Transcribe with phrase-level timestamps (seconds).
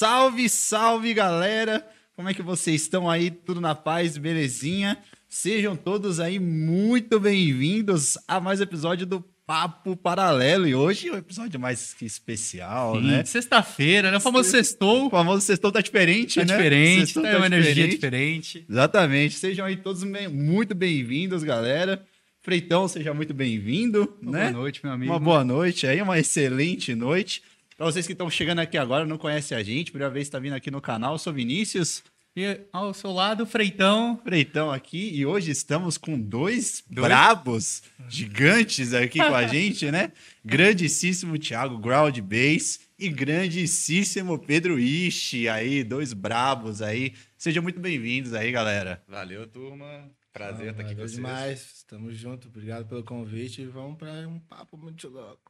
[0.00, 1.86] Salve, salve, galera!
[2.16, 3.30] Como é que vocês estão aí?
[3.30, 4.96] Tudo na paz, belezinha?
[5.28, 10.66] Sejam todos aí muito bem-vindos a mais um episódio do Papo Paralelo.
[10.66, 13.24] E hoje é um episódio mais que especial, Sim, né?
[13.26, 14.16] Sexta-feira, né?
[14.16, 15.08] O famoso sextou.
[15.08, 16.56] O famoso sextou tá diferente, Tá né?
[16.56, 18.64] diferente, Sextou tá uma energia diferente.
[18.70, 19.34] Exatamente.
[19.36, 22.02] Sejam aí todos bem- muito bem-vindos, galera.
[22.40, 24.44] Freitão, seja muito bem-vindo, né?
[24.44, 25.12] Boa noite, meu amigo.
[25.12, 27.42] Uma boa noite aí, uma excelente noite.
[27.80, 30.38] Para vocês que estão chegando aqui agora, não conhecem a gente, primeira vez que está
[30.38, 32.04] vindo aqui no canal, eu sou Vinícius
[32.36, 34.20] E ao seu lado, Freitão.
[34.22, 37.08] Freitão aqui e hoje estamos com dois, Dois?
[37.08, 40.12] brabos gigantes aqui com a gente, né?
[40.44, 47.14] Grandíssimo Thiago Ground Bass e grandíssimo Pedro Ishi aí, dois brabos aí.
[47.38, 49.02] Sejam muito bem-vindos aí, galera.
[49.08, 50.06] Valeu, turma.
[50.34, 51.12] Prazer Ah, estar aqui com vocês.
[51.12, 51.82] demais.
[51.88, 52.46] Tamo junto.
[52.48, 53.62] Obrigado pelo convite.
[53.62, 55.49] e Vamos para um papo muito louco.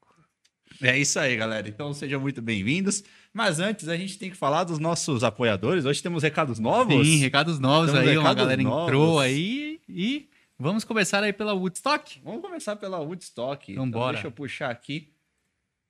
[0.83, 1.69] É isso aí, galera.
[1.69, 3.03] Então sejam muito bem-vindos.
[3.33, 5.85] Mas antes a gente tem que falar dos nossos apoiadores.
[5.85, 7.07] Hoje temos recados novos.
[7.07, 8.17] Sim, recados novos Temos aí.
[8.17, 8.83] Uma recados galera novos.
[8.85, 9.81] entrou aí.
[9.89, 12.21] E vamos começar aí pela Woodstock.
[12.25, 13.73] Vamos começar pela Woodstock.
[13.73, 14.15] Então, bora.
[14.15, 15.13] Deixa eu puxar aqui.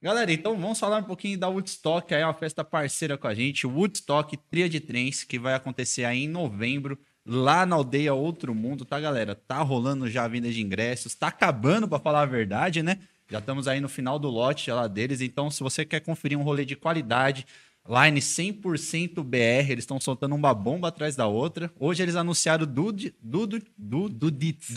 [0.03, 3.35] Galera, então vamos falar um pouquinho da Woodstock, aí é uma festa parceira com a
[3.35, 8.55] gente, Woodstock Tria de Trens, que vai acontecer aí em novembro, lá na aldeia Outro
[8.55, 9.35] Mundo, tá, galera?
[9.35, 12.99] Tá rolando já a venda de ingressos, tá acabando, pra falar a verdade, né?
[13.31, 16.43] Já estamos aí no final do lote lá deles, então se você quer conferir um
[16.43, 17.47] rolê de qualidade,
[17.89, 21.73] line 100% BR, eles estão soltando uma bomba atrás da outra.
[21.79, 23.13] Hoje eles anunciaram Dudits.
[23.23, 24.75] Dudi- Dudits.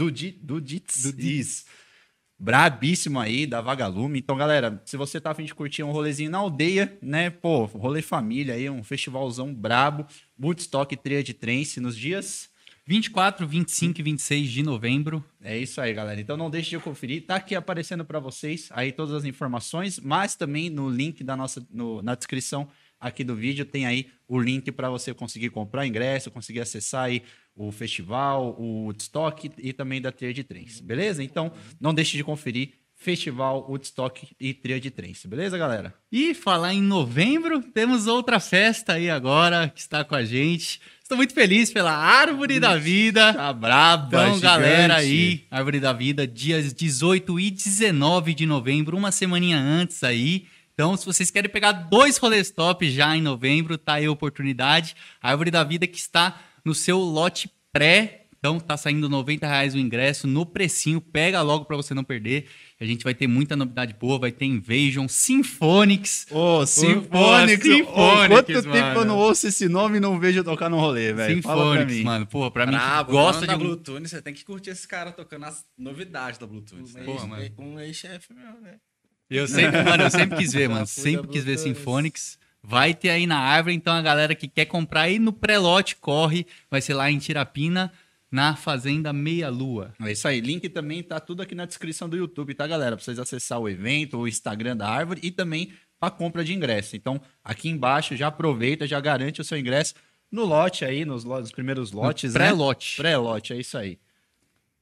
[1.03, 1.65] Dudits.
[2.37, 4.19] Brabíssimo aí, da Vagalume.
[4.19, 7.29] Então, galera, se você tá afim de curtir um rolezinho na aldeia, né?
[7.29, 10.05] Pô, rolê família aí, um festivalzão brabo.
[10.41, 12.49] Woodstock Tria de Trance nos dias.
[12.85, 15.23] 24, 25 e 26 de novembro.
[15.41, 16.19] É isso aí, galera.
[16.19, 17.25] Então não deixe de conferir.
[17.25, 21.65] Tá aqui aparecendo para vocês aí todas as informações, mas também no link da nossa,
[21.71, 22.67] no- na descrição
[22.99, 27.23] aqui do vídeo tem aí o link para você conseguir comprar ingresso, conseguir acessar aí
[27.55, 31.23] o festival, o Woodstock e também da Tria de Trens, beleza?
[31.23, 35.93] Então não deixe de conferir Festival Woodstock e Tria de Trens, beleza, galera?
[36.11, 40.79] E falar em novembro, temos outra festa aí agora que está com a gente.
[41.13, 43.35] Estou muito feliz pela Árvore da Vida.
[43.35, 44.41] Tá braba, Então, gigante.
[44.41, 50.47] galera aí, Árvore da Vida, dias 18 e 19 de novembro, uma semaninha antes aí.
[50.73, 54.95] Então, se vocês querem pegar dois rolês top já em novembro, tá aí a oportunidade.
[55.21, 56.35] A Árvore da Vida que está
[56.65, 58.22] no seu lote pré.
[58.43, 60.99] Então, tá saindo 90 reais o ingresso no precinho.
[60.99, 62.45] Pega logo para você não perder.
[62.77, 64.19] A gente vai ter muita novidade boa.
[64.19, 66.27] Vai ter Invasion, Symphonics.
[66.29, 67.63] Ô, Symphonics.
[67.65, 68.71] Symphonics, quanto mano.
[68.73, 71.35] tempo eu não ouço esse nome e não vejo tocar no rolê, velho?
[71.35, 72.27] Symphonics, mano.
[72.27, 72.75] Porra, pra mim
[73.09, 73.55] gosta de...
[73.55, 76.93] Bluetooth, você tem que curtir esse cara tocando as novidades da Bluetooth.
[76.95, 77.03] né?
[77.05, 77.49] Porra, mano.
[77.57, 78.73] Um ex-chefe meu, né?
[79.29, 80.85] Eu sempre, mano, eu sempre quis ver, mano.
[80.85, 81.57] Sempre quis ver.
[81.57, 82.37] Symphonics.
[82.61, 86.45] Vai ter aí na árvore, então a galera que quer comprar aí no pré-lote, corre.
[86.69, 87.91] Vai ser lá em Tirapina,
[88.33, 89.93] na Fazenda Meia Lua.
[90.01, 90.41] É isso aí.
[90.41, 92.95] Link também tá tudo aqui na descrição do YouTube, tá, galera?
[92.95, 96.95] Pra vocês acessar o evento, o Instagram da Árvore e também pra compra de ingresso.
[96.95, 99.93] Então, aqui embaixo, já aproveita, já garante o seu ingresso
[100.31, 102.39] no lote aí, nos, nos primeiros lotes, né?
[102.39, 102.97] Pré-lote.
[102.97, 103.99] Pré-lote, é isso aí.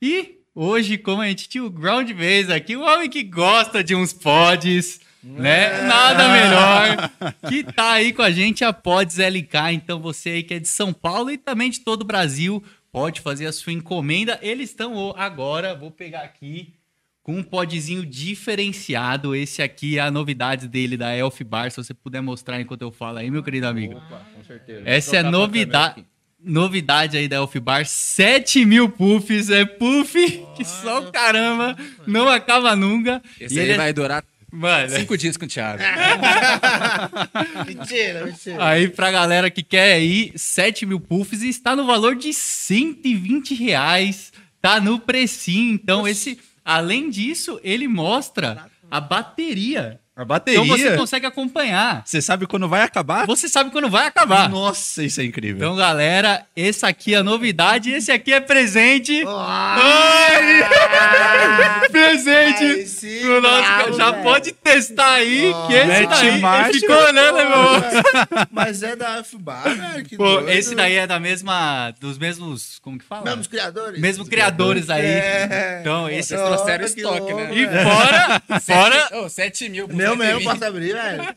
[0.01, 3.93] E hoje, como a gente tinha o Ground Base aqui, o homem que gosta de
[3.93, 5.81] uns pods, né?
[5.83, 7.11] Nada melhor
[7.49, 9.73] que tá aí com a gente a Pods LK.
[9.73, 13.21] Então você aí que é de São Paulo e também de todo o Brasil, pode
[13.21, 14.37] fazer a sua encomenda.
[14.41, 16.73] Eles estão agora, vou pegar aqui
[17.23, 19.35] com um podzinho diferenciado.
[19.35, 21.69] Esse aqui é a novidade dele da Elf Bar.
[21.71, 23.95] Se você puder mostrar enquanto eu falo aí, meu querido amigo.
[23.97, 24.81] Opa, com certeza.
[24.85, 26.05] Essa é a novidade.
[26.43, 30.17] Novidade aí da Elf Bar, 7 mil puffs, é puff
[30.57, 31.77] que só o caramba,
[32.07, 33.21] não acaba nunca.
[33.39, 35.81] Esse E aí ele é- vai durar Mano, cinco dias com o Thiago.
[37.65, 38.65] Mentira, mentira.
[38.65, 43.55] aí pra galera que quer aí, 7 mil puffs e está no valor de 120
[43.55, 45.73] reais, tá no precinho.
[45.73, 50.00] Então esse, além disso, ele mostra a bateria.
[50.13, 50.59] A bateria.
[50.59, 52.03] Então você consegue acompanhar.
[52.05, 53.25] Você sabe quando vai acabar?
[53.25, 54.49] Você sabe quando vai acabar.
[54.49, 55.65] Nossa, isso é incrível.
[55.65, 59.23] Então, galera, esse aqui é a novidade, esse aqui é presente.
[59.25, 60.67] Ai,
[61.89, 63.93] presente pro nosso.
[63.93, 64.23] Já velho.
[64.23, 67.47] pode testar aí, que esse daí ficou né, meu?
[68.51, 70.05] Mas é da F-Bar, velho.
[70.05, 70.49] que Pô, doido.
[70.49, 73.23] esse daí é da mesma, dos mesmos, como que fala?
[73.23, 74.01] Mesmos criadores?
[74.01, 75.05] Mesmos criadores aí.
[75.05, 75.77] É.
[75.81, 76.35] Então, esse...
[76.35, 77.49] Vocês trouxeram estoque, louco, né?
[77.53, 77.89] E velho.
[77.89, 80.43] fora, fora, Ô, 7 mil por Meu mesmo 120.
[80.45, 81.35] posso abrir, velho.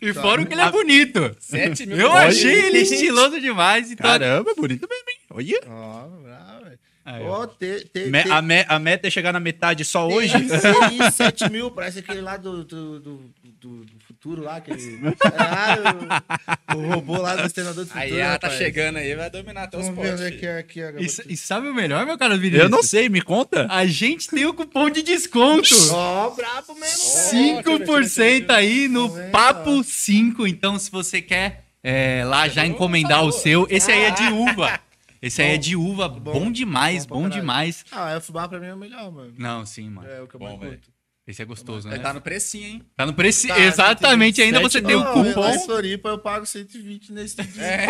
[0.00, 1.36] e fora o que ele é bonito.
[1.40, 2.66] 7 mil Eu achei 120.
[2.66, 3.90] ele estiloso demais.
[3.90, 5.16] Então, Caramba, bonito mesmo, hein?
[5.30, 5.60] Olha.
[5.66, 6.22] Ó, bravo,
[6.64, 6.78] velho.
[7.04, 7.42] Aí, ó.
[7.42, 10.32] Ó, te- te- Me- te- a, me- a meta é chegar na metade só hoje?
[10.32, 13.16] Tem 7 mil, parece aquele lá do, do, do,
[13.60, 15.00] do- do futuro lá, aquele.
[15.38, 18.04] Ah, o, o robô lá do Exterminador do Futuro.
[18.04, 18.58] Aí ela tá rapaz.
[18.62, 19.88] chegando aí, vai dominar até os
[20.20, 21.02] é que é aqui agora.
[21.02, 22.64] E, e sabe o melhor, meu cara Vinícius?
[22.64, 23.66] Eu não sei, me conta.
[23.70, 25.74] A gente tem o cupom de desconto.
[25.92, 27.30] Ó, brabo mesmo.
[27.30, 27.88] velho.
[27.88, 29.10] 5% aí no?
[29.30, 30.46] Papo 5.
[30.46, 34.78] Então, se você quer é, lá já encomendar o seu, esse aí é de uva.
[35.22, 37.84] Esse aí é de uva, bom, demais, bom bom, demais.
[37.92, 39.34] Ah, o fubá pra mim é o melhor, mano.
[39.36, 40.08] Não, sim, mano.
[40.08, 40.72] É o que eu Bom, mais velho.
[40.72, 40.99] curto.
[41.30, 41.96] Esse é gostoso, né?
[41.98, 42.82] Tá no precinho, hein?
[42.96, 43.46] Tá no preço.
[43.46, 45.58] Tá, Exatamente, ainda você tem o Lá em cupom.
[45.60, 47.62] Floripa eu pago 120 nesse dia.
[47.62, 47.86] É.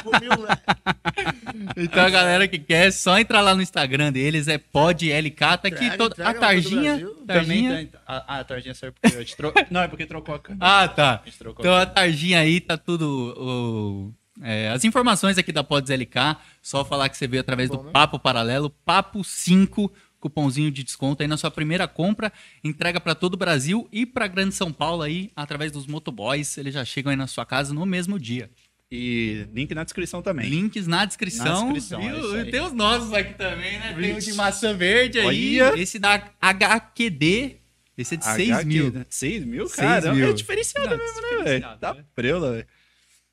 [0.00, 0.48] 5 mil, velho.
[1.76, 5.34] Então, a galera que quer, é só entrar lá no Instagram deles, é podlk.
[5.36, 7.10] Tá aqui Entrega, toda, entrega a tarjinha.
[7.26, 7.26] Tarjinha.
[7.26, 8.00] Também tem.
[8.06, 9.52] Ah, a tarjinha serve porque eu te tro...
[9.70, 10.64] Não, é porque trocou a câmera.
[10.64, 11.22] Ah, tá.
[11.24, 11.28] A
[11.58, 13.34] Então a a tarjinha aí tá tudo.
[13.36, 17.76] o- é, as informações aqui da Pods LK, só falar que você veio através do
[17.76, 17.90] Bom, né?
[17.92, 22.32] Papo Paralelo, Papo 5, cupomzinho de desconto aí na sua primeira compra,
[22.62, 26.74] entrega para todo o Brasil e para Grande São Paulo aí, através dos motoboys, eles
[26.74, 28.50] já chegam aí na sua casa no mesmo dia.
[28.92, 30.48] E link na descrição também.
[30.50, 31.68] Links na descrição.
[31.68, 32.02] Na descrição,
[32.36, 33.96] e é tem os nossos aqui também, né?
[33.98, 35.80] Tem o de maçã verde aí, Olha.
[35.80, 37.60] esse da HQD,
[37.96, 38.92] esse é de 6 mil.
[39.08, 40.12] 6 mil, cara?
[40.12, 40.28] mil.
[40.28, 41.78] É diferenciado Não, mesmo, né, velho?
[41.78, 42.04] Tá né?
[42.14, 42.66] preula, velho.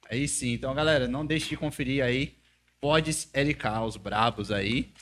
[0.09, 0.53] Aí sim.
[0.53, 2.35] Então, galera, não deixe de conferir aí.
[2.79, 4.93] Podes LK, os brabos aí.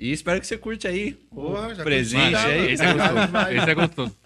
[0.00, 2.72] E espero que você curte aí Porra, já presente curti, aí.
[2.72, 3.18] Esse é gostoso.
[3.52, 4.16] Esse é gostoso.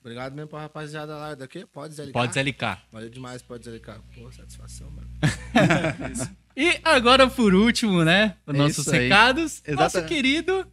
[0.00, 1.64] Obrigado mesmo pra rapaziada lá daqui.
[1.66, 2.12] Pode LK.
[2.12, 2.78] Pods LK.
[2.90, 4.00] Valeu demais, pode LK.
[4.14, 5.08] Pô, satisfação, mano.
[6.56, 8.36] E agora, por último, né?
[8.44, 9.02] Os É nossos isso aí.
[9.04, 9.62] recados.
[9.68, 10.08] Nosso Exatamente.
[10.08, 10.66] querido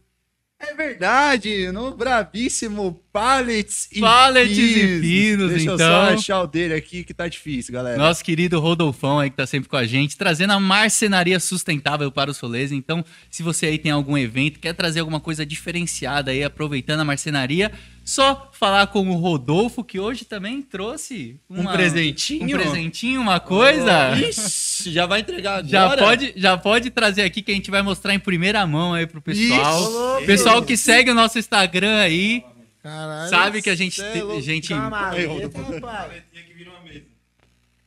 [0.58, 5.88] É verdade, no bravíssimo Pallets e Pallets e Pinos, Deixa eu então.
[6.06, 7.96] só achar o dele aqui que tá difícil, galera.
[7.96, 12.30] Nosso querido Rodolfão aí que tá sempre com a gente, trazendo a marcenaria sustentável para
[12.30, 12.70] os rolês.
[12.70, 17.04] Então, se você aí tem algum evento, quer trazer alguma coisa diferenciada aí, aproveitando a
[17.04, 17.72] marcenaria,
[18.04, 22.56] só falar com o Rodolfo, que hoje também trouxe Um uma- presentinho?
[22.56, 24.16] Um presentinho, uma coisa.
[24.18, 25.68] Ixi, já vai entregar agora?
[25.68, 29.06] Já pode, já pode trazer aqui que a gente vai mostrar em primeira mão aí
[29.06, 29.80] pro pessoal.
[29.82, 30.26] Ixi, louco.
[30.26, 32.42] pessoal que segue o nosso Instagram aí,
[32.82, 33.28] Caralho.
[33.30, 34.00] sabe que a gente.
[34.02, 34.40] é te- louco.
[34.42, 36.22] gente Camaleta, rapaz.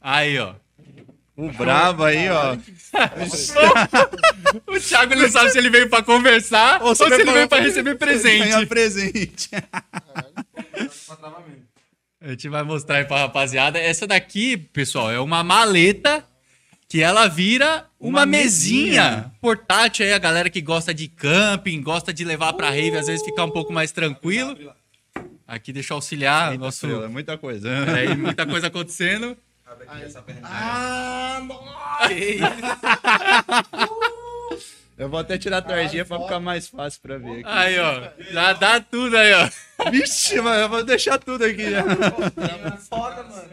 [0.02, 0.54] aí, ó.
[1.38, 2.56] O brabo aí, ó.
[4.68, 7.96] O Thiago não sabe se ele veio pra conversar ou, se ele veio pra receber
[7.96, 8.44] presente.
[8.44, 9.50] Ganhar presente.
[12.22, 13.80] A gente vai mostrar aí pra rapaziada.
[13.80, 16.24] Essa daqui, pessoal, é uma maleta
[16.88, 18.82] que ela vira uma, Uma mesinha.
[19.12, 19.32] mesinha.
[19.42, 23.26] portátil aí, a galera que gosta de camping, gosta de levar pra rave, às vezes
[23.26, 24.56] ficar um pouco mais tranquilo.
[25.52, 26.88] Aqui deixa eu auxiliar Eita, nosso...
[26.88, 27.70] é muita coisa.
[27.94, 29.38] Aí, muita coisa acontecendo.
[30.46, 31.42] Ah,
[34.98, 37.44] Eu vou até tirar a tarjinha pra ficar mais fácil pra ver aqui.
[37.46, 38.02] Aí, ó.
[38.32, 39.50] Já dá tudo aí, ó.
[39.92, 41.84] Vixe, mano, eu vou deixar tudo aqui já.
[42.90, 43.50] foda, mano.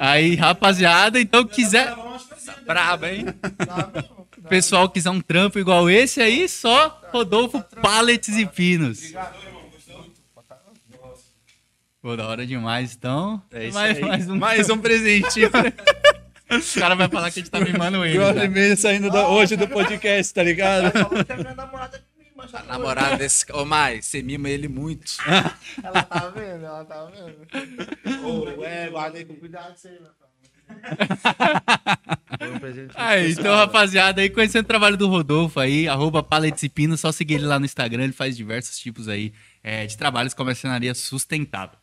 [0.00, 1.94] Aí, rapaziada, então quiser...
[2.66, 3.26] Braba, hein?
[4.48, 9.12] Pessoal quiser um trampo igual esse aí, só Rodolfo Pallets e Pinos.
[12.02, 13.42] Pô, da hora demais, então.
[13.52, 14.04] É isso mais, aí.
[14.04, 14.36] mais um.
[14.38, 15.48] Mais um presentinho.
[15.48, 18.18] O cara vai falar que a gente tá mimando ele.
[18.18, 18.44] Tá?
[18.46, 20.92] e saindo da- hoje do podcast, tá ligado?
[22.54, 23.44] A namorada desse.
[23.52, 25.12] Ô, Mai, você mima ele muito.
[25.84, 28.24] Ela tá vendo, ela tá vendo.
[28.24, 30.10] Ô, é, guardei com cuidado isso aí, meu
[32.38, 36.62] Foi um Aí, então, especial, rapaziada, aí conhecendo o trabalho do Rodolfo aí, arroba Pallets
[36.62, 39.32] e Pinos, só seguir ele lá no Instagram, ele faz diversos tipos aí
[39.62, 41.79] é, de trabalhos com a marcenaria sustentável.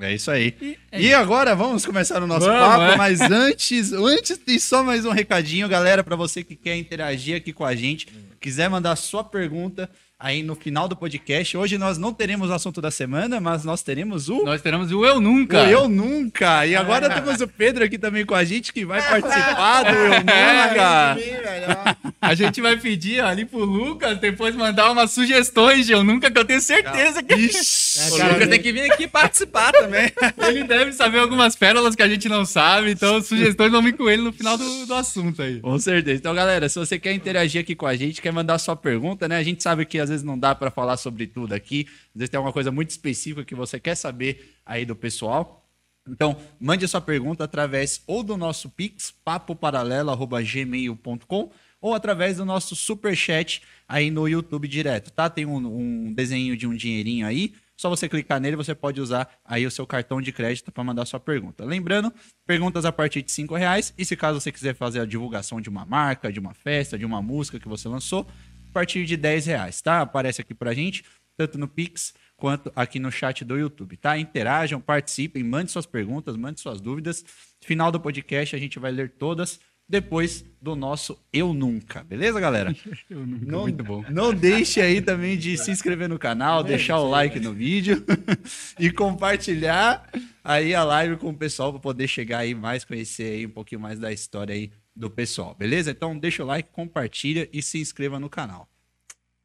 [0.00, 0.78] É isso aí.
[0.92, 2.96] E agora vamos começar o nosso Vamos, papo, é.
[2.96, 7.52] mas antes, antes tem só mais um recadinho, galera, para você que quer interagir aqui
[7.52, 8.08] com a gente,
[8.40, 11.56] quiser mandar sua pergunta aí no final do podcast.
[11.56, 15.04] Hoje nós não teremos o assunto da semana, mas nós teremos o Nós teremos o
[15.04, 15.62] Eu Nunca.
[15.62, 16.66] O Eu Nunca.
[16.66, 20.10] E agora temos o Pedro aqui também com a gente, que vai participar do Eu
[20.20, 21.14] Nunca.
[21.14, 22.10] Mim, velho, ó.
[22.20, 26.38] A gente vai pedir ali pro Lucas depois mandar umas sugestões de Eu Nunca, que
[26.38, 28.12] eu tenho certeza que Ixi.
[28.12, 30.12] O Lucas tem que vir aqui participar também.
[30.46, 34.10] ele deve saber algumas pérolas que a gente não sabe, então sugestões vão vir com
[34.10, 35.60] ele no final do, do assunto aí.
[35.60, 36.18] Com certeza.
[36.18, 39.38] Então, galera, se você quer interagir aqui com a gente, quer mandar sua pergunta, né?
[39.38, 41.86] A gente sabe que às vezes não dá pra falar sobre tudo aqui.
[42.14, 45.66] Às vezes tem alguma coisa muito específica que você quer saber aí do pessoal.
[46.08, 51.50] Então, mande a sua pergunta através ou do nosso Pix, papoparalelo.gmail.com
[51.80, 55.30] ou através do nosso super chat aí no YouTube direto, tá?
[55.30, 57.54] Tem um, um desenho de um dinheirinho aí.
[57.80, 61.06] Só você clicar nele, você pode usar aí o seu cartão de crédito para mandar
[61.06, 61.64] sua pergunta.
[61.64, 62.12] Lembrando,
[62.46, 63.94] perguntas a partir de cinco reais.
[63.96, 67.06] E se caso você quiser fazer a divulgação de uma marca, de uma festa, de
[67.06, 68.26] uma música que você lançou,
[68.70, 70.00] a partir de 10 reais, tá?
[70.00, 71.04] Aparece aqui pra gente,
[71.36, 74.16] tanto no Pix quanto aqui no chat do YouTube, tá?
[74.16, 77.24] Interajam, participem, mandem suas perguntas, mandem suas dúvidas.
[77.60, 82.74] Final do podcast a gente vai ler todas depois do nosso Eu Nunca, beleza, galera?
[83.10, 84.04] Eu nunca, Não, muito bom.
[84.08, 88.04] não deixe aí também de se inscrever no canal, deixar o like no vídeo
[88.78, 90.08] e compartilhar
[90.44, 93.80] aí a live com o pessoal para poder chegar aí mais, conhecer aí um pouquinho
[93.80, 95.90] mais da história aí do pessoal, beleza?
[95.90, 98.68] Então deixa o like, compartilha e se inscreva no canal.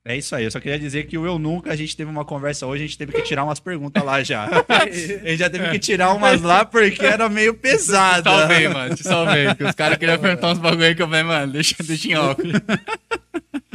[0.08, 2.24] É isso aí, eu só queria dizer que o Eu Nunca, a gente teve uma
[2.24, 4.46] conversa hoje, a gente teve que tirar umas perguntas lá já.
[4.70, 8.30] a gente já teve que tirar umas lá porque era meio Te pesada.
[8.30, 8.96] salvei, mano.
[8.96, 9.48] Te salvei.
[9.48, 12.16] Porque os caras queriam perguntar uns bagulho aí que eu falei, mano, deixa, deixa em
[12.16, 12.40] off.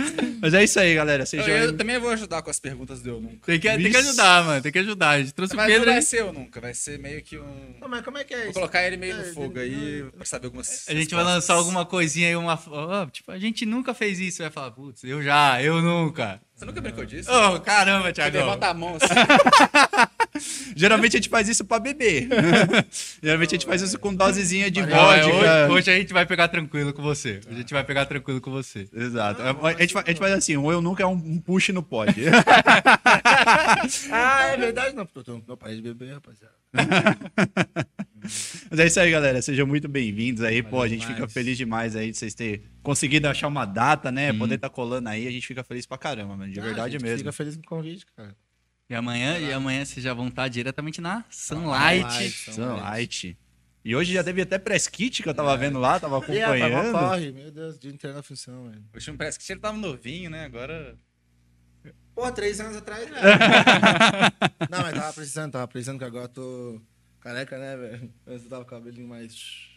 [0.41, 1.25] Mas é isso aí, galera.
[1.33, 3.47] Eu, eu também vou ajudar com as perguntas do Eu Nunca.
[3.47, 4.63] Tem que, tem que ajudar, mano.
[4.63, 5.11] Tem que ajudar.
[5.11, 6.03] A gente trouxe o Mas não Pedro vai aí.
[6.03, 7.75] ser Eu Nunca, vai ser meio que um...
[7.81, 8.55] Não, mas como é que é Vou isso?
[8.55, 11.85] colocar ele meio É, no fogo aí pra saber algumas A gente vai lançar alguma
[11.85, 12.57] coisinha aí, uma.
[13.13, 14.43] tipo, a gente nunca fez isso.
[14.43, 16.41] Vai falar, putz, eu já, eu nunca.
[16.55, 17.31] Você nunca brincou disso?
[17.33, 18.37] Ô, caramba, Thiago.
[18.37, 19.15] levanta a mão assim.
[20.77, 22.29] Geralmente a gente faz isso pra beber.
[23.23, 25.37] Geralmente a gente faz isso com dosezinha de Não, é, vodka.
[25.37, 27.41] hoje, hoje a gente vai pegar tranquilo com você.
[27.47, 28.89] Hoje a gente vai pegar tranquilo com você.
[28.93, 29.43] Exato.
[29.43, 32.15] A gente, a gente faz assim, o eu nunca é um, um push no pod.
[34.13, 34.95] Ah, é verdade?
[34.95, 36.55] Não, porque eu tô meu pai de bebê, rapaziada.
[38.71, 39.41] Mas é isso aí, galera.
[39.43, 40.63] Sejam muito bem-vindos aí.
[40.63, 41.17] Pô, a gente demais.
[41.17, 44.33] fica feliz demais aí de vocês terem conseguido achar uma data, né?
[44.33, 45.27] Poder estar colando aí.
[45.27, 46.53] A gente fica feliz pra caramba, mano.
[46.53, 47.19] De Ah, verdade a gente mesmo.
[47.19, 48.35] Fica feliz com o convite, cara.
[48.91, 52.03] E amanhã, e amanhã vocês já vão estar diretamente na Sunlight.
[52.33, 52.53] Sunlight.
[52.53, 53.39] Sunlight.
[53.85, 56.61] E hoje já teve até press kit que eu tava vendo lá, tava E rapaz,
[56.61, 56.93] mó acompanhando.
[56.99, 58.85] corre, meu Deus, dia inteiro na função, velho.
[58.93, 60.45] O parece que ele tava novinho, né?
[60.45, 60.99] Agora...
[62.17, 63.23] Pô, três anos atrás, velho.
[64.69, 66.83] Não, mas tava precisando, tava precisando que agora eu tô
[67.21, 68.13] careca, né, velho?
[68.27, 69.69] Antes eu tava com o cabelinho mais...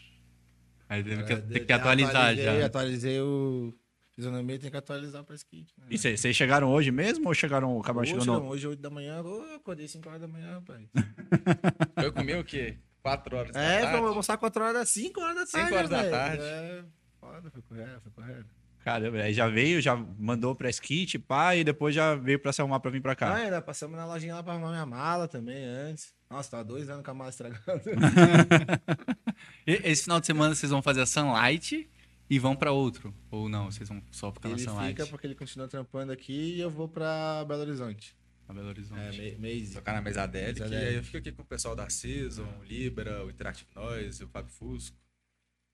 [0.88, 2.66] Aí tem que, É, de- que atualizar atualizei, já.
[2.66, 3.72] Atualizei o
[4.14, 5.72] fisionomia, tem que atualizar press kit.
[5.78, 5.86] Né?
[5.90, 8.40] E vocês chegaram hoje mesmo ou chegaram, acabaram Hoje, chegando?
[8.40, 10.82] não, hoje, 8 da manhã, eu acordei 5 horas da manhã, rapaz.
[12.04, 12.78] Eu comi o quê?
[13.02, 13.98] Quatro horas da É, tarde?
[13.98, 15.66] vou almoçar 4 horas, 5 horas da tarde.
[15.66, 16.10] Cinco horas da velho.
[16.10, 16.42] tarde.
[16.42, 16.84] É,
[17.20, 18.46] foda, foi correto, foi correto.
[18.84, 22.52] Caramba, aí já veio, já mandou o press kit, pá, e depois já veio pra
[22.52, 23.28] se arrumar pra vir pra cá.
[23.30, 26.12] Ah, ainda passamos na lojinha lá pra arrumar minha mala também antes.
[26.30, 27.62] Nossa, tava dois anos com a mala estragada.
[29.66, 31.88] Esse final de semana vocês vão fazer a Sunlight
[32.28, 33.14] e vão pra outro.
[33.30, 34.88] Ou não, vocês vão só ficar na ele Sunlight.
[34.96, 38.16] fica porque ele continua trampando aqui e eu vou pra Belo Horizonte.
[38.48, 39.00] Na Belo Horizonte.
[39.00, 39.72] É, me- mês.
[39.72, 40.86] Tocar na mesa dele, Mesadelic.
[40.88, 44.28] aí eu fico aqui com o pessoal da Season, o Libra, o Interactive Noise, o
[44.28, 44.96] Fábio Fusco,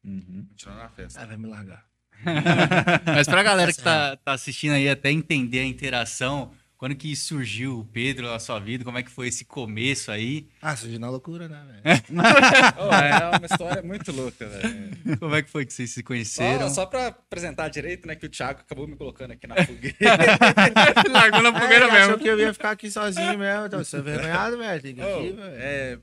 [0.05, 0.47] Uhum.
[0.51, 1.21] continuando a festa.
[1.23, 1.85] Ah, vai me largar.
[3.07, 7.81] Mas pra galera que tá, tá assistindo aí até entender a interação, quando que surgiu
[7.81, 10.49] o Pedro na sua vida, como é que foi esse começo aí?
[10.63, 12.01] Ah, surgiu na loucura, né, velho?
[12.81, 15.19] Oh, é uma história muito louca, velho.
[15.19, 16.69] Como é que foi que vocês se conheceram?
[16.71, 19.99] Só, só pra apresentar direito, né, que o Thiago acabou me colocando aqui na fogueira.
[21.13, 22.19] Largou na fogueira É, ele achou mesmo.
[22.23, 23.67] que eu ia ficar aqui sozinho mesmo.
[23.67, 24.81] Então, você é vergonhado, velho.
[24.83, 25.55] Tem que aqui, Oh, velho.
[25.59, 26.03] é, não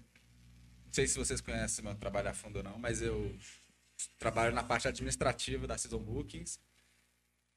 [0.94, 3.36] sei se vocês conhecem meu trabalho a fundo ou não, mas eu
[4.20, 6.60] trabalho na parte administrativa da Season Bookings.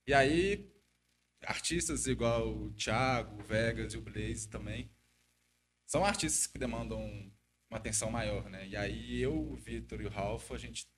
[0.06, 0.66] E aí,
[1.44, 4.90] artistas igual o Thiago, o Vegas e o Blaze também,
[5.86, 7.00] são artistas que demandam
[7.70, 8.66] uma atenção maior, né?
[8.66, 10.88] E aí eu, o Vitor e o Ralph, a gente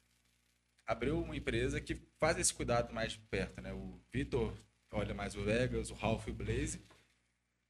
[0.87, 3.73] abriu uma empresa que faz esse cuidado mais de perto, né?
[3.73, 4.55] O Vitor
[4.91, 6.85] olha mais o Vegas, o Ralph e o Blaze.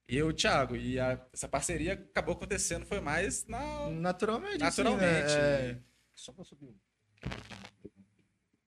[0.09, 0.75] E eu, o Thiago.
[0.77, 3.89] E a- essa parceria acabou acontecendo, foi mais na.
[3.91, 4.59] Naturalmente.
[4.59, 5.27] Naturalmente.
[5.27, 5.71] Assim, né?
[5.71, 5.83] é...
[6.15, 6.75] Só pra subir.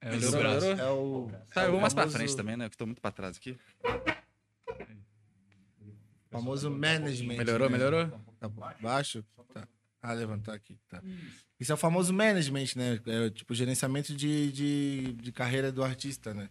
[0.06, 0.66] É, o braço.
[0.68, 1.32] É o.
[1.52, 2.70] Tá, eu vou mais pra frente também, né?
[2.70, 3.58] Que tô muito pra trás aqui.
[6.30, 7.38] famoso management.
[7.38, 7.78] Melhorou, né?
[7.78, 8.22] melhorou?
[8.40, 8.48] Tá
[8.80, 9.26] baixo?
[9.52, 9.68] Tá.
[10.04, 10.78] Ah, levantar aqui.
[10.88, 11.02] Tá.
[11.60, 13.00] Isso é o famoso management, né?
[13.08, 16.50] É, tipo, gerenciamento de, de, de carreira do artista, né?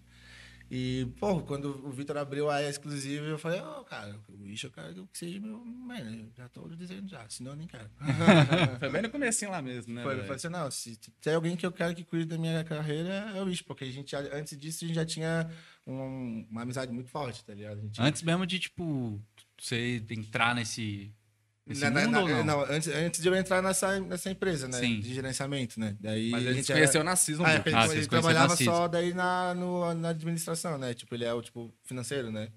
[0.70, 4.70] E, pô, quando o Vitor abriu a exclusiva, eu falei, ó, cara, o bicho eu
[4.70, 6.26] quero que seja meu manager.
[6.36, 7.88] Já tô dizendo já, senão eu nem quero.
[8.80, 10.02] Foi bem no comecinho lá mesmo, né?
[10.02, 12.64] Foi, eu falei assim, não, se tem alguém que eu quero que cuide da minha
[12.64, 15.48] carreira, é o bicho, porque a gente, antes disso, a gente já tinha
[15.86, 17.78] um- uma amizade muito forte, tá ligado?
[17.78, 19.20] A gente, Antes mesmo de, tipo,
[19.60, 21.12] você entrar nesse
[21.66, 22.60] Na- na- mundo na- ou não?
[22.64, 24.78] antes, antes de eu entrar nessa, nessa empresa, né?
[24.78, 25.00] Sim.
[25.00, 25.96] De gerenciamento, né?
[25.98, 28.06] Daí Mas a gente se era- conheceu na Season Ah, é, porque Ah, ele, ele
[28.06, 30.92] trabalhava só daí na, no- na administração, né?
[30.92, 32.48] Tipo, ele é o tipo financeiro, né?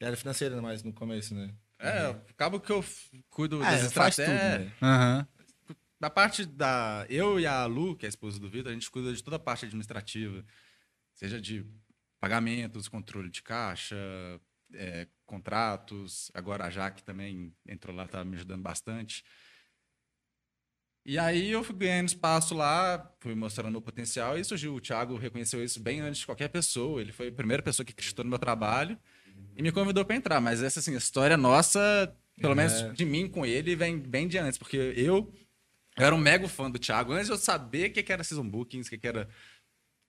[0.00, 1.52] Ele era financeiro mais no começo, né?
[1.80, 2.84] É, acaba que eu
[3.28, 4.66] cuido Ah, das faz tudo, estratégias.
[4.70, 4.72] né?
[4.80, 5.28] Aham.
[6.00, 7.06] Da parte da.
[7.08, 9.36] Eu e a Lu, que é a esposa do Vitor, a gente cuida de toda
[9.36, 10.44] a parte administrativa.
[11.14, 11.64] Seja de
[12.20, 13.96] pagamentos, controle de caixa,
[14.74, 16.30] é, contratos.
[16.34, 19.24] Agora a Jaque também entrou lá, tá me ajudando bastante.
[21.06, 24.74] E aí eu fui ganhando espaço lá, fui mostrando meu potencial e surgiu.
[24.74, 27.00] O Thiago reconheceu isso bem antes de qualquer pessoa.
[27.00, 28.98] Ele foi a primeira pessoa que acreditou no meu trabalho
[29.54, 30.40] e me convidou para entrar.
[30.40, 34.38] Mas essa assim, a história nossa Pelo menos de mim com ele vem bem de
[34.38, 35.34] antes, porque eu, eu
[35.96, 38.48] era um mega fã do Thiago antes de eu saber o que, que era Season
[38.48, 39.28] Bookings, o que, que era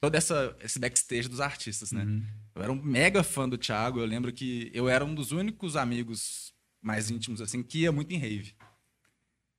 [0.06, 2.04] todo essa, esse backstage dos artistas, né?
[2.56, 4.00] Eu era um mega fã do Thiago.
[4.00, 8.12] Eu lembro que eu era um dos únicos amigos mais íntimos, assim, que ia muito
[8.14, 8.54] em rave.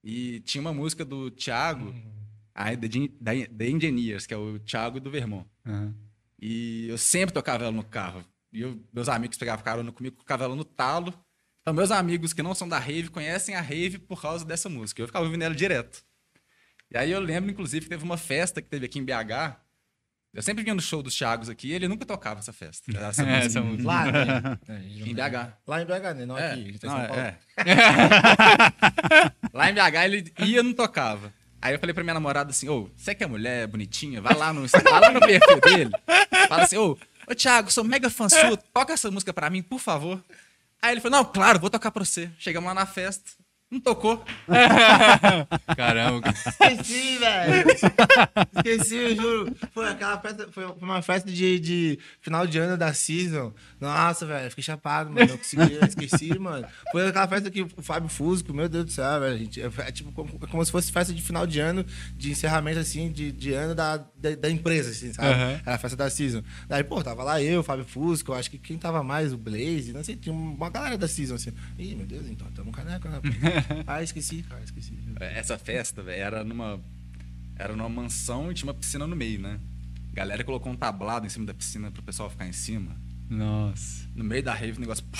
[0.02, 1.94] E tinha uma música do Thiago,
[2.54, 5.48] a The, Engineers, que é o Thiago do Vermont.
[5.66, 5.94] Aham.
[6.40, 8.24] E eu sempre tocava ela no carro.
[8.52, 11.12] E eu- meus amigos pegavam carona comigo, tocava ela no talo.
[11.62, 15.02] Então, meus amigos que não são da rave conhecem a rave por causa dessa música.
[15.02, 16.04] Eu ficava ouvindo ela direto.
[16.90, 19.60] E aí eu lembro, inclusive, que teve uma festa que teve aqui em BH.
[20.36, 22.92] Eu sempre vinha no show dos Thiagos aqui e ele nunca tocava essa festa.
[22.96, 23.46] Essa É, música.
[23.46, 23.84] essa música.
[23.88, 24.58] Lá, né?
[24.68, 24.74] É,
[25.08, 25.52] Em BH.
[25.66, 26.26] Lá em BH, né?
[26.26, 26.60] Não É, aqui.
[26.60, 27.22] A gente tá em não, São Paulo.
[27.22, 27.38] é.
[29.52, 31.32] lá em BH ele ia e não tocava.
[31.60, 34.52] Aí eu falei pra minha namorada assim, ô, você que é mulher bonitinha, vai lá
[34.52, 35.90] no, vai lá no perfil dele.
[36.48, 36.96] Fala assim, ô,
[37.28, 40.22] ô Thiago, sou mega fã sua, toca essa música pra mim, por favor.
[40.82, 42.30] Aí ele falou, não, claro, vou tocar pra você.
[42.38, 43.30] Chegamos lá na festa,
[43.68, 44.24] não tocou.
[45.76, 46.22] Caramba.
[46.22, 46.72] cara.
[46.72, 47.70] Esqueci, velho.
[48.56, 49.56] Esqueci, eu juro.
[49.72, 53.52] Foi aquela festa, foi uma festa de, de final de ano da season.
[53.80, 55.26] Nossa, velho, fiquei chapado, mano.
[55.26, 56.64] Não consegui, esqueci, mano.
[56.92, 59.38] Foi aquela festa que o Fábio Fusco, meu Deus do céu, velho.
[59.38, 61.84] Gente, é, é tipo como, é como se fosse festa de final de ano,
[62.16, 65.28] de encerramento, assim, de, de ano da, da, da empresa, assim, sabe?
[65.28, 65.60] Aham.
[65.66, 66.42] Era a festa da season.
[66.68, 69.36] Daí, pô, tava lá eu, o Fábio Fusco, eu acho que quem tava mais, o
[69.36, 71.50] Blaze, não sei, tinha uma galera da season, assim.
[71.76, 73.20] Ih, meu Deus, então, tamo caneco, né?
[73.86, 74.98] Ah, esqueci, cara, esqueci.
[75.20, 76.80] Essa festa, velho, era numa.
[77.58, 79.58] Era numa mansão e tinha uma piscina no meio, né?
[80.12, 82.96] A galera colocou um tablado em cima da piscina pro pessoal ficar em cima.
[83.28, 84.06] Nossa.
[84.14, 85.04] No meio da rave, o negócio.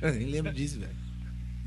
[0.00, 0.96] Eu nem lembro disso, velho.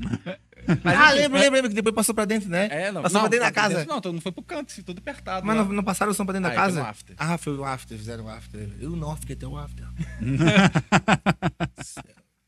[0.84, 2.68] ah, lembro, lembro, lembro, que depois passou pra dentro, né?
[2.70, 3.02] É, não.
[3.02, 3.84] Passou não, pra dentro da casa.
[3.84, 5.46] Não, todo mundo foi pro canto, assim, tudo apertado.
[5.46, 6.80] Mas não, não passaram o som pra dentro da Ah, foi casa?
[6.80, 7.16] no after.
[7.18, 8.68] Ah, foi o after, fizeram o after.
[8.80, 9.86] Eu não, fiquei até o after.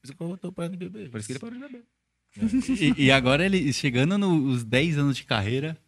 [0.04, 1.10] Por isso que eu tô parando de beber.
[1.10, 1.84] Por isso que ele parou de beber.
[2.98, 5.78] E, e agora ele chegando nos 10 anos de carreira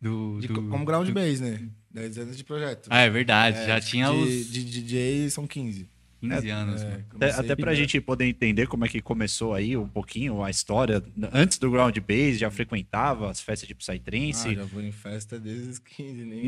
[0.00, 0.38] do.
[0.40, 1.68] De- do- como ground do- base, né?
[1.90, 2.88] 10 anos de projeto.
[2.90, 3.56] Ah, é verdade.
[3.58, 5.88] É, já tinha de, os De DJ são 15.
[6.34, 6.82] 15 anos.
[6.82, 7.04] É, mano.
[7.16, 11.02] Até, até pra gente poder entender como é que começou aí um pouquinho a história.
[11.32, 14.54] Antes do Ground Base, já frequentava as festas de Ah, Psytrance.
[14.54, 16.12] já vou em festa desde os 15.
[16.24, 16.46] Nem,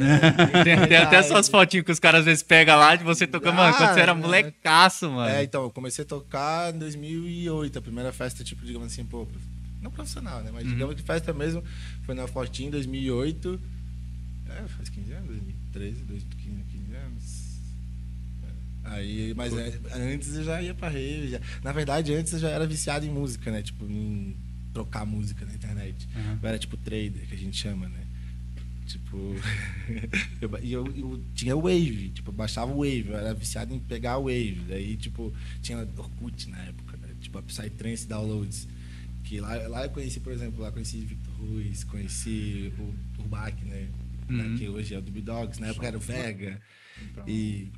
[0.64, 3.56] Tem, tem até essas fotinhas que os caras às vezes pegam lá de você tocando,
[3.56, 5.30] mano, quando você era Ah, molecaço, mano.
[5.30, 9.26] É, então, eu comecei a tocar em 2008, a primeira festa, tipo, digamos assim, pô,
[9.80, 10.50] não profissional, né?
[10.52, 10.70] Mas Uhum.
[10.70, 11.62] digamos que festa mesmo,
[12.04, 13.60] foi na Fortinha em 2008.
[14.48, 16.64] É, faz 15 anos, 2013, 2015, 15 anos.
[16.64, 16.67] É.
[18.90, 19.78] Aí, mas é,
[20.14, 21.40] antes eu já ia pra rave, já.
[21.62, 23.62] Na verdade, antes eu já era viciado em música, né?
[23.62, 24.36] Tipo, em
[24.72, 26.08] trocar música na internet.
[26.14, 26.38] Uhum.
[26.42, 28.06] Eu era tipo trader, que a gente chama, né?
[28.86, 29.34] Tipo.
[30.62, 34.12] e eu, eu tinha Wave, tipo, eu baixava o Wave, eu era viciado em pegar
[34.12, 34.64] a Wave.
[34.68, 37.08] Daí, tipo, tinha Orkut na época, né?
[37.20, 38.68] Tipo, a Psytrance Downloads.
[39.24, 43.88] Que lá, lá eu conheci, por exemplo, lá conheci Victor Ruiz, conheci o Urbac, né?
[44.30, 44.56] Uhum.
[44.56, 46.60] Que hoje é o Dub Dogs, na época era o Vega.
[47.26, 47.68] E.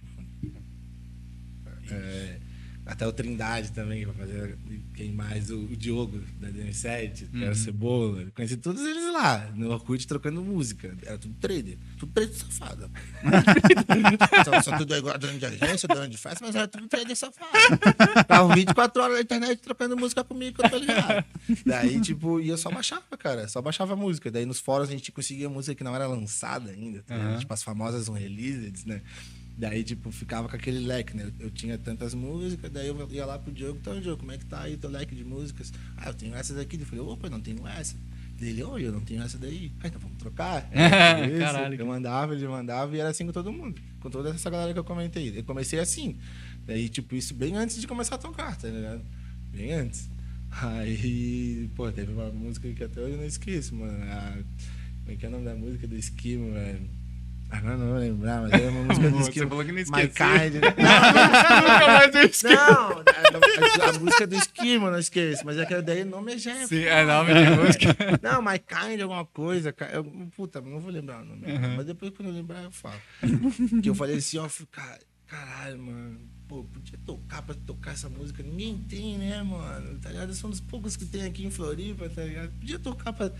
[1.95, 2.39] é,
[2.87, 4.59] até o Trindade também, pra fazer.
[4.95, 5.51] Quem mais?
[5.51, 8.27] O, o Diogo, da DM7, que era Cebola.
[8.35, 10.95] Conheci todos eles lá, no Orkut, trocando música.
[11.05, 11.77] Era tudo trader.
[11.99, 12.91] Tudo trader safado.
[14.45, 17.79] só, só tudo igual dono de agência, dono de festa, mas era tudo trader safado.
[18.27, 21.25] Tava 24 horas na internet trocando música comigo, que eu tô ligado.
[21.65, 23.47] Daí, tipo, eu só baixava, cara.
[23.49, 24.31] Só baixava a música.
[24.31, 27.03] Daí nos fóruns a gente conseguia música que não era lançada ainda.
[27.03, 27.15] tá?
[27.15, 27.39] Aham.
[27.39, 29.01] Tipo, as famosas unreleased, né?
[29.61, 31.25] Daí, tipo, ficava com aquele leque, né?
[31.25, 34.39] Eu, eu tinha tantas músicas, daí eu ia lá pro Diogo, então, Diogo, como é
[34.39, 35.71] que tá aí teu leque de músicas?
[35.99, 36.81] Ah, eu tenho essas aqui.
[36.81, 37.95] Eu falei, opa, eu não tenho essa.
[38.41, 39.71] Ele, oi, eu não tenho essa daí.
[39.83, 40.67] Ah, então vamos trocar.
[41.31, 41.39] Isso.
[41.41, 41.79] Caralho.
[41.79, 43.79] Eu mandava, ele mandava e era assim com todo mundo.
[44.01, 45.39] Com toda essa galera que eu comentei.
[45.39, 46.17] Eu comecei assim.
[46.65, 49.05] Daí, tipo, isso bem antes de começar a tocar, tá ligado?
[49.53, 50.09] Bem antes.
[50.51, 54.03] Aí, pô, teve uma música que até hoje eu não esqueço, mano.
[54.05, 54.39] A,
[55.01, 56.81] como é que é o nome da música do Esquimo, velho?
[57.51, 59.49] Agora não vou lembrar, mas era uma música do Você Esquimo.
[59.49, 60.09] falou que não My.
[60.09, 60.55] Kind.
[60.63, 62.55] Nunca mais eu esqueci.
[62.55, 66.39] Não, a, música do Esquimo, eu não esqueço, mas é que daí o nome é
[66.39, 66.67] já.
[66.67, 67.97] Sim, é nome de música.
[68.23, 69.75] Não, My Kind, alguma coisa.
[69.93, 70.05] Eu,
[70.37, 71.45] puta, não vou lembrar o nome.
[71.45, 71.77] Uhum.
[71.77, 73.01] Mas depois, quando eu lembrar, eu falo.
[73.83, 76.21] que eu falei assim, ó, eu cara, caralho, mano.
[76.47, 78.43] Pô, podia tocar pra tocar essa música.
[78.43, 79.99] Ninguém tem, né, mano?
[80.01, 80.31] Tá ligado?
[80.31, 82.51] Eu sou um dos poucos que tem aqui em Floripa, tá ligado?
[82.59, 83.33] Podia tocar pra,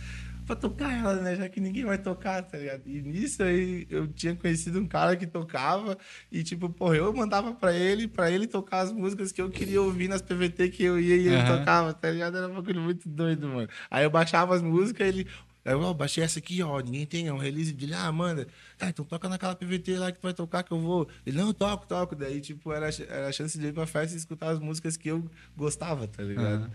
[0.51, 1.37] pra tocar ela, né?
[1.37, 2.83] Já que ninguém vai tocar, tá ligado?
[2.87, 5.97] E nisso aí eu tinha conhecido um cara que tocava
[6.31, 9.81] e, tipo, porra, eu mandava pra ele, pra ele tocar as músicas que eu queria
[9.81, 11.59] ouvir nas PVT que eu ia e ele Aham.
[11.59, 12.37] tocava, tá ligado?
[12.37, 13.69] Era um bagulho muito doido, mano.
[13.91, 15.27] Aí eu baixava as músicas, ele.
[15.65, 18.49] Aí eu ó, baixei essa aqui, ó, ninguém tem, é um release dele, ah, manda.
[18.79, 21.09] Tá, então toca naquela PVT lá que tu vai tocar que eu vou.
[21.25, 22.17] Ele, não, toco, toco.
[22.17, 25.09] Daí, tipo, era, era a chance de ir pra festa e escutar as músicas que
[25.11, 26.65] eu gostava, tá ligado?
[26.65, 26.71] Aham.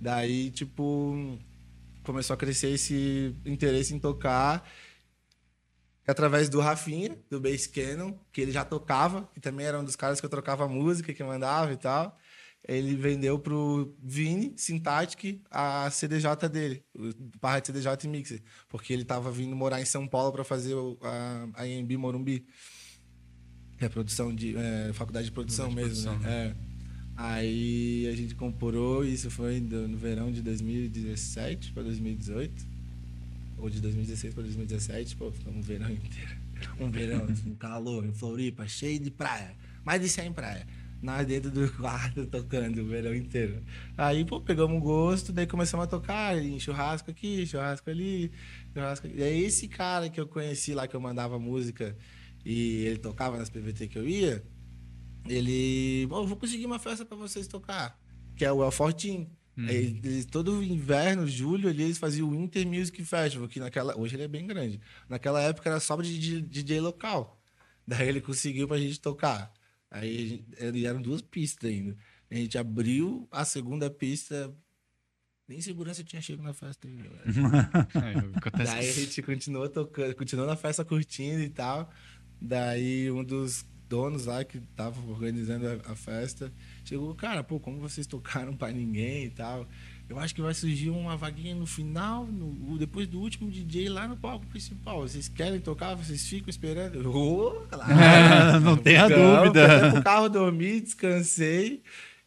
[0.00, 1.38] Daí, tipo,
[2.02, 4.68] começou a crescer esse interesse em tocar
[6.06, 9.96] através do Rafinha, do Bass Cannon, que ele já tocava, que também era um dos
[9.96, 12.18] caras que eu trocava música, que mandava e tal.
[12.66, 16.84] Ele vendeu pro Vini Syntactic a CDJ dele,
[17.40, 20.74] barra de CDJ e Mixer, porque ele tava vindo morar em São Paulo para fazer
[21.02, 22.46] a, a IMB Morumbi,
[23.78, 26.54] que é produção de é, faculdade de produção mesmo, né?
[26.56, 26.71] É.
[27.24, 32.66] Aí a gente comprou, isso foi no verão de 2017 para 2018,
[33.58, 36.36] ou de 2016 para 2017, pô, ficamos um verão inteiro.
[36.80, 39.54] Um verão, um calor, em Floripa, cheio de praia,
[39.84, 40.66] mais de 100 praia.
[41.00, 43.62] Nós dentro do quarto tocando o verão inteiro.
[43.96, 48.32] Aí, pô, pegamos um gosto, daí começamos a tocar em churrasco aqui, churrasco ali,
[48.74, 49.20] churrasco ali.
[49.20, 51.96] E aí esse cara que eu conheci lá, que eu mandava música
[52.44, 54.42] e ele tocava nas PVT que eu ia,
[55.28, 57.98] ele, "Ô, eu vou conseguir uma festa pra vocês tocar,
[58.36, 59.28] que é o El Fortin.
[59.68, 64.22] Eles- todo inverno, julho, ali, eles faziam o Winter Music Festival, que naquela, hoje ele
[64.22, 64.80] é bem grande.
[65.08, 67.38] Naquela época era só de DJ, DJ local.
[67.86, 69.52] Daí ele conseguiu pra gente tocar.
[69.90, 71.94] Aí gente- eram duas pistas ainda.
[72.30, 74.54] A gente abriu a segunda pista.
[75.46, 77.10] Nem segurança tinha chego na festa ainda.
[78.54, 81.90] É, Daí a gente continuou tocando, continuou na festa curtindo e tal.
[82.40, 86.50] Daí um dos donos lá que tava organizando a, a festa
[86.82, 89.66] chegou, cara, pô, como vocês tocaram pra ninguém e tal.
[90.08, 94.06] Eu acho que vai surgir uma vaguinha no final, no- depois do último DJ lá
[94.08, 95.00] no palco principal.
[95.02, 95.94] Vocês querem tocar?
[95.94, 96.96] Vocês ficam esperando?
[97.02, 98.60] Eu, "Ô, claro.
[98.60, 99.76] Não tenha dúvida.
[99.76, 101.82] até pro carro dormir, descansei.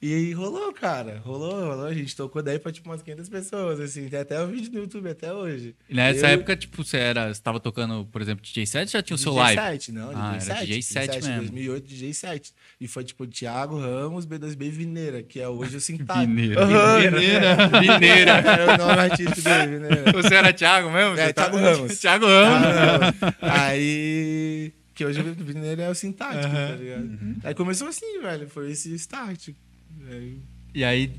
[0.08, 1.20] E aí rolou, cara.
[1.26, 1.86] Rolou, rolou.
[1.88, 4.08] A gente tocou daí pra tipo umas 500 pessoas, assim.
[4.08, 5.76] Tem até o vídeo no YouTube até hoje.
[5.90, 9.02] E nessa Eu- época, tipo, você era, você tava tocando, por exemplo, DJ set já
[9.02, 9.62] tinha o seu DJ live?
[9.62, 10.66] 7, não, DJ Ah, era 7.
[10.68, 11.38] DJ 7 mesmo.
[11.40, 12.54] 2008, DJ 7.
[12.80, 16.28] E foi tipo Thiago Ramos, B2B Vineira, que é hoje o Sintático.
[16.28, 16.62] Vineira.
[16.64, 17.68] Aham, Vineira.
[17.82, 18.32] Vineira.
[18.32, 20.12] Era o nome artístico dele, Vineira.
[20.12, 21.18] Você era Thiago mesmo?
[21.18, 21.98] É, tá- Thiago Ramos.
[22.00, 23.16] Thiago Ramos.
[23.42, 24.72] Ah, Aí.
[24.94, 27.18] Que hoje o Vineira é o Sintático, tá ligado?
[27.44, 28.48] Aí começou assim, velho.
[28.48, 29.50] Foi esse start.
[30.74, 31.12] E aí,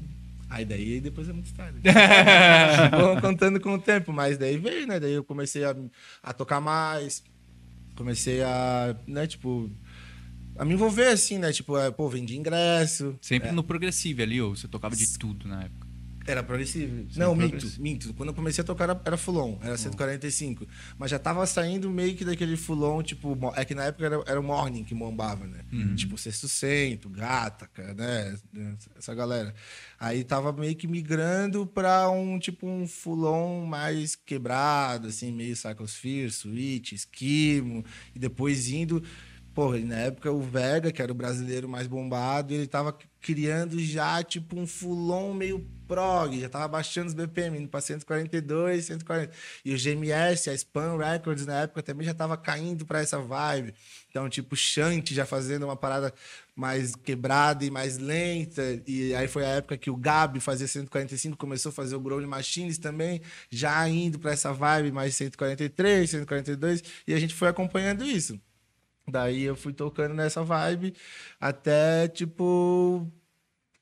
[0.50, 1.80] aí daí depois é muito tarde.
[3.20, 5.00] Contando com o tempo, mas daí veio, né?
[5.00, 5.74] Daí eu comecei a,
[6.22, 7.22] a tocar mais.
[7.94, 9.70] Comecei a, né, tipo.
[10.58, 11.52] A me envolver assim, né?
[11.52, 13.18] Tipo, é, pô, vendi ingresso.
[13.20, 15.85] sempre no progressivo ali, ou você tocava de tudo na época.
[16.26, 17.06] Era progressivo.
[17.16, 18.12] Não, minto, minto.
[18.14, 20.66] Quando eu comecei a tocar era, full-on, era 145.
[20.98, 24.40] Mas já tava saindo meio que daquele full-on, tipo, é que na época era, era
[24.40, 25.60] o Morning que bombava, né?
[25.94, 28.36] Tipo, Sexto Cento, Gata, cara, né?
[28.98, 29.54] Essa galera.
[30.00, 36.30] Aí tava meio que migrando pra um, tipo, um full-on mais quebrado, assim, meio Psychosphere,
[36.30, 37.84] Switch, Esquimo.
[38.14, 39.02] E depois indo...
[39.54, 42.94] Porra, e na época o Vega, que era o brasileiro mais bombado, ele tava
[43.26, 45.58] criando já, tipo, um fulon meio
[45.88, 49.32] prog, já tava baixando os BPM, indo pra 142, 140.
[49.64, 53.74] E o GMS, a Spam Records, na época, também já tava caindo pra essa vibe.
[54.08, 56.14] Então, tipo, Shunt já fazendo uma parada
[56.54, 58.62] mais quebrada e mais lenta.
[58.86, 62.28] E aí foi a época que o Gabi fazia 145, começou a fazer o Growling
[62.28, 66.84] Machines também, já indo pra essa vibe mais 143, 142.
[67.08, 68.40] E a gente foi acompanhando isso.
[69.08, 70.94] Daí eu fui tocando nessa vibe
[71.40, 73.06] até, tipo,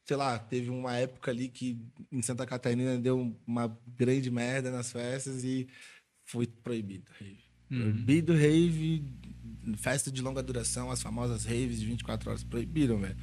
[0.04, 1.80] sei lá, teve uma época ali que
[2.12, 5.66] em Santa Catarina deu uma grande merda nas festas e
[6.24, 7.44] foi proibido rave.
[7.68, 9.04] Proibido rave,
[9.78, 13.16] festa de longa duração, as famosas raves de 24 horas proibiram, velho.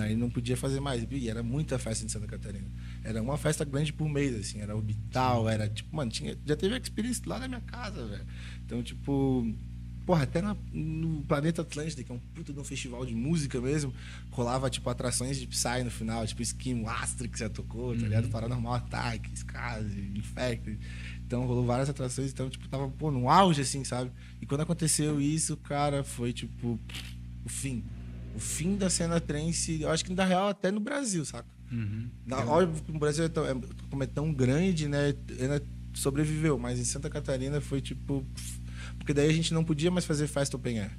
[0.00, 1.06] Aí não podia fazer mais.
[1.10, 2.70] E era muita festa em Santa Catarina.
[3.02, 4.60] Era uma festa grande por mês, assim.
[4.60, 8.26] Era orbital, era tipo, mano, tinha, já teve experiência lá na minha casa, velho.
[8.66, 9.46] Então, tipo,
[10.08, 13.60] Porra, até na- no Planeta Atlântida, que é um puta de um festival de música
[13.60, 13.92] mesmo,
[14.30, 18.28] rolava, tipo, atrações de Psy no final, tipo, Skin, Astrix já tocou, tá ligado?
[18.30, 20.78] Paranormal Attack, Skazi, Infect.
[21.26, 24.10] Então, rolou várias atrações, então, tipo, tava, pô, no auge, assim, sabe?
[24.40, 26.80] E quando aconteceu isso, cara, foi, tipo,
[27.44, 27.84] o fim.
[28.34, 31.46] O fim da cena trance, eu acho que, na real, até no Brasil, saca?
[32.24, 33.54] Na, óbvio que o Brasil é tão, é,
[33.90, 35.14] como é tão grande, né?
[35.38, 38.24] Ainda sobreviveu, mas em Santa Catarina foi tipo.
[39.08, 40.90] Porque daí a gente não podia mais fazer festa open air.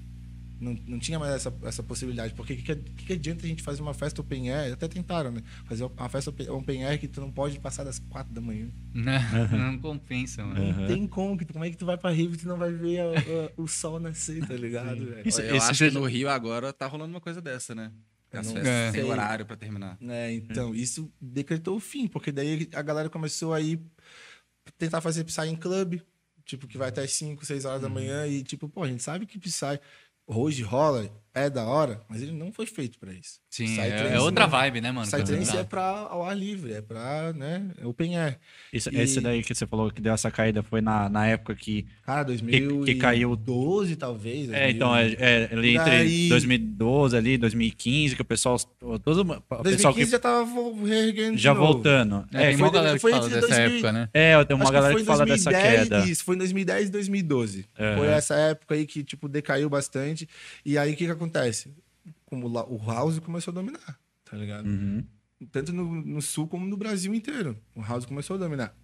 [0.59, 2.33] Não, não tinha mais essa, essa possibilidade.
[2.33, 4.73] Porque o que, que, que que adianta a gente fazer uma festa open air?
[4.73, 5.43] Até tentaram, né?
[5.65, 8.67] Fazer uma festa open- air que tu não pode passar das quatro da manhã.
[8.95, 10.73] Não compensa, mano.
[10.81, 11.37] Não tem como.
[11.45, 13.67] Como é que tu vai pra Rio e tu não vai ver a- a- o
[13.67, 14.97] sol nascer, tá ligado?
[15.23, 17.91] Isso- eu esse acho que no Rio agora tá rolando uma coisa dessa, né?
[18.33, 19.11] As não festas têm sei.
[19.11, 19.97] horário pra terminar.
[20.01, 20.33] né?
[20.33, 23.79] Então, isso decretou o fim, porque daí a galera começou a ir
[24.79, 26.01] tentar fazer Psy em clube,
[26.49, 27.87] tipo, que vai até 5, 6 horas Uhum.
[27.87, 29.79] da manhã e, tipo, pô, a gente sabe que Psy
[30.27, 33.39] hoje rola, é da hora, mas ele não foi feito pra isso.
[33.49, 34.51] Sim, Psytrance é, é outra não.
[34.51, 35.07] vibe, né, mano?
[35.07, 38.37] Psytrance é pra ao ar livre, é pra, né, open air.
[38.71, 41.55] Isso- E- Esse daí que você falou que deu essa caída foi na, na época
[41.55, 41.85] que.
[42.05, 43.37] Cara, 2012 que caiu-
[43.97, 44.49] talvez.
[44.51, 44.75] É, 2000.
[44.75, 46.29] então, é, é ali entre aí.
[46.29, 48.57] 2012 ali, 2015, que o pessoal.
[48.59, 50.45] Todo, o 2015 pessoal que já tava
[50.85, 51.73] reerguendo já novo.
[51.73, 52.25] voltando.
[52.33, 54.09] É, É, tem foi uma de- galera que fala dessa 2000 época, né?
[54.13, 56.05] é, tem uma Acho galera que em fala dessa 2010, queda.
[56.05, 57.65] Isso, foi em 2010 e 2012.
[57.79, 57.97] Aham.
[57.97, 60.27] Foi essa época aí que, tipo, decaiu bastante.
[60.65, 61.73] E aí, o que que acontece?
[62.25, 64.65] Como o House começou a dominar, tá ligado?
[64.67, 65.05] Uhum.
[65.51, 67.57] Tanto no, no Sul como no Brasil inteiro.
[67.75, 68.75] O House começou a dominar.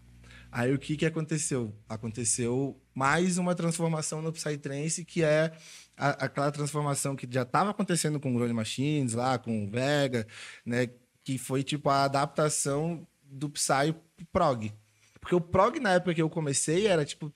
[0.52, 1.76] Aí, o que que aconteceu?
[1.89, 5.52] Aconteceu mais uma transformação no Psytrance, que é
[5.98, 10.26] a- aquela transformação que já estava acontecendo com o Rolling Machines lá, com o Vega,
[10.65, 10.89] né?
[11.24, 14.71] Que foi, tipo, a adaptação do Psy pro prog.
[15.19, 17.34] Porque o prog, na época que eu comecei, era, tipo,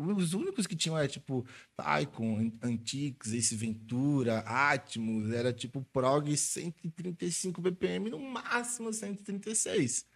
[0.00, 7.60] os únicos que tinham era tipo Tycoon, Antiques, Ace Ventura, Atmos, era tipo prog 135
[7.60, 10.06] BPM, no máximo 136.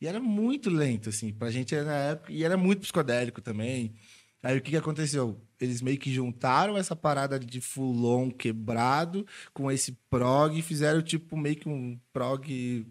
[0.00, 3.94] E era muito lento, assim, pra gente era na época, e era muito psicodélico também.
[4.42, 5.40] Aí o que, que aconteceu?
[5.60, 9.24] Eles meio que juntaram essa parada de fulon quebrado
[9.54, 12.84] com esse prog e fizeram tipo meio que um prog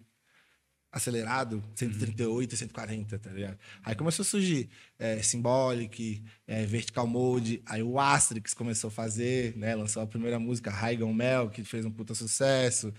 [0.92, 3.58] acelerado, 138, 140, tá ligado?
[3.84, 9.56] Aí começou a surgir é, Symbolic, é, Vertical Mode, aí o Asterix começou a fazer,
[9.56, 9.74] né?
[9.76, 12.94] Lançou a primeira música, Raigan Mel, que fez um puta sucesso.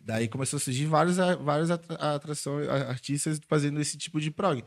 [0.00, 4.64] Daí começou a surgir vários, vários atra- atrações, artistas fazendo esse tipo de prog.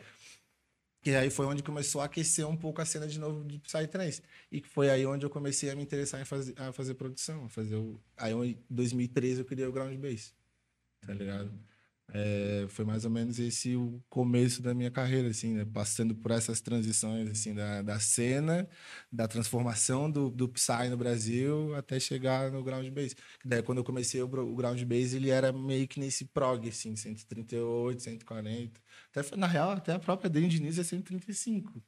[1.06, 4.22] E aí foi onde começou a aquecer um pouco a cena de novo de Psytrance.
[4.52, 7.46] E foi aí onde eu comecei a me interessar em fazer, a fazer produção.
[7.46, 7.98] A fazer o...
[8.18, 10.34] Aí em 2013 eu criei o Ground Bass.
[11.06, 11.54] Tá ligado?
[12.12, 15.66] É, foi mais ou menos esse o começo da minha carreira, assim, né?
[15.66, 18.68] Passando por essas transições, assim, da, da cena,
[19.12, 23.16] da transformação do, do Psy no Brasil até chegar no Ground Bass.
[23.46, 26.96] Daí, quando eu comecei o, o Ground Bass, ele era meio que nesse prog, assim,
[26.96, 28.82] 138, 140.
[29.14, 31.82] Até, na real, até a própria Dane Diniz é 135.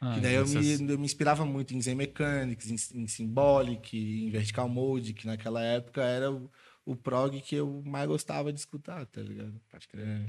[0.00, 3.96] Ah, que daí eu me, eu me inspirava muito em Zen Mechanics, em, em Symbolic,
[3.96, 6.50] em Vertical Mode, que naquela época era o,
[6.84, 9.60] o prog que eu mais gostava de escutar, tá ligado?
[9.70, 10.26] Pode crer.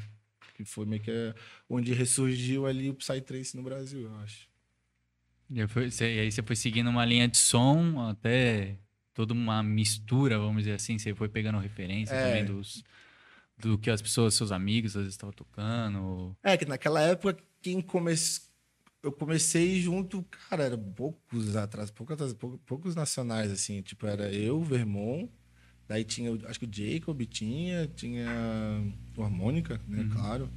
[0.56, 1.34] Que foi meio que é
[1.70, 4.48] onde ressurgiu ali o Psytrance no Brasil, eu acho.
[5.50, 8.78] E aí, foi- cê- e aí você foi seguindo uma linha de som até
[9.14, 10.98] toda uma mistura, vamos dizer assim.
[10.98, 12.24] Você foi pegando referência É.
[12.28, 12.84] também dos,
[13.58, 16.36] do que as pessoas, seus amigos, às vezes estavam tocando.
[16.44, 18.52] É, que naquela época, quem começou.
[19.02, 22.16] Eu comecei junto, cara, era poucos atrás, poucos,
[22.66, 23.82] poucos, nacionais, assim.
[23.82, 25.30] Tipo, era eu, Vermont,
[25.88, 28.28] daí tinha, acho que o Jacob tinha, tinha
[29.16, 30.50] o Harmônica, né, claro.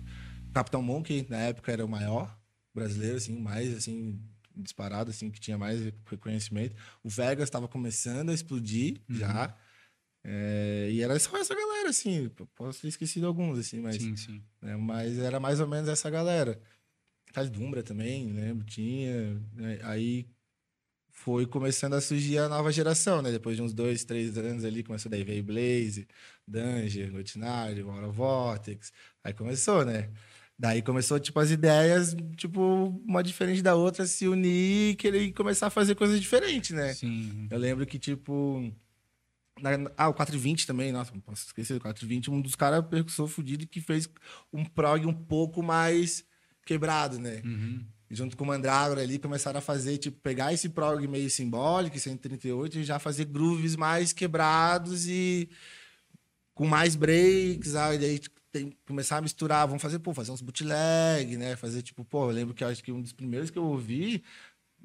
[0.48, 2.38] O Capitão Monkey, na época, era o maior
[2.74, 4.20] brasileiro, assim, mais, assim,
[4.54, 6.74] disparado, assim, que tinha mais reconhecimento.
[7.02, 9.56] O Vegas estava começando a explodir já.
[10.28, 12.28] É, e era só essa galera, assim.
[12.54, 14.42] Posso ter esquecido alguns, assim, mas Sim, sim.
[14.60, 14.76] né?
[14.76, 16.60] Mas era mais ou menos essa galera.
[17.32, 19.34] Thales Dumbra também, lembro, tinha.
[19.52, 19.78] né?
[19.82, 20.26] Aí
[21.18, 23.32] foi começando a surgir a nova geração, né?
[23.32, 26.06] Depois de uns dois, três anos ali, começou daí veio Blaze,
[26.46, 28.92] Danger, Rotinário, Aura Vortex.
[29.24, 30.10] Aí começou, né?
[30.58, 32.60] Daí começou, tipo, as ideias, tipo,
[33.06, 36.92] uma diferente da outra, se unir e querer começar a fazer coisas diferentes, né?
[36.94, 37.48] Sim.
[37.50, 38.70] Eu lembro que, tipo.
[39.60, 41.74] na- ah, o 420 também, nossa, não posso esquecer.
[41.76, 44.06] O 420, um dos caras percussor fudido que fez
[44.52, 46.24] um prog um pouco mais
[46.64, 47.40] quebrado, né?
[47.44, 47.84] Uhum.
[48.10, 52.78] Junto com o Mandrágora ali, começaram a fazer, tipo, pegar esse prog meio simbólico, 138,
[52.78, 55.48] e já fazer grooves mais quebrados e
[56.54, 60.40] com mais breaks, aí daí tipo, tem, começar a misturar, vamos fazer, pô, fazer uns
[60.40, 61.56] bootleg, né?
[61.56, 64.24] Fazer, tipo, pô, eu lembro que eu acho que um dos primeiros que eu ouvi,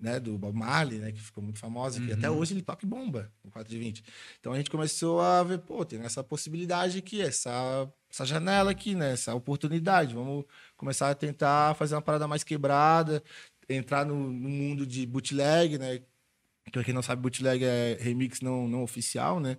[0.02, 2.90] né, do Bob Marley, né, que ficou muito famoso, que até hoje ele toca e
[2.90, 4.04] bomba, o 420.
[4.40, 8.96] Então a gente começou a ver, pô, tem essa possibilidade aqui, essa, essa janela aqui,
[8.96, 10.44] né, essa oportunidade, vamos
[10.82, 13.24] começar a tentar fazer uma parada mais quebrada,
[13.70, 16.02] entrar no, no mundo de bootleg, né,
[16.72, 19.58] Pra quem não sabe, bootleg é remix não, não oficial, né?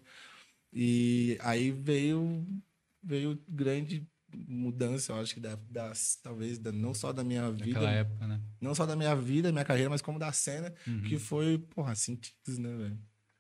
[0.73, 2.47] E aí veio
[3.03, 7.67] veio grande mudança, eu acho que da, das, talvez da, não só da minha vida,
[7.67, 8.41] Naquela época, né?
[8.61, 11.03] não só da minha vida, minha carreira, mas como da cena, Uhum.
[11.03, 12.99] que foi, porra, sentidos, né, velho?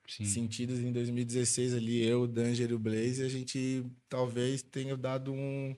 [0.08, 0.24] Sim.
[0.24, 5.32] Sentidos em 2016 ali, eu, o Danger e o Blaze, a gente talvez tenha dado
[5.32, 5.74] um,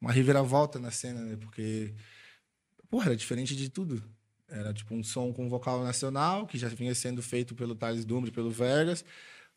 [0.00, 1.36] uma reviravolta na cena, né?
[1.36, 1.94] Porque,
[2.88, 4.02] porra, era diferente de tudo.
[4.48, 8.32] Era tipo um som com vocal nacional, que já vinha sendo feito pelo Thales Dumbre,
[8.32, 9.04] pelo Vegas,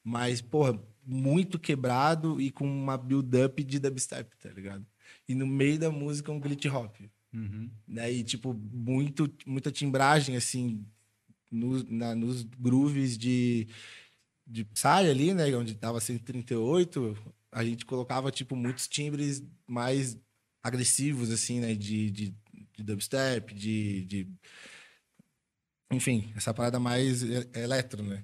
[0.04, 4.86] mas, porra, muito quebrado e com uma build-up de dubstep, tá ligado?
[5.28, 6.96] E no meio da música um glitch hop.
[7.34, 7.72] Uhum.
[7.88, 8.12] né?
[8.12, 10.86] E, tipo, muito, muita timbragem, assim,
[11.52, 13.68] nos, na, nos grooves de,
[14.46, 15.56] de Psy ali, né?
[15.56, 17.18] Onde tava 138,
[17.52, 20.16] a gente colocava, tipo, muitos timbres mais
[20.63, 21.76] agressivos, assim, né?
[21.76, 22.36] De, de,
[22.73, 24.28] de dubstep, de, de...
[25.91, 27.21] Enfim, essa parada mais
[27.54, 28.23] eletro, né?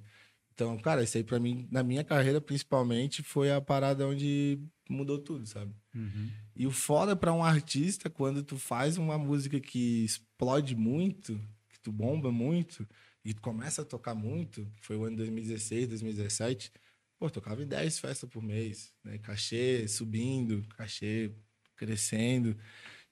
[0.53, 5.17] Então, cara, isso aí pra mim, na minha carreira, principalmente, foi a parada onde mudou
[5.17, 5.73] tudo, sabe?
[5.95, 6.29] Uhum.
[6.55, 11.79] E o foda pra um artista, quando tu faz uma música que explode muito, que
[11.79, 12.85] tu bomba muito,
[13.23, 16.71] e tu começa a tocar muito, foi o ano de 2016, 2017,
[17.17, 19.17] pô, tocava em 10 festas por mês, né?
[19.19, 21.31] Cachê subindo, cachê
[21.79, 22.55] crescendo.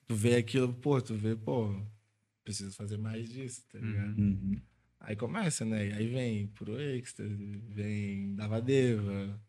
[0.05, 1.73] Tu vê aquilo, pô, tu vê, pô,
[2.43, 4.17] preciso fazer mais disso, tá ligado?
[4.17, 4.61] Uhum.
[4.99, 5.93] Aí começa, né?
[5.93, 9.39] Aí vem Pro Ecstasy, vem Davadeva,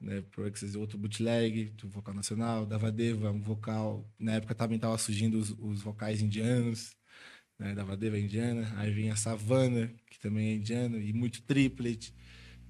[0.00, 0.22] né?
[0.30, 4.10] Pro Ecstasy, outro bootleg, do vocal nacional, Davadeva, um vocal.
[4.18, 6.94] Na época também tava surgindo os, os vocais indianos,
[7.58, 7.74] né?
[7.74, 8.72] Davadeva é indiana.
[8.76, 12.14] Aí vem a Savana, que também é indiano, e muito triplet.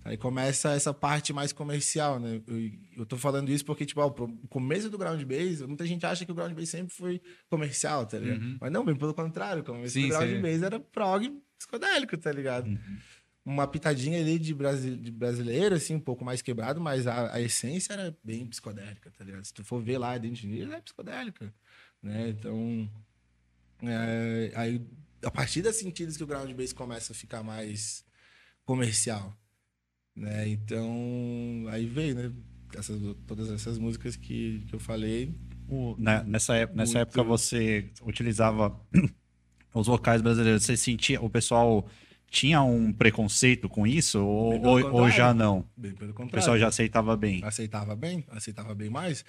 [0.04, 2.42] Aí começa essa parte mais comercial, né?
[2.46, 6.04] Eu, eu tô falando isso porque, tipo, ó, o começo do ground bass, muita gente
[6.04, 8.42] acha que o ground bass sempre foi comercial, tá ligado?
[8.42, 8.58] Uhum.
[8.60, 12.30] Mas não, bem pelo contrário, o começo Sim, do ground bass era prog psicodélico, tá
[12.30, 12.66] ligado?
[12.66, 12.98] Uhum.
[13.46, 17.40] Uma pitadinha ali de, brasi de brasileiro, assim, um pouco mais quebrado, mas a, a
[17.40, 19.44] essência era bem psicodélica, tá ligado?
[19.44, 21.52] Se tu for ver lá dentro de ela é psicodélica,
[22.02, 22.28] né?
[22.28, 22.90] Então,
[23.82, 24.86] é, aí,
[25.24, 28.04] a partir das sentidos que o ground bass começa a ficar mais
[28.66, 29.34] comercial,
[30.16, 30.48] né?
[30.48, 32.32] Então, aí veio, né?
[32.76, 35.34] Essas, todas essas músicas que, que eu falei.
[35.68, 38.78] O- na- nessa ép- nessa época você utilizava
[39.74, 40.64] os vocais brasileiros.
[40.64, 41.20] Você sentia.
[41.22, 41.88] O pessoal
[42.28, 44.18] tinha um preconceito com isso?
[44.24, 44.60] Ou,
[44.92, 45.64] ou- já não?
[45.76, 46.34] Bem pelo O contrário.
[46.34, 47.42] pessoal já aceitava bem.
[47.44, 49.24] aceitava bem, aceitava bem mais.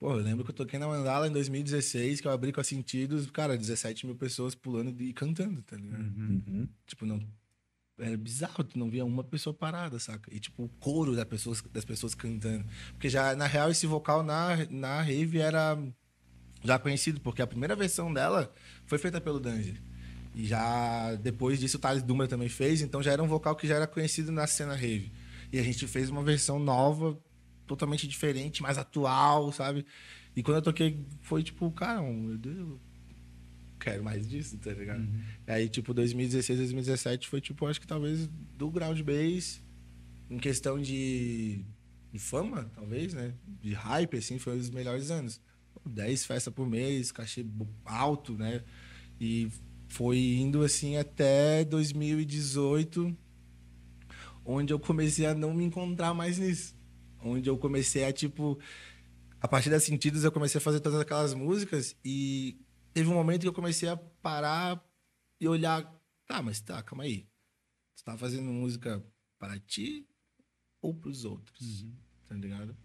[0.00, 2.64] Pô, eu lembro que eu toquei na Mandala em 2016, que eu abri com a
[2.64, 6.00] Sentidos, cara, 17 mil pessoas pulando e cantando, tá ligado?
[6.02, 6.68] Uhum.
[6.86, 7.22] Tipo, não.
[7.98, 10.32] Era bizarro, tu não via uma pessoa parada, saca?
[10.34, 12.64] E, tipo, o coro das pessoas, das pessoas cantando.
[12.92, 15.78] Porque já, na real, esse vocal na, na Rave era
[16.64, 18.52] já conhecido, porque a primeira versão dela
[18.86, 19.80] foi feita pelo Danger.
[20.34, 23.66] E já depois disso o Thales Dummer também fez, então já era um vocal que
[23.68, 25.12] já era conhecido na cena Rave.
[25.52, 27.16] E a gente fez uma versão nova,
[27.66, 29.86] totalmente diferente, mais atual, sabe?
[30.34, 32.80] E quando eu toquei, foi tipo, cara, meu Deus,
[33.84, 35.06] quero mais disso, tá ligado?
[35.46, 39.62] Aí, tipo, 2016, 2017 foi, tipo, acho que talvez do ground bass,
[40.30, 41.62] em questão de,
[42.10, 43.34] de fama, talvez, né?
[43.60, 45.38] De hype, assim, foi um dos melhores anos.
[45.84, 47.44] 10 festas por mês, cachê
[47.84, 48.64] alto, né?
[49.20, 49.48] E
[49.88, 53.14] foi indo, assim, até 2018,
[54.46, 56.74] onde eu comecei a não me encontrar mais nisso.
[57.22, 58.58] Onde eu comecei a, tipo...
[59.42, 62.56] A partir das sentidos, eu comecei a fazer todas aquelas músicas e
[62.94, 64.82] teve um momento que eu comecei a parar
[65.40, 65.84] e olhar.
[66.26, 67.28] Tá, mas tá, calma aí.
[67.94, 69.04] Você tá fazendo música
[69.38, 70.08] para ti
[70.80, 71.84] ou pros outros?
[72.28, 72.76] Tá ligado?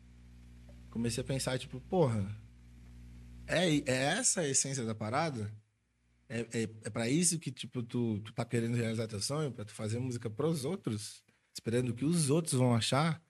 [0.89, 2.36] Comecei a pensar, tipo, porra,
[3.48, 5.54] é, é essa a essência da parada?
[6.28, 9.52] É, é, é para isso que, tipo, tu, tu tá querendo realizar teu sonho?
[9.52, 11.24] Pra tu fazer música pros outros?
[11.54, 13.24] Esperando que os outros vão achar?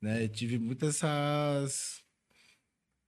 [0.00, 0.24] Né?
[0.24, 2.02] Eu tive muitas essas...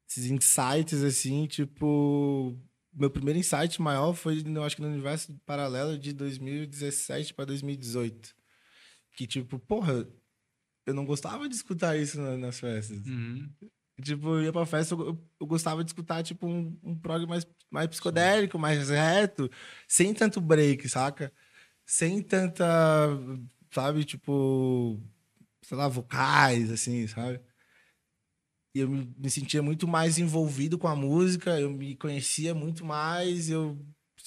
[0.09, 2.59] Esses insights, assim, tipo...
[2.94, 8.35] Meu primeiro insight maior foi, eu acho que no universo paralelo de 2017 para 2018.
[9.16, 10.07] Que, tipo, porra,
[10.87, 13.04] eu não gostava de escutar isso na- nas festas.
[13.07, 13.50] Uhum.
[14.02, 17.46] Tipo, eu ia pra festa, eu, eu gostava de escutar, tipo, um, um prog mais,
[17.70, 19.48] mais psicodélico, mais reto,
[19.87, 21.33] sem tanto break, saca?
[21.87, 22.64] Sem tanta,
[23.70, 25.00] sabe, tipo,
[25.62, 27.40] sei lá, vocais, assim, sabe?
[28.75, 33.49] E eu me, sentia muito mais envolvido com a música, eu me conhecia muito mais,
[33.49, 33.79] eu,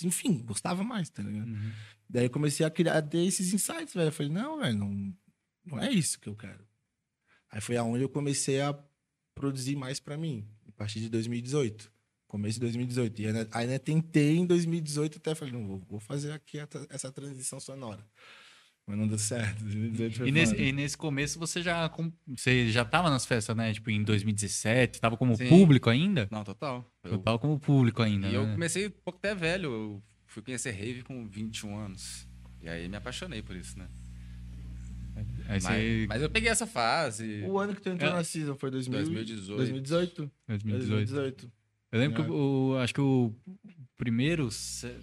[0.04, 1.50] enfim, gostava mais, tá ligado?
[1.50, 1.72] Uhum.
[2.10, 4.08] Daí eu comecei a criar, a ter esses insights, velho.
[4.08, 5.14] Eu falei, não, velho, não,
[5.66, 6.66] não é isso que eu quero.
[7.52, 8.78] Aí foi aonde eu comecei a
[9.36, 11.92] produzir mais pra mim, a partir de 2018.
[12.28, 13.22] Começo de 2018.
[13.22, 17.12] E ainda, ainda tentei em 2018 até falei, não, vou, vou fazer aqui a essa
[17.12, 18.06] transição sonora.
[18.88, 19.62] Mas não deu certo.
[19.66, 21.92] 2018 foi E nesse, e nesse começo você já,
[22.26, 23.74] você já tava nas festas, né?
[23.74, 25.50] Tipo, em 2017, tava como Sim.
[25.50, 26.26] público ainda?
[26.32, 26.90] Não, total.
[27.04, 28.54] Eu, Eu tava como público ainda, e eu né?
[28.54, 29.70] comecei um pouco até velho.
[29.72, 32.26] Eu fui conhecer rave com 21 anos.
[32.62, 33.88] E aí me apaixonei por isso, né?
[35.16, 36.06] Aí Mas, você...
[36.08, 37.42] mas eu peguei essa fase.
[37.46, 38.14] O ano que tu entrou É.
[38.14, 39.58] na season foi 2000, 2018.
[39.58, 40.32] 2018?
[40.48, 40.88] 2018.
[40.90, 41.52] 2018.
[41.92, 42.26] Eu lembro É.
[42.26, 43.34] que o, acho que o
[43.98, 44.48] primeiro,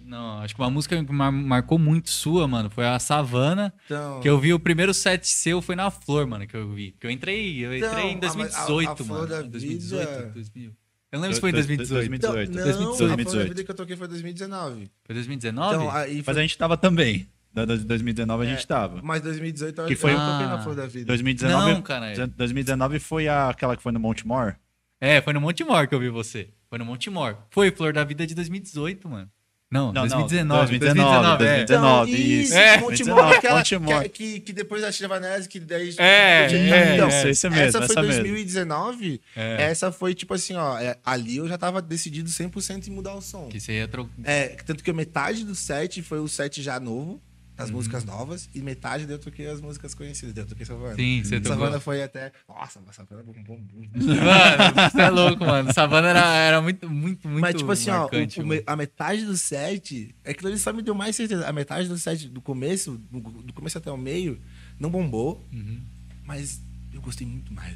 [0.03, 4.21] não, acho que uma música que mar- marcou muito sua, mano, foi a Savana, Então,
[4.21, 6.95] que eu vi o primeiro set seu foi na Flor, mano, que eu vi.
[6.99, 9.27] Que eu entrei, eu Então, entrei em a- a- 2018, a Flor mano.
[9.27, 10.71] da 2018, Vida- 2000.
[11.11, 12.13] Eu não lembro se foi em 2018.
[12.15, 12.51] Então, 2018.
[12.51, 13.03] não, 2018.
[13.03, 14.91] a Flor da Vida que eu toquei foi 2019.
[15.05, 15.75] Foi 2019?
[15.75, 17.27] Então, aí foi, Mas a gente tava também.
[17.53, 18.99] Da- da- 2019 a gente tava.
[19.01, 20.49] mas 2018 eu, Que foi- eu toquei Ah.
[20.49, 21.05] na Flor da Vida.
[21.05, 22.27] 2019, Não, caralho.
[22.35, 24.55] 2019 foi a- aquela que foi no Montemor.
[24.99, 26.49] É, foi no Montemor que eu vi você.
[26.69, 27.37] Foi no Montemor.
[27.49, 29.29] Foi Flor da Vida de 2018, mano.
[29.71, 30.77] Não, Não, não, 2019.
[30.77, 31.65] 2019, 2019, é.
[31.65, 32.11] 2019.
[32.11, 32.43] Então, isso.
[32.43, 32.77] isso, É.
[32.77, 34.03] Montemor, 2019, aquela Montemor.
[34.03, 35.93] que, que, que depois da Tia Vanessa, que daí...
[35.97, 38.23] É, é, então, isso, isso mesmo, essa foi essa mesmo.
[38.23, 39.63] 2019, É.
[39.63, 43.21] essa foi tipo assim, ó, é, ali eu já tava decidido 100% em mudar o
[43.21, 43.49] som.
[43.49, 44.11] Que você ia trocar.
[44.23, 47.21] É, tanto que metade do set foi o set já novo,
[47.57, 47.75] as Uhum.
[47.77, 50.95] músicas novas, e metade eu toquei as músicas conhecidas, daí eu toquei Savana.
[50.95, 51.57] Sim, você tocou.
[51.57, 52.31] Savana foi até...
[52.49, 53.87] Nossa, mas Savana bum, bum, bum.
[53.95, 55.73] Mano, você é louco, mano.
[55.73, 57.41] Savana era, era muito, muito, muito.
[57.41, 60.73] Mas, tipo assim, ó, marcante, o- o me- a metade do set, aquilo ali só
[60.73, 61.47] me deu mais certeza.
[61.47, 64.39] A metade do set do começo, do, do começo até o meio,
[64.79, 65.79] não bombou, Uhum.
[66.25, 66.61] mas
[66.93, 67.73] eu gostei muito mais.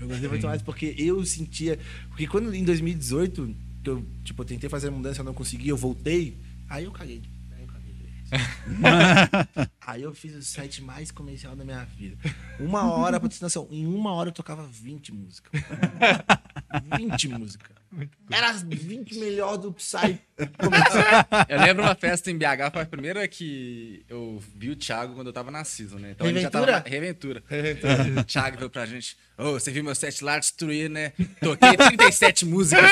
[0.00, 1.78] Eu gostei muito mais porque eu sentia.
[2.08, 3.54] Porque quando em 2018,
[3.84, 6.36] que eu, tipo, eu tentei fazer a mudança e não consegui, eu voltei,
[6.68, 7.20] aí eu caguei.
[9.86, 12.16] Aí eu fiz o set mais comercial da minha vida.
[12.60, 15.62] Uma hora, noção, em uma hora eu tocava 20 músicas.
[16.98, 17.78] 20 músicas.
[18.30, 20.20] Era as 20 melhor do Psy
[20.58, 21.26] comercial.
[21.48, 25.28] Eu lembro uma festa em BH, foi a primeira que eu vi o Thiago quando
[25.28, 26.10] eu tava na season, né?
[26.10, 26.82] Então a gente já tava.
[26.86, 27.42] Reventura?
[27.48, 28.20] Reventura.
[28.20, 29.16] O Thiago veio pra gente.
[29.38, 31.12] Ô, você viu meu set lá destruir, né?
[31.40, 32.90] Toquei 37 músicas.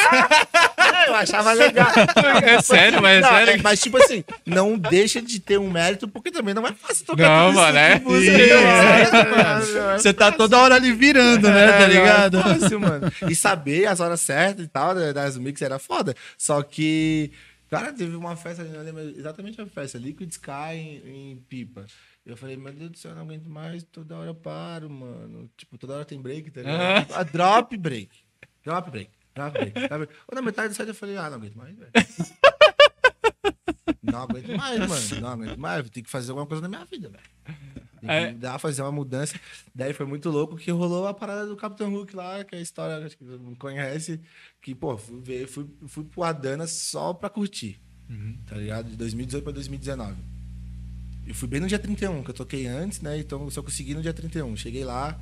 [1.07, 1.89] Eu achava legal.
[2.43, 3.53] É sério, mas é Não, sério.
[3.55, 7.05] é, mas, tipo assim, não deixa de ter um mérito, porque também não é fácil
[7.07, 9.72] tocar Não, tudo isso mano, é- de música, Isso.
[9.74, 11.64] não é Você tá toda hora ali virando, né?
[11.64, 12.39] É, Tá não, ligado?
[12.39, 13.12] É fácil, mano.
[13.28, 16.14] E saber as horas certas e tal, né, das mix era foda.
[16.37, 17.30] Só que,
[17.70, 21.87] cara, teve uma festa, eu lembro exatamente a festa, Liquid Sky em, em Pipa.
[22.24, 25.49] Eu falei, meu Deus do céu, eu não aguento mais, toda hora eu paro, mano.
[25.57, 27.07] Tipo, toda hora tem break, tá ligado?
[27.14, 28.09] Ah, drop break.
[28.64, 29.11] Drop break.
[29.51, 29.72] Break.
[30.28, 31.91] Ou na metade do eu falei, ah, não aguento mais, velho.
[34.03, 35.20] Não aguento mais, mano.
[35.20, 35.82] Não aguento mais.
[35.82, 37.22] Vou ter que fazer alguma coisa na minha vida, velho.
[38.01, 38.32] Tem que É.
[38.32, 39.39] dar, fazer uma mudança.
[39.74, 42.62] Daí foi muito louco que rolou a parada do Capitão Hook lá, que é a
[42.62, 44.20] história, acho que você não conhece.
[44.62, 47.80] Que, pô, fui, fui, fui pro Adana só pra curtir.
[48.47, 48.89] Tá ligado?
[48.91, 50.14] De 2018 pra 2019.
[51.26, 53.18] Eu fui bem no dia 31, que eu toquei antes, né?
[53.18, 54.57] Então eu só consegui no dia 31.
[54.57, 55.18] Cheguei lá,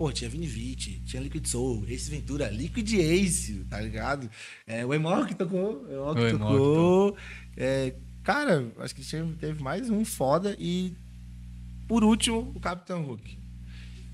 [0.00, 4.30] pô, tinha Vinivite, tinha Liquid Soul, Ace Ventura, Liquid Ace, tá ligado?
[4.66, 7.16] É, o Emor que tocou, o Emor que tocou.
[7.54, 7.92] É,
[8.24, 9.02] cara, acho que
[9.38, 10.94] teve mais um foda e,
[11.86, 13.36] por último, o Capitão Hook.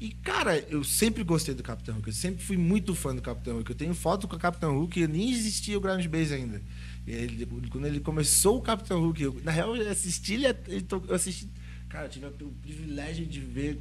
[0.01, 2.09] E, cara, eu sempre gostei do Capitão Hook.
[2.09, 3.70] Eu sempre fui muito fã do Capitão Hook.
[3.70, 6.61] Eu tenho foto com o Capitão Hook e nem existia o Ground Bass ainda.
[7.07, 10.47] E ele- quando ele começou o Capitão Hook, eu- na real, eu assisti ele,
[11.09, 11.49] eu assisti.
[11.89, 13.80] Cara, eu tive o privilégio de ver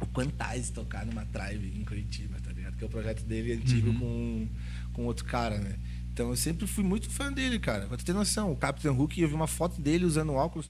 [0.00, 2.76] o Quantize tocar numa tribe em Curitiba, tá ligado?
[2.76, 4.48] Que é o projeto dele antigo com,
[4.92, 5.78] com outro cara, né?
[6.12, 7.86] Então eu sempre fui muito fã dele, cara.
[7.86, 10.68] Pra tu ter noção, o Capitão Hook, eu vi uma foto dele usando óculos.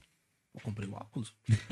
[0.57, 1.35] Eu comprei o óculos.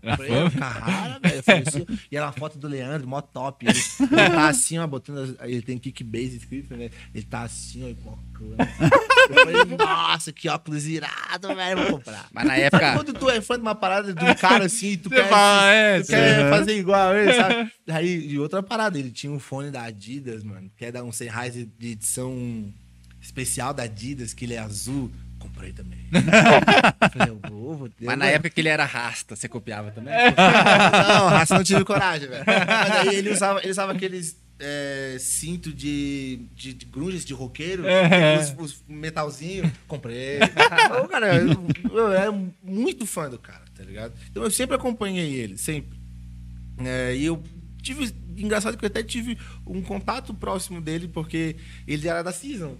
[0.00, 1.42] Comprei um Carrara, velho.
[1.66, 3.66] Assim, E era uma foto do Leandro, mó top.
[3.66, 5.36] Ele, ele tá assim, ó, botando.
[5.42, 6.88] Ele tem kickbase escrito, né?
[7.12, 8.12] Ele tá assim, ó.
[8.38, 11.82] Eu falei, nossa, que óculos irado, velho.
[11.82, 12.28] Vou comprar.
[12.32, 12.92] Mas na época.
[12.94, 16.00] Quando tu é fã de uma parada de um cara assim, tu quer, fala, é,
[16.00, 17.72] tu quer fazer igual ele, sabe?
[17.90, 21.10] Aí, e outra parada, ele tinha um fone da Adidas, mano, que é da um
[21.10, 22.72] Sennheiser de edição
[23.20, 25.10] especial da Adidas, que ele é azul.
[25.38, 25.98] Comprei também.
[26.12, 26.22] Eu
[27.10, 28.04] falei, eu vou, vou ter.
[28.04, 30.12] Mas na época que ele era rasta, você copiava também?
[30.14, 32.44] Não, raça não tive coragem, velho.
[32.46, 37.86] Mas daí ele usava, ele usava aqueles é, cinto de, de, de grunges, de roqueiro,
[37.86, 38.38] É.
[38.38, 39.70] os, os metalzinho.
[39.86, 40.38] Comprei.
[41.02, 42.32] Ô, cara, eu, eu era
[42.62, 44.14] muito fã do cara, tá ligado?
[44.30, 45.98] Então eu sempre acompanhei ele, sempre.
[46.78, 47.42] É, e eu
[47.82, 48.12] tive.
[48.36, 51.56] Engraçado que eu até tive um contato próximo dele, porque
[51.86, 52.76] ele era da Season.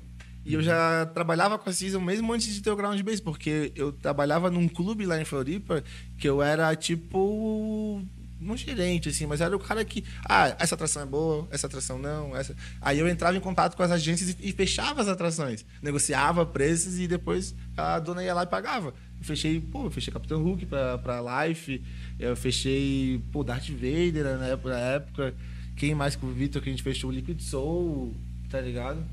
[0.47, 3.73] E eu já trabalhava com a Season mesmo antes de ter o Ground Base, porque
[3.75, 5.83] eu trabalhava num clube lá em Floripa
[6.17, 8.01] que eu era tipo.
[8.39, 10.05] Não gerente, assim, mas era o cara que.
[10.25, 12.37] Ah, essa atração é boa, essa atração não.
[12.37, 12.55] Essa...
[12.81, 15.65] Aí eu entrava em contato com as agências e, fechava as atrações.
[15.83, 18.95] Negociava preços e depois a dona ia lá e pagava.
[19.19, 21.83] Eu fechei, pô, eu fechei Capitão Hulk pra, pra Life,
[22.21, 24.69] eu fechei, pô, Darth Vader época.
[24.71, 25.35] Na época.
[25.77, 28.15] Quem mais que o Vitor que a gente fechou Liquid Soul,
[28.49, 29.05] tá ligado?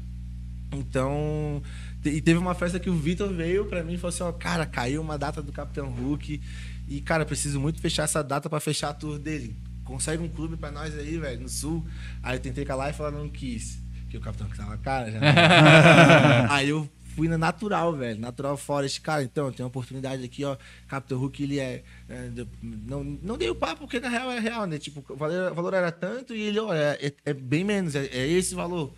[0.73, 1.61] Então,
[2.03, 4.65] e teve uma festa que o Vitor veio pra mim e falou assim: ó, cara,
[4.65, 6.41] caiu uma data do Capitão Hulk
[6.87, 9.55] e, cara, preciso muito fechar essa data pra fechar a tour dele.
[9.83, 11.85] Consegue um clube pra nós aí, velho, no sul.
[12.21, 13.79] Aí eu tentei calar e ela não quis.
[14.09, 15.19] Que o Capitão que tava cara já.
[16.53, 18.19] aí eu fui na Natural, velho.
[18.19, 19.01] Natural Forest.
[19.01, 20.55] Cara, então, tem uma oportunidade aqui, ó.
[20.87, 21.83] Capitão Hulk, ele é.
[22.09, 22.29] é,
[22.61, 24.77] não, não dei o papo, porque na real é real, né?
[24.77, 27.95] Tipo, o valor, o valor era tanto e ele, ó, é, é- é bem menos,
[27.95, 28.93] é, é esse valor.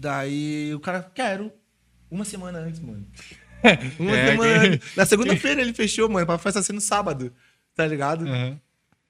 [0.00, 1.52] Daí o cara, quero.
[2.10, 3.06] Uma semana antes, mano.
[4.00, 4.96] Uma É, semana que- antes.
[4.96, 7.30] Na segunda-feira ele fechou, mano, pra festa ser no sábado.
[7.74, 8.26] Tá ligado?
[8.26, 8.58] Aham.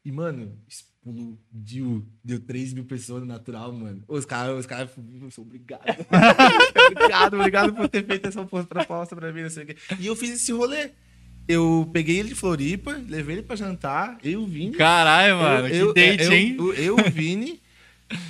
[0.04, 2.04] E, mano, explodiu.
[2.24, 4.02] Deu 3 mil pessoas no natural, mano.
[4.08, 5.82] Os caras, os caras, eu obrigado.
[6.90, 9.76] obrigado, obrigado por ter feito essa proposta pra mim, não sei o quê.
[10.00, 10.90] E eu fiz esse rolê.
[11.48, 14.76] Eu peguei ele de Floripa, levei ele pra jantar, eu e o Vini.
[14.76, 16.56] Caralho, mano, eu, que date, eu, hein?
[16.58, 17.60] Eu, eu, o Vini,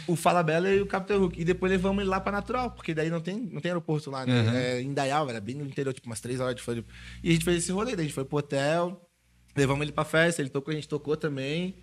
[0.07, 1.41] o Fala Bela e o Capitão Hulk.
[1.41, 4.27] E depois levamos ele lá pra Natural, porque daí não tem, não tem aeroporto lá,
[4.27, 4.43] né?
[4.43, 4.51] Uhum.
[4.55, 6.93] É, em Dayal, era bem no interior, tipo umas três horas de Floripa.
[7.23, 9.09] E a gente fez esse rolê, daí a gente foi pro hotel,
[9.57, 11.77] levamos ele pra festa, ele tocou, a gente tocou também.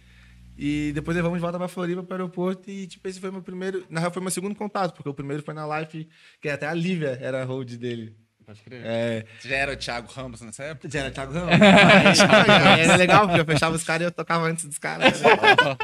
[0.58, 2.70] E depois levamos de volta pra Floripa, pro aeroporto.
[2.70, 3.86] E, tipo, esse foi meu primeiro.
[3.90, 6.08] Na real, foi meu segundo contato, porque o primeiro foi na Life,
[6.42, 8.16] que até a Lívia era a hold dele.
[8.48, 8.82] Pode crer.
[8.86, 9.26] É.
[9.44, 10.90] Já era o Thiago Ramos nessa época?
[10.90, 11.52] Já era Thiago Ramos.
[11.52, 15.20] Aí Era legal, porque eu fechava os caras e eu tocava antes dos caras.
[15.22, 15.30] né?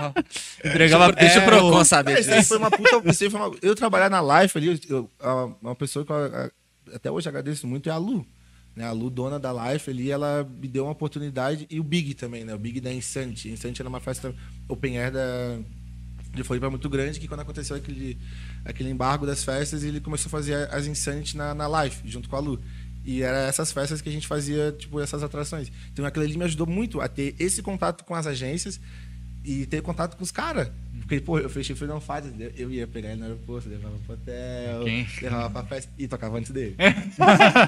[0.64, 2.48] Entregava Deixa o é, Procon saber É, isso aí disso.
[2.50, 3.02] foi uma puta.
[3.12, 6.50] Isso foi uma, eu trabalhar na Life ali, eu- a- uma pessoa que eu, a-
[6.96, 8.26] até hoje agradeço muito é a Lu.
[8.74, 8.86] Né?
[8.86, 11.68] A Lu, dona da Life ali, ela me deu uma oportunidade.
[11.70, 12.56] E o Big também, né?
[12.56, 13.50] O Big da Insanity.
[13.50, 14.34] Insanity era uma festa
[14.70, 15.60] open air da,
[16.34, 18.18] de Floripa muito grande, que quando aconteceu aquele,
[18.66, 22.36] aquele embargo das festas, ele começou a fazer as Insanity na, na Life, junto com
[22.36, 22.60] a Lu.
[23.06, 25.72] E era essas festas que a gente fazia, tipo, essas atrações.
[25.92, 28.80] Então aquilo ali me ajudou muito a ter esse contato com as agências
[29.44, 30.70] e ter contato com os caras.
[31.00, 34.14] Porque, pô, eu fechei Freedom Fighters, eu- eu ia pegar ele no aeroporto, levava pro
[34.14, 35.06] hotel, Quem?
[35.22, 36.76] levava pra festa e tocava antes dele.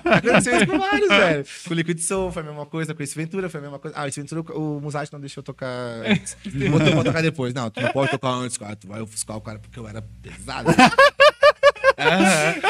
[0.06, 1.46] Aconteceu isso com vários, velho.
[1.68, 3.98] Com o Liquid Soul foi a mesma coisa, com esse Ventura foi a mesma coisa.
[4.00, 5.68] Ah, esse Ventura o Musati não deixou eu tocar
[6.08, 6.38] antes.
[6.72, 7.54] Botou pra tocar depois.
[7.54, 8.76] Não, tu não pode tocar antes, cara.
[8.78, 10.70] Tu vai ofuscar o cara porque eu era pesado.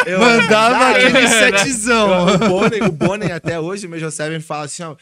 [0.06, 2.28] Eu era Mandava aquele setzão.
[2.28, 4.96] O Bonnie, o Bonnie até hoje, o Major Seven fala assim, ó.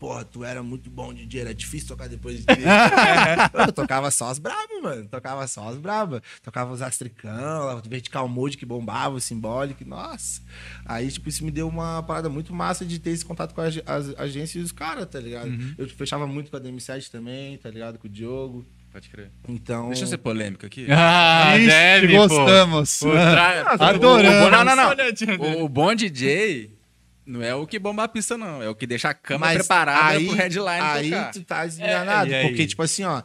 [0.00, 2.60] Porra, tu era muito bom DJ, era difícil tocar depois de ti.
[3.66, 5.06] eu tocava só as brabas, mano.
[5.08, 6.22] Tocava só as brabas.
[6.42, 10.40] Tocava os astricão, vertical mode que bombava, o symbolic, nossa.
[10.86, 13.78] Aí, tipo, isso me deu uma parada muito massa de ter esse contato com as,
[13.84, 15.52] as agências e os caras, tá ligado?
[15.76, 17.98] Eu fechava muito com a DM7 também, tá ligado?
[17.98, 18.64] Com o Diogo.
[18.90, 19.30] Pode crer.
[19.46, 19.88] Então.
[19.88, 20.86] Deixa eu ser polêmico aqui.
[20.90, 22.98] Ah, Ixi, deve, gostamos.
[23.00, 24.44] Pô, tra- Adoramos.
[24.44, 25.60] O, o, não, não, não.
[25.60, 26.79] O, o bom DJ
[27.26, 28.62] não é o que bomba a pista, não.
[28.62, 31.30] É o que deixa a cama Mas preparada aí, pro headline Aí tocar.
[31.32, 32.32] tu tá enganado.
[32.32, 32.48] É, e aí?
[32.48, 33.22] porque, tipo assim, ó.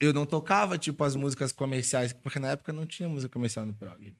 [0.00, 3.72] Eu não tocava, tipo, as músicas comerciais, porque na época não tinha música comercial no
[3.72, 4.14] prog.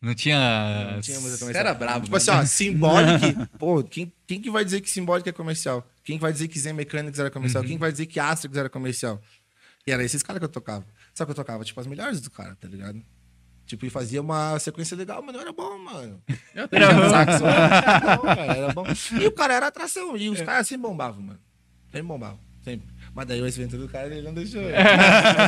[0.00, 0.90] Não tinha.
[0.92, 1.66] Não tinha música Você comercial.
[1.66, 2.16] era brabo, Tipo né?
[2.18, 3.46] assim, ó, Symbolic.
[3.58, 5.86] pô, quem, quem que vai dizer que Symbolic é comercial?
[6.02, 7.62] Quem que vai dizer que Zen Mechanics era comercial?
[7.62, 7.68] Uhum.
[7.68, 9.22] Quem que vai dizer que Astrix era comercial?
[9.86, 10.84] E era esses caras que eu tocava.
[11.14, 13.00] Só que eu tocava, tipo, as melhores do cara, tá ligado?
[13.66, 16.22] Tipo, e fazia uma sequência legal, mas não era bom, mano.
[16.54, 17.44] Eu tenho um saxo.
[17.44, 18.84] Era bom, cara, era bom.
[19.20, 20.16] E o cara era atração.
[20.16, 21.40] E os caras sempre bombavam, mano.
[21.90, 22.38] Sempre bombavam.
[22.62, 22.88] Sempre.
[23.14, 24.62] Mas daí o Ventura do cara, ele não deixou.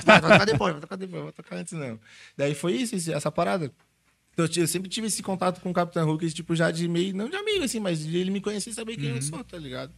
[0.05, 1.99] Vai tocar depois, vai tocar depois, vai tocar antes não.
[2.37, 3.73] Daí foi isso, essa parada.
[4.33, 7.29] Então, eu, sempre tive esse contato com o Capitão Hulk, tipo, já de meio, não
[7.29, 9.91] de amigo, assim, mas ele me conhecer e saber quem eu sou, tá ligado?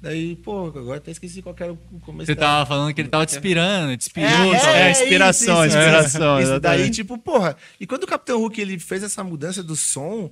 [0.00, 3.08] Daí, pô, agora até esqueci qual era o começo Você da- tava falando que ele
[3.08, 4.28] tava te inspirando, te inspirou.
[4.54, 4.64] É, talvez.
[4.98, 7.56] é, inspiração, isso, inspiração, Isso daí, tipo, porra.
[7.80, 10.30] E quando o Capitão Hulk ele fez essa mudança do som,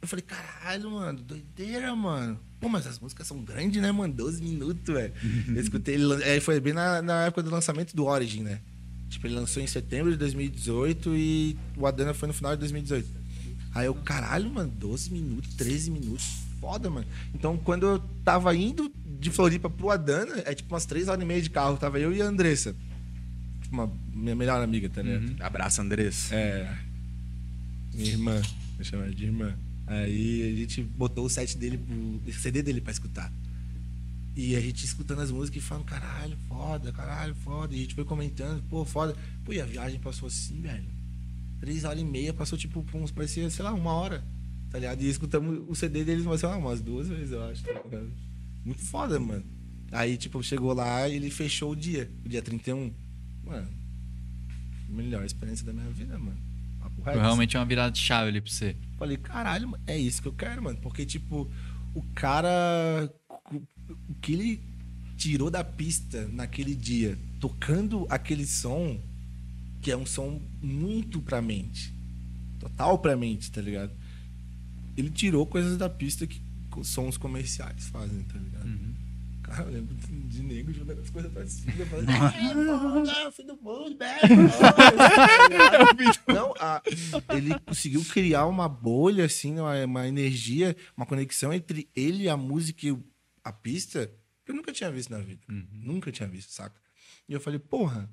[0.00, 2.40] eu falei, caralho, mano, doideira, mano.
[2.58, 4.12] Pô, mas as músicas são grandes, né, mano?
[4.14, 5.12] 12 minutos, velho.
[5.54, 6.22] Eu escutei ele.
[6.24, 8.60] é, foi bem na, na época do lançamento do Origin, né?
[9.10, 13.08] Tipo, ele lançou em setembro de 2018 e o Adana foi no final de 2018.
[13.74, 16.45] Aí eu, caralho, mano, 12 minutos, 13 minutos.
[16.66, 17.06] Foda, mano.
[17.32, 21.24] Então, quando eu tava indo de Floripa pro Adana, é tipo umas 3 horas e
[21.24, 21.76] meia de carro.
[21.76, 22.74] Tava eu e a Andressa.
[23.62, 25.40] Tipo, uma minha melhor amiga, tá ligado?
[25.44, 26.32] Abraço, Andrés.
[26.32, 26.76] É.
[27.94, 28.42] Minha irmã.
[28.82, 29.56] Chamo ela de irmã.
[29.86, 31.78] Aí a gente botou o set dele,
[32.26, 33.32] o CD dele pra escutar.
[34.34, 37.76] E a gente escutando as músicas e falando, caralho, foda, caralho, foda.
[37.76, 39.14] E a gente foi comentando, pô, foda.
[39.44, 40.88] Pô, e a viagem passou assim, velho.
[41.60, 44.24] Três horas e meia, passou tipo, uns, parecia, sei lá, uma hora.
[44.76, 45.00] Tá ligado?
[45.00, 47.62] E escutamos o CD deles mas, lá, umas duas vezes, eu acho.
[47.62, 48.12] Tá ligado?
[48.62, 49.42] Muito foda, mano.
[49.90, 52.92] Aí, tipo, chegou lá e ele fechou o dia, o dia 31.
[53.42, 53.68] Mano,
[54.90, 56.36] melhor experiência da minha vida, mano.
[57.02, 58.76] Foi realmente uma virada de chave ali pra você.
[58.98, 60.78] Falei, caralho, mano, é isso que eu quero, mano.
[60.82, 61.50] Porque, tipo,
[61.94, 63.10] o cara.
[63.50, 64.60] O que ele
[65.16, 69.00] tirou da pista naquele dia, tocando aquele som,
[69.80, 71.94] que é um som muito pra mente.
[72.60, 74.04] Total pra mente, tá ligado?
[74.96, 76.42] Ele tirou coisas da pista que
[76.82, 78.66] sons comerciais fazem, tá ligado?
[79.42, 81.72] Cara, eu lembro de, de nego jogando as coisas pra cima.
[81.72, 84.20] "É, não, filho do mundo, velho.
[86.26, 86.82] Não, a-
[87.34, 92.36] ele conseguiu criar uma bolha, assim, uma, uma energia, uma conexão entre ele e a
[92.36, 92.96] música e
[93.44, 94.10] a pista
[94.44, 95.40] que eu nunca tinha visto na vida.
[95.72, 96.80] Nunca tinha visto, saca?
[97.28, 98.08] E eu falei, porra,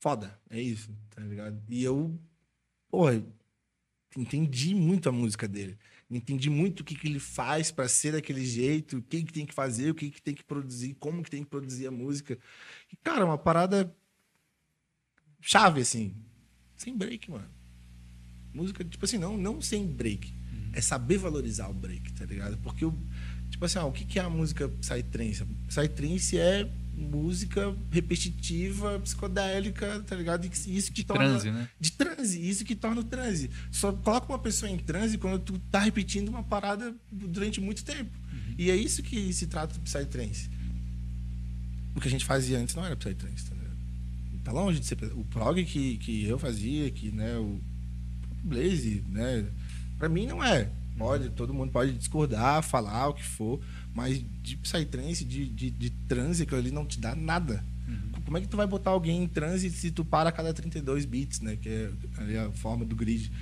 [0.00, 1.60] foda, é isso, tá ligado?
[1.68, 2.18] E eu,
[2.88, 3.22] porra,
[4.16, 5.78] entendi muito a música dele.
[6.08, 9.44] Entendi muito o que, que ele faz para ser daquele jeito, o que, que tem
[9.44, 12.38] que fazer, o que, que tem que produzir, como que tem que produzir a música.
[12.92, 13.92] E, cara, uma parada
[15.40, 16.14] chave, assim.
[16.76, 17.50] Sem break, mano.
[18.54, 20.32] Música, tipo assim, não, não sem break.
[20.72, 22.56] É saber valorizar o break, tá ligado?
[22.58, 22.84] Porque,
[23.50, 25.44] tipo assim, ó, o que, que é a música Psytrance?
[25.66, 30.46] Psytrance é música repetitiva, psicodélica, tá ligado?
[30.46, 31.28] E Isso que torna...
[31.28, 31.68] Transe, né?
[31.78, 33.50] De transe, isso que torna o transe.
[33.70, 38.10] Só coloca uma pessoa em transe quando tu tá repetindo uma parada durante muito tempo.
[38.56, 40.48] E é isso que se trata do Psytrance.
[41.94, 43.76] O que a gente fazia antes não era Psytrance, tá ligado?
[44.42, 44.96] Tá longe de ser...
[45.14, 47.60] O prog que, que eu fazia, que, né, o
[48.42, 49.44] Blaze, né?
[49.98, 50.70] Pra mim não é.
[50.96, 53.60] Pode, todo mundo pode discordar, falar o que for,
[53.96, 57.64] mas de Psytrance, de, de, de transe, aquilo ali não te dá nada.
[58.26, 61.04] Como é que tu vai botar alguém em transe se tu para a cada 32
[61.04, 61.56] bits, né?
[61.56, 63.32] Que é ali a forma do grid.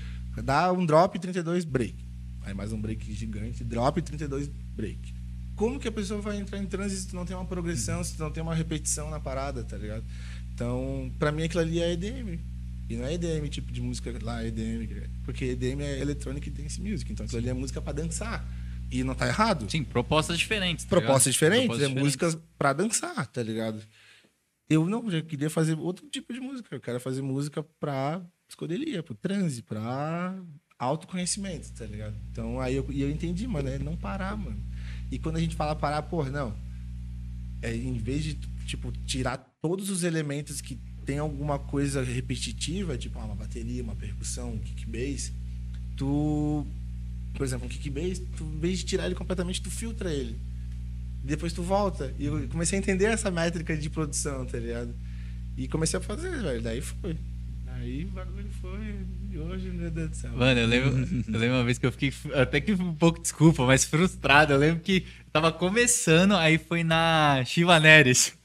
[0.45, 1.97] Dá um drop 32 break.
[2.43, 5.15] Aí mais um break gigante, drop 32 break.
[5.57, 8.15] Como que a pessoa vai entrar em transe se tu não tem uma progressão, se
[8.17, 10.05] tu não tem uma repetição na parada, tá ligado?
[10.53, 12.39] Então, pra mim aquilo ali é EDM.
[12.89, 15.09] E não é EDM tipo de música lá, EDM.
[15.25, 17.11] Porque EDM é Electronic Dance Music.
[17.11, 18.47] Então aquilo ali é música pra dançar.
[18.91, 19.71] E não tá errado.
[19.71, 20.85] Sim, propostas diferentes.
[20.85, 21.33] tá Propostas ligado?
[21.33, 23.83] diferentes, Propostas é músicas pra dançar, tá ligado?
[24.69, 26.75] Eu não, eu queria fazer outro tipo de música.
[26.75, 30.37] Eu quero fazer música pra psicodelia, pro transe, pra
[30.79, 32.15] autoconhecimento, tá ligado?
[32.31, 34.63] Então aí eu, eu entendi, mano, é não parar, mano.
[35.11, 36.55] E quando a gente fala parar, porra, não.
[37.63, 38.35] É, em vez de,
[38.67, 43.95] tipo, tirar todos os elementos que tem alguma coisa repetitiva, tipo ah, uma bateria, uma
[43.95, 45.33] percussão, um kick bass,
[45.97, 46.67] tu,
[47.35, 50.37] por exemplo, um kick bass, tu, em vez de tirar ele completamente, tu filtra ele.
[51.23, 52.15] Depois tu volta.
[52.19, 54.95] E eu comecei a entender essa métrica de produção, tá ligado?
[55.57, 56.63] E comecei a fazer, velho.
[56.63, 57.17] Daí foi.
[57.67, 58.95] Aí o bagulho foi.
[59.33, 60.33] E hoje, meu Deus do céu.
[60.33, 60.91] Mano, eu lembro,
[61.27, 64.53] eu lembro uma vez que eu fiquei até que um pouco, desculpa, mas frustrado.
[64.53, 68.37] Eu lembro que tava começando, aí foi na Shiva Neres.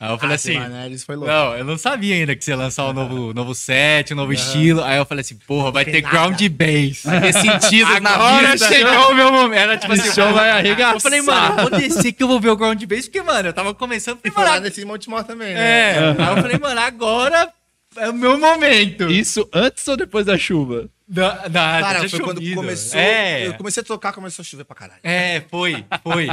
[0.00, 0.52] Aí eu falei Ah, assim.
[0.52, 1.30] Silvaneres foi louco.
[1.30, 4.32] Não, eu não sabia ainda que você ia lançar um novo, novo set, um novo
[4.32, 4.82] estilo.
[4.84, 7.02] Aí eu falei assim, porra, vai ter ground bass.
[7.04, 9.58] Vai ter sentido na Agora chegou o meu momento.
[9.58, 10.94] Era tipo assim, show vai arregaçar.
[10.94, 13.48] Eu falei, mano, eu vou descer que eu vou ver o ground bass, porque, mano,
[13.48, 14.18] eu tava começando.
[14.24, 15.90] E Falei, foi lá nesse Montemor também, né?
[15.96, 15.98] é.
[16.16, 17.48] Aí eu falei, mano, agora
[17.96, 19.10] é o meu momento.
[19.10, 20.88] Isso antes ou depois da chuva?
[21.10, 22.56] Da, da, Cara, foi quando chovido.
[22.56, 23.00] começou.
[23.00, 23.46] É.
[23.46, 25.00] Eu comecei a tocar, começou a chover pra caralho.
[25.02, 26.28] É, foi, foi.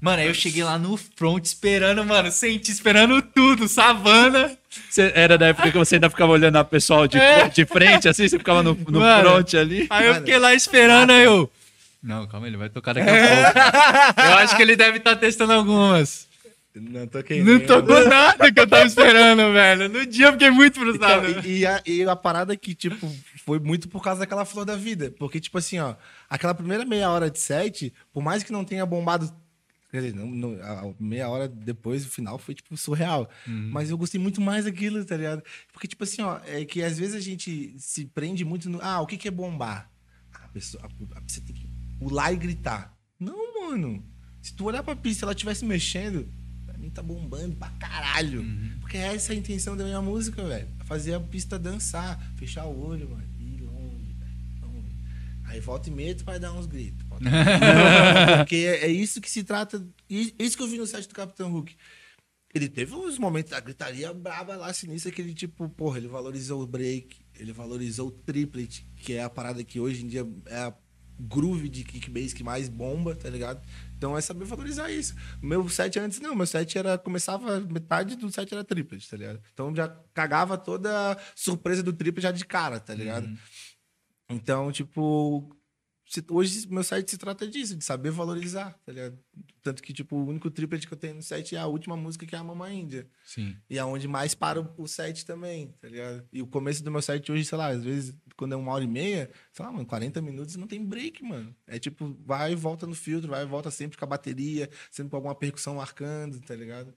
[0.00, 4.56] Mano, aí eu cheguei lá no front esperando, mano, senti, esperando tudo, savana.
[4.88, 7.48] Você- era da época que você ainda ficava olhando a pessoal de, É.
[7.48, 9.20] de frente, assim, você ficava no, no Mano.
[9.30, 9.88] front ali.
[9.90, 11.50] Aí eu fiquei lá esperando, aí eu.
[12.00, 14.22] Não, calma, ele vai tocar daqui a pouco.
[14.30, 16.28] Eu acho que ele deve estar testando algumas.
[16.72, 17.42] Não toquei.
[17.42, 19.88] Não tocou nada que eu tava esperando, velho.
[19.88, 21.28] No dia eu fiquei muito frustrado.
[21.28, 23.12] Então, e, e a, e a parada que, tipo,
[23.44, 25.10] foi muito por causa daquela flor da vida.
[25.18, 25.94] Porque, tipo assim, ó,
[26.28, 29.32] aquela primeira meia hora de set, por mais que não tenha bombado.
[29.90, 33.28] Quer dizer, não, não- a meia hora depois, o final foi, tipo, surreal.
[33.72, 35.42] Mas eu gostei muito mais daquilo, tá ligado?
[35.72, 38.78] Porque, tipo assim, ó, é que às vezes a gente se prende muito no.
[38.80, 39.90] Ah, o que, que é bombar?
[40.32, 41.68] Ah, a pessoa, a- a- você tem que
[41.98, 42.96] pular e gritar.
[43.18, 44.04] Não, mano.
[44.40, 46.26] Se tu olhar pra pista e ela estivesse mexendo,
[46.64, 48.42] pra mim tá bombando pra caralho.
[48.80, 50.68] Porque essa é a intenção da minha música, velho.
[50.84, 53.28] Fazer a pista dançar, fechar o olho, mano.
[55.50, 57.04] Aí volta e meia, tu vai dar uns gritos.
[58.38, 59.84] Porque é, é isso que se trata.
[60.08, 61.76] isso que eu vi no site do Capitão Hulk.
[62.54, 66.62] Ele teve uns momentos da gritaria braba lá, sinistra, que ele, tipo, porra, ele valorizou
[66.62, 70.56] o break, ele valorizou o triplet, que é a parada que hoje em dia é
[70.56, 70.74] a
[71.18, 73.60] groove de kickbase que mais bomba, tá ligado?
[73.96, 75.14] Então é saber valorizar isso.
[75.42, 76.96] Meu set antes não, meu set era.
[76.96, 79.40] Começava, metade do set era triplet, tá ligado?
[79.52, 83.28] Então já cagava toda a surpresa do triplet já de cara, tá ligado?
[84.30, 85.56] Então, tipo.
[86.28, 89.16] Hoje meu site se trata disso, de saber valorizar, tá ligado?
[89.62, 92.26] Tanto que, tipo, o único triplet que eu tenho no set é a última música,
[92.26, 93.06] que é a Mama Índia.
[93.24, 93.56] Sim.
[93.68, 96.26] E é onde mais para o, set também, tá ligado?
[96.32, 98.82] E o começo do meu set hoje, sei lá, às vezes, quando é uma hora
[98.82, 101.54] e meia, sei lá, mano, 40 minutos não tem break, mano.
[101.64, 105.10] É tipo, vai e volta no filtro, vai e volta sempre com a bateria, sempre
[105.10, 106.92] com alguma percussão marcando, tá ligado?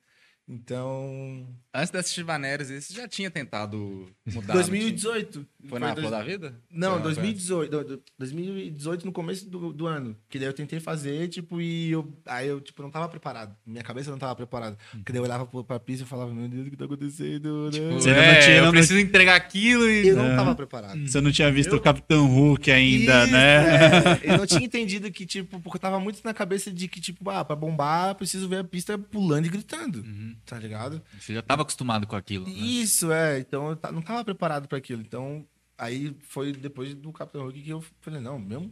[0.48, 1.48] Então.
[1.74, 4.54] Antes dessas Chivaneres, esse já tinha tentado mudar.
[4.54, 5.46] 2018.
[5.68, 6.56] Foi na dois- da Vida?
[6.70, 10.16] Não, Foi- 2018, do- do- 2018 no começo do, do ano.
[10.30, 13.56] Que daí eu tentei fazer, tipo, e eu, aí eu, tipo, não tava preparado.
[13.66, 14.78] Minha cabeça não tava preparada.
[14.92, 17.72] Porque daí eu olhava pra pista e falava, meu Deus, o que tá acontecendo?
[17.72, 20.08] né?" Você ainda é, não tinha- eu não- preciso entregar aquilo e.
[20.10, 21.08] Eu não tava preparado.
[21.08, 23.64] Você não tinha visto Eu- o Capitão Hulk ainda, Isso, né?
[23.64, 24.20] é.
[24.34, 27.30] Eu não tinha entendido que, tipo, porque eu tava muito na cabeça de que, tipo,
[27.30, 30.04] ah, pra bombar, eu preciso ver a pista pulando e gritando.
[30.46, 31.02] Tá ligado?
[31.20, 32.46] Você já tava acostumado com aquilo.
[32.46, 32.52] Né?
[32.52, 33.40] Isso, é.
[33.40, 35.02] Então eu não tava preparado pra aquilo.
[35.02, 38.72] Então Aí foi depois do Capitão Hulk que eu falei, não, mesmo,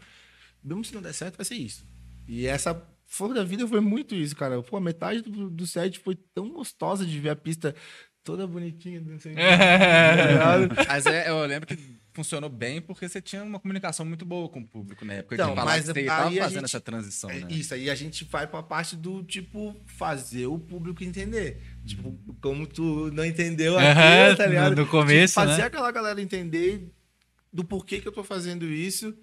[0.64, 1.86] mesmo se não der certo, vai ser isso.
[2.28, 4.62] E essa Flor da Vida foi muito isso, cara.
[4.62, 7.76] Pô, a metade do, do set foi tão gostosa de ver a pista
[8.24, 9.34] toda bonitinha, não sei.
[9.34, 9.42] tá
[10.32, 10.76] ligado?
[10.88, 14.60] Mas é, eu lembro que funcionou bem porque você tinha uma comunicação muito boa com
[14.60, 15.36] o público na época.
[15.36, 17.48] Então, mas que você aí tava a fazendo gente- essa transição, É né?
[17.52, 21.62] Isso, aí a gente vai pra parte do, tipo, fazer o público entender.
[21.86, 24.76] Tipo, como tu não entendeu aquilo, tá ligado?
[24.76, 25.68] no- no começo, tipo, fazer né?
[25.68, 26.92] aquela galera entender
[27.52, 29.16] do porquê que eu tô fazendo isso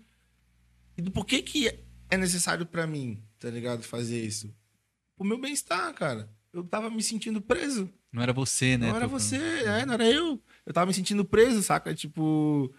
[0.96, 1.68] e do porquê que
[2.10, 3.82] é necessário pra mim, tá ligado?
[3.82, 4.54] Fazer isso.
[5.18, 6.30] O meu bem-estar, cara.
[6.52, 7.90] Eu tava me sentindo preso.
[8.10, 8.88] Não era você, né?
[8.88, 10.40] Não era você, é, não era eu.
[10.68, 11.94] Eu tava me sentindo preso, saca?
[11.94, 12.70] Tipo.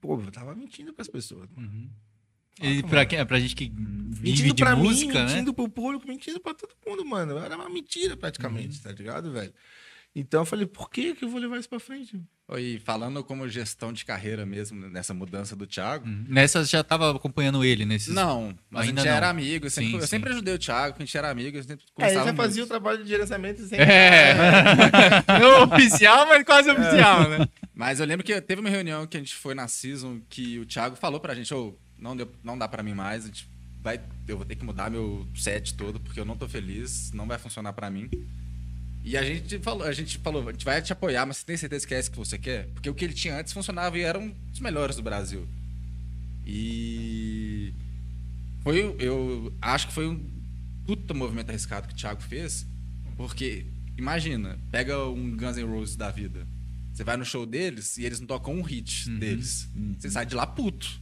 [0.00, 1.50] Pô, eu tava mentindo pras pessoas.
[2.62, 5.26] E pra, quem, pra gente que vive Mentindo de pra música, mim, né?
[5.26, 7.36] mentindo pro público, mentindo pra todo mundo, mano.
[7.36, 9.52] Era uma mentira praticamente, tá ligado, velho?
[10.14, 12.20] Então eu falei, por que que eu vou levar isso pra frente?
[12.58, 16.04] E falando como gestão de carreira mesmo, nessa mudança do Thiago.
[16.08, 16.24] Uhum.
[16.28, 18.12] Nessa você já tava acompanhando ele nesses.
[18.12, 19.16] Não, mas Ainda a gente não.
[19.16, 19.66] era amigo.
[19.66, 20.06] Eu sempre, Sim, eu sim.
[20.08, 22.36] sempre ajudei o Thiago, a gente era amigo, a gente sempre É, já muito.
[22.36, 23.78] fazia o trabalho de gerenciamento sem.
[23.78, 24.34] É.
[25.40, 27.48] Não oficial, mas quase oficial, né?
[27.72, 30.66] Mas eu lembro que teve uma reunião que a gente foi na Season que o
[30.66, 33.48] Thiago falou pra gente, ô, não, deu, não dá pra mim mais, a gente
[33.80, 37.28] vai, eu vou ter que mudar meu set todo, porque eu não tô feliz, não
[37.28, 38.10] vai funcionar pra mim.
[39.02, 41.56] E a gente falou, a gente falou, a gente vai te apoiar, mas você tem
[41.56, 42.66] certeza que é isso que você quer?
[42.74, 45.48] Porque o que ele tinha antes funcionava e era um dos melhores do Brasil.
[46.46, 47.72] E
[48.62, 50.20] foi, eu acho que foi um
[50.86, 52.66] puta movimento arriscado que o Thiago fez,
[53.16, 56.46] porque imagina, pega um Guns N' Roses da vida.
[56.92, 59.68] Você vai no show deles e eles não tocam um hit deles.
[59.98, 61.00] Você sai de lá puto.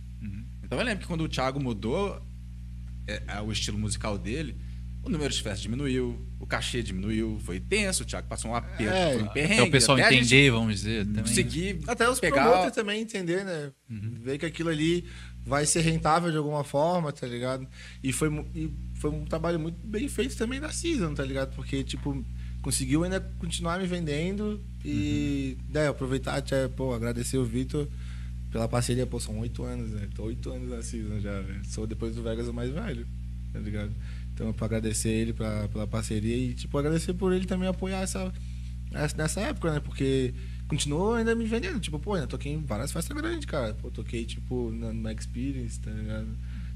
[0.63, 2.23] Então eu lembro que quando o Thiago mudou
[3.07, 4.55] é, é, o estilo musical dele,
[5.03, 8.83] o número de festas diminuiu, o cachê diminuiu, foi tenso, o Thiago passou um aperto,
[8.83, 9.55] É, foi um perrengue.
[9.55, 11.07] Então o pessoal até entender, vamos dizer.
[11.07, 11.23] Também.
[11.23, 12.45] Conseguir Até os pegar...
[12.45, 13.71] promoters também entender, né?
[13.89, 15.05] Ver que aquilo ali
[15.47, 17.67] vai ser rentável de alguma forma, tá ligado?
[18.03, 21.55] E foi, e foi um trabalho muito bem feito também da Season, tá ligado?
[21.55, 22.23] Porque, tipo,
[22.61, 27.89] conseguiu ainda continuar me vendendo e, né, aproveitar, até, pô, agradecer o Vitor
[28.51, 30.09] pela parceria, pô, são oito anos, né?
[30.15, 31.65] Tô oito anos na Season já, velho.
[31.65, 33.07] Sou depois do Vegas o mais velho,
[33.53, 33.93] tá ligado?
[34.39, 38.33] Então, pra agradecer ele pra, pela parceria e, tipo, agradecer por ele também apoiar essa,
[38.93, 39.81] essa- nessa época, né?
[39.81, 40.33] Porque
[40.69, 41.81] continuou ainda me vendendo.
[41.81, 43.75] Tipo, pô, ainda toquei em várias festas grandes, cara.
[43.75, 46.29] Pô, toquei, tipo, na, na Experience, tá ligado?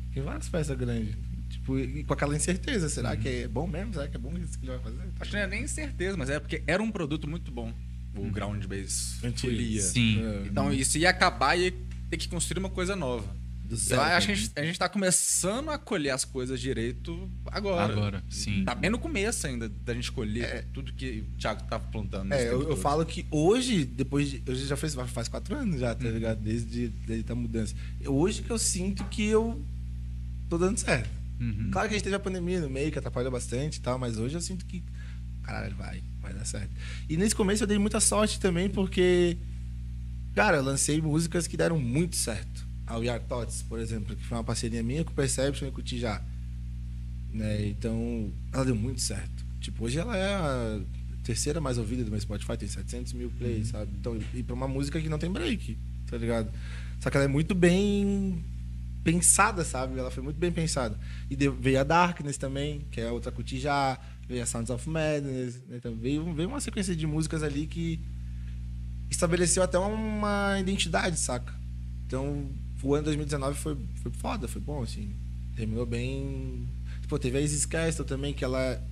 [0.09, 1.15] Toquei em várias festas grandes.
[1.51, 2.89] Tipo, e com aquela incerteza.
[2.89, 3.93] Será que é bom mesmo?
[3.93, 5.09] Será que é bom isso que ele vai fazer?
[5.21, 7.73] Acho que não é nem certeza, mas é porque era um produto muito bom,
[8.17, 9.53] o Ground Bass Antigo.
[9.53, 9.83] Folia.
[9.83, 10.21] Sim.
[10.25, 11.75] É, Então isso ia acabar e ia
[12.11, 13.41] ter que construir uma coisa nova.
[13.73, 16.61] Do Eu zero, acho que a gente, a gente tá começando a colher as coisas
[16.61, 17.93] direito agora.
[17.93, 18.65] Agora, sim.
[18.65, 22.33] Tá bem no começo ainda da gente colher tudo que o Thiago tava plantando.
[22.33, 24.43] É, eu, eu falo que hoje, depois de.
[24.47, 26.41] Hoje já fez, faz quatro anos já, tá ligado?
[26.41, 27.75] Desde, desde a mudança.
[28.07, 29.65] Hoje que eu sinto que eu
[30.51, 31.09] tô dando certo.
[31.41, 31.71] Uhum.
[31.73, 34.19] Claro que a gente teve a pandemia no meio, que atrapalhou bastante e tal, mas
[34.19, 34.83] hoje eu sinto que.
[35.43, 36.71] Caralho, vai, vai dar certo.
[37.09, 39.39] E nesse começo eu dei muita sorte também, porque.
[40.35, 42.52] Cara, eu lancei músicas que deram muito certo.
[42.93, 45.71] A We Are Thoughts, por exemplo, que foi uma parceria minha com o Perception e
[45.71, 46.23] com o Tijá.
[47.33, 47.69] Né?
[47.69, 49.45] Então, ela deu muito certo.
[49.61, 50.81] Tipo, hoje ela é a
[51.25, 53.91] terceira mais ouvida do meu Spotify, tem 700 mil plays, sabe?
[53.99, 55.79] Então, e pra uma música que não tem break,
[56.11, 56.53] tá ligado?
[57.01, 58.45] Só que ela é muito bem
[59.03, 59.99] pensada, sabe?
[59.99, 60.99] Ela foi muito bem pensada.
[61.31, 64.87] E veio a Darkness também, que é outra com o Tijá, veio a Sounds of
[64.89, 65.77] Madness, né?
[65.79, 67.99] então veio, veio uma sequência de músicas ali que
[69.11, 71.55] estabeleceu até uma identidade, saca?
[72.07, 72.51] Então,
[72.83, 75.15] o ano 2019 foi, foi foda, foi bom, assim.
[75.57, 76.69] Terminou bem.
[77.09, 78.83] Pô, teve a Isis Castle também, que ela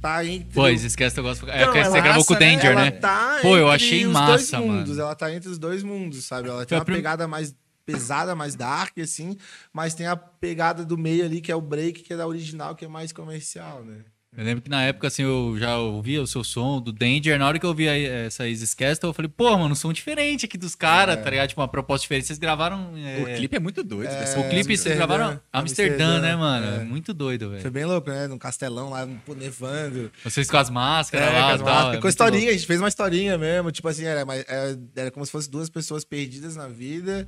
[0.00, 0.52] tá entre.
[0.54, 1.48] Pô, esquece eu gosto.
[1.50, 2.90] É Não, que você gravou com o né, Danger, ela né?
[2.92, 4.88] Tá Pô, eu achei os massa, dois mundos.
[4.90, 5.00] mano.
[5.02, 6.48] Ela tá entre os dois mundos, sabe?
[6.48, 7.54] Ela tem uma prim- pegada mais
[7.84, 9.36] pesada, mais dark, assim,
[9.72, 12.74] mas tem a pegada do meio ali, que é o break, que é da original,
[12.76, 14.04] que é mais comercial, né?
[14.36, 17.36] Eu lembro que na época, assim, eu já ouvia o seu som do Danger.
[17.36, 20.46] Na hora que eu ouvi essa Isis Castle, eu falei, pô, mano, um som diferente
[20.46, 21.48] aqui dos caras, tá ligado?
[21.48, 22.28] Tipo, uma proposta diferente.
[22.28, 22.92] Vocês gravaram.
[22.96, 24.08] é, O clipe é muito doido.
[24.08, 26.80] dessa o clipe vocês gravaram Amsterdã, Amsterdã, né, mano?
[26.80, 26.84] é.
[26.84, 27.70] Muito doido, Foi velho.
[27.72, 28.28] bem louco, né?
[28.28, 30.12] Num castelão lá, pô, nevando.
[30.22, 31.66] Vocês com as máscaras É, lá com as tal.
[31.66, 34.78] máscaras, é com muito historinha, a gente fez uma historinha mesmo, tipo assim, era, era,
[34.94, 37.26] era como se fossem duas pessoas perdidas na vida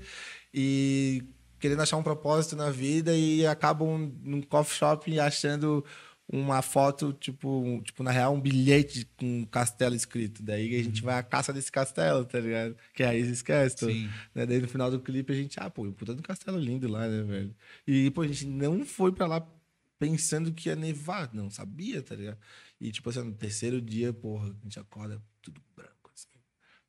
[0.54, 1.24] e
[1.58, 5.84] querendo achar um propósito na vida e acabam num coffee shop achando
[6.30, 10.42] uma foto, tipo, um- tipo, na real, um bilhete com um castelo escrito.
[10.42, 12.76] Daí a gente vai à caça desse castelo, tá ligado?
[12.94, 13.92] Que é a Isis Castle.
[13.92, 14.08] Sim.
[14.34, 14.46] Né?
[14.46, 17.22] Daí no final do clipe a gente, ah, pô, puta do castelo lindo lá, né,
[17.22, 17.54] velho?
[17.86, 19.46] E, pô, a gente não foi pra lá
[19.98, 22.38] pensando que ia nevar, não sabia, tá ligado?
[22.80, 25.91] E, tipo assim, no terceiro dia, porra, a gente acorda tudo branco.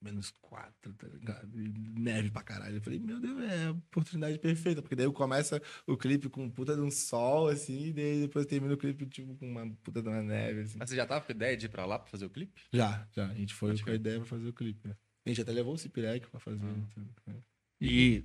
[0.04, 1.50] Menos quatro, tá ligado?
[1.60, 2.76] E neve pra caralho.
[2.78, 4.82] Eu falei, meu Deus, é a oportunidade perfeita.
[4.82, 8.74] Porque daí começa o clipe com puta de um sol, assim, e daí depois termina
[8.74, 10.78] o clipe, tipo, com uma puta de uma neve, assim.
[10.78, 12.62] Mas você já tava com ideia de ir pra lá pra fazer o clipe?
[12.72, 13.28] Já, já.
[13.28, 14.88] A gente foi Pode com a ideia pra fazer o clipe.
[14.88, 14.96] né?
[15.26, 16.60] A gente até levou o Cipirec pra fazer.
[16.94, 17.36] tudo, né?
[17.80, 18.24] E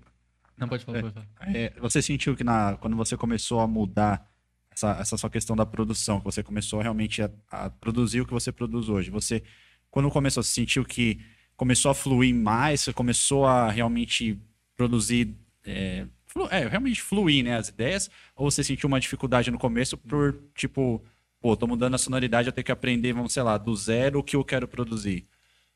[0.57, 1.29] Não, pode falar, pode falar.
[1.57, 4.29] é, você sentiu que na, quando você começou a mudar
[4.70, 8.33] essa, essa sua questão da produção, que você começou realmente a, a produzir o que
[8.33, 9.43] você produz hoje, você,
[9.91, 11.20] quando começou, você sentiu que
[11.59, 14.38] começou a fluir mais, você começou a realmente
[14.76, 15.34] produzir,
[15.64, 19.98] é, flu- é, realmente fluir, né, as ideias, ou você sentiu uma dificuldade no começo
[19.98, 21.04] por, tipo,
[21.40, 24.22] pô, tô mudando a sonoridade, eu tenho que aprender, vamos, sei lá, do zero o
[24.22, 25.26] que eu quero produzir.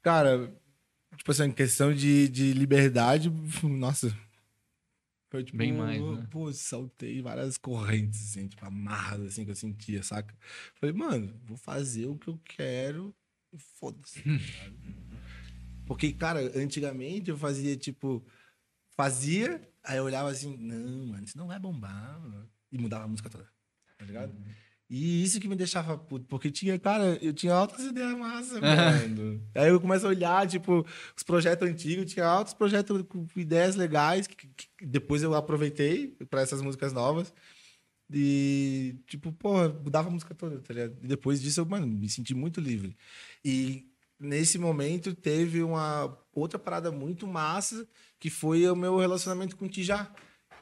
[0.00, 0.54] Cara,
[1.16, 3.28] tipo assim, em questão de, de liberdade,
[3.62, 4.16] nossa.
[5.30, 5.58] Foi tipo.
[5.58, 6.28] Bem mais, né?
[6.30, 10.32] Pô, saltei várias correntes, assim, tipo, amarras, assim, que eu sentia, saca?
[10.76, 13.12] Falei, mano, vou fazer o que eu quero
[13.52, 14.22] e foda-se.
[15.92, 18.24] Porque, cara, antigamente eu fazia, tipo,
[18.96, 22.48] fazia, aí eu olhava assim, não, mano, isso não vai bombar, mano.
[22.70, 23.46] E mudava a música toda,
[23.98, 24.34] tá ligado?
[24.88, 29.46] E isso que me deixava puto, porque tinha, cara, eu tinha altas ideias massas, mano.
[29.54, 34.26] Aí eu começo a olhar, tipo, os projetos antigos, tinha altos projetos com ideias legais,
[34.26, 37.32] que, que depois eu aproveitei pra essas músicas novas.
[38.10, 40.96] E, tipo, porra, mudava a música toda, tá ligado?
[41.02, 42.96] E depois disso eu, mano, me senti muito livre.
[43.44, 43.91] E
[44.22, 47.86] nesse momento teve uma outra parada muito massa,
[48.18, 50.10] que foi o meu relacionamento com o Tijá.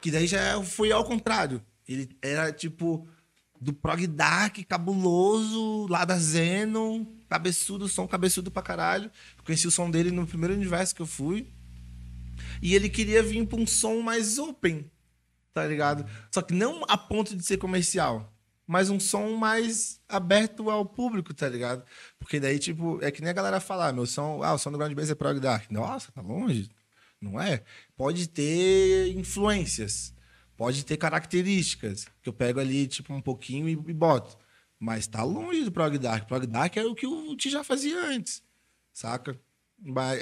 [0.01, 1.63] Que daí já foi ao contrário.
[1.87, 3.07] Ele era, tipo,
[3.59, 9.11] do prog dark, cabuloso, lá da Zenon, cabeçudo, som cabeçudo pra caralho.
[9.37, 11.53] Eu conheci o som dele no primeiro universo que eu fui.
[12.61, 14.89] E ele queria vir pra um som mais open,
[15.53, 16.03] tá ligado?
[16.33, 18.30] Só que não a ponto de ser comercial,
[18.71, 21.83] mas um som mais aberto ao público, tá ligado?
[22.17, 24.77] Porque daí, tipo, é que nem a galera falar, meu som, ah, o som do
[24.77, 25.69] Ground Bass é prog dark.
[25.69, 26.69] Nossa, tá longe.
[27.19, 27.63] Não é?
[27.97, 30.13] Pode ter influências,
[30.55, 34.37] pode ter características, que eu pego ali, tipo, um pouquinho e, e boto.
[34.79, 36.25] Mas tá longe do prog dark.
[36.25, 38.41] Prog dark é o que o Ti já fazia antes,
[38.93, 39.37] saca?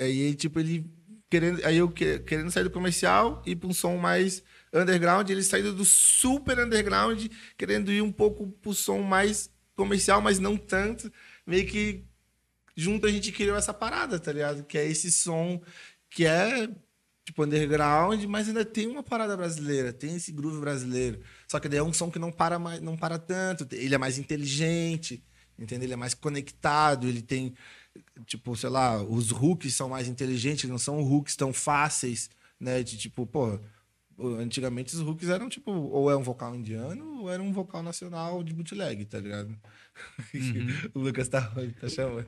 [0.02, 0.89] Aí, tipo, ele
[1.30, 4.43] querendo, aí eu que- querendo sair do comercial e pra um som mais
[4.74, 10.40] underground, ele saindo do super underground, querendo ir um pouco pro som mais comercial, mas
[10.40, 11.12] não tanto.
[11.46, 12.06] Meio que
[12.76, 14.64] junto a gente criou essa parada, tá ligado?
[14.64, 15.62] Que é esse som
[16.10, 16.70] que é
[17.26, 21.20] tipo underground, mas ainda tem uma parada brasileira, tem esse groove brasileiro.
[21.48, 23.68] Só que daí é um som que não para mais, não para tanto.
[23.72, 25.24] Ele é mais inteligente,
[25.58, 25.86] entendeu?
[25.86, 27.54] Ele é mais conectado, ele tem
[28.26, 32.82] tipo, sei lá, os hooks são mais inteligentes, não são hooks tão fáceis, né?
[32.84, 33.60] De tipo, pô,
[34.40, 38.44] antigamente os hooks eram tipo, ou é um vocal indiano ou era um vocal nacional
[38.44, 39.56] de bootleg, tá ligado?
[40.94, 41.42] o Lucas tá,
[41.80, 42.26] tá chamando.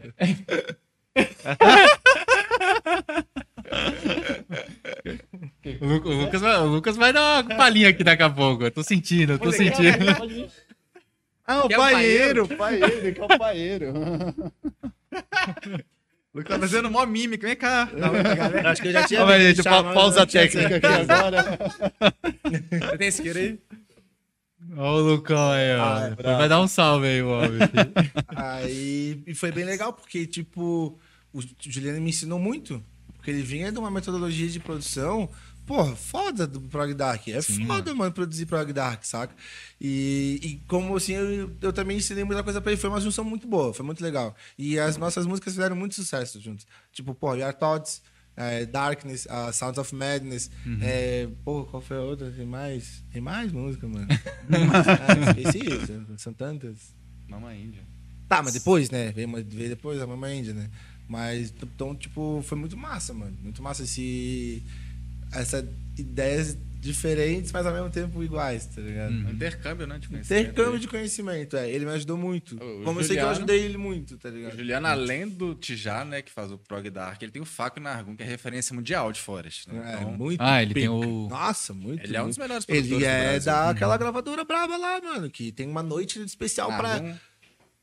[5.79, 8.63] O, Lu- o Lucas vai, o Lucas vai dar uma palhinha aqui daqui a pouco.
[8.63, 9.97] Eu tô sentindo, eu tô sentindo.
[11.45, 13.93] Ah, o Que é o paeiro, o paeiro, que é o paeiro.
[16.33, 17.89] Lucas tá fazendo mó mímica, vem cá.
[18.65, 21.57] Acho que eu já tinha Ó, mas, visto pa- mas pausa não técnica aqui agora.
[22.89, 23.59] Você tem isqueiro aí?
[24.77, 25.83] Ó o Lucão aí, ó.
[25.83, 27.59] Ah, é vai dar um salve aí, o homem.
[28.27, 30.97] Aí e foi bem legal, porque, tipo,
[31.33, 32.81] o Juliano me ensinou muito.
[33.17, 35.29] Porque ele vinha de uma metodologia de produção,
[35.71, 37.29] porra, foda do Prog Dark.
[37.29, 39.33] É Sim, foda, mano, produzir Prog Dark, saca?
[39.79, 42.81] E, e como assim, eu, eu também ensinei muita coisa pra ele.
[42.81, 44.35] Foi uma junção muito boa, foi muito legal.
[44.57, 46.67] E as nossas músicas fizeram muito sucesso juntos.
[46.91, 48.01] Tipo, porra, We Are Thoughts,
[48.35, 50.51] é, Darkness, uh, Sounds of Madness.
[50.81, 52.29] É, porra, qual foi a outra?
[52.29, 53.05] Tem mais?
[53.09, 54.07] Tem mais música, mano.
[54.11, 56.93] ah, esqueci, são, são tantas.
[57.29, 57.83] Mamãe Índia.
[58.27, 59.13] Tá, mas depois, né?
[59.13, 60.69] Veio, veio depois a Mamãe Índia, né?
[61.07, 63.37] Mas, então, tipo, foi muito massa, mano.
[63.41, 64.61] Muito massa esse...
[65.33, 65.65] Essas
[65.97, 69.13] ideias diferentes, mas ao mesmo tempo iguais, tá ligado?
[69.13, 69.29] Hum.
[69.29, 69.99] Intercâmbio, né?
[69.99, 70.41] De conhecimento.
[70.49, 71.69] Intercâmbio de conhecimento, é.
[71.69, 72.55] Ele me ajudou muito.
[72.55, 74.57] O Como eu sei que eu Juliano- ajudei ele muito, tá O ligado?
[74.57, 78.15] Juliano, além do Tijá, né, que faz o Prog Dark, ele tem o Faco Nargun,
[78.15, 79.69] que é referência mundial de Forest.
[79.69, 79.79] Né?
[79.93, 80.93] É, Então, muito Ah, ele tem pica.
[80.93, 82.03] o- Nossa, muito.
[82.03, 85.67] ele é um dos melhores produtores Ele é daquela gravadora braba lá, mano, que tem
[85.69, 87.15] uma noite especial Nargun.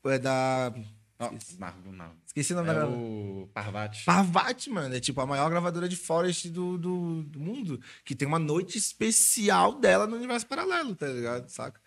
[0.03, 0.13] pra...
[0.13, 0.73] É da...
[1.19, 2.11] Não, Nargun não.
[2.25, 3.01] Esqueci o nome da É gravadora.
[3.01, 4.05] o Parvati.
[4.05, 7.81] Parvati, mano, é tipo a maior gravadora de Forest do, do, do mundo.
[8.05, 11.49] Que tem uma noite especial dela no universo paralelo, tá ligado?
[11.49, 11.81] Saca?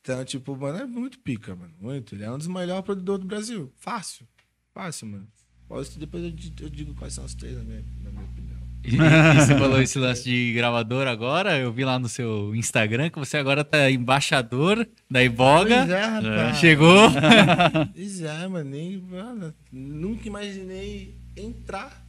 [0.00, 1.74] Então, tipo, mano, é muito pica, mano.
[1.78, 2.14] Muito.
[2.14, 3.70] Ele é um dos melhores produtores do Brasil.
[3.76, 4.26] Fácil.
[4.72, 5.28] Fácil, mano.
[5.68, 6.30] Posso, depois eu,
[6.60, 8.47] eu digo quais são os três, na minha, na minha opinião.
[8.84, 11.58] E, você falou esse lance de gravador agora.
[11.58, 15.78] Eu vi lá no seu Instagram que você agora tá embaixador da Iboga.
[15.78, 16.56] Pois é, rapaz.
[16.58, 17.08] Chegou.
[17.94, 18.70] Pois é, mano.
[18.70, 19.54] Nem, mano.
[19.70, 22.04] Nunca imaginei entrar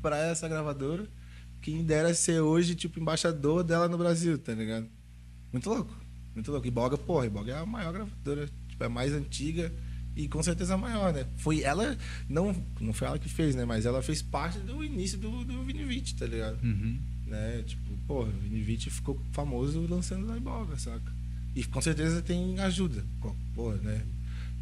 [0.00, 1.06] pra essa gravadora.
[1.60, 4.86] Quem dera ser hoje, tipo, embaixador dela no Brasil, tá ligado?
[5.52, 5.94] Muito louco.
[6.34, 6.66] Muito louco.
[6.66, 8.48] Iboga, porra, Iboga é a maior gravadora.
[8.68, 9.72] Tipo, é a mais antiga
[10.18, 11.24] e com certeza maior, né?
[11.36, 11.96] Foi ela,
[12.28, 13.64] não, não foi ela que fez, né?
[13.64, 16.60] Mas ela fez parte do início do, do Vinivite, tá ligado?
[16.60, 16.98] Uhum.
[17.24, 17.62] Né?
[17.64, 21.12] Tipo, porra, o Vinivite ficou famoso lançando na Iboga, saca?
[21.54, 23.04] E com certeza tem ajuda.
[23.54, 24.04] Porra, né?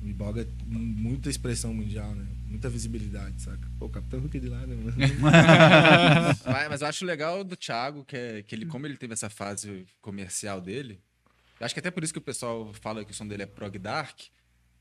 [0.03, 2.27] O Iboga é muita expressão mundial, né?
[2.49, 3.67] Muita visibilidade, saca?
[3.79, 4.95] Pô, o Capitão Hulk de lá, né, mano?
[6.45, 9.31] Mas, mas eu acho legal do Thiago, que, é, que ele, como ele teve essa
[9.31, 11.01] fase comercial dele,
[11.59, 13.47] eu acho que até por isso que o pessoal fala que o som dele é
[13.47, 14.21] prog dark,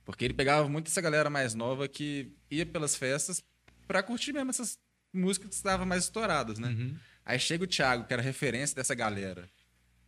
[0.05, 3.43] porque ele pegava muito essa galera mais nova que ia pelas festas
[3.87, 4.77] pra curtir mesmo essas
[5.11, 6.69] músicas que estavam mais estouradas, né?
[6.69, 6.95] Uhum.
[7.25, 9.49] Aí chega o Thiago, que era referência dessa galera,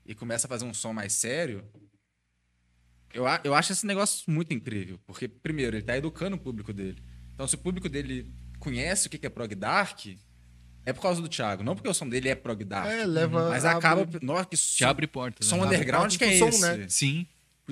[0.06, 1.64] e começa a fazer um som mais sério.
[3.14, 7.02] Eu, eu acho esse negócio muito incrível, porque, primeiro, ele tá educando o público dele.
[7.34, 10.06] Então, se o público dele conhece o que que é prog dark,
[10.86, 12.88] é por causa do Thiago, não porque o som dele é prog dark.
[12.89, 13.50] É, leva.
[13.50, 14.20] Mas abre- acaba.
[14.22, 15.48] Nossa, que Te som, abre portas.
[15.48, 15.66] som né?
[15.66, 16.62] underground que é Som, esse?
[16.78, 16.86] né?
[16.89, 17.28] Sim.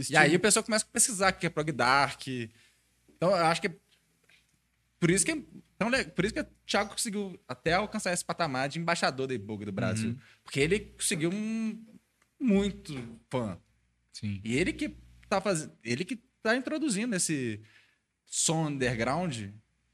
[0.10, 2.28] E aí o pessoal começa a pesquisar o que é prog dark.
[2.28, 3.76] Então eu acho que é
[5.00, 5.42] por isso que é
[5.78, 9.34] tão le- por isso que o Thiago conseguiu até alcançar esse patamar de embaixador da
[9.34, 11.86] Iboga do Brasil, porque ele conseguiu um
[12.40, 12.94] muito
[13.30, 13.58] fã.
[14.14, 14.42] Sim.
[14.44, 14.96] E ele que
[15.30, 17.62] tá fazendo, ele que tá introduzindo esse
[18.26, 19.50] som underground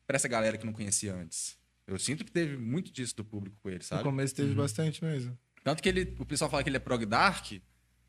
[0.06, 1.58] pra essa galera que não conhecia antes.
[1.88, 4.04] Eu sinto que teve muito disso do público com ele, No sabe?
[4.04, 5.38] começo teve bastante mesmo.
[5.64, 7.54] Tanto que ele, o pessoal fala que ele é prog dark,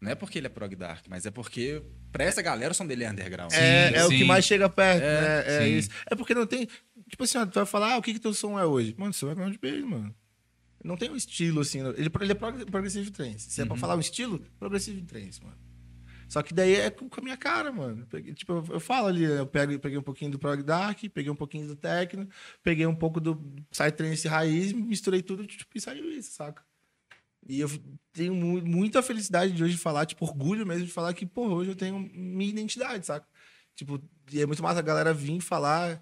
[0.02, 1.80] não é porque ele é prog dark, mas é porque
[2.10, 3.52] pra essa galera o som dele é underground.
[3.54, 4.18] É, é o sim.
[4.18, 5.44] que mais chega perto, É, né?
[5.46, 5.76] É sim.
[5.78, 5.88] isso.
[6.10, 6.68] É porque não tem.
[7.08, 8.94] Tipo assim, ó, tu vai falar, ah, o que que teu som é hoje?
[8.98, 10.14] Mano, vai pra onde beijo, mano.
[10.84, 11.78] Não tem um estilo assim.
[11.96, 13.48] Ele, ele é prog- progressive trance.
[13.50, 13.68] Se é Uhum.
[13.68, 15.56] pra falar um estilo, progressive trance, mano.
[16.28, 18.06] Só que daí é com com a minha cara, mano.
[18.10, 21.30] Peguei- tipo, eu, eu falo ali, eu pego, peguei um pouquinho do prog dark, peguei
[21.30, 22.26] um pouquinho do techno,
[22.62, 23.36] peguei um pouco do
[23.70, 26.62] psytrance raiz, misturei tudo tipo, e saiu isso, saca?
[27.48, 27.68] E eu
[28.12, 31.70] tenho mu- muita felicidade de hoje falar, tipo, orgulho mesmo de falar que, pô, hoje
[31.70, 33.26] eu tenho minha identidade, saca?
[33.74, 36.00] Tipo, e é muito massa a galera vir falar.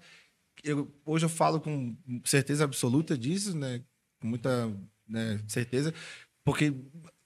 [0.63, 3.81] Eu, hoje eu falo com certeza absoluta disso, né?
[4.21, 4.71] Com muita
[5.07, 5.93] né, certeza.
[6.43, 6.73] Porque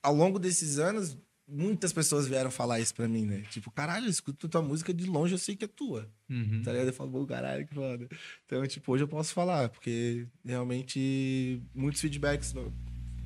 [0.01, 3.41] ao longo desses anos, muitas pessoas vieram falar isso pra mim, né?
[3.49, 6.09] Tipo, caralho, eu escuto tua música de longe, eu sei que é tua.
[6.29, 6.61] Uhum.
[6.63, 6.87] Tá ligado?
[6.87, 8.07] Eu falo, pô, caralho, que foda.
[8.45, 12.53] Então, tipo, hoje eu posso falar, porque realmente muitos feedbacks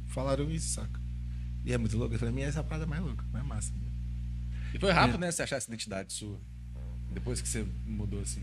[0.10, 1.00] falaram isso, saca?
[1.66, 2.18] E é muito louco.
[2.18, 3.74] Pra mim, essa é a parada mais louca, mais massa.
[4.74, 6.40] E foi rápido, né, você achar essa identidade sua.
[7.14, 8.42] Depois que você mudou assim.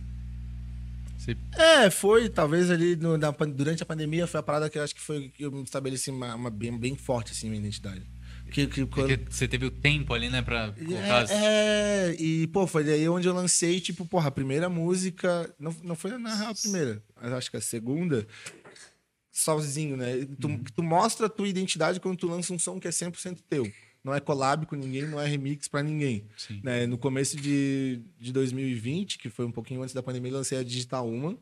[1.17, 4.83] Você- É, foi, talvez ali no- na durante a pandemia foi a parada que eu
[4.83, 8.03] acho que foi que eu me estabeleci uma, uma bem, bem forte, assim, minha identidade.
[8.51, 11.31] Que, que, quando- Porque você teve o tempo ali, né, pra colocar as...
[11.31, 15.53] É, é, e, pô, foi daí onde eu lancei, tipo, porra, a primeira música.
[15.59, 18.27] Não, não foi na real a primeira, mas acho que a segunda.
[19.37, 20.24] Sozinho, né?
[20.41, 23.70] Tu, tu mostra a tua identidade quando tu lança um som que é 100% teu.
[24.03, 26.26] Não é collab com ninguém, não é remix pra ninguém.
[26.39, 26.59] Sim.
[26.64, 26.87] Né?
[26.87, 30.62] No começo de, de 2020, que foi um pouquinho antes da pandemia, eu lancei a
[30.62, 31.37] Digital Uma.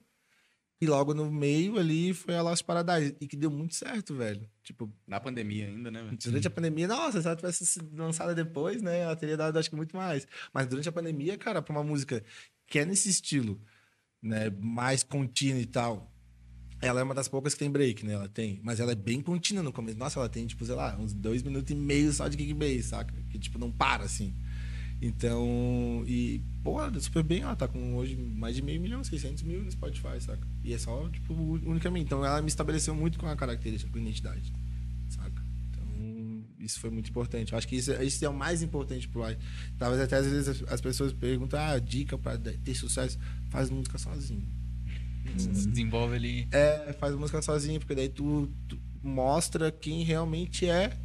[0.80, 3.14] E logo no meio ali foi a Lost Paradise.
[3.20, 4.50] E que deu muito certo, velho.
[4.64, 6.02] Tipo, Na pandemia ainda, né?
[6.02, 6.18] velho?
[6.18, 9.02] Durante a pandemia, nossa, se ela tivesse sido lançada depois, né?
[9.02, 10.26] Ela teria dado, acho que, muito mais.
[10.52, 12.24] Mas durante a pandemia, cara, pra uma música
[12.66, 13.60] que é nesse estilo,
[14.20, 14.50] né?
[14.58, 16.12] Mais contínua e tal.
[16.84, 18.12] Ela é uma das poucas que tem break, né?
[18.12, 18.60] Ela tem.
[18.62, 19.98] Mas ela é bem contínua no começo.
[19.98, 22.86] Nossa, ela tem, tipo, sei lá, uns dois minutos e meio só de kick bass,
[22.86, 23.14] saca?
[23.30, 24.34] Que, tipo, não para, assim.
[25.00, 27.42] Então, e, pô, deu super bem.
[27.42, 30.46] Ela tá com hoje mais de meio milhão, 600 mil no Spotify, saca?
[30.62, 32.04] E é só, tipo, caminho.
[32.04, 34.52] Então, ela me estabeleceu muito com a característica, com a identidade,
[35.08, 35.42] saca?
[35.70, 37.52] Então, isso foi muito importante.
[37.52, 39.36] Eu acho que isso, isso é o mais importante pro Ai.
[39.78, 43.18] Talvez até às vezes as pessoas perguntam, ah, dica pra ter sucesso,
[43.50, 44.63] faz música sozinho.
[45.36, 46.48] Se desenvolve ali.
[46.52, 50.96] É, faz música sozinho, porque daí tu, tu mostra quem realmente é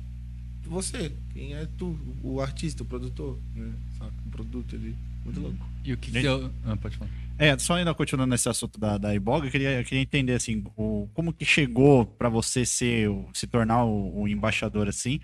[0.63, 3.73] você, quem é tu, o artista, o produtor, né?
[3.97, 4.13] Saca?
[4.25, 4.95] O produto ali.
[5.25, 5.57] Muito louco.
[5.83, 6.51] E o que, que deu...
[6.65, 7.09] Ah, pode falar.
[7.37, 10.63] É, só ainda continuando nesse assunto da, da Iboga, eu queria, eu queria entender assim,
[10.75, 15.19] o, como que chegou para você ser, se tornar o, o embaixador assim,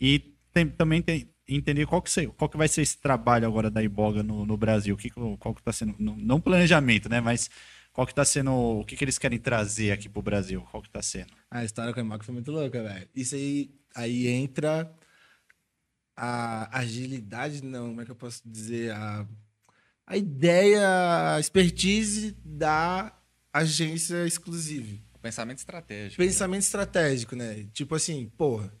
[0.00, 0.18] e
[0.52, 4.22] tem- também tem- entender qual que, qual que vai ser esse trabalho agora da Iboga
[4.22, 7.48] no, no Brasil, o que, qual que tá sendo, não, não planejamento, né, mas
[7.92, 10.90] qual que tá sendo, o que, que eles querem trazer aqui pro Brasil, qual que
[10.90, 11.32] tá sendo?
[11.50, 13.08] A história com a Imaco foi muito louca, velho.
[13.14, 14.92] Isso aí, aí entra
[16.16, 18.92] a agilidade, não, como é que eu posso dizer?
[18.92, 19.26] A,
[20.06, 23.16] a ideia, a expertise da
[23.52, 24.98] agência exclusiva.
[25.20, 26.20] Pensamento estratégico.
[26.20, 26.28] né?
[26.28, 27.66] Pensamento estratégico, né?
[27.72, 28.72] Tipo assim, porra.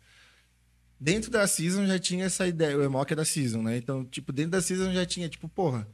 [0.98, 3.76] Dentro da Season já tinha essa ideia, o Emoc é da Season, né?
[3.76, 5.88] Então, tipo, dentro da Season já tinha, tipo, porra,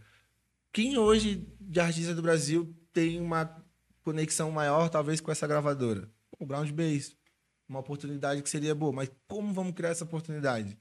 [0.73, 3.55] quem hoje de artista do Brasil tem uma
[4.03, 6.09] conexão maior, talvez, com essa gravadora?
[6.39, 7.13] o ground bass,
[7.69, 10.77] uma oportunidade que seria boa, mas como vamos criar essa oportunidade?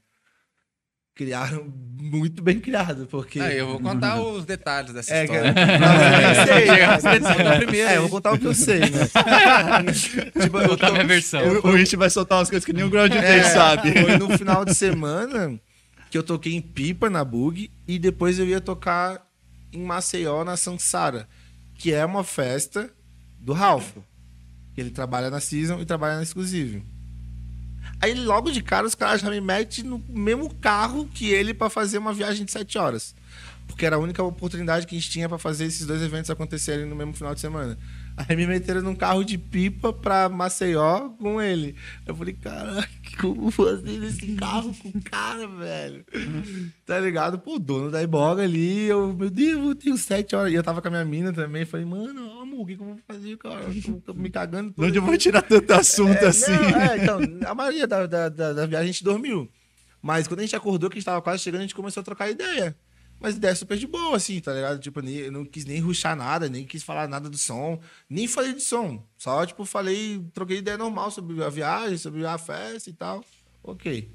[1.14, 1.66] Criaram
[2.00, 3.40] muito bem criado, porque.
[3.40, 5.54] Aí eu vou contar os detalhes dessa É, história.
[5.56, 8.88] não, eu conta primeiro É, eu vou contar o que eu sei, né?
[9.92, 11.42] tipo, Vou contar minha versão.
[11.42, 13.94] O, o Rich vai soltar umas coisas que nem o Ground É, Bass sabe.
[13.94, 15.60] Foi no final de semana
[16.10, 19.26] que eu toquei em Pipa, na Bug, e depois eu ia tocar
[19.72, 21.28] em Maceió, na Sansara,
[21.78, 22.90] que é uma festa
[23.40, 23.98] do Ralph.
[24.76, 26.84] Ele trabalha na Season e trabalha na Exclusive.
[28.02, 31.70] Aí logo de cara os caras já me metem no mesmo carro que ele pra
[31.70, 33.16] fazer uma viagem de sete horas.
[33.68, 36.86] Porque era a única oportunidade que a gente tinha pra fazer esses dois eventos acontecerem
[36.86, 37.78] no mesmo final de semana.
[38.18, 41.76] Aí me meteram num carro de pipa pra Maceió com ele.
[42.06, 42.90] Eu falei, caraca,
[43.20, 46.06] como fazer esse carro com o cara, velho?
[46.86, 47.38] Tá ligado?
[47.38, 50.52] Pô, o dono da Iboga ali, eu, meu Deus, eu tenho sete horas.
[50.52, 51.66] E eu tava com a minha mina também.
[51.66, 53.66] Falei, mano, amor, o que, que eu vou fazer, cara?
[53.66, 56.52] Eu tô me cagando todo onde eu vou tirar tanto assunto é, assim?
[56.52, 59.50] não, é, então, a maioria da, da, da, da viagem a gente dormiu.
[60.02, 62.04] Mas quando a gente acordou, que a gente tava quase chegando, a gente começou a
[62.04, 62.78] trocar ideia.
[63.26, 64.78] Mas ideia super de boa, assim, tá ligado?
[64.78, 68.28] Tipo, nem- eu não quis nem ruxar nada, nem quis falar nada do som, nem
[68.28, 69.04] falei de som.
[69.18, 73.26] Só, tipo, falei, troquei ideia normal sobre a viagem, sobre a festa e tal.
[73.64, 74.12] Ok.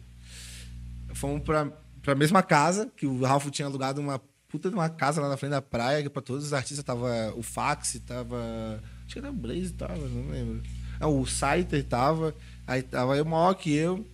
[1.12, 1.66] Fomos pra,
[2.00, 5.36] pra mesma casa, que o Ralph tinha alugado uma puta de uma casa lá na
[5.36, 8.80] frente da praia, que pra todos os artistas tava o Fax, tava.
[9.04, 10.62] Acho que era o Blaze, tava, não lembro.
[11.00, 12.32] Não, o Saiter tava,
[12.64, 14.06] aí tava eu, o Mock e eu.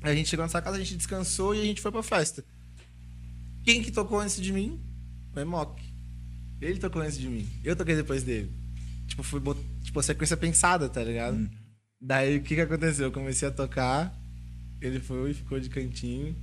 [0.00, 2.42] A gente chegou nessa casa, a gente descansou e a gente foi pra festa.
[3.64, 4.80] Quem que tocou antes de mim?
[5.34, 5.82] O Emok.
[6.60, 7.48] Ele tocou antes de mim.
[7.64, 8.50] Eu toquei depois dele.
[9.06, 11.48] Tipo, foi bot- tipo, sequência pensada, tá ligado?
[12.00, 13.06] Daí o que que aconteceu?
[13.06, 14.14] Eu comecei a tocar,
[14.80, 16.34] ele foi e ficou de cantinho.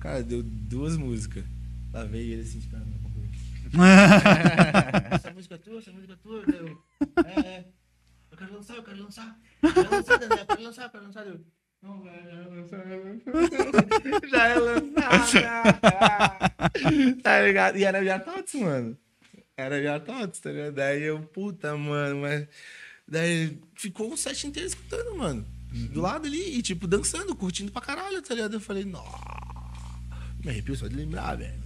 [0.00, 1.44] Cara, deu duas músicas.
[1.92, 2.76] Lá veio ele assim, tipo,
[5.10, 6.44] essa música é tua, essa música é tua.
[6.46, 6.78] Daí Eu,
[7.24, 7.64] é, é.
[8.30, 9.38] Eu quero lançar, eu quero lançar.
[9.62, 11.26] Eu quero lançar, Daniel, eu quero lançar, eu quero lançar.
[11.26, 11.40] Eu,
[11.82, 13.20] não, velho,
[14.30, 16.50] já é lançar.
[17.22, 17.78] Tá ligado?
[17.78, 18.96] E era Via Tots, mano.
[19.56, 20.74] Era Via Tots, tá ligado?
[20.74, 22.46] Daí eu, puta, mano, mas.
[23.06, 25.46] Daí ficou o set inteiro escutando, mano.
[25.92, 28.54] Do lado ali, e tipo, dançando, curtindo pra caralho, tá ligado?
[28.54, 29.18] Eu falei, nossa.
[30.42, 31.62] Me arrepio só de lembrar, velho.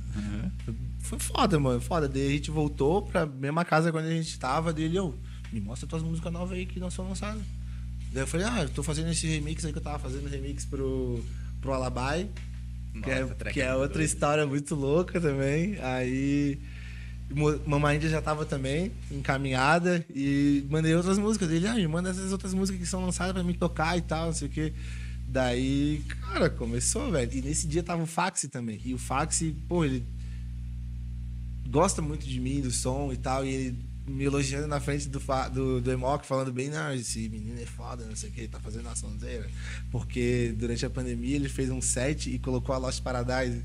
[1.01, 2.09] Foi foda, mano, foda.
[2.09, 5.19] Daí a gente voltou pra mesma casa quando a gente tava, dele, eu,
[5.53, 7.43] me mostra tuas músicas novas aí que não são lançadas.
[8.13, 10.65] Daí eu falei, ah, eu tô fazendo esse remix aí que eu tava fazendo remix
[10.65, 11.23] pro,
[11.61, 12.29] pro Alabai.
[13.03, 15.79] Que é, Nossa, que é muito outra história muito louca também.
[15.81, 16.59] Aí.
[17.67, 21.51] Mamãe Índia já tava também encaminhada e mandei outras músicas.
[21.51, 24.27] Ele, ah, me manda essas outras músicas que são lançadas pra mim tocar e tal,
[24.27, 24.73] não sei o quê.
[25.29, 27.31] Daí, cara, começou, velho.
[27.35, 28.81] E nesse dia tava o Faxi também.
[28.83, 30.03] E o Faxi, pô, ele
[31.69, 33.45] gosta muito de mim, do som e tal.
[33.45, 35.21] E ele me elogiando na frente do,
[35.53, 38.49] do, do Emok, falando bem, não, esse menino é foda, não sei o que, ele
[38.49, 39.49] tá fazendo a sonzeira.
[39.91, 43.63] Porque durante a pandemia ele fez um set e colocou a Lost Paradise,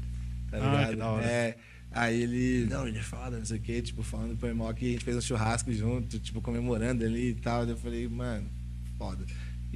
[0.52, 0.90] tá Ah, ligado?
[0.92, 1.26] que da hora.
[1.26, 1.58] É.
[1.92, 4.90] Aí ele, não, ele é foda, não sei o que, tipo, falando pro Emok e
[4.90, 7.66] a gente fez um churrasco junto, tipo, comemorando ali e tal.
[7.68, 8.48] Eu falei, mano,
[8.98, 9.24] foda.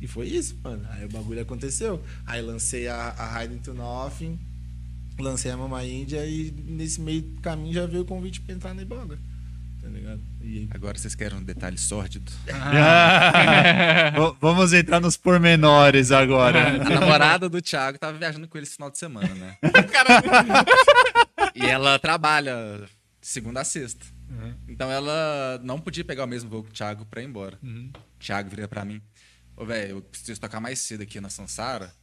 [0.01, 0.83] E foi isso, mano.
[0.91, 2.01] Aí o bagulho aconteceu.
[2.25, 4.39] Aí lancei a, a Hide into Nothing,
[5.19, 8.81] lancei a Mama Índia e nesse meio caminho já veio o convite pra entrar na
[8.81, 9.19] Iboga.
[9.87, 10.21] Tá ligado?
[10.41, 12.29] E Agora vocês querem um detalhe sórdido?
[12.45, 16.67] V- Vamos entrar nos pormenores agora.
[16.81, 19.57] A namorada do Thiago tava viajando com ele esse final de semana, né?
[21.55, 22.81] e ela trabalha
[23.21, 24.05] de segunda a sexta.
[24.67, 27.57] Então ela não podia pegar o mesmo voo que o Thiago pra ir embora.
[27.63, 29.01] O Thiago vira pra mim:
[29.55, 31.93] Ô, velho, eu preciso tocar mais cedo aqui na Sansara.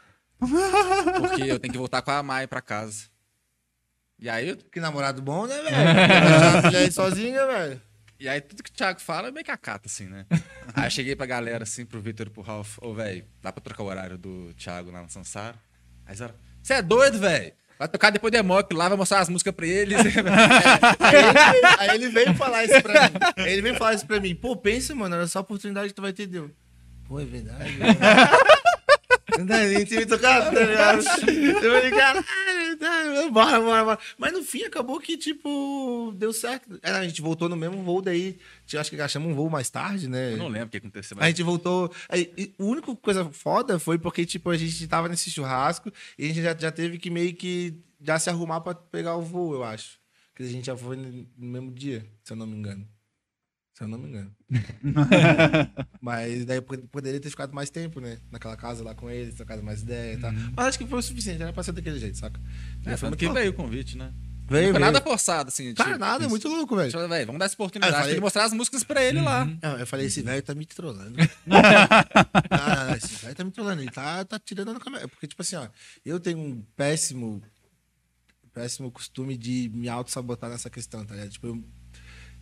[0.40, 3.04] Porque eu tenho que voltar com a Mai pra casa.
[4.18, 6.62] E aí, eu- Que namorado bom, né, velho?
[6.62, 7.80] Filha aí sozinha, velho.
[8.18, 10.24] e aí tudo que o Thiago fala é meio que acata, assim, né?
[10.74, 12.78] aí eu cheguei pra galera, assim, pro Vitor e pro Ralph.
[12.80, 15.56] Ô, velho, dá pra trocar o horário do Thiago lá na Sansara?
[16.06, 16.30] Aí eles
[16.62, 17.52] você é doido, velho?
[17.78, 19.98] Vai tocar depois do Emoc lá, vai mostrar as músicas pra eles.
[21.00, 23.16] Aí ele, aí ele veio falar isso pra mim.
[23.36, 24.34] Aí ele veio falar isso pra mim.
[24.34, 26.50] Pô, pensa, mano, era só a oportunidade que tu vai ter, deu.
[27.06, 27.76] Pô, é verdade.
[29.44, 30.98] Dá nem tinha me tocado, tá ligado?
[30.98, 33.98] Eu falei, caralho, tá, bora, bora, bora.
[34.18, 36.78] Mas no fim acabou que, tipo, deu certo.
[36.82, 38.38] É, a gente voltou no mesmo voo, daí,
[38.74, 40.32] acho que achamos um voo mais tarde, né?
[40.32, 41.92] eu não lembro o que aconteceu, A mas gente voltou.
[42.08, 46.42] A única coisa foda foi porque, tipo, a gente tava nesse churrasco e a gente
[46.42, 49.98] já, já teve que meio que já se arrumar pra pegar o voo, eu acho.
[50.32, 52.86] Porque a gente já foi no mesmo dia, se eu não me engano.
[53.74, 54.32] Se eu não me engano.
[56.00, 58.18] Mas daí pod- poderia ter ficado mais tempo, né?
[58.30, 60.32] Naquela casa lá com eles, trocado mais ideia e tal.
[60.32, 62.40] Mas acho que foi o suficiente, era pra ser daquele jeito, saca?
[62.86, 64.12] é, foi foi que veio o convite, né?
[64.46, 64.92] Veio, Não foi veio.
[64.92, 65.72] nada forçado, assim.
[65.74, 67.08] Cara, tipo, nada, é muito louco, velho.
[67.08, 69.44] véi, vamos dar essa oportunidade Ah, falei- pra ele mostrar as músicas pra ele lá.
[69.62, 71.16] Não, eu falei, esse velho tá me trollando.
[72.50, 73.82] ah, esse velho tá me trollando.
[73.82, 75.08] Ele tá, tá tirando na câmera.
[75.08, 75.66] Porque, tipo assim, ó,
[76.04, 77.42] eu tenho um péssimo,
[78.52, 81.30] péssimo costume de me auto-sabotar nessa questão, tá ligado?
[81.30, 81.64] Tipo, eu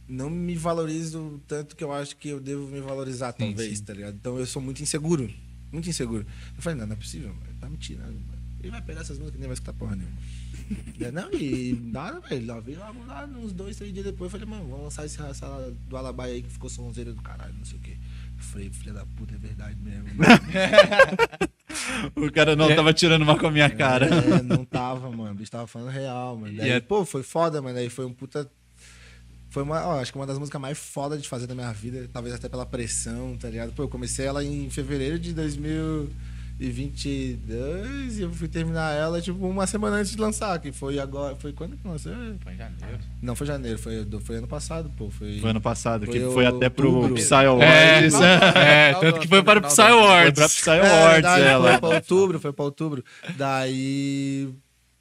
[0.08, 4.14] não me valorizo tanto que eu acho que eu devo me valorizar, talvez, tá ligado?
[4.14, 5.32] Então eu sou muito inseguro.
[5.70, 6.26] Muito inseguro.
[6.56, 7.46] Eu falei, não, não é possível, mano.
[7.48, 8.42] Ele tá me tirando, mano.
[8.60, 10.16] Ele vai pegar essas músicas e nem vai escutar porra nenhuma.
[11.00, 12.46] É, Não, e nada, velho.
[12.46, 14.32] Lá veio lá, lá uns dois, três dias depois.
[14.32, 15.46] Eu falei, mano, vamos lançar esse raça
[15.88, 17.96] do Alabai aí que ficou sonzeira do caralho, não sei o quê.
[18.38, 20.06] Eu falei, filha da puta, é verdade mesmo.
[22.14, 24.06] O cara não tava tirando uma com a minha cara.
[24.06, 25.32] É, não tava, mano.
[25.32, 26.56] O bicho tava falando real, mano.
[26.56, 27.78] Daí, E é- pô, foi foda, mano.
[27.78, 28.50] Aí foi um puta.
[29.52, 32.08] Foi uma, ó, acho que uma das músicas mais foda de fazer da minha vida,
[32.10, 33.70] talvez até pela pressão, tá ligado?
[33.72, 39.66] Pô, eu comecei ela em fevereiro de 2022 e eu fui terminar ela, tipo, uma
[39.66, 41.36] semana antes de lançar, que foi agora.
[41.36, 42.14] Foi quando que lançou?
[42.42, 42.98] Foi em janeiro.
[43.20, 45.10] Não, foi janeiro, foi, foi ano passado, pô.
[45.10, 47.12] Foi, Foi ano passado, que Foi foi até pro.
[47.12, 48.14] Psy Awards.
[48.56, 50.32] É, é, tanto que foi para o Psy Foi Awards.
[50.34, 51.68] pra Psy É, Awards verdade, ela.
[51.72, 53.04] Foi pra outubro, foi pra outubro.
[53.36, 54.48] Daí.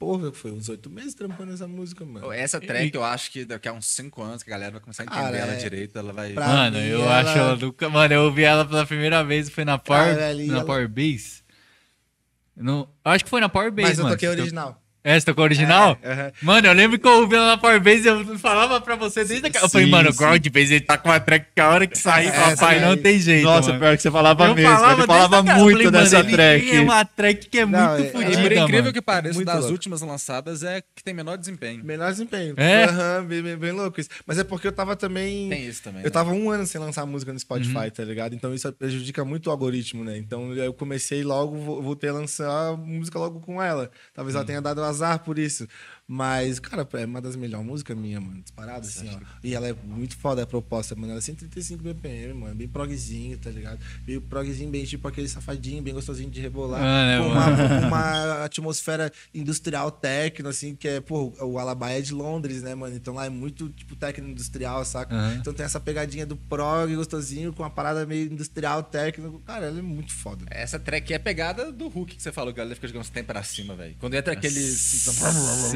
[0.02, 2.32] Porra, foi uns oito meses trampando essa música, mano.
[2.32, 5.04] Essa track, eu acho que daqui a uns 5 anos que a galera vai começar
[5.04, 5.96] a entender Cara, ela é- direito.
[5.96, 6.32] Ela vai.
[6.32, 7.72] Pra- Mano, mim, eu ela- acho ela do...
[7.88, 10.88] Mano, eu ouvi ela pela primeira vez, foi na Power, Ah, e na ela- Power
[10.88, 11.44] Bass.
[12.56, 14.16] Não, acho que foi na Power Bass, Mas eu mano.
[14.16, 14.81] toquei original.
[15.04, 15.98] É, você tocou original?
[16.02, 16.32] É, aham.
[16.42, 19.24] Mano, eu lembro que eu ouvi ela na Power Bass e eu falava pra você
[19.24, 19.64] desde aquela.
[19.66, 20.18] Eu falei, mano, o sim.
[20.18, 22.86] Ground Bass, ele tá com uma track que a hora que sair, É, papai, essa
[22.86, 23.44] não tem jeito.
[23.44, 23.80] Nossa, mano.
[23.80, 24.60] pior que você falava Eu mesmo.
[24.70, 26.70] ele desde falava muito falei, dessa mano, ele track.
[26.70, 28.92] tem uma track que é muito Não, é- fodida, por incrível mano.
[28.92, 29.72] que pareça, Muito das louco.
[29.72, 31.84] últimas lançadas é que tem menor desempenho.
[31.84, 32.54] Menor desempenho.
[32.56, 32.84] É?
[32.84, 34.10] Aham, bem, bem, bem louco isso.
[34.26, 35.48] Mas é porque eu tava também.
[35.48, 36.00] Tem isso também.
[36.02, 36.10] Eu né?
[36.10, 37.90] tava um ano sem lançar música no Spotify, Uhum.
[37.90, 38.34] tá ligado?
[38.34, 40.16] Então isso prejudica muito o algoritmo, né?
[40.16, 43.90] Então eu comecei logo, vo- voltei a lançar a música logo com ela.
[44.14, 44.40] Talvez Uhum.
[44.40, 45.66] ela tenha dado azar por isso.
[46.14, 48.42] Mas, cara, é uma das melhores músicas minha, mano.
[48.42, 49.18] Disparado, assim, ó.
[49.42, 51.08] E ela é muito foda a proposta, mano.
[51.08, 52.54] Ela é 135 BPM, mano.
[52.54, 53.80] Bem progzinho, tá ligado?
[54.06, 56.82] Meio progzinho, bem tipo aquele safadinho, bem gostosinho de rebolar.
[56.82, 57.86] Ah, né, com mano?
[57.86, 62.74] uma, uma atmosfera industrial techno, assim, que é, pô, o Alabama é de Londres, né,
[62.74, 62.94] mano?
[62.94, 65.14] Então lá é muito, tipo, techno industrial, saca?
[65.16, 65.36] Aham.
[65.36, 69.40] Então tem essa pegadinha do prog gostosinho com uma parada meio industrial técnico.
[69.46, 70.44] Cara, ela é muito foda.
[70.50, 73.32] Essa track é pegada do Hulk que você falou, a galera fica jogando os tempos
[73.32, 73.96] pra cima, velho.
[73.98, 74.60] Quando entra aquele.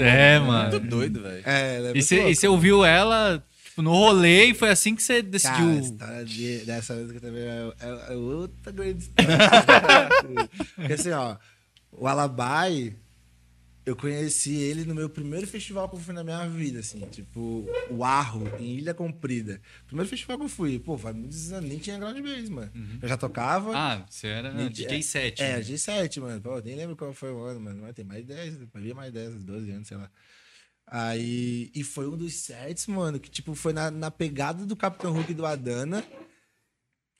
[0.02, 0.70] É, mano.
[0.70, 1.42] Muito doido, velho.
[1.44, 5.02] É, ela é E você, e ouviu ela tipo, no rolê e foi assim que
[5.02, 5.80] você Cara, a decidiu.
[5.80, 9.38] história de- dessa música também é, é- é outra grande história.
[10.76, 11.36] Porque assim, ó,
[11.92, 12.94] o Alabai,
[13.86, 17.64] eu conheci ele no meu primeiro festival que eu fui na minha vida, assim, tipo,
[17.88, 19.60] o Arro, em Ilha Comprida.
[19.86, 22.72] Primeiro festival que eu fui, pô, faz muitos anos, nem tinha ground bass, mano.
[23.00, 23.70] Eu já tocava.
[23.76, 25.40] Ah, você era nem- DJ 7.
[25.40, 26.40] É, G7, mano.
[26.42, 27.82] Pô, nem lembro qual foi o ano, mano.
[27.82, 30.10] Mas tem mais de 10, havia mais 10, uns 12 anos, sei lá.
[30.88, 35.12] Aí, e foi um dos sets, mano, que, tipo, foi na, na pegada do Capitão
[35.12, 36.04] Hulk e do Adana.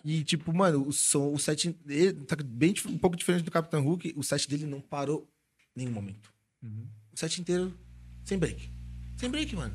[0.04, 3.82] E, tipo, mano, o som, o set, ele tá bem um pouco diferente do Capitão
[3.82, 5.28] Hulk, o set dele não parou
[5.76, 6.32] em nenhum momento.
[6.66, 6.86] Uhum.
[7.12, 7.72] O set inteiro
[8.24, 8.70] sem break.
[9.16, 9.74] Sem break, mano.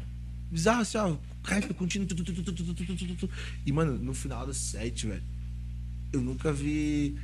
[0.51, 1.17] Bizarro assim, ó.
[1.45, 2.07] Rap contínuo.
[2.07, 3.29] Tu, tu, tu,
[3.65, 5.23] e, mano, no final do set, velho.
[6.11, 7.17] Eu nunca vi.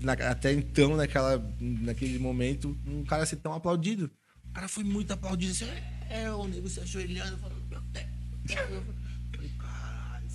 [0.00, 4.10] Na, até então, naquela, naquele momento, um cara ser tão aplaudido.
[4.50, 5.52] O cara foi muito aplaudido.
[5.52, 5.66] Assim,
[6.10, 8.06] é, o nego se ajoelhando, falando, meu Deus.
[8.48, 9.01] Meu Deus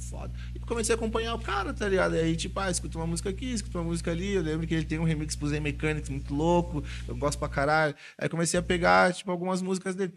[0.09, 0.33] foda.
[0.53, 2.15] E comecei a acompanhar o cara, tá ligado?
[2.15, 4.33] E aí, tipo, ah, escuta uma música aqui, escuta uma música ali.
[4.33, 7.49] Eu lembro que ele tem um remix pro Zen Mechanics muito louco, eu gosto pra
[7.49, 7.95] caralho.
[8.17, 10.13] Aí comecei a pegar, tipo, algumas músicas dele.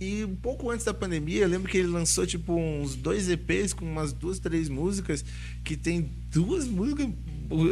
[0.00, 3.72] E um pouco antes da pandemia, eu lembro que ele lançou, tipo, uns dois EPs
[3.72, 5.24] com umas duas, três músicas,
[5.64, 7.08] que tem duas músicas,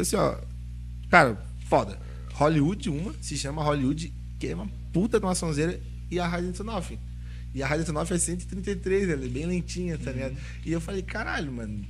[0.01, 0.39] assim, ó.
[1.11, 1.99] Cara, foda.
[2.35, 6.65] Hollywood, uma, se chama Hollywood, que é uma puta de uma sonzeira, e a to
[6.65, 6.99] Nothing.
[7.55, 10.37] E a to Nothing é 133, ela é bem lentinha, tá ligado?
[10.65, 11.85] E eu falei, caralho, mano,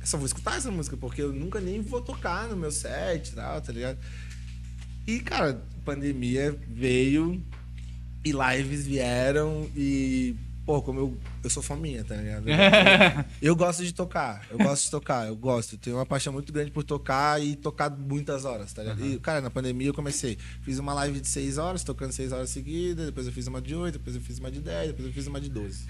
[0.00, 3.28] eu só vou escutar essa música, porque eu nunca nem vou tocar no meu set
[3.28, 3.98] e tal, tá ligado?
[5.06, 7.40] E, cara, pandemia veio
[8.24, 10.34] e lives vieram e,
[10.66, 12.44] pô, como eu, eu sou fominha, tá ligado?
[13.40, 15.78] Eu gosto de tocar, eu gosto de tocar, eu gosto.
[15.78, 19.04] Tenho uma paixão muito grande por tocar e tocar muitas horas, tá ligado?
[19.04, 20.36] E, cara, na pandemia eu comecei.
[20.62, 23.76] Fiz uma live de 6 horas, tocando 6 horas seguidas, depois eu fiz uma de
[23.76, 25.84] 8, depois eu fiz uma de 10, depois eu fiz uma de 12.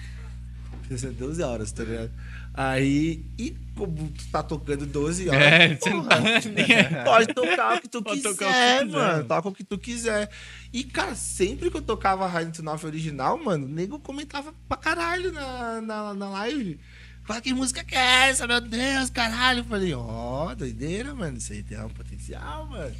[0.83, 2.11] Fiz 12 horas, tá ligado?
[2.57, 6.21] Aí, e como tu tá tocando 12 horas, É, porra, tá-
[7.05, 9.23] pode tocar o que tu Pode quiser, que quiser, mano.
[9.25, 10.29] Toca o que tu quiser.
[10.73, 14.75] E, cara, sempre que eu tocava a to Nothing original, mano, o nego comentava pra
[14.75, 16.79] caralho na, na, na live.
[17.25, 19.59] Fala, que música que é essa, meu Deus, caralho.
[19.59, 21.37] Eu falei, ó, doideira, mano.
[21.37, 22.95] Isso aí tem um potencial, mano.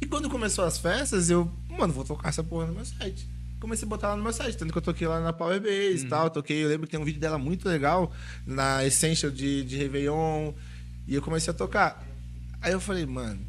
[0.00, 3.26] E quando começou as festas, eu, mano, vou tocar essa porra no meu site.
[3.60, 4.56] Comecei a botar lá no meu site.
[4.56, 6.30] Tanto que eu toquei lá na Power Base e tal.
[6.30, 8.12] Toquei, eu lembro que tem um vídeo dela muito legal
[8.46, 10.52] na Essential de, de Réveillon.
[11.06, 12.06] E eu comecei a tocar.
[12.60, 13.40] Aí eu falei, mano,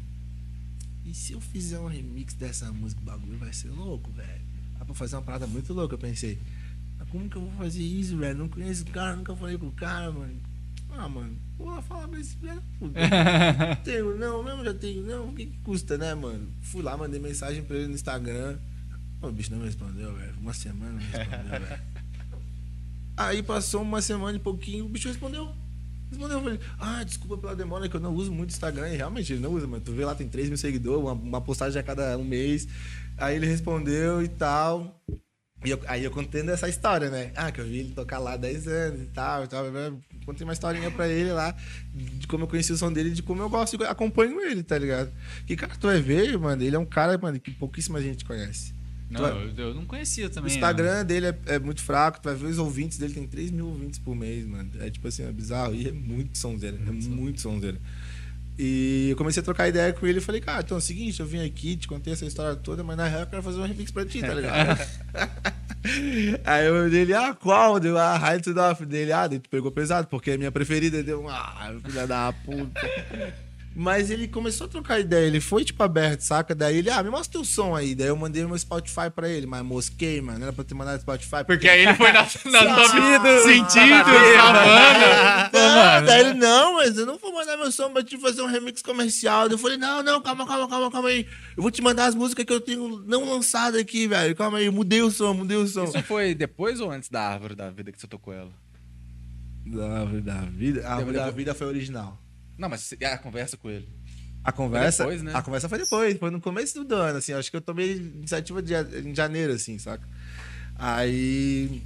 [1.04, 4.40] e se eu fizer um remix dessa música, o bagulho vai ser louco, velho.
[4.78, 6.38] Dá pra fazer uma parada muito louca, eu pensei.
[6.98, 8.38] Mas como que eu vou fazer isso, velho?
[8.38, 10.40] Não conheço o cara, nunca falei com o cara, mano.
[10.92, 12.62] Ah, mano, vou lá falar pra esse velho.
[13.84, 15.28] tenho não, mesmo já tenho não.
[15.28, 16.48] O que, que custa, né, mano?
[16.60, 18.58] Fui lá, mandei mensagem pra ele no Instagram.
[19.22, 20.34] O bicho não me respondeu, velho.
[20.40, 21.80] Uma semana não respondeu, velho.
[23.16, 25.52] Aí passou uma semana e pouquinho, o bicho respondeu.
[26.10, 28.88] Respondeu, eu falei, ah, desculpa pela demora, que eu não uso muito Instagram.
[28.88, 29.82] E realmente ele não usa, mano.
[29.84, 32.66] Tu vê lá, tem 3 mil seguidores, uma, uma postagem a cada um mês.
[33.18, 34.98] Aí ele respondeu e tal.
[35.62, 37.30] E eu- aí eu contando essa história, né?
[37.36, 39.64] Ah, que eu vi ele tocar lá há 10 anos e tal, e tal.
[40.24, 41.54] Contei uma historinha pra ele lá,
[41.94, 45.12] de como eu conheci o som dele, de como eu gosto acompanho ele, tá ligado?
[45.46, 48.72] Que, cara, tu vai ver, mano, ele é um cara, mano, que pouquíssima gente conhece.
[49.10, 50.54] Não, eu, eu não conhecia O também.
[50.54, 53.66] Instagram dele é, é muito fraco, tu vai ver os ouvintes dele, tem 3 mil
[53.66, 54.70] ouvintes por mês, mano.
[54.78, 55.74] É tipo assim, é bizarro.
[55.74, 57.78] E é muito sonzeira, é muito sonzeira.
[58.62, 61.18] E eu comecei a trocar ideia com ele e falei, cara, então é o seguinte,
[61.18, 63.66] eu vim aqui, te contei essa história toda, mas na real eu quero fazer um
[63.66, 64.78] remix pra ti, tá ligado?
[66.44, 67.80] Aí eu dele, ah, qual?
[67.80, 71.26] Deu a High to Off dele, ah, tu pegou pesado, porque é minha preferida, deu,
[71.26, 72.80] ah, filha da puta.
[73.80, 76.54] Mas ele começou a trocar ideia, ele foi tipo aberto, saca?
[76.54, 77.94] Daí ele, ah, me mostra teu som aí.
[77.94, 80.38] Daí eu mandei meu Spotify pra ele, mas mosquei, mano.
[80.38, 81.44] Não era pra ter mandado Spotify.
[81.46, 83.42] Porque aí ele foi na, na Sentido.
[83.42, 85.50] sentido, savana.
[85.50, 88.46] Não, daí ele, não, mas eu não vou mandar meu som pra te fazer um
[88.48, 89.48] remix comercial.
[89.48, 91.26] Daí Eu falei, não, não, calma, calma, calma, calma aí.
[91.56, 94.36] Eu vou te mandar as músicas que eu tenho não lançadas aqui, velho.
[94.36, 95.84] Calma aí, mudei o som, mudei o som.
[95.84, 98.52] Isso foi depois ou antes da árvore da vida que você tocou ela?
[99.64, 100.86] Da árvore da vida.
[100.86, 102.20] A árvore da vida foi original.
[102.60, 103.88] Não, mas a conversa com ele.
[104.44, 105.32] A conversa, depois, né?
[105.34, 107.32] a conversa foi depois, foi no começo do ano, assim.
[107.32, 110.06] Acho que eu tomei iniciativa de, em janeiro, assim, saca?
[110.76, 111.82] Aí,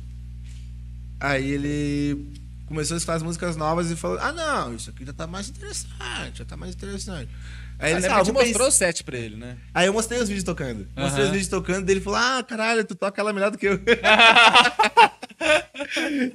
[1.21, 2.33] aí ele
[2.67, 5.49] começou a escutar as músicas novas e falou: Ah, não, isso aqui já tá mais
[5.49, 7.31] interessante, já tá mais interessante.
[7.79, 9.57] Aí ele ele ah, mostrou pensar- o set pra ele, né?
[9.75, 10.89] Aí eu mostrei os vídeos tocando.
[10.97, 11.25] Mostrei Aham.
[11.25, 13.79] os vídeos tocando, dele falou: Ah, caralho, tu toca ela melhor do que eu.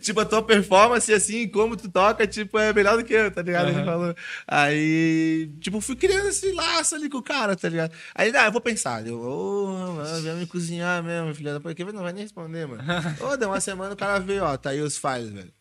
[0.02, 3.42] tipo, a tua performance, assim, como tu toca, tipo, é melhor do que eu, tá
[3.42, 3.70] ligado?
[3.70, 3.86] Ele Aham.
[3.86, 4.16] falou.
[4.48, 7.94] Aí, tipo, fui criando esse laço ali com o cara, tá ligado?
[8.14, 9.06] Aí, ah, eu vou pensar.
[9.06, 11.60] Eu, ô, mano, vem me cozinhar mesmo, filha da.
[11.60, 12.84] Porque não vai nem responder, mano.
[13.22, 15.52] Ô, deu uma semana o cara veio, ó, tá aí os files, velho.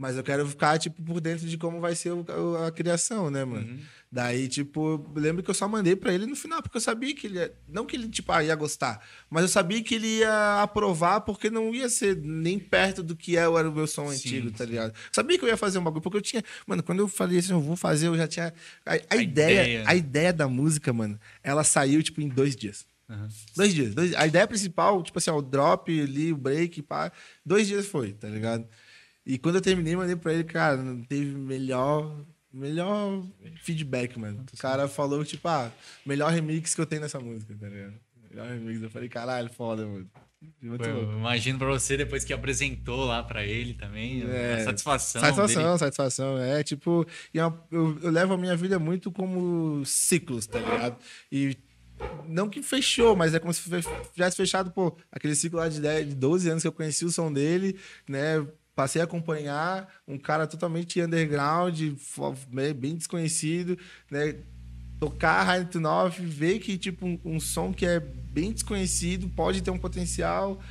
[0.00, 2.24] Mas eu quero ficar, tipo, por dentro de como vai ser o-
[2.64, 3.80] a criação, né, mano?
[4.10, 7.26] Daí, tipo, lembro que eu só mandei pra ele no final, porque eu sabia que
[7.26, 7.52] ele ia.
[7.68, 11.50] Não que ele, tipo, ah, ia gostar, mas eu sabia que ele ia aprovar, porque
[11.50, 14.94] não ia ser nem perto do que era o meu som Sim, antigo, tá ligado?
[15.12, 16.42] Sabia que eu ia fazer um bagulho, porque eu tinha.
[16.66, 18.54] Mano, quando eu falei assim, eu vou fazer, eu já tinha.
[18.86, 19.84] A, a ideia, ideia.
[19.86, 22.86] a ideia da música, mano, ela saiu, tipo, em dois dias.
[23.54, 23.94] Dois dias.
[23.94, 27.12] Dois- a ideia principal, tipo assim, ó, o drop ali, o break, pá.
[27.44, 28.66] Dois dias foi, tá ligado?
[29.24, 32.24] E quando eu terminei, mandei pra ele, cara, não teve melhor.
[32.52, 33.22] Melhor
[33.62, 34.44] feedback, mano.
[34.52, 35.70] O cara falou, tipo, ah,
[36.04, 37.94] melhor remix que eu tenho nessa música, tá ligado?
[38.30, 38.82] Melhor remix.
[38.82, 40.08] Eu falei, caralho, foda, mano.
[40.62, 44.22] Eu imagino pra você depois que apresentou lá pra ele também.
[44.30, 45.20] É, a satisfação.
[45.20, 45.78] Satisfação, dele.
[45.78, 46.38] satisfação.
[46.38, 47.04] É tipo,
[47.34, 50.96] e é eu, eu levo a minha vida muito como ciclos, tá ligado?
[51.30, 51.56] E
[52.28, 53.62] não que fechou, mas é como se
[54.12, 57.10] tivesse fechado, pô, aquele ciclo lá de, 10, de 12 anos que eu conheci o
[57.10, 57.76] som dele,
[58.08, 58.46] né?
[58.78, 62.32] Passei a acompanhar um cara totalmente underground, fo-
[62.76, 63.76] bem desconhecido,
[64.08, 64.36] né?
[65.00, 69.62] Tocar High to Nove, ver que, tipo, um, um som que é bem desconhecido, pode
[69.64, 70.62] ter um potencial,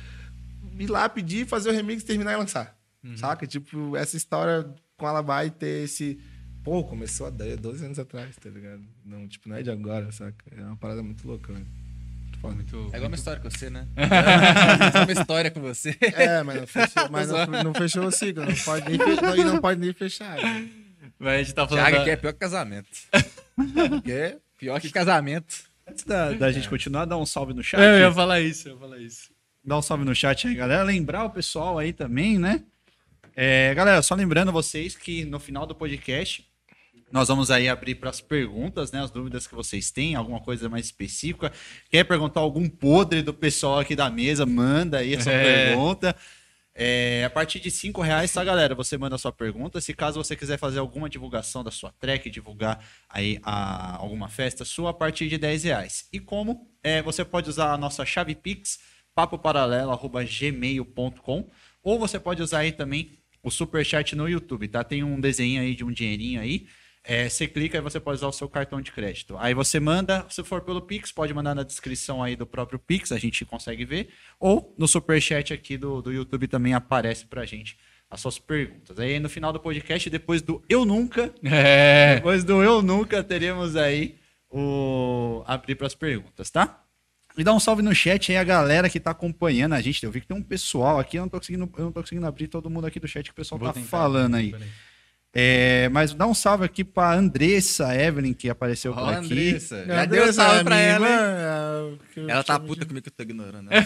[0.78, 2.74] ir lá pedir, fazer o remix, terminar e lançar.
[3.18, 3.46] Saca?
[3.46, 6.18] Tipo, essa história com ela vai ter esse.
[6.64, 8.82] Pô, começou há 10, 12 anos atrás, tá ligado?
[9.04, 10.46] Não, tipo, não é de agora, saca?
[10.50, 11.62] É uma parada muito louca, né?
[12.40, 12.54] Muito foda.
[12.54, 13.86] Muito- É igual uma história com você, né?
[13.96, 15.96] é uma história com você.
[16.00, 19.36] É, mas não fechou, mas não, não fechou o ciclo, não pode nem fechar.
[19.36, 20.36] Não pode nem fechar.
[20.42, 20.68] Né?
[21.18, 21.84] Mas a gente tá falando.
[21.84, 22.88] Thiago da- que é pior que casamento.
[23.90, 25.54] Porque Pior que casamento.
[25.88, 27.80] Antes da, da gente continuar, dá um salve no chat.
[27.80, 29.30] É, eu ia falar isso, eu ia falar isso.
[29.64, 30.82] Dá um salve no chat aí, galera.
[30.82, 32.62] Lembrar o pessoal aí também, né?
[33.36, 36.44] É, galera, só lembrando vocês que no final do podcast
[37.10, 39.02] nós vamos aí abrir para as perguntas, né?
[39.02, 41.50] As dúvidas que vocês têm, alguma coisa mais específica.
[41.90, 44.44] Quer perguntar algum podre do pessoal aqui da mesa?
[44.44, 45.68] Manda aí a sua É.
[45.68, 46.14] pergunta.
[46.80, 48.72] É, a partir de cinco reais, tá, galera?
[48.74, 49.80] Você manda a sua pergunta.
[49.80, 52.78] Se caso você quiser fazer alguma divulgação da sua track, divulgar
[53.08, 56.06] aí a, alguma festa sua, a partir de 10 reais.
[56.12, 56.70] E como?
[56.80, 58.78] É, você pode usar a nossa chave Pix,
[59.12, 61.48] papoparalelo.gmail.com
[61.82, 63.10] ou você pode usar aí também
[63.42, 64.84] o superchat no YouTube, tá?
[64.84, 66.68] Tem um desenho aí de um dinheirinho aí.
[67.10, 69.34] É, você clica e você pode usar o seu cartão de crédito.
[69.38, 73.12] Aí você manda, se for pelo Pix, pode mandar na descrição aí do próprio Pix,
[73.12, 74.10] a gente consegue ver.
[74.38, 77.78] Ou no superchat aqui do, do YouTube também aparece pra gente
[78.10, 78.98] as suas perguntas.
[78.98, 82.16] Aí no final do podcast, depois do Eu Nunca, É.
[82.16, 84.16] depois do Eu Nunca, teremos aí
[84.50, 86.84] o abrir para as perguntas, tá?
[87.38, 90.04] E dá um salve no chat aí a galera que tá acompanhando a gente.
[90.04, 92.26] Eu vi que tem um pessoal aqui, eu não tô conseguindo, eu não tô conseguindo
[92.26, 94.50] abrir todo mundo aqui do chat que o pessoal Vou tá falando aí.
[94.50, 94.68] peraí.
[95.34, 99.32] É, mas dá um salve aqui pra Andressa Evelyn, que apareceu Ó, por aqui.
[99.50, 99.84] Andressa.
[99.86, 101.98] Já Meu deu Deus, salve pra minha ela, hein?
[102.16, 103.68] é, Ela tá puta comigo que eu tô ignorando.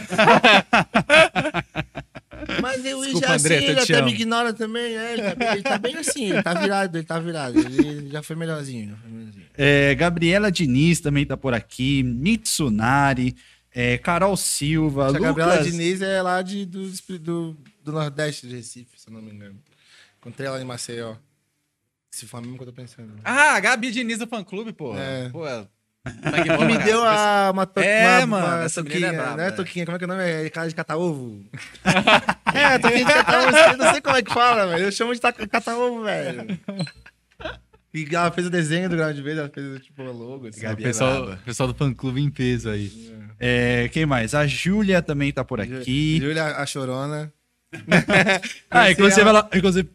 [2.60, 4.06] Mas eu Desculpa, já Andressa, assim, eu ele até amo.
[4.06, 7.06] me ignora também, é, ele, tá, bem- ele tá bem assim, ele tá virado, ele
[7.06, 7.58] tá virado.
[7.58, 9.46] Ele já foi melhorzinho, já foi melhorzinho.
[9.56, 12.02] É, Gabriela Diniz também tá por aqui.
[12.02, 13.36] Mitsunari,
[13.72, 15.22] é, Carol Silva, A Lucas.
[15.22, 16.88] Gabriela Diniz é lá de, do,
[17.18, 19.56] do, do Nordeste de Recife, se eu não me engano.
[20.20, 21.14] Encontrei ela em Maceió.
[22.14, 23.14] Se for a mesma que eu tô pensando.
[23.24, 24.94] Ah, a Gabi Diniz do fã clube, pô.
[24.96, 25.30] É.
[25.30, 25.66] Pô, ela-
[26.04, 29.06] Que me deu a, uma, to, É, uma, mano, uma essa é toquinha,
[29.38, 29.50] é é.
[29.52, 30.22] toquinha, como é que é o nome?
[30.22, 31.42] É cara de cata-ovo?
[32.54, 34.84] é, toquinha de cata-ovo, eu não sei como é que fala, velho.
[34.84, 36.58] Eu chamo de ta- cata-ovo, velho.
[37.94, 40.48] E ela fez o desenho do grau de vez, ela fez tipo o logo.
[40.48, 40.60] Assim.
[40.60, 42.90] O Gabi é pessoal, pessoal do fã clube em peso aí.
[43.38, 44.34] É, quem mais?
[44.34, 46.18] A Júlia também tá por aqui.
[46.20, 47.32] Júlia, a chorona.
[48.70, 49.88] Ah, inclusive ela- ela, inclusive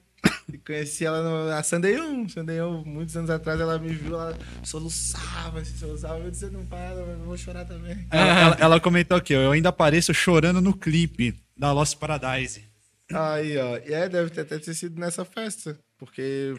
[0.65, 2.30] Conheci ela no, na Sunday 1.
[2.30, 6.19] Sunday 1, muitos anos atrás, ela me viu, ela soluçava, assim, soluçava.
[6.19, 8.07] Eu disse, não para, eu vou chorar também.
[8.11, 12.64] ela, ela- ela comentou aqui, eu ainda apareço chorando no clipe da Lost Paradise.
[13.11, 13.77] Aí, ó.
[13.77, 15.77] E é, deve ter, até ter sido nessa festa.
[15.98, 16.53] Porque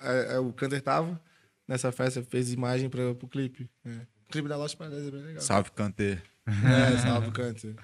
[0.00, 1.20] é, é, o Canter tava
[1.66, 3.68] nessa festa, fez imagem pra, pro clipe.
[3.84, 3.90] é.
[4.28, 5.42] O clipe da Lost Paradise é bem legal.
[5.42, 6.22] Salve, Canter.
[6.46, 7.74] É, salve o Canter.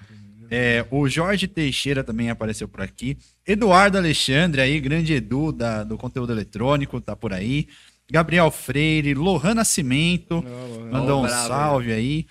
[0.49, 3.17] É, o Jorge Teixeira também apareceu por aqui.
[3.45, 7.67] Eduardo Alexandre aí, grande Edu da, do conteúdo eletrônico, tá por aí.
[8.11, 10.91] Gabriel Freire, Lohan Nascimento, Lohan.
[10.91, 12.25] mandou Ó, um bravo, salve aí.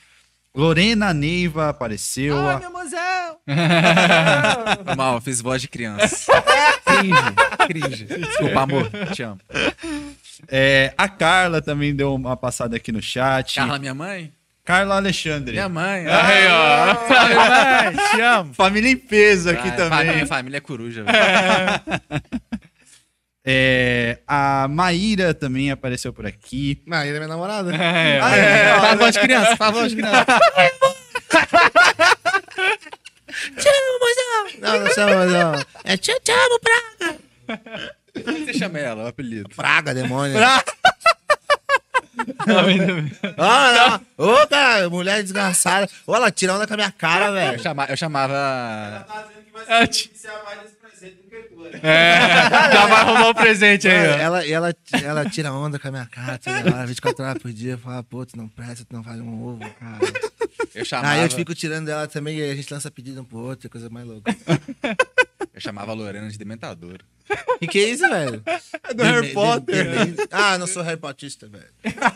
[0.54, 2.36] Lorena Neiva apareceu.
[2.36, 3.38] Ah, meu mozão!
[4.96, 6.32] Mal, fiz voz de criança.
[6.84, 8.04] cringe, cringe.
[8.04, 9.40] Desculpa, amor, te amo.
[10.48, 13.54] É, a Carla também deu uma passada aqui no chat.
[13.54, 14.32] Carla, minha mãe?
[14.68, 15.52] Carla Alexandre.
[15.52, 16.06] Minha mãe.
[16.06, 16.94] Aí, ó.
[17.08, 18.52] Salve, mãe, te amo.
[18.52, 20.12] Família em peso aqui Ah, também.
[20.12, 21.16] Minha família é coruja, velho.
[23.46, 26.82] É, a Maíra também apareceu por aqui.
[26.86, 27.74] Ele é minha namorada.
[27.74, 30.26] É, Ah, é, Faz voz de criança, faz voz de criança.
[34.60, 35.52] Não, não chama, não.
[35.84, 37.18] É te te amo, Praga.
[38.24, 39.48] Como você chama ela, o apelido?
[39.54, 40.34] Praga, demônio.
[40.38, 40.77] vendo?
[43.36, 44.26] Ah, não.
[44.26, 45.88] Ô, cara, mulher desgraçada.
[46.06, 47.62] Ô, ela tira onda com a minha cara, Eu, velho.
[47.62, 49.06] chama, eu chamava.
[49.66, 50.10] É, ti-
[51.82, 52.18] É,
[52.72, 54.12] já vai arrumar o presente aí, ó.
[54.18, 54.74] Ela, ela,
[55.04, 57.76] ela tira onda com a minha cara toda hora, 24 horas por dia.
[57.78, 59.98] Fala, pô, tu não presta, tu não faz um ovo, cara.
[60.74, 63.38] Eu chamava, Aí eu fico tirando dela também e a gente lança pedido um pro
[63.38, 64.34] outro, é coisa mais louca.
[65.54, 66.98] eu chamava a Lorena de dementador.
[67.60, 68.42] E que é isso, velho?
[68.46, 69.86] É do Harry Potter.
[70.30, 71.66] Ah, não sou Harry Potterista, velho.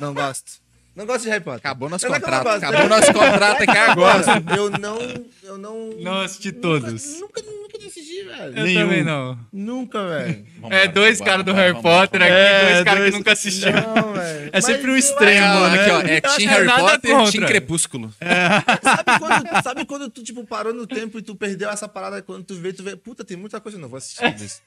[0.00, 0.60] Não gosto.
[0.94, 1.60] Não gosto de Harry Potter.
[1.60, 2.48] Acabou nosso não contrato.
[2.48, 4.24] Acabou nosso contrato aqui agora.
[4.56, 4.98] Eu não.
[5.42, 5.90] Eu não.
[6.00, 7.20] Não assisti todos.
[7.20, 8.58] Nunca, nunca, velho.
[8.58, 8.80] Eu Nenhum.
[8.82, 9.38] também não.
[9.52, 10.44] Nunca, velho.
[10.70, 13.94] É dois caras do Harry Potter aqui, É, dois caras dois- que nunca assistiram.
[13.94, 14.50] Não, velho.
[14.52, 15.80] É sempre um Mas, extremo, Aqui, ó, né?
[15.80, 17.32] aqui, ó, é Eu Team Harry nada Potter e contra.
[17.32, 18.14] Team Crepúsculo.
[18.82, 22.22] Sabe quando, sabe quando tu, tipo, parou no tempo e tu perdeu essa parada?
[22.22, 24.60] Quando tu vê, tu vê, puta, tem muita coisa, eu não vou assistir isso.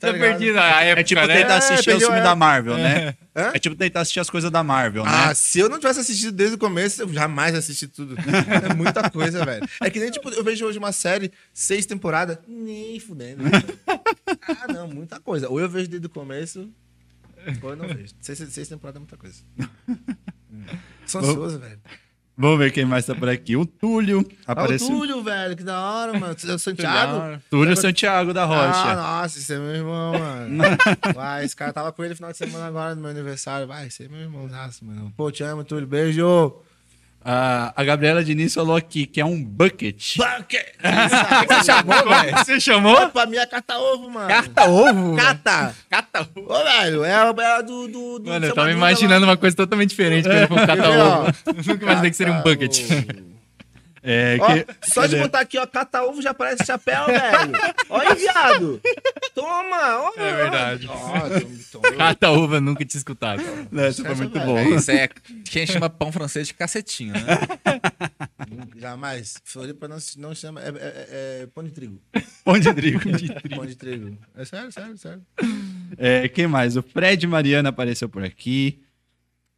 [0.00, 1.36] Tá perdido a época, É tipo né?
[1.42, 3.14] tentar assistir perdeu os filmes a- da Marvel, né?
[3.34, 3.50] Hã?
[3.54, 5.10] É tipo tentar assistir as coisas da Marvel, né?
[5.12, 8.16] Ah, se eu não tivesse assistido desde o começo, eu jamais assisti tudo.
[8.70, 9.66] É muita coisa, velho.
[9.82, 13.42] É que nem, tipo, eu vejo hoje uma série, seis temporadas, nem fudendo.
[14.48, 15.48] Ah, não, muita coisa.
[15.48, 16.70] Ou eu vejo desde o começo,
[17.62, 18.12] ou eu não vejo.
[18.20, 19.42] Seis, seis temporadas é muita coisa.
[21.06, 21.80] Sou ansioso, velho.
[22.36, 23.56] Vamos ver quem mais tá por aqui.
[23.56, 24.88] O Túlio Ah, o apareceu.
[24.88, 26.36] Túlio, velho, que da hora, mano.
[26.46, 27.42] É o Santiago.
[27.50, 28.94] Túlio Santiago da Ah, Rocha.
[28.94, 30.64] nossa, esse é meu irmão, mano.
[31.14, 33.66] Vai, esse cara tava com ele no final de semana agora, no meu aniversário.
[33.66, 34.48] Vai, esse é meu irmão,
[34.82, 35.12] mano.
[35.16, 35.86] Pô, te amo, Túlio.
[35.86, 36.60] Beijo.
[37.28, 40.16] Ah, a Gabriela Diniz falou aqui que é um bucket.
[40.16, 40.64] Bucket!
[41.48, 42.38] Você chamou, velho?
[42.38, 43.08] Você chamou?
[43.10, 44.28] pra mim é carta-ovo, mano.
[44.28, 45.16] Carta ovo.
[45.16, 45.74] Cata!
[45.90, 46.52] Cata ovo.
[46.52, 48.30] Ô, velho, é a, é do, do, do.
[48.30, 49.32] Mano, eu tava imaginando lá.
[49.32, 51.32] uma coisa totalmente diferente quando ele for um cata-ovo.
[51.66, 52.78] Nunca imaginei que seria um bucket.
[54.08, 54.66] É, Ó, que...
[54.92, 57.52] só de botar aqui, ó, cata-ovo já parece chapéu, velho.
[57.88, 58.80] Olha, viado.
[59.34, 60.12] Toma, ó.
[60.16, 60.86] É verdade.
[60.88, 61.28] Ó,
[61.72, 63.42] tom- Cata-ovo eu nunca tinha escutado.
[63.72, 64.46] Não, Essa foi muito velho.
[64.46, 64.56] bom.
[64.58, 65.08] É, isso é
[65.50, 67.26] quem chama pão francês de cacetinho, né?
[68.78, 69.34] Jamais.
[69.44, 70.60] Floripa não, se- não chama.
[70.60, 72.00] É, é- é- é pão de trigo.
[72.44, 73.00] Pão de trigo.
[73.56, 74.16] Pão de trigo.
[74.36, 75.22] É sério, sério, sério.
[75.98, 76.76] É, quem mais?
[76.76, 78.80] O Fred Mariana apareceu por aqui.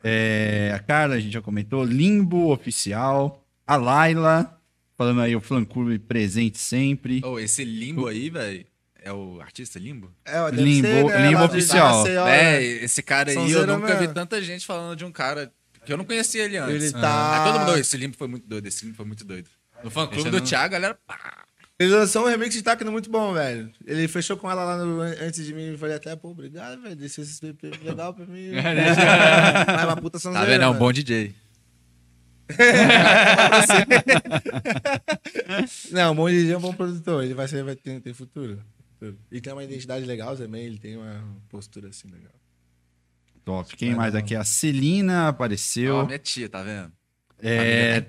[0.03, 1.85] É, a Carla, a gente já comentou.
[1.85, 3.45] Limbo Oficial.
[3.69, 4.59] A Laila,
[4.97, 7.20] falando aí o fã clube presente sempre.
[7.24, 8.65] Oh, esse limbo aí, velho.
[9.01, 10.11] É o artista limbo?
[10.24, 11.99] É, deve Limbo- ser, né, Limbo oficial.
[12.01, 14.15] Maceió, É, esse cara aí, eu nunca vi mesmo.
[14.15, 15.53] tanta gente falando de um cara
[15.85, 16.74] que eu não conhecia ele antes.
[16.82, 19.24] Ele tá- Aí todo mundo, "Oh, esse limbo foi muito doido, esse limbo foi muito
[19.24, 19.49] doido.
[19.85, 20.99] No fã clube Esse eu do não- Thiago, a galera.
[21.07, 21.45] pá.
[21.78, 23.70] Ele lançou um remix de Tacno muito bom, velho.
[23.86, 26.97] Ele fechou com ela lá no- antes de mim e falei até, pô, obrigado, velho.
[26.97, 28.51] Deixa esse PP legal pra mim.
[29.77, 30.62] Mas uma puta Tá sonzeira, vendo?
[30.62, 31.32] É um bom DJ.
[35.91, 37.25] Não, o Bom DJ é um bom produtor.
[37.25, 38.59] Ele vai ser, vai ter, ter futuro.
[39.31, 40.65] E tem uma identidade legal também.
[40.65, 42.33] Ele tem uma postura assim legal.
[43.45, 43.75] Top.
[43.77, 44.35] Quem mais aqui?
[44.35, 46.05] A Celina Ó, apareceu.
[46.07, 46.93] minha tia, tá vendo?
[47.41, 48.05] É,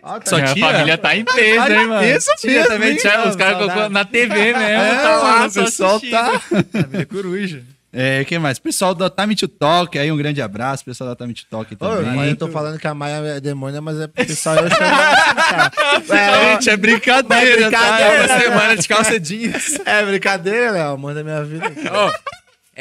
[0.00, 0.64] Ó, Sua a tia?
[0.64, 2.00] família tá em peso, Tá hein, mano?
[2.02, 3.30] peso Tia mesmo, também, tia, mano?
[3.30, 6.38] os caras colocou na TV mesmo, É, tá lá, o só pessoal tá.
[6.38, 7.64] Família coruja.
[7.92, 8.58] É, quem mais?
[8.58, 11.76] Pessoal da Time to Talk, aí um grande abraço, pessoal da Time to Talk Ô,
[11.76, 12.14] também.
[12.14, 14.78] mas eu tô falando que a Maia é demônia, mas é porque só eu chamo
[14.78, 15.72] cara.
[16.08, 17.78] É, Gente, é brincadeira, É tá?
[17.78, 19.80] brincadeira, Você- Semana de calça jeans.
[19.84, 20.98] é brincadeira, Léo.
[20.98, 21.66] Manda minha vida.
[21.90, 22.12] Ó,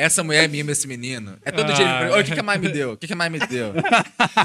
[0.04, 1.38] essa mulher mima esse menino.
[1.44, 1.74] É todo Ah.
[1.74, 1.86] dia.
[1.86, 2.92] ele pergunta, "Ô, O que, que a mãe me deu?
[2.94, 3.74] O que, que a mãe me deu?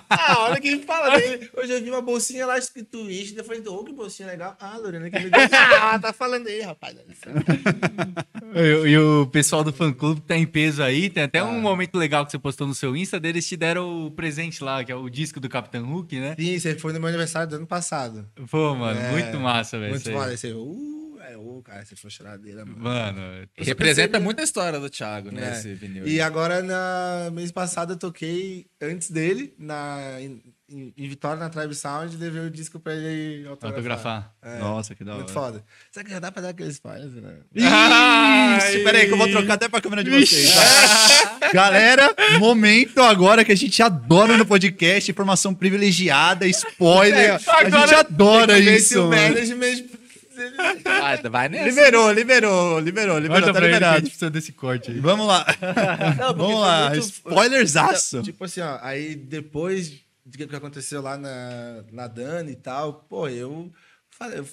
[0.09, 1.51] Ah, olha quem fala dele.
[1.56, 4.56] Hoje eu vi uma bolsinha lá escrito Wish, depois falei, ô, que bolsinha legal.
[4.60, 5.40] Ah, Lorena, que me deu.
[5.81, 6.94] Ah, tá falando aí, rapaz.
[8.55, 11.10] E, e o pessoal do fã clube tá em peso aí.
[11.10, 14.10] Tem até um momento legal que você postou no seu Insta deles te deram o
[14.12, 16.36] presente lá, que é o disco do Capitão Hulk, né?
[16.39, 18.26] Sim, você foi no meu aniversário do ano passado.
[18.51, 19.90] Pô, mano, É, muito massa, velho.
[19.93, 20.09] Muito.
[20.18, 22.78] Aí você, uh, é, ô, cara, você foi choradeira, mano.
[22.78, 23.20] Mano,
[23.56, 25.48] Representa muito a história do Thiago, né?
[25.48, 25.52] É.
[25.59, 26.06] Esse vinil.
[26.06, 26.20] E aí.
[26.20, 32.14] agora, na mês passado, eu toquei antes dele, na, em, em- Vitória, na Tribe Sound,
[32.14, 33.76] e levei o disco pra ele autografar.
[33.76, 34.34] autografar.
[34.42, 35.18] É, Nossa, que da hora.
[35.20, 35.64] muito foda.
[35.92, 37.36] Será que já dá pra dar aqueles spoilers, né?
[37.55, 40.51] Ixi, peraí que eu vou trocar até pra câmera de vocês.
[40.52, 41.51] tá?
[41.55, 47.34] Galera, momento agora que a gente adora no podcast, informação privilegiada, spoiler.
[47.48, 49.02] a gente adora Esse isso.
[49.05, 49.22] o mano.
[49.34, 50.03] management...
[50.85, 51.65] Ah, vai nessa.
[51.69, 53.97] Liberou, liberou, liberou, liberou, tá liberado.
[53.98, 55.01] gente precisa desse corte aí.
[55.01, 55.44] Vamos lá.
[56.19, 58.23] Não, Vamos lá, muito- spoilerzaço.
[58.23, 63.28] Tipo assim, ó, aí depois do que aconteceu lá na, na Dani e tal, pô,
[63.28, 63.73] eu
[64.11, 64.48] falei, eu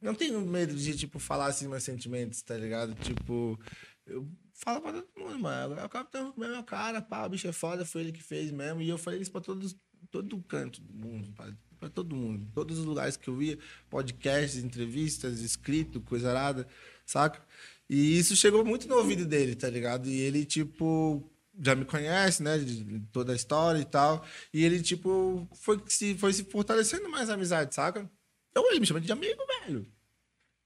[0.00, 2.94] não tenho medo de, tipo, falar assim meus sentimentos, tá ligado?
[2.94, 3.58] Tipo,
[4.06, 5.84] eu falo pra todo mundo, mano.
[5.84, 8.50] O Capitão mesmo é o cara, pá, o bicho é foda, foi ele que fez
[8.50, 8.80] mesmo.
[8.80, 9.76] E eu falei isso pra todos,
[10.10, 11.46] todo canto do mundo, pra,
[11.82, 12.46] pra todo mundo.
[12.54, 13.58] Todos os lugares que eu ia,
[13.90, 16.66] podcasts, entrevistas, escrito, coisa arada,
[17.04, 17.42] saca?
[17.90, 20.08] E isso chegou muito no ouvido dele, tá ligado?
[20.08, 21.28] E ele, tipo,
[21.60, 22.56] já me conhece, né?
[22.58, 24.24] De toda a história e tal.
[24.54, 28.08] E ele, tipo, foi se, foi se fortalecendo mais a amizade, saca?
[28.50, 29.86] Então ele me chama de amigo, velho.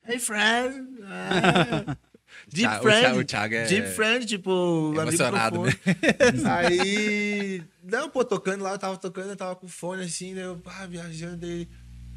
[0.06, 1.00] Hey, friend.
[1.02, 1.96] É.
[2.48, 3.18] Deep friend.
[3.18, 4.50] O Thiago é Deep friend, tipo,
[4.88, 5.72] amigo emocionado, né?
[5.72, 6.46] profundo.
[6.48, 10.56] Aí, não, pô, tocando lá, eu tava tocando, eu tava com fone assim, daí eu,
[10.56, 11.68] pá, viajando, aí,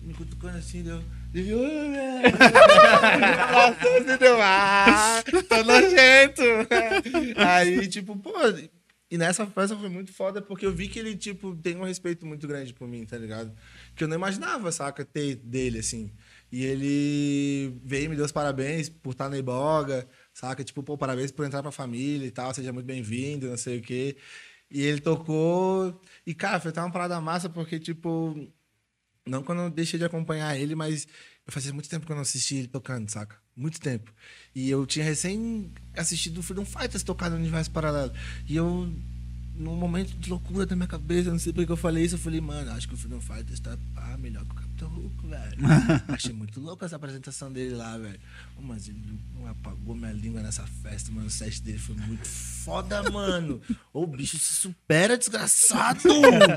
[0.01, 2.37] me cutucando assim, daí eu, daí eu, "Ô, velho."
[3.51, 6.41] Nossa, assim, deu, ah, tô nojento.
[7.37, 8.31] Aí, tipo, pô,
[9.11, 12.25] e nessa festa foi muito foda, porque eu vi que ele, tipo, tem um respeito
[12.27, 13.51] muito grande por mim, tá ligado?
[13.95, 16.11] Que eu não imaginava, saca, ter dele, assim.
[16.51, 20.63] E ele veio me deu os parabéns por estar na Iboga, saca?
[20.63, 23.81] Tipo, pô, parabéns por entrar pra família e tal, seja muito bem-vindo, não sei o
[23.81, 24.17] quê.
[24.71, 25.99] E ele tocou.
[26.26, 28.35] E, cara, foi até uma parada massa, porque, tipo,
[29.26, 31.07] não quando eu deixei de acompanhar ele, mas
[31.45, 33.38] eu fazia muito tempo que eu não assistia ele tocando, saca?
[33.55, 34.13] Muito tempo.
[34.55, 38.13] E eu tinha recém assistido o Freedom Fighters tocar no universo paralelo.
[38.47, 38.91] E eu,
[39.55, 42.39] num momento de loucura da minha cabeça, não sei porque eu falei isso, eu falei,
[42.39, 45.57] mano, acho que o Freedom Fighters tá ah, melhor que o Capitão Hulk, velho.
[46.07, 48.19] Achei muito louco essa apresentação dele lá, velho.
[48.57, 49.01] Ô, Mas ele
[49.49, 51.27] apagou minha língua nessa festa, mano.
[51.27, 53.61] O set dele foi muito foda, mano.
[53.93, 56.01] Ô, o bicho se supera, desgraçado!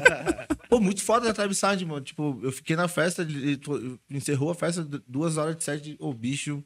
[0.69, 2.01] Pô, muito foda da Tribe Sound, mano.
[2.01, 3.61] Tipo, eu fiquei na festa, ele
[4.09, 6.65] encerrou a festa, du- duas horas de set, o bicho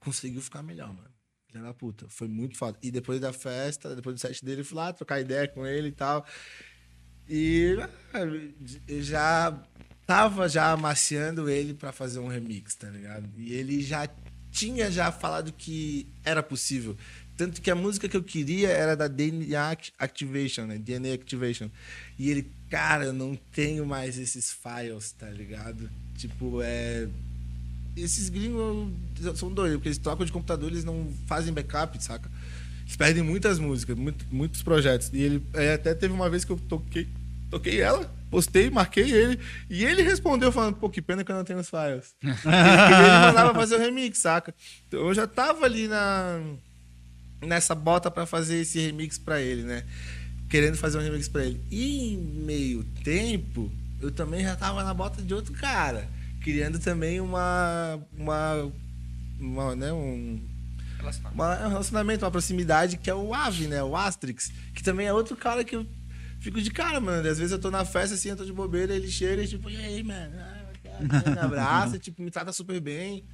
[0.00, 1.10] conseguiu ficar melhor, mano.
[1.48, 2.06] Filha da puta.
[2.08, 2.78] Foi muito foda.
[2.82, 5.88] E depois da festa, depois do set dele, eu fui lá trocar ideia com ele
[5.88, 6.26] e tal.
[7.28, 7.76] E
[8.12, 8.20] ah,
[8.86, 9.50] eu já
[10.06, 13.28] tava já amaciando ele pra fazer um remix, tá ligado?
[13.36, 14.08] E ele já
[14.52, 16.96] tinha já falado que era possível.
[17.36, 20.78] Tanto que a música que eu queria era da DNA Act- Activation, né?
[20.78, 21.68] DNA Activation.
[22.18, 25.90] E ele, cara, eu não tenho mais esses files, tá ligado?
[26.16, 27.08] Tipo, é.
[27.94, 28.90] Esses gringos
[29.38, 32.30] são doidos, porque eles trocam de computador, eles não fazem backup, saca?
[32.84, 35.10] Eles perdem muitas músicas, muito- muitos projetos.
[35.12, 37.08] E ele é, até teve uma vez que eu toquei,
[37.50, 39.38] toquei ela, postei, marquei ele,
[39.70, 42.14] e ele respondeu falando, pô, que pena que eu não tenho os files.
[42.22, 44.54] ele, ele mandava fazer o remix, saca?
[44.88, 46.40] Então eu já tava ali na.
[47.40, 49.84] nessa bota pra fazer esse remix pra ele, né?
[50.48, 51.60] Querendo fazer um remix pra ele.
[51.70, 53.70] E em meio tempo,
[54.00, 56.08] eu também já tava na bota de outro cara.
[56.42, 57.98] Criando também uma.
[58.16, 58.72] Uma.
[59.40, 60.40] uma né, um,
[61.32, 63.82] uma- um relacionamento, uma proximidade que é o Ave, né?
[63.82, 64.52] O Asterix.
[64.74, 65.86] Que também é outro cara que eu
[66.46, 67.28] fico de cara, mano.
[67.28, 69.68] Às vezes eu tô na festa assim, eu tô de bobeira, ele chega e tipo,
[69.68, 70.32] e aí, mano?
[70.38, 73.24] Ah, Me abraça, tipo, me trata super bem.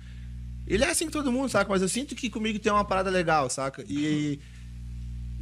[0.67, 1.71] Ele é assim com todo mundo, saca?
[1.71, 3.85] Mas eu sinto que comigo tem uma parada legal, saca?
[3.89, 4.41] E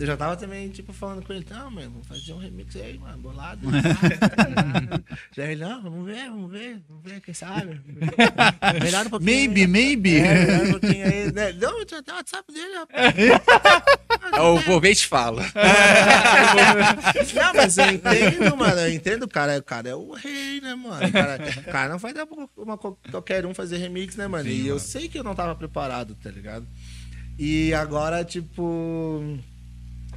[0.01, 2.99] eu já tava também, tipo, falando com ele, não, mano, vamos fazer um remix aí,
[2.99, 3.61] mano, bolado.
[5.37, 7.79] já ele, não, vamos ver, vamos ver, vamos ver, quem sabe.
[8.83, 9.31] Melhor um pouquinho.
[9.31, 9.67] Maybe, aí.
[9.67, 10.17] maybe.
[10.17, 11.53] É, melhor um pouquinho aí, né?
[11.53, 13.15] Não, eu tenho até o WhatsApp dele, rapaz.
[14.39, 15.41] Eu vou ver e te falo.
[17.35, 18.81] Não, mas eu entendo, mano.
[18.81, 19.59] Eu entendo, o cara.
[19.59, 21.07] O cara é o rei, né, mano?
[21.07, 24.49] O cara, o cara não vai dar pra uma, qualquer um fazer remix, né, mano?
[24.49, 26.67] e eu sei que eu não tava preparado, tá ligado?
[27.39, 29.39] E agora, tipo.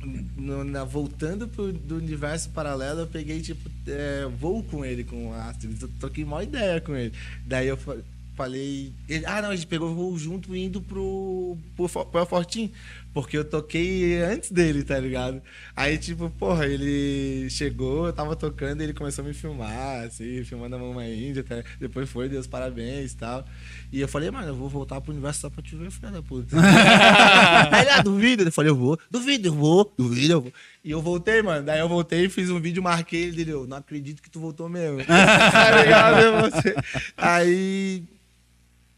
[0.06, 5.30] No- na- voltando pro, do universo paralelo, eu peguei, tipo, é, voo com ele, com
[5.30, 5.82] o Asterix.
[5.82, 7.14] Eu troquei uma ideia com ele.
[7.46, 7.98] Daí eu fa-
[8.36, 8.92] falei.
[9.08, 12.72] ele- ah, não, a gente pegou voo junto indo pro, pro, pro Fortim.
[13.14, 15.40] Porque eu toquei antes dele, tá ligado?
[15.76, 20.44] Aí, tipo, porra, ele chegou, eu tava tocando e ele começou a me filmar, assim,
[20.44, 21.64] filmando a mamãe índia, tá?
[21.80, 23.46] depois foi, Deus parabéns e tal.
[23.92, 26.24] E eu falei, mano, eu vou voltar pro universo só pra te ver, filha da
[26.24, 26.58] puta.
[27.72, 28.44] Aí ele, ah, duvido?
[28.44, 30.54] Eu falei, eu vou, duvido, eu vou, duvido, eu vou.
[30.84, 31.64] E eu voltei, mano.
[31.64, 34.40] Daí eu voltei e fiz um vídeo, marquei ele dele, eu não acredito que tu
[34.40, 35.04] voltou mesmo.
[35.06, 36.52] tá ligado?
[36.52, 36.76] Você.
[37.16, 38.04] Aí,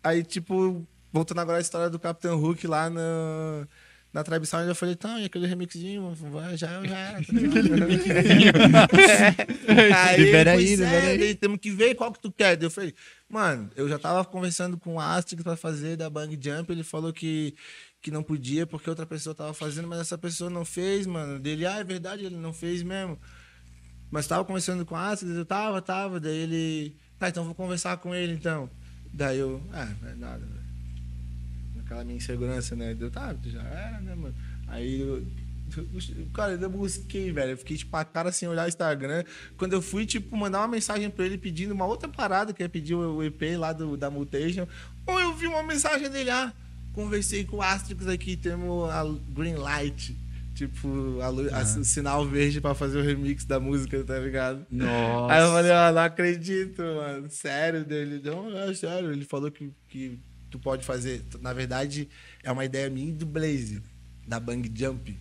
[0.02, 3.68] aí, tipo, voltando agora a história do Capitão Hulk lá no,
[4.16, 6.98] na Tribe Sound, eu falei, tá, e aquele remixinho, vai, já, já?
[6.98, 7.18] É.
[9.94, 11.36] aí, Libera aí, pois libera é, aí.
[11.36, 12.64] temos que ver qual que tu quer.
[12.64, 12.96] Eu falei,
[13.28, 17.12] mano, eu já tava conversando com o Asterix pra fazer da Bang Jump, ele falou
[17.12, 17.56] que,
[18.02, 21.38] que não podia porque outra pessoa tava fazendo, mas essa pessoa não fez, mano.
[21.38, 23.20] Dele, ah, é verdade, ele não fez mesmo.
[24.10, 27.98] Mas tava conversando com o Asterix, eu tava, tava, daí ele, tá, então vou conversar
[27.98, 28.70] com ele então.
[29.14, 30.65] Daí eu, ah, é nada, velho.
[31.86, 32.94] Naquela minha insegurança, né?
[32.94, 34.36] Deu, tá, já era, né, mano?
[34.68, 35.24] Aí eu.
[36.34, 37.52] Cara, eu busquei, velho.
[37.52, 39.24] Eu fiquei, tipo, a cara sem olhar o Instagram.
[39.57, 42.68] Quando eu fui, tipo, mandar uma mensagem pra ele pedindo uma outra parada, que é
[42.68, 44.68] pedir o EP lá do, da Mutation.
[45.07, 46.53] Ou eu vi uma mensagem dele, ah,
[46.94, 49.03] conversei com o Asterix aqui, temos a
[49.36, 50.16] Green Light.
[50.53, 54.66] Tipo, a lu- a- o sinal verde pra fazer o remix da música, tá ligado?
[54.72, 55.34] Nossa.
[55.34, 57.30] Aí eu falei, ah, não acredito, mano.
[57.30, 58.22] Sério dele.
[58.24, 59.12] Não, é sério.
[59.12, 60.18] Ele falou que, que
[60.57, 61.23] tu pode fazer.
[61.41, 62.07] Na verdade,
[62.44, 63.82] é uma ideia minha e do Blaze,
[64.27, 65.18] da Bang Jump.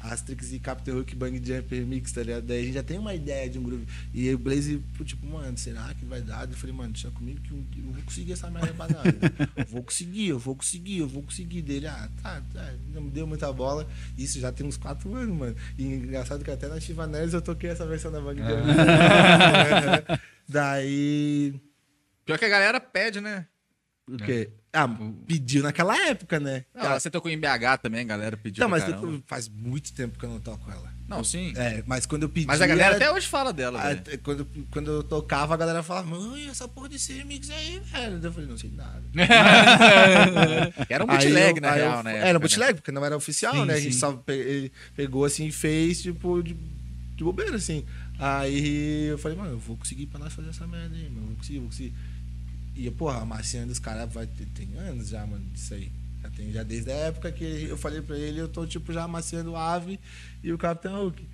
[0.00, 2.44] Asterix e Captain Hook Bang Jump Remix, tá ligado?
[2.44, 3.86] Daí a gente já tem uma ideia de um groove.
[4.14, 6.48] E aí o Blaze, pô, tipo, mano, será que vai dar?
[6.48, 8.74] Eu falei, mano, deixa comigo que eu vou conseguir essa merda.
[9.56, 11.86] Eu vou conseguir, eu vou conseguir, eu vou conseguir dele.
[11.86, 12.74] Ah, tá, tá.
[12.92, 13.86] Não me deu muita bola.
[14.16, 15.56] Isso já tem uns quatro anos, mano.
[15.76, 20.20] E engraçado que até na Chivanelis eu toquei essa versão da Bang Jump.
[20.48, 21.54] Daí.
[22.24, 23.46] Pior que a galera pede, né?
[24.08, 24.50] O quê?
[24.76, 24.88] Ah,
[25.26, 26.64] pediu naquela época, né?
[26.74, 28.60] Não, Cara, você tocou em BH também, a galera pediu.
[28.62, 28.84] não, mas
[29.26, 30.94] faz muito tempo que eu não toco ela.
[31.08, 31.52] Não, sim.
[31.56, 32.46] É, mas quando eu pedi.
[32.48, 35.80] Mas a galera era- até hoje fala dela, até quando, quando eu tocava, a galera
[35.82, 38.18] falava, mãe, essa porra desse remix aí, velho.
[38.22, 39.02] Eu falei, não sei nada.
[40.88, 42.28] Era um bootleg, eu- na aí eu- real, né?
[42.28, 43.74] Era um bootleg, porque não era oficial, Sim, né?
[43.74, 44.20] A gente só
[44.96, 46.54] pegou assim e fez, tipo, de,
[47.14, 47.84] de bobeira, assim.
[48.18, 51.28] Aí eu falei, mano, eu vou conseguir pra nós fazer essa merda aí, mano.
[51.28, 51.94] Vou conseguir, vou conseguir.
[52.76, 55.90] E, porra, a marciana dos caras vai ter, tem anos já, mano, disso aí.
[56.22, 59.04] Já tem, já desde a época que eu falei pra ele, eu tô, tipo, já
[59.04, 59.98] amaciando o Ave
[60.42, 61.26] e o Capitão Hulk.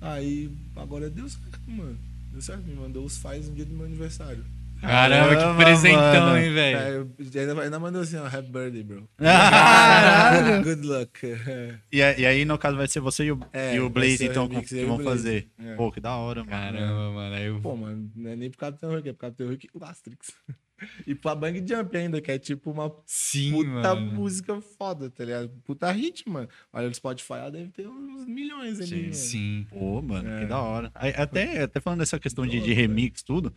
[0.00, 1.98] Aí, agora deu certo, mano.
[2.32, 4.44] Deu certo, me mandou os faz no dia do meu aniversário.
[4.80, 6.38] Caramba, que Caramba, presentão, mano.
[6.38, 7.10] hein, velho?
[7.18, 9.08] É, ainda, ainda mandou assim, ó, happy birthday, bro.
[9.18, 10.62] Caralho.
[10.64, 11.20] Good luck.
[11.90, 14.30] E, e aí, no caso, vai ser você e o, É, e o Blaze, o
[14.30, 15.48] então, remix que o vão fazer.
[15.58, 15.74] É.
[15.74, 16.50] Pô, que da hora, mano.
[16.50, 17.34] Caramba, mano.
[17.34, 17.60] Aí eu...
[17.60, 20.32] Pô, mano, não é nem pro Capitão Hulk, é pro Capitão Hulk e o Asterix.
[21.06, 24.12] E pra Bang Jump ainda, que é tipo uma Sim, puta mano.
[24.12, 25.48] música foda, tá ligado?
[25.64, 26.48] Puta hit, mano.
[26.72, 29.14] Olha, no Spotify ela deve ter uns milhões ali, mano.
[29.14, 29.66] Sim.
[29.70, 30.40] Pô, mano, É.
[30.40, 30.90] que da hora.
[30.94, 33.54] Até, até falando dessa questão de, de remix, tudo.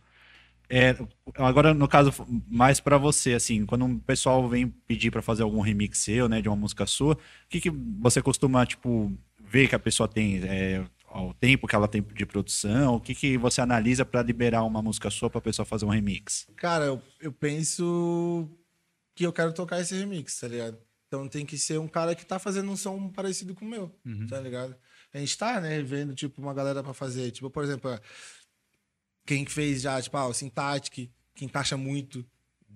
[0.68, 0.96] É,
[1.34, 2.12] agora, no caso,
[2.48, 6.40] mais pra você, assim, quando um pessoal vem pedir pra fazer algum remix seu, né,
[6.40, 7.18] de uma música sua, o
[7.50, 10.82] que, que você costuma, tipo, ver que a pessoa tem, é,
[11.14, 14.82] o tempo que ela tem de produção, o que, que você analisa pra liberar uma
[14.82, 16.46] música sua pra pessoa fazer um remix?
[16.56, 18.48] Cara, eu, eu penso
[19.14, 20.78] que eu quero tocar esse remix, tá ligado?
[21.06, 23.94] Então tem que ser um cara que tá fazendo um som parecido com o meu,
[24.28, 24.74] tá ligado?
[25.12, 27.30] A gente tá, né, vendo, tipo, uma galera pra fazer.
[27.30, 27.90] Tipo, por exemplo,
[29.26, 32.24] quem que fez já, tipo, ah, o Syntactic, que encaixa muito.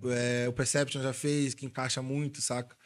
[0.05, 2.77] É, o Perception já fez, que encaixa muito, saca?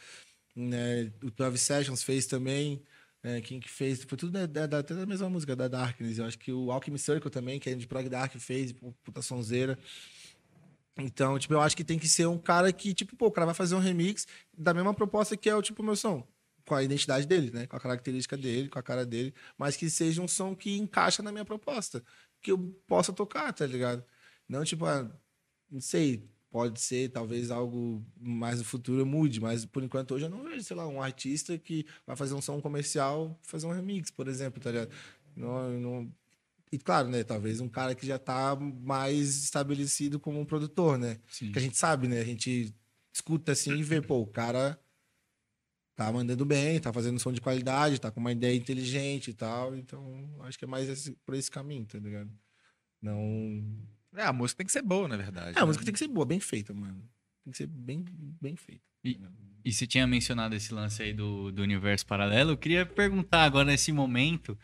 [0.55, 1.13] né?
[1.23, 2.83] O 12 Sessions fez também.
[3.23, 4.03] É, quem que fez?
[4.05, 6.19] Foi tudo da, da, da, mesma música, da Darkness.
[6.19, 9.21] Eu acho que o Alchemy Circle também, que é de prog dark, fez, pô, puta
[9.21, 9.79] sonzeira.
[10.99, 13.47] Então, tipo, eu acho que tem que ser um cara que, tipo, pô, o cara
[13.47, 14.27] vai fazer um remix
[14.57, 16.27] da mesma proposta que é o tipo meu som.
[16.67, 17.67] Com a identidade dele, né?
[17.67, 19.35] Com a característica dele, com a cara dele.
[19.59, 22.03] Mas que seja um som que encaixa na minha proposta.
[22.41, 24.05] Que eu possa tocar, tá ligado?
[24.49, 25.11] Não, tipo, ah,
[25.71, 30.31] não sei, pode ser talvez algo mais no futuro mude, mas por enquanto hoje eu
[30.31, 34.11] não vejo, sei lá, um artista que vai fazer um som comercial, fazer um remix,
[34.11, 34.91] por exemplo, tá ligado?
[35.37, 36.13] Não, não...
[36.73, 41.19] E claro, né, talvez um cara que já tá mais estabelecido como um produtor, né?
[41.29, 41.53] Sim.
[41.53, 42.21] Que a gente sabe, né?
[42.21, 42.75] A gente
[43.13, 44.79] escuta assim e vê, pô, o cara
[45.95, 49.77] tá mandando bem, tá fazendo som de qualidade, tá com uma ideia inteligente e tal,
[49.77, 52.31] então acho que é mais esse, por esse caminho, tá ligado?
[53.03, 53.63] Não
[54.17, 55.57] É, a música tem que ser boa, na verdade.
[55.57, 55.67] é, a né?
[55.67, 57.03] música tem que ser boa, bem feita, mano.
[57.45, 58.05] Tem que ser bem,
[58.41, 58.83] bem feita.
[59.65, 62.53] E você tinha mencionado esse lance aí do, do universo paralelo.
[62.53, 64.59] Eu queria perguntar agora nesse momento,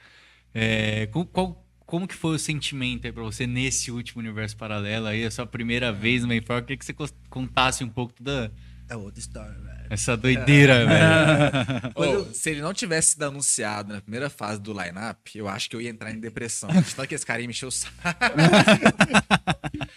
[0.52, 5.06] é, com- qual- como que foi o sentimento aí pra você nesse último universo paralelo
[5.06, 6.62] aí, a sua primeira vez no Mayflower?
[6.62, 6.94] Eu queria que você
[7.30, 8.50] contasse um pouco da
[8.88, 9.86] É outra história, velho.
[9.90, 11.92] essa doideira, velho.
[12.22, 15.74] Ô, Se ele não tivesse sido anunciado na primeira fase do line-up, eu acho que
[15.76, 16.68] eu ia entrar em depressão.
[16.70, 17.94] De Tanto que esse cara ia me encher o saco.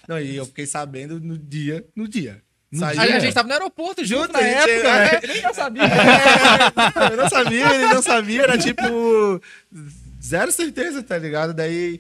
[0.07, 2.41] Não, e eu fiquei sabendo no dia, no dia.
[2.74, 4.72] Saiu- a gente tava no aeroporto junto na época.
[4.72, 5.11] é.
[5.14, 5.20] né?
[5.28, 5.84] Nem eu sabia.
[7.10, 9.41] É, eu não sabia, ele não sabia, era tipo
[10.24, 11.53] zero certeza, tá ligado?
[11.53, 11.99] Daí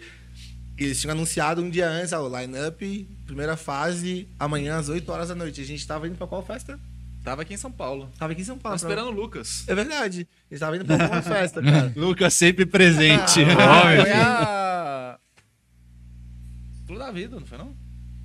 [0.83, 5.29] eles tinham anunciado um dia antes, ó, o line-up, primeira fase, amanhã às 8 horas
[5.29, 5.61] da noite.
[5.61, 6.79] A gente tava indo pra qual festa?
[7.23, 8.09] Tava aqui em São Paulo.
[8.17, 8.79] Tava aqui em São Paulo.
[8.79, 9.65] Tava esperando o Lucas.
[9.67, 10.27] É verdade.
[10.49, 11.93] A gente tava indo pra alguma festa, cara.
[11.95, 13.41] Lucas sempre presente.
[13.43, 13.83] Ah.
[14.03, 15.19] Foi a...
[16.87, 17.75] Pulo da vida, não foi não?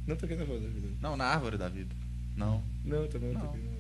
[0.07, 0.89] Não toquei na foda, vida.
[1.01, 1.95] Não, na árvore da vida.
[2.37, 2.63] Não.
[2.85, 3.47] Não, também não Não.
[3.49, 3.75] toquei.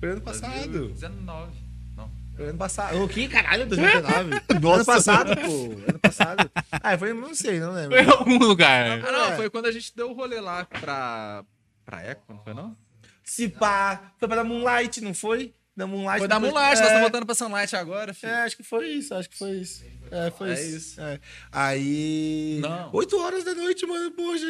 [0.00, 0.70] Foi ano passado.
[0.88, 1.52] 2019.
[1.96, 2.10] Não.
[2.34, 3.02] Foi ano passado.
[3.04, 3.66] O que caralho?
[3.68, 4.30] 2019?
[4.48, 5.72] Ano passado, pô.
[5.88, 6.50] Ano passado.
[6.82, 7.96] Ah, foi, não sei, não lembro.
[7.96, 9.00] Foi em algum lugar.
[9.06, 9.36] Ah, não, É.
[9.36, 11.44] foi quando a gente deu o rolê lá pra...
[11.84, 12.76] Pra Eco, não foi não?
[13.24, 15.54] Se pá, foi pra dar Moonlight, não foi?
[15.76, 16.18] Da Moonlight.
[16.18, 18.30] Foi da depois- Moonlight, nós é, estamos voltando pra Sunlight agora, filho.
[18.32, 19.84] É, acho que foi isso, acho que foi isso.
[20.10, 20.76] É, foi É isso.
[20.76, 21.00] isso.
[21.00, 21.18] É.
[21.50, 22.58] Aí.
[22.60, 22.90] Não.
[22.92, 24.10] 8 horas da noite, mano.
[24.10, 24.44] Poxa,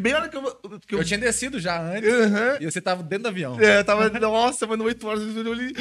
[0.00, 0.42] bem a hora que eu.
[0.86, 0.98] Que eu...
[1.00, 2.56] Eu tinha descido já antes Aham.
[2.60, 3.60] e você tava dentro do avião.
[3.60, 4.08] É, eu tava.
[4.20, 5.72] Nossa, mano, 8 horas eu olhei.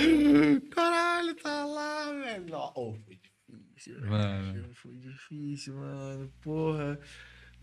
[0.72, 2.56] Caralho, tá lá, velho.
[2.76, 3.16] Oh, foi
[3.90, 4.74] Mano.
[4.74, 6.32] Foi difícil, mano.
[6.42, 7.00] Porra.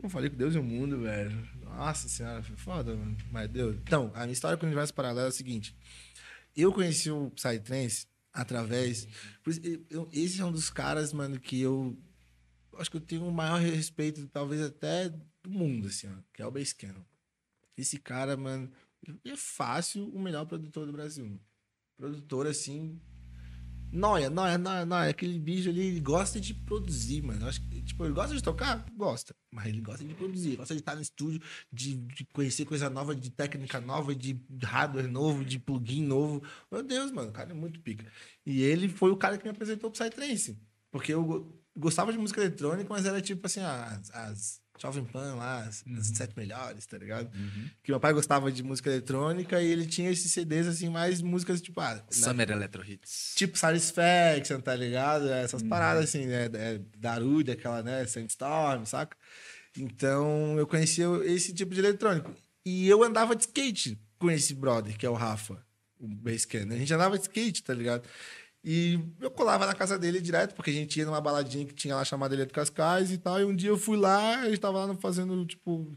[0.03, 1.49] Eu falei com Deus e o mundo, velho.
[1.62, 3.16] Nossa senhora, foi foda, mano.
[3.31, 3.77] Mas Deus.
[3.82, 5.74] Então, a minha história com o universo paralelo é a seguinte.
[6.57, 9.09] Eu conheci o Psytrance através.
[9.47, 11.97] isso, eu- esse é um dos caras, mano, que eu.
[12.78, 16.15] Acho que eu tenho o maior respeito, talvez até do mundo, assim, ó.
[16.32, 16.97] Que é o Basecamp.
[17.77, 18.70] Esse cara, mano,
[19.24, 21.40] é fácil o melhor produtor do Brasil.
[21.97, 23.01] Produtor, assim,
[23.90, 25.10] Noia, noia, noia, noia.
[25.10, 27.47] Aquele bicho ali, ele gosta de produzir, mano.
[27.48, 28.85] Acho que, tipo, ele gosta de tocar?
[28.94, 29.35] Gosta.
[29.51, 30.56] Mas ele gosta de produzir.
[30.56, 31.40] Gosta de estar no estúdio,
[31.73, 36.43] de, de conhecer coisa nova, de técnica nova, de hardware novo, de plugin novo.
[36.70, 38.05] Meu Deus, mano, o cara é muito pica.
[38.44, 40.59] E ele foi o cara que me apresentou pro Psytrance.
[40.90, 45.34] Porque eu go- gostava de música eletrônica, mas era tipo assim, as, as Jovem Pan
[45.34, 47.30] lá, as, as sete melhores, tá ligado?
[47.82, 51.60] Que meu pai gostava de música eletrônica e ele tinha esses CDs, assim, mais músicas,
[51.60, 53.32] tipo, ah, Summer Electro Hits.
[53.36, 55.28] Tipo Satisfaction, tá ligado?
[55.30, 55.68] Essas Uhum.
[55.68, 56.44] paradas assim, né?
[56.55, 58.06] É, Darude, aquela, né?
[58.06, 59.16] Sandstorm, saca?
[59.76, 62.34] Então eu conhecia esse tipo de eletrônico.
[62.64, 65.62] E eu andava de skate com esse brother, que é o Rafa,
[65.98, 66.70] o Basecamp.
[66.72, 68.02] A gente andava de skate, tá ligado?
[68.64, 71.94] E eu colava na casa dele direto, porque a gente ia numa baladinha que tinha
[71.94, 73.40] lá chamada do Cascais e tal.
[73.40, 75.90] E um dia eu fui lá, ele tava lá fazendo, tipo,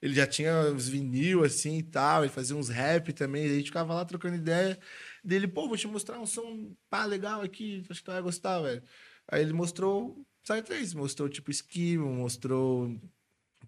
[0.00, 3.66] ele já tinha os vinil assim e tal, ele fazia uns rap também, a gente
[3.66, 4.78] ficava lá trocando ideia
[5.22, 8.60] dele, pô, vou te mostrar um som pá, legal aqui, acho que tu vai gostar,
[8.60, 8.82] velho.
[9.28, 12.98] Aí ele mostrou Psytrance, mostrou tipo Esquimo, mostrou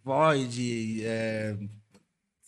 [0.02, 1.56] Void, é,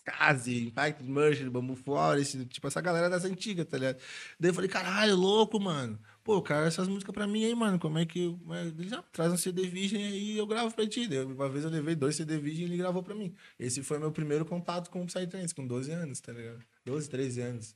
[0.05, 3.99] Kazi, Impact Merchant, Bamboo Forest, tipo essa galera das antigas, tá ligado?
[4.39, 5.99] Daí eu falei, caralho, louco, mano.
[6.23, 8.39] Pô, cara, essas músicas pra mim aí, mano, como é que eu...
[8.39, 11.07] como é- Ele já traz um CD virgem aí e eu gravo pra ti.
[11.09, 13.35] Daí, uma vez eu levei dois CD virgem e ele gravou pra mim.
[13.59, 16.63] Esse foi meu primeiro contato com o Psytrance, com 12 anos, tá ligado?
[16.85, 17.75] 12, 13 anos.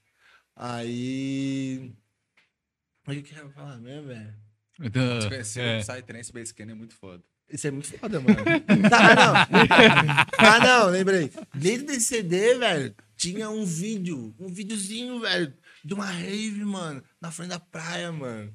[0.54, 1.92] Aí...
[3.06, 4.34] O que que eu ia falar mesmo, velho?
[4.78, 5.78] Do- Conhecer é.
[5.78, 7.22] o Psytrance Basecamp é muito foda.
[7.50, 8.36] Isso é muito foda, mano.
[8.92, 9.46] ah,
[10.38, 10.46] não.
[10.46, 11.30] Ah, não, lembrei.
[11.54, 15.52] Dentro desse CD, velho, tinha um vídeo, um videozinho, velho,
[15.84, 18.52] de uma rave, mano, na frente da praia, mano.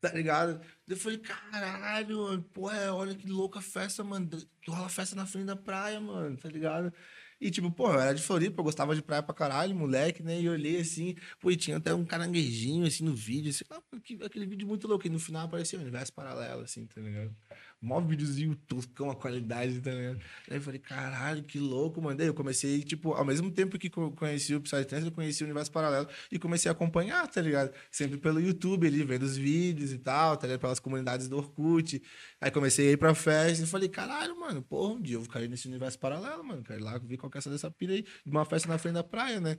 [0.00, 0.60] Tá ligado?
[0.88, 4.30] Eu falei, caralho, mano, porra, olha que louca festa, mano.
[4.66, 6.92] Rola festa na frente da praia, mano, tá ligado?
[7.38, 10.38] E, tipo, pô, eu era de Floripa, eu gostava de praia pra caralho, moleque, né?
[10.40, 13.80] E eu olhei assim, pô, e tinha até um caranguejinho, assim, no vídeo, assim, ah,
[14.04, 15.06] que- aquele vídeo muito louco.
[15.06, 17.34] E no final aparecia o universo paralelo, assim, tá ligado?
[17.82, 20.20] Mó videozinho toscão, a qualidade, tá ligado?
[20.50, 22.14] Aí eu falei, caralho, que louco, mano.
[22.18, 25.46] Daí eu comecei, tipo, ao mesmo tempo que co- conheci o Psytrance, eu conheci o
[25.46, 27.72] Universo Paralelo e comecei a acompanhar, tá ligado?
[27.90, 30.60] Sempre pelo YouTube, ali, vendo os vídeos e tal, tá ligado?
[30.60, 32.02] Pelas comunidades do Orkut.
[32.38, 35.30] Aí comecei a ir pra festa e falei, caralho, mano, porra, um dia eu vou
[35.30, 36.62] cair nesse universo paralelo, mano.
[36.62, 38.76] Quero ir lá ver qual que é essa dessa pira aí, de uma festa na
[38.76, 39.56] frente da praia, né?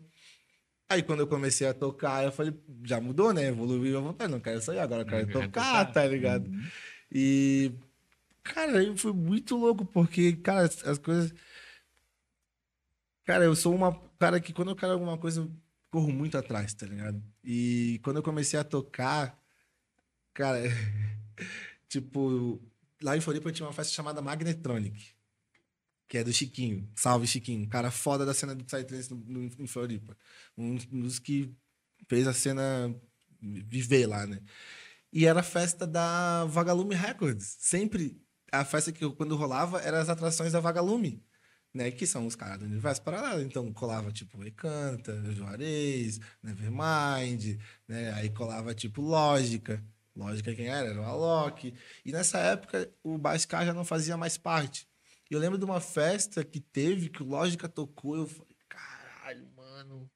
[0.91, 2.53] Aí quando eu comecei a tocar, eu falei,
[2.83, 3.47] já mudou, né?
[3.47, 5.91] Evoluiu à vontade, não quero sair agora, eu quero Quero tocar, tocar.
[5.93, 6.51] tá ligado?
[7.11, 7.71] E,
[8.43, 11.33] cara, foi muito louco, porque, cara, as, as coisas.
[13.23, 15.51] Cara, eu sou uma cara que quando eu quero alguma coisa, eu
[15.89, 17.21] corro muito atrás, tá ligado?
[17.43, 19.37] E quando eu comecei a tocar,
[20.33, 20.59] cara,
[21.89, 22.61] tipo,
[23.01, 25.13] lá em Floripa tinha uma festa chamada Magnetronic,
[26.07, 26.89] que é do Chiquinho.
[26.95, 27.67] Salve, Chiquinho.
[27.67, 29.13] Cara foda da cena do Psytrance
[29.59, 30.15] em Floripa.
[30.57, 31.53] Um dos que
[32.07, 32.93] fez a cena
[33.41, 34.41] viver lá, né?
[35.11, 37.57] E era a festa da Vagalume Records.
[37.59, 38.20] Sempre
[38.51, 41.23] a festa que quando rolava era as atrações da Vagalume,
[41.73, 41.89] né?
[41.91, 43.41] Que são os caras do universo paralelo.
[43.41, 47.57] Então colava tipo Ecanta, Juarez, Nevermind,
[47.87, 48.13] né?
[48.13, 49.83] Aí colava tipo Lógica.
[50.15, 50.89] Lógica quem era?
[50.89, 51.73] Era o Alok.
[52.05, 54.87] E nessa época o Bascar já não fazia mais parte.
[55.29, 58.17] E eu lembro de uma festa que teve que o Lógica tocou.
[58.17, 60.11] Eu falei, caralho, mano,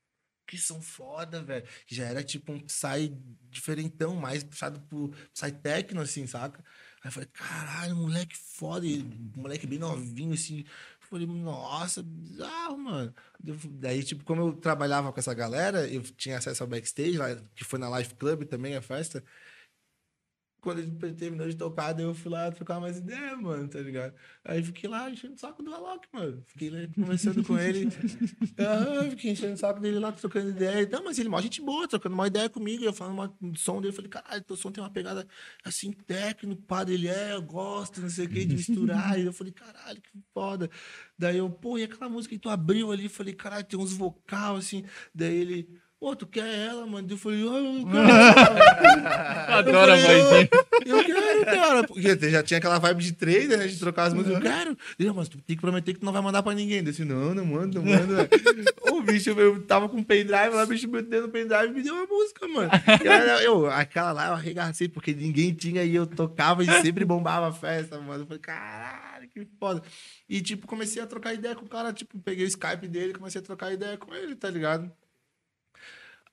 [0.45, 1.65] que são foda, velho.
[1.87, 3.15] Já era tipo um Psy
[3.49, 6.63] diferentão, mais puxado pro Psy Tecno, assim, saca?
[7.05, 8.87] Aí eu falei, caralho, moleque foda.
[9.35, 10.61] Moleque bem novinho, assim.
[10.61, 13.13] Eu falei, nossa, bizarro, mano.
[13.39, 17.63] Daí, tipo, como eu trabalhava com essa galera, eu tinha acesso ao backstage, lá, que
[17.63, 19.23] foi na Life Club também, a festa.
[20.65, 24.15] Quando ele terminou de tocar, daí eu fui lá trocar mais ideia, mano, tá ligado?
[24.43, 26.43] Aí fiquei lá enchendo o saco do Alok, mano.
[26.47, 27.87] Fiquei lá conversando com ele.
[28.57, 30.81] Aham, fiquei enchendo o saco dele lá, trocando ideia.
[30.81, 32.83] Então, mas ele, mó gente boa, trocando uma ideia comigo.
[32.83, 35.27] Eu falando uma, do som dele, eu falei, caralho, teu som tem uma pegada
[35.63, 39.19] assim, técnico, padre, ele é, eu gosto, não sei o que, de misturar.
[39.19, 40.67] e eu falei, caralho, que foda.
[41.15, 43.03] Daí eu, pô, e aquela música que tu abriu ali?
[43.03, 44.83] Eu falei, caralho, tem uns vocal assim.
[45.13, 45.69] Daí ele,
[46.05, 47.07] pô, tu quer ela, mano?
[47.09, 49.53] Eu falei, ah, eu quero.
[49.57, 50.49] Adoro a Eu falei, vozinha.
[50.85, 51.81] Eu quero, cara.
[51.87, 53.65] Porque já tinha aquela vibe de trader, né?
[53.65, 54.35] De trocar as músicas.
[54.35, 54.77] Eu quero.
[54.99, 56.77] Ele, mas tu tem que prometer que tu não vai mandar pra ninguém.
[56.77, 58.13] Eu disse, não, não mando, não mando.
[58.91, 61.81] o bicho, eu tava com um pendrive lá, o bicho meteu no pendrive e me
[61.81, 62.69] deu uma música, mano.
[63.03, 67.03] E era- eu, aquela lá eu arregacei, porque ninguém tinha e eu tocava e sempre
[67.03, 68.21] bombava a festa, mano.
[68.21, 69.81] Eu falei, caralho, que foda.
[70.29, 73.41] E, tipo, comecei a trocar ideia com o cara, tipo, peguei o Skype dele, comecei
[73.41, 74.91] a trocar ideia com ele, tá ligado?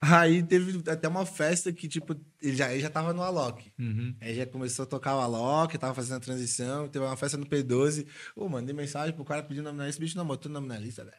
[0.05, 3.73] Aí teve até uma festa que, tipo, ele já, ele já tava no Alok.
[3.79, 4.15] Uhum.
[4.21, 7.47] Aí já começou a tocar o Alok, tava fazendo a transição, teve uma festa no
[7.47, 8.05] P12.
[8.35, 10.77] Ô, mandei mensagem pro cara pedindo nome na lista, esse bicho não botou nome na
[10.77, 11.17] lista, velho.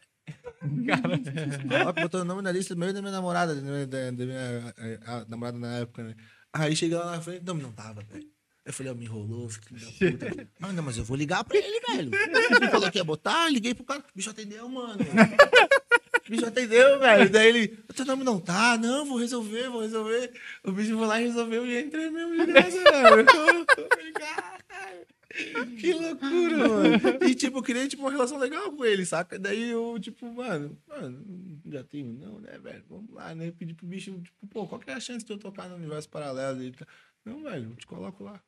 [1.71, 4.11] O Alok botou o nome na lista meu e da minha namorada, da minha, da-
[4.11, 4.73] minha
[5.05, 6.15] a- a namorada na época, né?
[6.51, 8.27] Aí cheguei lá na frente, não, não tava, velho.
[8.65, 10.47] Eu falei, ó, me enrolou, filho da puta.
[10.61, 12.11] Ah, não, mas eu vou ligar pra ele, velho.
[12.13, 14.99] Ele falou que ia botar, liguei pro cara, o bicho atendeu, mano.
[16.25, 17.29] O bicho atendeu, velho.
[17.29, 20.31] Daí ele, teu nome não tá, não, vou resolver, vou resolver.
[20.63, 23.25] O bicho foi lá e resolveu e entrei mesmo de graça, velho.
[23.25, 27.25] Falei, caralho, Que loucura, mano.
[27.27, 29.37] E, tipo, eu criei tipo, uma relação legal com ele, saca?
[29.37, 32.85] Daí eu, tipo, mano, mano, já tenho, não, né, velho?
[32.89, 33.51] Vamos lá, né?
[33.51, 36.07] Pedi pro bicho, tipo, pô, qual que é a chance de eu tocar no universo
[36.07, 36.61] paralelo?
[36.61, 36.87] Ele tá,
[37.25, 38.41] não, velho, eu te coloco lá.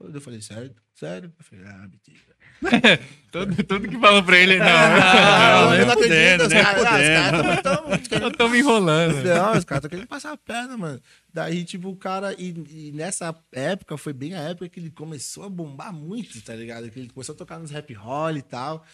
[0.00, 0.82] Eu falei, certo?
[0.94, 1.32] Sério?
[1.38, 2.33] Eu falei, ah, mentira.
[3.34, 4.66] Tudo, tudo que falou pra ele, não.
[4.68, 8.48] Ah, não, eu não acredito, nem caras ah, os caras tão- tão querendo Eu tô
[8.48, 9.24] me enrolando.
[9.24, 11.00] Não, os caras estão querendo passar a perna, mano.
[11.32, 12.32] Daí, tipo, o cara.
[12.38, 16.54] E, e nessa época, foi bem a época que ele começou a bombar muito, tá
[16.54, 16.88] ligado?
[16.90, 18.84] Que ele começou a tocar nos rap hall e tal.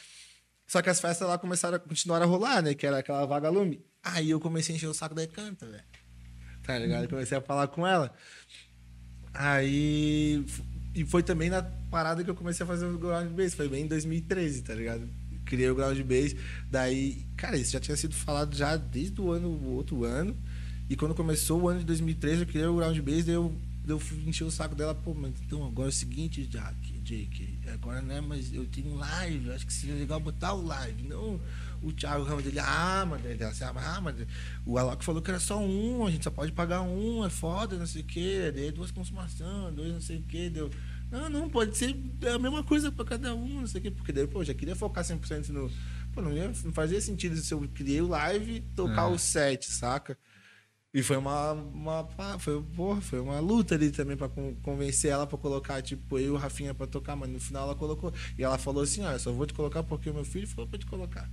[0.66, 2.72] Só que as festas lá começaram a continuar a rolar, né?
[2.72, 3.84] Que era aquela vagalume.
[4.02, 5.84] Aí eu comecei a encher o saco da Canta, velho.
[6.62, 7.10] Tá ligado?
[7.10, 8.10] Comecei a falar com ela.
[9.34, 10.42] Aí.
[10.94, 13.54] E foi também na parada que eu comecei a fazer o ground bass.
[13.54, 15.08] Foi bem em 2013, tá ligado?
[15.44, 16.34] Criei o ground bass.
[16.70, 20.36] Daí, cara, isso já tinha sido falado já desde o ano, o outro ano.
[20.88, 23.24] E quando começou o ano de 2013, eu criei o ground bass.
[23.24, 23.54] Daí eu,
[23.84, 24.94] daí eu encher o saco dela.
[24.94, 27.58] Pô, mas então agora é o seguinte, Jack, Jake.
[27.72, 29.46] Agora, né, mas eu tenho live.
[29.46, 31.04] eu Acho que seria legal botar o live.
[31.04, 31.40] Não
[31.82, 34.16] o Thiago Ramos dele, ah, mas ele assim, ah, mas
[34.66, 37.76] o Alok falou que era só um, a gente só pode pagar um, é foda,
[37.76, 40.70] não sei o quê, daí duas consumações, dois não sei o quê, deu.
[41.10, 41.96] Não, não, pode ser
[42.32, 44.76] a mesma coisa pra cada um, não sei o quê, porque daí, pô, já queria
[44.76, 45.70] focar 100% no.
[46.12, 49.14] Pô, não, ia, não fazia sentido se eu criei o live tocar É.
[49.14, 50.16] o set, saca?
[50.92, 52.08] E foi uma, uma
[52.40, 56.26] foi, porra, foi uma luta ali também pra con- convencer ela pra colocar, tipo, eu
[56.26, 58.12] e o Rafinha pra tocar, mas no final ela colocou.
[58.36, 60.68] E ela falou assim, ó, eu só vou te colocar porque o meu filho falou
[60.68, 61.30] pra te colocar.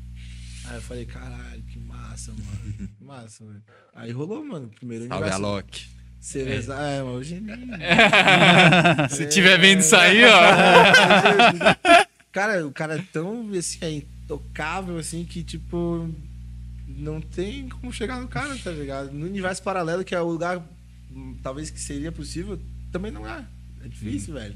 [0.70, 2.90] Aí eu falei, caralho, que massa, mano.
[2.98, 3.64] Que massa, mano.
[3.96, 4.70] Aí rolou, mano.
[4.70, 5.46] Primeiro Salve, universo.
[5.46, 5.88] Alok.
[6.20, 7.58] Cereza, é, mano, o Geninho.
[9.10, 10.42] Se tiver vendo isso aí, ó.
[12.34, 16.10] cara, o cara é tão assim, é intocável assim que, tipo,
[16.86, 19.12] não tem como chegar no cara, tá ligado?
[19.12, 20.62] No universo paralelo, que é o lugar
[21.12, 22.60] hum, talvez que seria possível,
[22.92, 23.46] também não é.
[23.86, 24.56] É difícil, velho.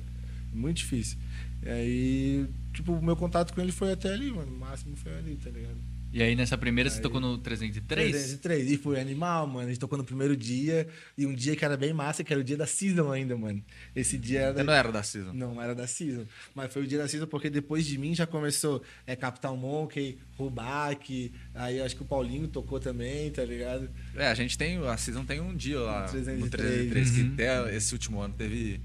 [0.51, 1.17] Muito difícil.
[1.63, 4.51] E aí, tipo, o meu contato com ele foi até ali, mano.
[4.51, 5.77] O máximo foi ali, tá ligado?
[6.13, 8.11] E aí nessa primeira você Aí- tocou no 303?
[8.11, 8.71] 303.
[8.71, 9.67] E foi animal, mano.
[9.67, 10.85] A gente tocou no primeiro dia.
[11.17, 13.63] E um dia que era bem massa, que era o dia da season ainda, mano.
[13.95, 14.53] Esse dia era.
[14.55, 15.31] Você não era da Season.
[15.33, 16.25] Não, não era da Season.
[16.53, 20.17] Mas foi o dia da Season porque depois de mim já começou é, Capital Monkey,
[20.37, 23.89] Rubac, aí eu acho que o Paulinho tocou também, tá ligado?
[24.15, 24.77] É, a gente tem.
[24.85, 26.89] A Season tem um dia lá no 303.
[26.91, 27.35] 303, Uhum.
[27.35, 28.81] que até esse último ano teve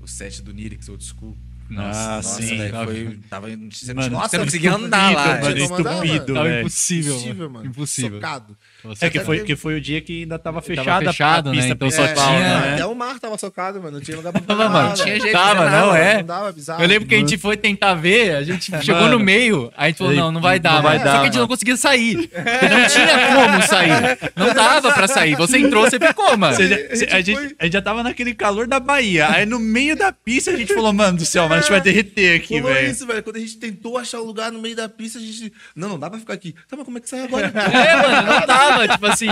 [0.00, 1.36] o set do Nirix Old School.
[1.76, 2.56] Ah, sim.
[2.56, 3.20] velho, Tava- foi.
[3.28, 5.40] Tava, você, Mano, não, nossa, você não conseguia andar lá.
[5.40, 6.60] mano, estupido, Tava velho.
[6.60, 7.50] impossível, Impossível, mano.
[7.50, 7.66] mano.
[7.66, 8.14] Impossível.
[8.18, 8.56] Socado.
[8.84, 11.10] Você É que Até foi, que- que foi o dia que ainda tava Tava fechada
[11.12, 11.56] fechado, a né?
[11.58, 12.74] pista Então principal, só tinha- né?
[12.74, 13.96] Até o mar tava socado, mano.
[13.98, 16.18] Não tinha lugar pra Tava, mano, tinha jeito Tava, não, é.
[16.18, 16.82] Não dava, bizarro.
[16.82, 19.18] Eu lembro que a gente foi tentar ver, a gente chegou Mano.
[19.18, 21.16] no meio, aí a gente falou, não, não vai dar, Não vai dar, Só que
[21.18, 21.40] a gente mano.
[21.42, 22.14] não conseguia sair.
[22.14, 24.18] Não tinha como sair.
[24.36, 25.34] Não dava pra sair.
[25.34, 26.52] Você entrou, você ficou, mano.
[26.52, 29.28] Ou seja, A gente a, gente, foi- a gente já tava naquele calor da Bahia.
[29.28, 31.80] Aí no meio da pista a gente falou, mano do céu, mano, a gente vai
[31.80, 32.90] derreter aqui, Rolou velho.
[32.90, 33.22] isso, velho.
[33.24, 35.52] Quando a gente tentou achar o lugar no meio da pista, a gente.
[35.74, 36.54] Não, não dá pra ficar aqui.
[36.68, 37.46] Tá, mas como é que sai agora?
[37.48, 39.26] É, mano, não dava, tipo assim.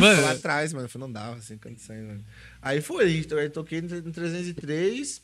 [0.00, 0.22] Mano.
[0.22, 0.88] lá atrás, mano.
[0.98, 2.24] Não dava, sem condições, mano.
[2.60, 5.22] Aí foi, aí toquei no no 303.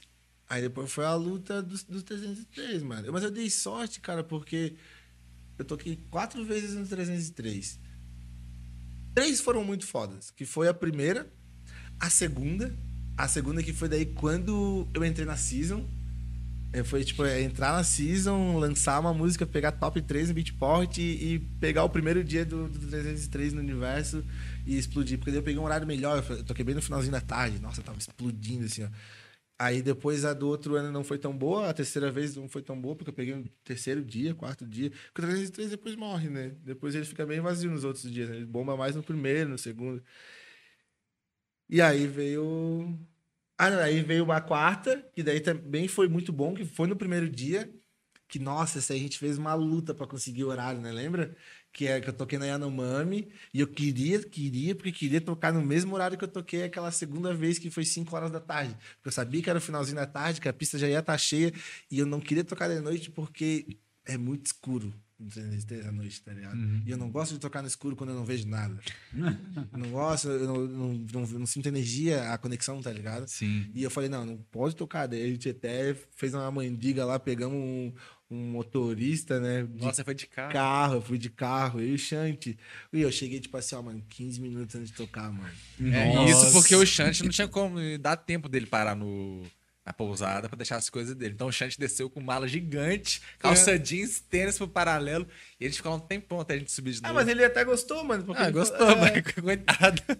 [0.48, 3.12] Aí depois foi a luta dos, dos 303, mano.
[3.12, 4.74] Mas eu dei sorte, cara, porque
[5.58, 7.78] eu toquei quatro vezes no 303.
[9.14, 10.30] Três foram muito fodas.
[10.30, 11.30] Que foi a primeira,
[12.00, 12.74] a segunda.
[13.16, 15.86] A segunda que foi daí quando eu entrei na Season.
[16.72, 20.98] É, Foi tipo, é, entrar na Season, lançar uma música, pegar top 3 no Beatport
[20.98, 21.02] e,
[21.34, 24.24] e pegar o primeiro dia do, do 303 no universo
[24.66, 25.18] e explodir.
[25.18, 27.58] Porque daí eu peguei um horário melhor, eu toquei bem no finalzinho da tarde.
[27.58, 28.88] Nossa, tava explodindo assim, ó.
[29.60, 32.62] Aí depois a do outro ano não foi tão boa, a terceira vez não foi
[32.62, 34.90] tão boa, porque eu peguei no terceiro dia, quarto dia.
[34.90, 36.50] Porque o 303 depois morre, né?
[36.64, 38.36] Depois ele fica bem vazio nos outros dias, né?
[38.36, 40.02] Ele bomba mais no primeiro, no segundo.
[41.68, 42.98] E aí veio.
[43.58, 46.96] Ah, não, aí veio uma quarta, que daí também foi muito bom, que foi no
[46.96, 47.72] primeiro dia.
[48.28, 50.92] Que, nossa, essa aí a gente fez uma luta pra conseguir o horário, né?
[50.92, 51.36] Lembra?
[51.72, 55.62] Que é que eu toquei na Yanomami e eu queria, queria, porque queria tocar no
[55.62, 58.76] mesmo horário que eu toquei aquela segunda vez, que foi 5 horas da tarde.
[58.96, 61.18] Porque eu sabia que era o finalzinho da tarde, que a pista já ia estar
[61.18, 61.52] cheia,
[61.90, 66.32] e eu não queria tocar de noite porque é muito escuro 303 à noite, tá
[66.32, 66.56] ligado?
[66.86, 68.78] E eu não gosto de tocar no escuro quando eu não vejo nada.
[69.12, 73.26] Eu não gosto, eu não, não, não, não sinto energia, a conexão, tá ligado?
[73.26, 73.68] Sim.
[73.74, 75.06] E eu falei, não, não pode tocar.
[75.08, 77.92] Daí a gente até fez uma mandiga lá, pegamos um,
[78.30, 79.64] um motorista, né?
[79.64, 80.52] De Nossa, foi de carro.
[80.52, 82.56] carro, eu fui de carro, eu e o Shanti.
[82.92, 85.50] E eu cheguei, tipo assim, ó, mano, 15 minutos antes de tocar, mano.
[85.80, 86.30] É, Nossa.
[86.30, 89.42] isso porque o Shanti não tinha como dar tempo dele parar no,
[89.88, 91.32] na pousada pra deixar as coisas dele.
[91.34, 95.26] Então o Shanti desceu com mala gigante, calça jeans, tênis pro paralelo,
[95.58, 97.14] e gente ficou um tempão até a gente subir de Ah, novo.
[97.14, 98.22] mas ele até gostou, mano.
[98.24, 100.02] Porque Ah, gostou, falou- mas é, coitado.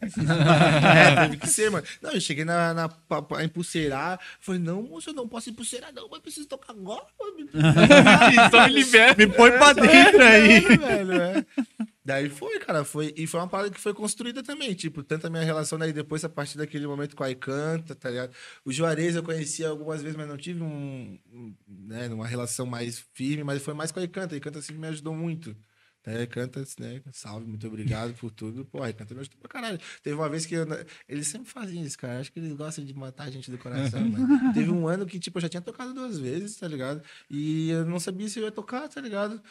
[0.96, 1.86] é, teve que ser, mano.
[2.00, 4.18] Não, eu cheguei na, na, pra, pra empulseirar.
[4.40, 7.04] Falei, não, moço, eu não posso empulseirar, não, mas preciso tocar agora.
[7.18, 7.48] mano.
[8.48, 9.14] Então me libera.
[9.16, 10.60] Me põe pra dentro aí.
[10.60, 11.44] velho, é.
[12.08, 13.12] Daí foi, cara, foi.
[13.18, 14.72] E foi uma parada que foi construída também.
[14.72, 18.08] Tipo, tanto a minha relação daí depois, a partir daquele momento com a Icanta, tá
[18.08, 18.34] ligado?
[18.64, 22.98] O Juarez eu conhecia algumas vezes, mas não tive um, um, né, uma relação mais
[23.12, 24.34] firme, mas foi mais com a Icanta.
[24.34, 25.54] A Icanta sempre me ajudou muito.
[26.06, 26.22] Né?
[26.22, 27.02] Icanta, né?
[27.12, 28.64] Salve, muito obrigado por tudo.
[28.64, 29.78] Pô, a Icanta me ajudou pra caralho.
[30.02, 30.66] Teve uma vez que eu,
[31.06, 32.20] eles sempre fazem isso, cara.
[32.20, 34.00] Acho que eles gostam de matar a gente do coração.
[34.54, 37.02] Teve um ano que, tipo, eu já tinha tocado duas vezes, tá ligado?
[37.28, 39.42] E eu não sabia se eu ia tocar, tá ligado?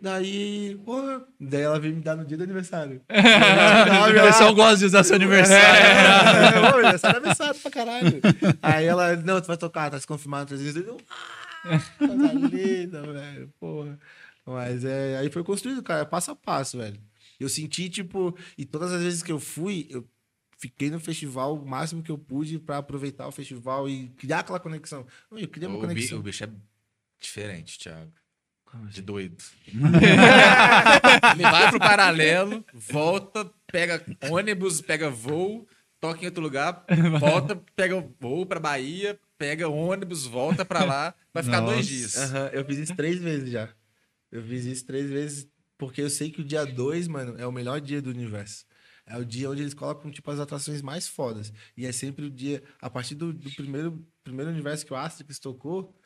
[0.00, 3.02] Daí, porra, daí ela veio me dar no dia do aniversário.
[3.08, 5.80] O pessoal gosta de usar seu aniversário.
[5.80, 8.20] É, aniversário é aniversário pra caralho.
[8.62, 10.86] Aí ela, não, tu vai tocar, tá se confirmado 300.
[10.86, 10.96] Eu,
[11.64, 13.98] ah, coisa linda, velho, porra.
[14.46, 16.98] Mas é, aí foi construído, cara, passo a passo, velho.
[17.38, 20.06] Eu senti, tipo, e todas as vezes que eu fui, eu
[20.58, 24.58] fiquei no festival o máximo que eu pude pra aproveitar o festival e criar aquela
[24.60, 25.06] conexão.
[25.30, 26.18] Eu queria uma O, bi- conexão.
[26.18, 26.48] o bicho é
[27.20, 28.10] diferente, Thiago.
[28.88, 29.36] De doido.
[29.66, 35.66] Ele vai pro paralelo, volta, pega ônibus, pega voo,
[36.00, 36.84] toca em outro lugar,
[37.18, 41.74] volta, pega voo pra Bahia, pega ônibus, volta pra lá, vai ficar Nossa.
[41.74, 42.16] dois dias.
[42.16, 43.68] Aham, eu fiz isso três vezes já.
[44.30, 47.52] Eu fiz isso três vezes porque eu sei que o dia 2, mano, é o
[47.52, 48.66] melhor dia do universo.
[49.06, 51.52] É o dia onde eles colocam, tipo, as atrações mais fodas.
[51.76, 55.38] E é sempre o dia, a partir do, do primeiro, primeiro universo que o Asterix
[55.40, 55.96] tocou,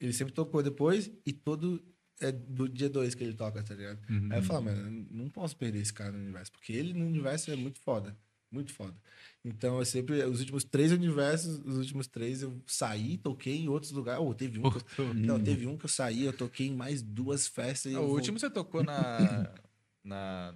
[0.00, 1.82] ele sempre tocou depois, e todo
[2.20, 3.98] é do dia 2 que ele toca, tá ligado?
[4.08, 4.28] Uhum.
[4.30, 7.50] Aí eu falo, mano, não posso perder esse cara no universo, porque ele no universo
[7.50, 8.16] é muito foda.
[8.52, 8.96] Muito foda.
[9.44, 13.92] Então, eu sempre, os últimos três universos, os últimos três eu saí, toquei em outros
[13.92, 14.20] lugares.
[14.24, 17.00] Oh, teve um que eu, não, teve um que eu saí, eu toquei em mais
[17.00, 17.92] duas festas.
[17.92, 19.54] e Ah, o vou- último você tocou na.
[20.02, 20.54] na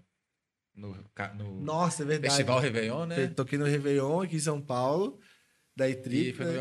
[0.74, 0.92] no,
[1.36, 2.34] no Nossa, é verdade.
[2.34, 3.24] Festival Réveillon, né?
[3.26, 5.20] Eu Toquei no Réveillon aqui em São Paulo,
[5.76, 6.52] da E Itrip, foi né?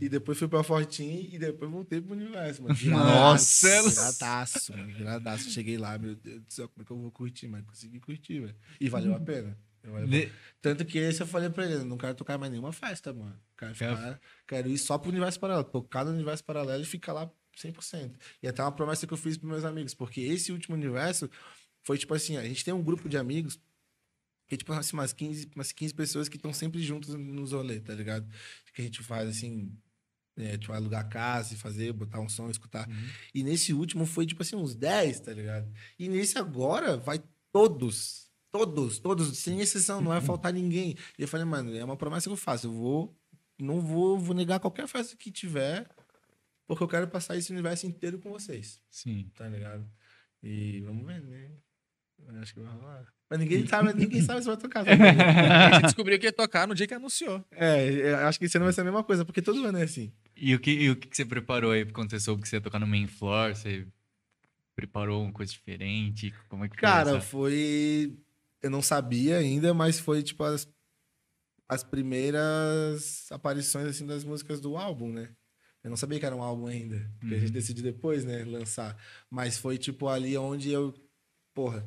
[0.00, 2.74] E depois fui pra Fortim e depois voltei pro universo, mano.
[2.84, 3.68] Nossa!
[3.90, 4.92] Viradaço, mano.
[4.94, 5.50] Viradaço.
[5.50, 7.48] Cheguei lá, meu Deus do céu, como é que eu vou curtir?
[7.48, 8.54] Mas consegui curtir, velho.
[8.80, 9.58] E valeu a pena.
[9.84, 10.24] Valeu a pena.
[10.24, 13.12] Ne- Tanto que esse eu falei pra ele, eu não quero tocar mais nenhuma festa,
[13.12, 13.38] mano.
[13.58, 15.64] Quero, ficar, quero ir só pro universo paralelo.
[15.68, 18.12] Tocar no universo paralelo e ficar lá 100%.
[18.42, 21.28] E até uma promessa que eu fiz pros meus amigos, porque esse último universo
[21.82, 23.58] foi tipo assim, a gente tem um grupo de amigos
[24.52, 27.80] que é tipo assim, umas 15, umas 15 pessoas que estão sempre juntos nos rolês,
[27.80, 28.28] tá ligado?
[28.74, 29.74] Que a gente faz assim,
[30.36, 32.86] é, tipo, alugar casa e fazer, botar um som, escutar.
[33.34, 35.72] E nesse último foi tipo assim, uns 10, tá ligado?
[35.98, 38.30] E nesse agora vai todos.
[38.50, 40.98] Todos, todos, sem exceção, não vai faltar ninguém.
[41.18, 42.66] E eu falei, mano, é uma promessa que eu faço.
[42.66, 43.18] Eu vou.
[43.58, 45.88] Não vou, vou negar qualquer festa que tiver,
[46.66, 49.30] porque eu quero passar esse universo inteiro com vocês, Sim.
[49.34, 49.90] tá ligado?
[50.42, 51.52] E vamos ver, né?
[52.40, 53.06] Acho que vai rolar.
[53.30, 54.84] Mas ninguém sabe, ninguém sabe se vai tocar.
[54.86, 55.02] sabe?
[55.02, 57.44] A gente descobriu que ia tocar no dia que anunciou.
[57.52, 59.82] é, eu acho que esse ano vai ser a mesma coisa, porque todo ano é
[59.82, 60.12] assim.
[60.36, 62.60] E o que, e o que você preparou aí quando você soube que você ia
[62.60, 63.54] tocar no main floor?
[63.54, 63.86] Você
[64.74, 66.34] preparou uma coisa diferente?
[66.48, 68.16] Como é que foi Cara, foi.
[68.60, 70.68] Eu não sabia ainda, mas foi tipo as,
[71.68, 75.30] as primeiras aparições assim das músicas do álbum, né?
[75.82, 77.10] Eu não sabia que era um álbum ainda.
[77.18, 78.96] Porque a gente decidiu depois, né, lançar.
[79.28, 80.94] Mas foi tipo ali onde eu.
[81.52, 81.84] Porra.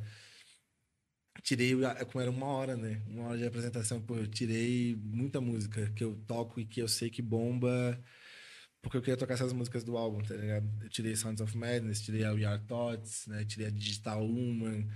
[1.45, 1.73] Tirei,
[2.11, 3.03] como era uma hora, né?
[3.07, 6.87] Uma hora de apresentação, pô, eu tirei muita música que eu toco e que eu
[6.87, 8.01] sei que bomba.
[8.81, 10.67] Porque eu queria tocar essas músicas do álbum, tá ligado?
[10.81, 13.45] Eu tirei Sounds of Madness, tirei a We Are Thoughts, né?
[13.45, 14.87] Tirei a Digital Human,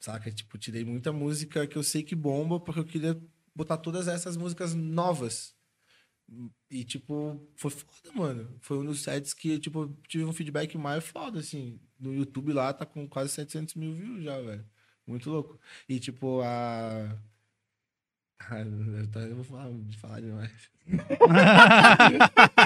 [0.00, 0.28] saca?
[0.32, 3.20] Tipo, tirei muita música que eu sei que bomba, porque eu queria
[3.54, 5.54] botar todas essas músicas novas.
[6.68, 8.58] E, tipo, foi foda, mano.
[8.60, 11.78] Foi um dos sets que, tipo, tive um feedback mais foda, assim.
[11.98, 14.66] No YouTube lá tá com quase 700 mil views já, velho.
[15.06, 15.58] Muito louco.
[15.88, 17.16] E, tipo, a...
[18.38, 20.50] Ah, Eu vou falar, falar demais.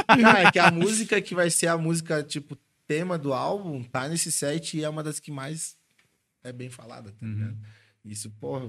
[0.07, 2.57] Cara, é que a música que vai ser a música, tipo,
[2.87, 5.77] tema do álbum, tá nesse set e é uma das que mais
[6.43, 7.57] é bem falada, tá ligado?
[8.05, 8.69] Isso, porra,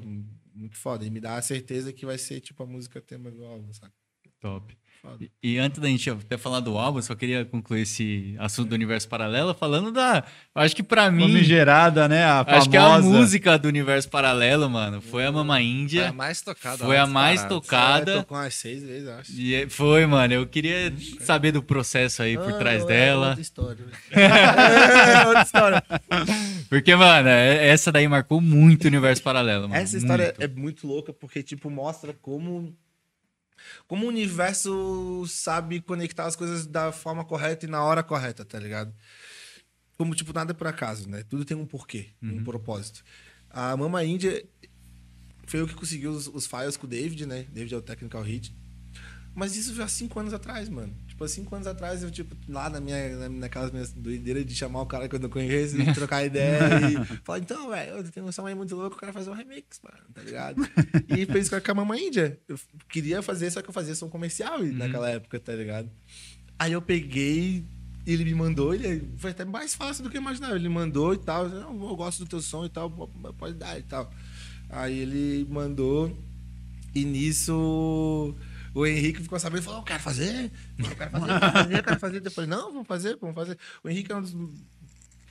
[0.53, 1.06] muito foda.
[1.06, 3.93] E me dá a certeza que vai ser, tipo, a música tema do álbum, saca?
[4.39, 4.77] Top.
[5.01, 5.25] Foda.
[5.41, 9.09] E, antes da gente até falar do álbum, só queria concluir esse assunto do Universo
[9.09, 10.23] Paralelo falando da.
[10.53, 11.23] Acho que pra mim.
[11.27, 12.23] Famigerada, né?
[12.23, 13.07] A Acho que a famosa.
[13.09, 16.09] música do Universo Paralelo, mano, foi a Mama Foi Índia.
[16.09, 16.77] a mais tocada.
[16.85, 18.11] Foi a mais tocada.
[18.11, 19.31] É, tocou umas seis vezes, acho.
[19.31, 20.33] E é- foi, mano.
[20.35, 23.27] Eu queria saber do processo aí por Ah, trás é dela.
[23.29, 23.85] Outra história.
[23.85, 23.91] né?
[25.23, 25.83] é outra história.
[26.69, 29.81] Porque, mano, é- essa daí marcou muito o Universo Paralelo, mano.
[29.81, 30.41] Essa história muito.
[30.43, 32.75] é muito louca porque, tipo, mostra como.
[33.88, 38.59] Como o universo sabe conectar as coisas da forma correta e na hora correta, tá
[38.59, 38.93] ligado?
[39.97, 41.23] Como, tipo, nada é por acaso, né?
[41.23, 43.03] Tudo tem um porquê, um propósito.
[43.49, 44.43] A Mama Índia
[45.45, 47.45] foi eu que conseguiu os, os files com o David, né?
[47.51, 48.55] David é o technical hit.
[49.35, 50.95] Mas isso já há cinco anos atrás, mano.
[51.22, 54.81] Tipo, cinco anos atrás, eu, tipo, lá na minha, na, naquelas minhas doideiras de chamar
[54.81, 58.26] o cara que eu não conheço, e trocar ideia e falar, então, velho, eu tenho
[58.26, 60.61] um som aí muito louco, eu quero fazer um remix, mano, tá ligado?
[61.10, 62.39] e fez com a Mamãe Índia.
[62.48, 65.89] Eu queria fazer, só que eu fazia som comercial naquela época, tá ligado?
[66.57, 67.65] Aí eu peguei,
[68.06, 70.56] ele me mandou, ele foi até mais fácil do que eu imaginava.
[70.56, 72.89] Ele mandou e tal, não, eu gosto do teu som e tal,
[73.38, 74.11] pode dar e tal.
[74.69, 76.15] Aí ele mandou,
[76.95, 78.35] e nisso
[78.73, 81.77] o Henrique ficou sabendo e falou: Eu quero fazer, eu quero fazer, eu quero fazer,
[81.77, 82.30] eu quero fazer.
[82.30, 83.57] Falei: Não, vamos fazer, vamos fazer.
[83.84, 84.35] O Henrique é um dos.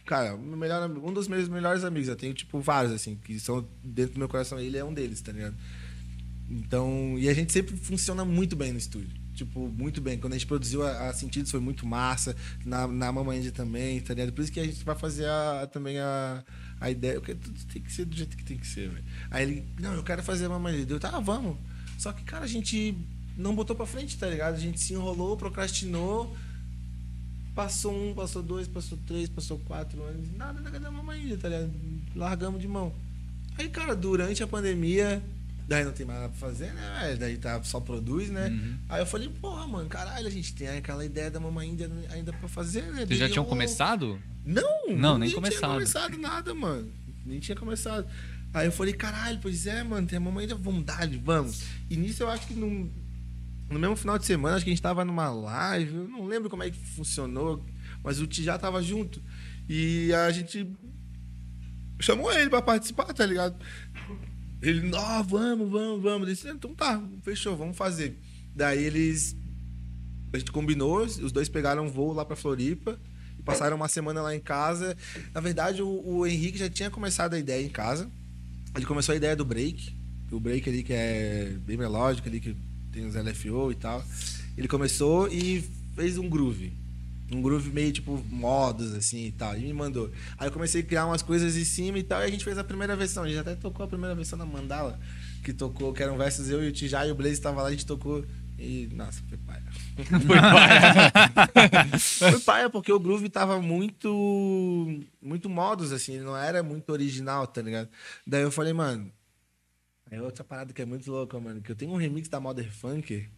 [0.05, 2.09] Cara, meu melhor, um dos meus melhores amigos.
[2.09, 4.59] Eu tenho, tipo, vários, assim, que são dentro do meu coração.
[4.59, 5.57] Ele é um deles, tá ligado?
[6.51, 9.17] Então, e a gente sempre funciona muito bem no estúdio.
[9.35, 10.19] Tipo, muito bem.
[10.19, 12.37] Quando a gente produziu a, a Sentidos foi muito massa.
[12.65, 14.33] Na, na Mamãe também, tá ligado?
[14.33, 16.45] Por isso que a gente vai fazer a, também a,
[16.81, 17.21] a ideia.
[17.21, 19.05] Porque tudo tem que ser do jeito que tem que ser, velho.
[19.31, 20.85] Aí ele, não, eu quero fazer a Mamãe.
[20.87, 21.57] Eu, tá, vamos.
[21.97, 22.99] Só que, cara, a gente
[23.37, 24.55] não botou pra frente, tá ligado?
[24.55, 26.35] A gente se enrolou, procrastinou.
[27.55, 30.29] Passou um, passou dois, passou três, passou quatro anos.
[30.37, 31.71] Nada da Mamãe tá ligado?
[32.15, 32.93] Largamos de mão.
[33.59, 35.21] Aí, cara, durante a pandemia,
[35.69, 37.17] daí não tem mais nada pra fazer, né?
[37.19, 38.49] Daí tá, só produz, né?
[38.49, 38.77] Uhum.
[38.89, 42.33] Aí eu falei, porra, mano, caralho, a gente tem aquela ideia da Mamãe Índia ainda
[42.33, 43.05] pra fazer, né?
[43.05, 44.19] Vocês já tinham eu- começado?
[44.47, 45.73] Não, Não, nem tinha começado.
[45.73, 46.89] começado nada, mano.
[47.27, 48.07] Nem tinha começado.
[48.55, 51.63] Aí eu falei, caralho, pois é, mano, tem a mamãe da vontade, vamos.
[51.91, 52.91] E nisso eu acho que no,
[53.71, 56.51] no mesmo final de semana, acho que a gente tava numa live, eu não lembro
[56.51, 57.65] como é que funcionou,
[58.03, 59.23] mas o Tijá tava junto.
[59.69, 60.69] E a gente
[62.01, 63.57] chamou ele pra participar, tá ligado?
[64.61, 66.29] Ele, não, vamos, vamos, vamos.
[66.29, 68.19] Eu disse, então tá, fechou, vamos fazer.
[68.55, 69.37] Daí eles.
[70.33, 72.99] A gente combinou, os dois pegaram um voo lá pra Floripa
[73.39, 74.97] e passaram uma semana lá em casa.
[75.33, 78.11] Na verdade, o, o Henrique já tinha começado a ideia em casa.
[78.77, 79.97] Ele começou a ideia do break.
[80.31, 82.57] O break ali que é bem melódico, ali que
[82.93, 84.05] tem os LFO e tal.
[84.57, 85.63] Ele começou e
[85.95, 86.73] fez um groove.
[87.33, 89.57] Um groove meio tipo modos, assim e tal.
[89.57, 90.11] E me mandou.
[90.37, 92.21] Aí eu comecei a criar umas coisas em cima e tal.
[92.21, 93.23] E a gente fez a primeira versão.
[93.23, 94.99] A gente até tocou a primeira versão da Mandala.
[95.45, 97.71] Que tocou, que eram versos eu e o Tijá e o Blaze tava lá, a
[97.71, 98.25] gente tocou.
[98.59, 99.63] E, nossa, foi paia.
[100.27, 101.99] Foi paia.
[101.99, 105.01] foi paia, porque o groove tava muito.
[105.23, 107.89] Muito modos, assim, ele não era muito original, tá ligado?
[108.27, 109.11] Daí eu falei, mano.
[110.11, 111.61] É outra parada que é muito louca, mano.
[111.61, 113.29] Que eu tenho um remix da Modern Funk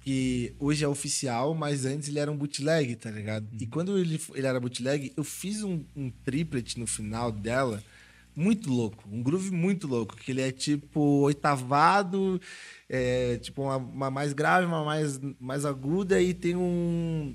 [0.00, 3.46] que hoje é oficial, mas antes ele era um bootleg, tá ligado?
[3.60, 7.82] E quando ele, ele era bootleg, eu fiz um, um triplet no final dela,
[8.34, 12.40] muito louco, um groove muito louco, que ele é tipo oitavado,
[12.88, 17.34] é, tipo uma, uma, mais grave, uma mais, mais aguda e tem um,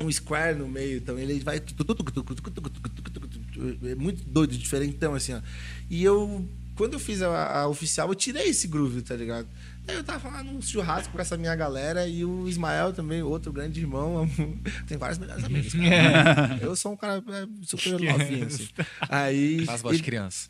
[0.00, 5.42] um square no meio, então ele vai é muito doido, diferentão assim, ó.
[5.90, 9.46] E eu quando eu fiz a, a oficial, eu tirei esse groove, tá ligado?
[9.86, 13.80] Eu tava lá num churrasco com essa minha galera e o Ismael também, outro grande
[13.80, 14.28] irmão.
[14.88, 15.74] Tem vários melhores amigos.
[15.74, 16.58] Cara.
[16.62, 18.68] Eu sou um cara é, super novinho, assim.
[19.08, 19.64] Aí.
[19.66, 20.48] Faz voz de criança.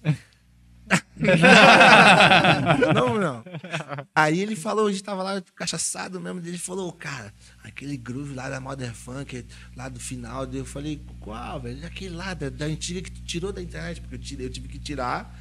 [2.94, 3.42] não, não.
[4.14, 7.32] Aí ele falou, a gente tava lá cachaçado mesmo, ele falou, cara,
[7.62, 9.46] aquele groove lá da Modern Funk,
[9.76, 11.84] lá do final, eu falei, qual, velho?
[11.86, 14.68] Aquele lá da, da antiga que tu tirou da internet, porque eu, tirei, eu tive
[14.68, 15.34] que tirar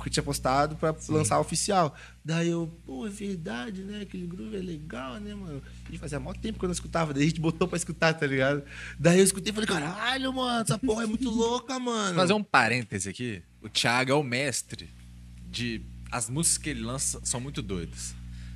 [0.00, 1.12] porque tinha postado pra Sim.
[1.12, 1.94] lançar oficial.
[2.24, 4.00] Daí eu, pô, é verdade, né?
[4.00, 5.62] Aquele groove é legal, né, mano?
[5.90, 8.26] E fazia mó tempo que eu não escutava, daí a gente botou pra escutar, tá
[8.26, 8.62] ligado?
[8.98, 12.14] Daí eu escutei e falei, caralho, mano, essa porra é muito louca, mano.
[12.14, 13.42] Vou fazer um parêntese aqui.
[13.60, 14.88] O Thiago é o mestre
[15.46, 15.82] de.
[16.10, 18.14] As músicas que ele lança são muito doidas.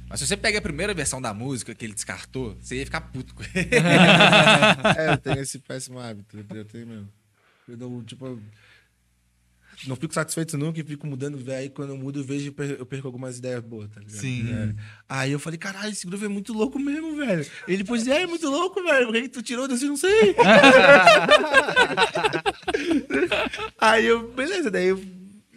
[0.09, 3.03] Mas se você pega a primeira versão da música que ele descartou, você ia ficar
[3.03, 3.69] puto com ele.
[4.97, 6.43] é, eu tenho esse péssimo hábito.
[6.55, 7.09] Eu tenho mesmo.
[7.69, 8.41] Eu não, tipo,
[9.87, 11.39] não fico satisfeito nunca e fico mudando.
[11.51, 14.21] Aí quando eu mudo, eu vejo eu perco algumas ideias boas, tá ligado?
[14.21, 14.53] Sim.
[14.53, 14.75] É.
[15.09, 17.47] Aí eu falei, caralho, esse groove é muito louco mesmo, velho.
[17.67, 19.07] Ele, pois é, é muito louco, velho.
[19.07, 19.87] Por que tu tirou desse?
[19.87, 20.35] Não sei.
[23.79, 25.03] aí eu, beleza, daí eu,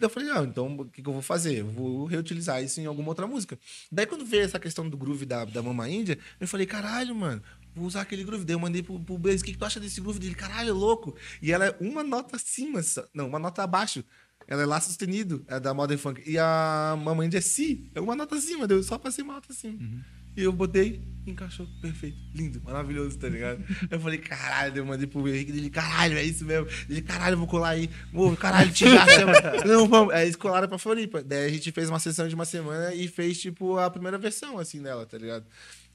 [0.00, 1.58] eu falei, ah, então o que, que, eu vou fazer?
[1.58, 3.58] Eu vou reutilizar isso em alguma outra música.
[3.90, 7.42] Daí quando veio essa questão do groove da, da Mama Índia, eu falei, caralho, mano,
[7.78, 8.44] vou usar aquele groove.
[8.44, 10.34] Daí eu mandei pro, pro Blaze, o que, que tu acha desse groove dele?
[10.34, 11.16] Caralho, é louco.
[11.40, 12.80] E ela é uma nota acima,
[13.14, 14.04] não, uma nota abaixo.
[14.46, 16.22] Ela é Lá sustenido, é da Modern Funk.
[16.26, 19.78] E a Mamãe é Si, é uma nota acima, deu só passei uma nota acima.
[19.78, 20.00] Uhum.
[20.38, 23.60] E eu botei, encaixou, perfeito, lindo, maravilhoso, tá ligado?
[23.90, 26.68] eu falei, caralho, eu mandei pro Henrique dele, caralho, é isso mesmo.
[26.88, 27.90] Ele, caralho, vou colar aí.
[28.14, 29.26] Ô, caralho, te acha.
[29.66, 30.14] Não, vamos.
[30.14, 31.24] Aí eles colaram pra Floripa.
[31.24, 34.58] Daí a gente fez uma sessão de uma semana e fez, tipo, a primeira versão,
[34.58, 35.44] assim, dela, tá ligado?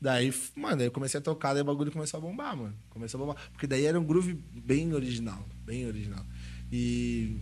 [0.03, 2.75] Daí, mano, aí eu comecei a tocar, daí o bagulho começou a bombar, mano.
[2.89, 3.41] Começou a bombar.
[3.53, 6.25] Porque daí era um groove bem original, bem original.
[6.69, 7.37] E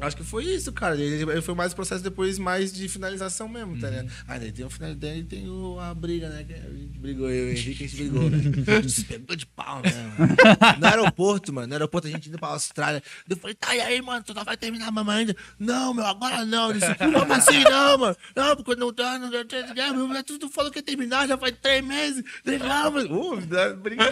[0.00, 0.96] Acho que foi isso, cara.
[0.96, 4.06] Ele foi mais o processo depois mais de finalização mesmo, tá ligado?
[4.06, 4.10] Uhum.
[4.26, 6.44] Ah, daí tem o final daí tem o, a briga, né?
[6.44, 8.38] Que a gente brigou, eu e o Henrique, a gente brigou, né?
[8.66, 10.14] A gente se pegou de pau, né?
[10.18, 10.36] Mano?
[10.78, 11.66] No aeroporto, mano.
[11.66, 13.02] No aeroporto a gente indo pra Austrália.
[13.28, 15.36] Eu falei, tá, e aí, mano, tu não vai terminar a mamãe ainda?
[15.58, 16.68] Não, meu, agora não.
[16.68, 18.16] Eu disse, como assim não, mano?
[18.34, 21.84] Não, porque não tá, não tá, Tu, tu falou que ia terminar, já faz três
[21.84, 22.24] meses.
[22.44, 24.04] Não, mas, uh, briga.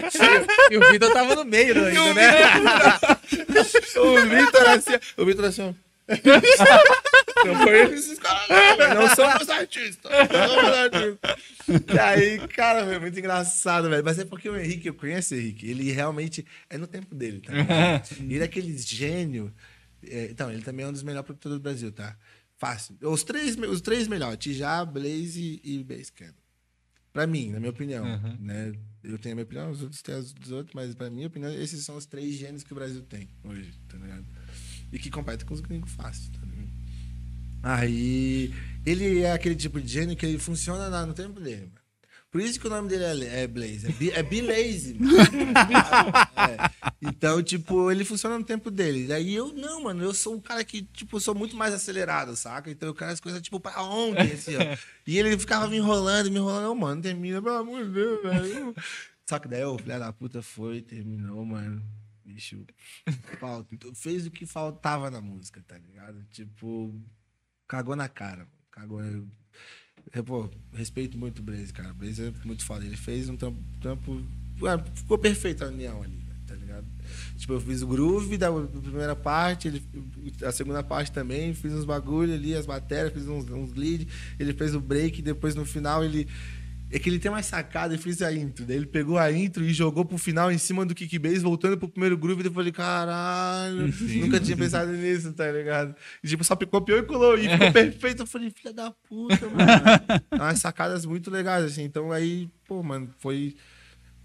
[0.70, 2.32] E o Vitor tava no meio ainda, né?
[3.97, 5.74] o Vitor assim, o Vitor assim,
[7.45, 8.49] não conheço esses caras,
[8.79, 10.11] não, não somos artistas.
[10.11, 11.95] Não somos artistas.
[11.95, 14.05] E aí, cara, é muito engraçado, velho.
[14.05, 17.41] Mas é porque o Henrique, eu conheço o Henrique, ele realmente é no tempo dele,
[17.41, 17.53] tá?
[18.19, 19.53] ele é aquele gênio.
[20.03, 22.17] É, então, ele também é um dos melhores produtores do Brasil, tá?
[22.57, 22.97] Fácil.
[23.03, 26.35] Os três, os três melhores, Tijá, Blaze e Basecamp.
[27.13, 28.05] Pra mim, na minha opinião.
[28.05, 28.37] Uhum.
[28.41, 28.73] Né?
[29.03, 31.85] Eu tenho a minha opinião, os outros têm os outros, mas pra minha opinião, esses
[31.85, 34.27] são os três gênios que o Brasil tem hoje, tá ligado?
[34.93, 36.31] E que compete com os gringos fácil.
[36.32, 36.39] Tá
[37.62, 38.55] Aí
[38.86, 41.66] ele é aquele tipo de gênio que ele funciona no tempo dele.
[41.66, 41.89] Mano.
[42.31, 43.86] Por isso que o nome dele é, é Blaze.
[43.86, 44.51] É, Be, é
[46.36, 46.70] é.
[47.01, 49.10] Então, tipo, ele funciona no tempo dele.
[49.12, 52.70] Aí eu, não, mano, eu sou um cara que, tipo, sou muito mais acelerado, saca?
[52.70, 54.77] Então eu quero as coisas, tipo, pra ontem, assim, ó.
[55.06, 56.65] E ele ficava me enrolando, me enrolando.
[56.65, 58.74] Não, mano, termina, pelo amor de Deus, velho.
[59.27, 61.82] Só que daí o filho da puta foi, terminou, mano.
[62.39, 62.65] Bicho.
[63.40, 66.24] Faltou- fez o que faltava na música, tá ligado?
[66.31, 66.94] Tipo,
[67.66, 68.47] cagou na cara.
[68.70, 69.02] Cagou.
[70.12, 71.90] Eu, pô, respeito muito o Blaze, cara.
[71.90, 72.85] O Blaze é muito foda.
[72.85, 73.60] Ele fez um trampo.
[73.81, 74.24] trampo
[74.62, 76.86] ué, ficou perfeita a união ali, tá ligado?
[77.36, 79.82] Tipo, eu fiz o groove da primeira parte, ele,
[80.44, 84.06] a segunda parte também, fiz uns bagulho ali, as matérias, fiz uns, uns lead,
[84.39, 86.28] ele fez o break, depois no final ele.
[86.90, 88.65] É que ele tem mais sacada e fez a intro.
[88.65, 91.89] Daí ele pegou a intro e jogou pro final em cima do kickbase, voltando pro
[91.89, 92.43] primeiro groove.
[92.43, 95.94] E eu falei, caralho, nunca tinha pensado nisso, tá ligado?
[96.24, 97.39] E tipo, só copiou e colou.
[97.39, 98.23] E ficou perfeito.
[98.23, 100.23] Eu falei, filha da puta, mano.
[100.32, 101.82] Umas sacadas muito legais, assim.
[101.82, 103.55] Então aí, pô, mano, foi.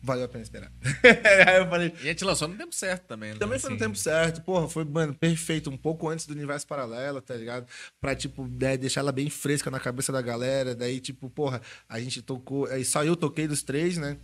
[0.05, 0.69] Valeu a pena esperar.
[1.47, 3.39] aí eu falei, E a gente lançou no tempo certo também, né?
[3.39, 6.67] também foi no Assim, tempo certo, porra, foi, mano, perfeito, um pouco antes do universo
[6.67, 7.65] paralelo, tá ligado?
[8.01, 10.75] Pra, tipo, né, deixar ela bem fresca na cabeça da galera.
[10.75, 12.65] Daí, tipo, porra, a gente tocou.
[12.67, 14.17] Aí só eu toquei dos três, né?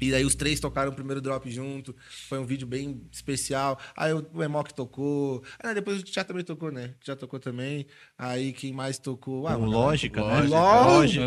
[0.00, 1.92] E daí os três tocaram o primeiro drop junto.
[2.28, 3.76] Foi um vídeo bem especial.
[3.96, 5.42] Aí o Emok tocou.
[5.58, 6.94] Ah, depois o Tchá também tocou, né?
[7.04, 7.84] Já tocou também.
[8.16, 9.48] Aí quem mais tocou?
[9.48, 10.42] Ah, O Lógica, né?
[10.42, 10.56] Lógica.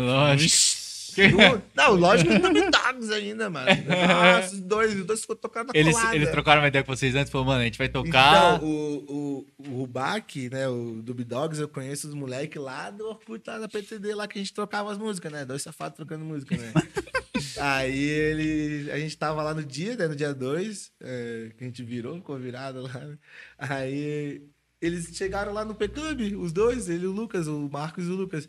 [0.00, 0.36] galera-
[1.74, 3.68] Não, lógico que não me dogs ainda, mano.
[4.52, 6.16] Os dois, os dois tocando na Eles, colada.
[6.16, 8.56] eles trocaram uma ideia com vocês antes, falou, mano, a gente vai tocar.
[8.56, 13.06] Então, o, o, o Rubac, né, o Dub Dogs, eu conheço os moleques lá do
[13.06, 15.44] Orkut, lá da PTD, lá que a gente trocava as músicas, né?
[15.44, 16.72] Dois safados trocando música, né?
[17.58, 20.92] Aí ele, a gente tava lá no dia, né, no dia 2,
[21.56, 22.92] que a gente virou, ficou virado lá.
[22.92, 23.18] né?
[23.58, 24.42] Aí
[24.80, 28.16] eles chegaram lá no P-Club, os dois, ele e o Lucas, o Marcos e o
[28.16, 28.48] Lucas.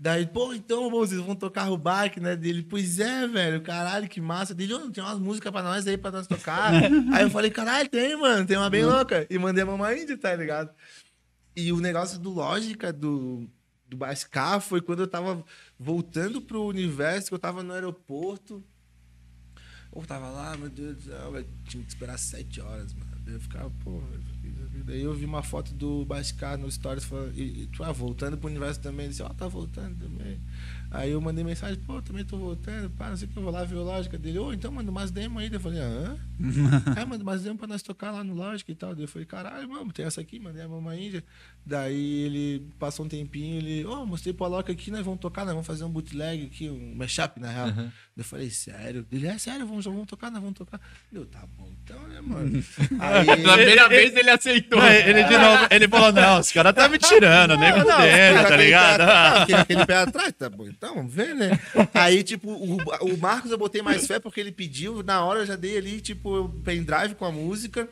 [0.00, 2.36] Daí, pô, então, vocês vão tocar Rubac, né?
[2.36, 4.54] Dele, pois é, velho, caralho, que massa.
[4.54, 6.72] Dele, não tem umas músicas pra nós aí, pra nós tocar.
[7.12, 9.26] aí eu falei, caralho, tem, mano, tem uma bem louca.
[9.28, 10.70] E mandei a mamãe índia, tá ligado?
[11.56, 13.50] E o negócio do Lógica, do,
[13.88, 15.44] do Bascar, foi quando eu tava
[15.76, 18.62] voltando pro universo, que eu tava no aeroporto.
[19.92, 23.10] Eu tava lá, meu Deus do céu, velho, tinha que esperar sete horas, mano.
[23.26, 24.00] Eu ficava, pô,
[24.84, 28.36] daí eu vi uma foto do Bascar no Stories falando, e, e, tipo, ah, voltando
[28.36, 29.08] pro universo também.
[29.08, 30.38] Disse, ó, tá voltando também.
[30.90, 33.52] Aí eu mandei mensagem, pô, também tô voltando, pá, não sei o que, eu vou
[33.52, 34.38] lá ver o Lógica dele.
[34.38, 35.50] Ô, então manda umas demos aí.
[35.52, 36.16] Eu falei, hã?
[36.96, 38.94] Aí manda umas demos pra nós tocar lá no Lógica e tal.
[38.94, 41.24] Daí eu falei, caralho, mano, tem essa aqui, mandei a mamãe índia.
[41.64, 45.52] Daí ele passou um tempinho, ele, ó, mostrei pro Alok aqui, nós vamos tocar, nós
[45.52, 47.70] vamos fazer um bootleg aqui, um mashup, na real.
[47.70, 49.06] Daí Eu falei, sério?
[49.12, 50.80] Ele, é sério, vamos, vamos tocar, nós vamos tocar.
[51.12, 52.64] Eu, tá bom, então, né, mano?
[52.98, 54.80] Aí, primeira vez ele aceitou.
[54.80, 58.56] Não, ele de novo, ele falou, não, os caras tá me tirando, nem fudendo, tá
[58.56, 59.02] ligado?
[59.54, 61.58] aquele pé atrás, tá bom, então, vamos ver, né?
[61.92, 65.46] Aí, tipo, o, o Marcos eu botei mais fé porque ele pediu, na hora eu
[65.46, 67.88] já dei ali, tipo, pendrive com a música.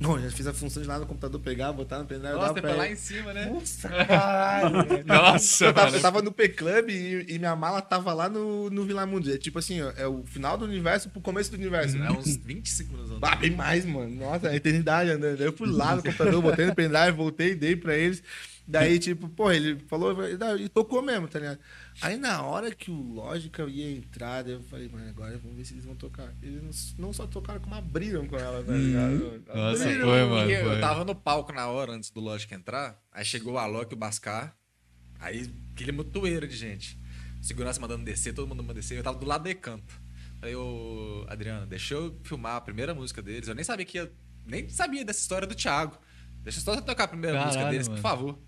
[0.00, 2.32] Não, já fiz a função de lá no computador, pegar, botar no pendrive.
[2.32, 3.44] Nossa, tem pra lá em cima, né?
[3.44, 5.04] Nossa, caralho.
[5.04, 8.84] Nossa, eu, tava, eu tava no P-Club e, e minha mala tava lá no, no
[8.86, 9.30] Vila Mundo.
[9.30, 11.98] É tipo assim, ó, é o final do universo pro começo do universo.
[11.98, 14.14] É uns 25 minutos Ah, bem mais, mano.
[14.16, 15.38] Nossa, a eternidade andando.
[15.38, 18.22] Eu fui lá no computador, botei no pendrive, voltei, dei pra eles.
[18.66, 20.16] Daí, tipo, pô, ele falou
[20.58, 21.58] e tocou mesmo, tá ligado?
[22.02, 25.74] Aí na hora que o Lógica ia entrar, eu falei, mano, agora vamos ver se
[25.74, 26.32] eles vão tocar.
[26.42, 29.42] Eles não, só tocaram, como abriram com ela, tá ligado?
[29.46, 30.06] Nossa, Abriram.
[30.06, 30.50] foi, mano.
[30.50, 30.80] Eu foi.
[30.80, 33.98] tava no palco na hora antes do Logic entrar, aí chegou o Alok e o
[33.98, 34.56] Bascar,
[35.18, 36.98] aí aquele mutueiro de gente.
[37.42, 39.92] Segurança mandando descer, todo mundo mandando descer, eu tava do lado do campo.
[40.42, 43.48] Aí eu, Adriano, deixa eu filmar a primeira música deles.
[43.48, 44.10] Eu nem sabia que ia,
[44.46, 45.98] nem sabia dessa história do Thiago.
[46.42, 48.00] Deixa eu só tocar a primeira Caralho, música deles, mano.
[48.00, 48.38] por favor.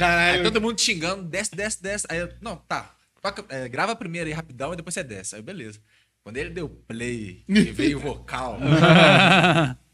[0.00, 2.06] Aí Caralho, todo mundo xingando, desce, desce, desce.
[2.08, 2.94] Aí eu, não, tá.
[3.20, 5.36] Toca, é, grava primeiro aí rapidão e depois você desce.
[5.36, 5.78] Aí, beleza.
[6.22, 8.58] Quando ele deu play e veio o vocal.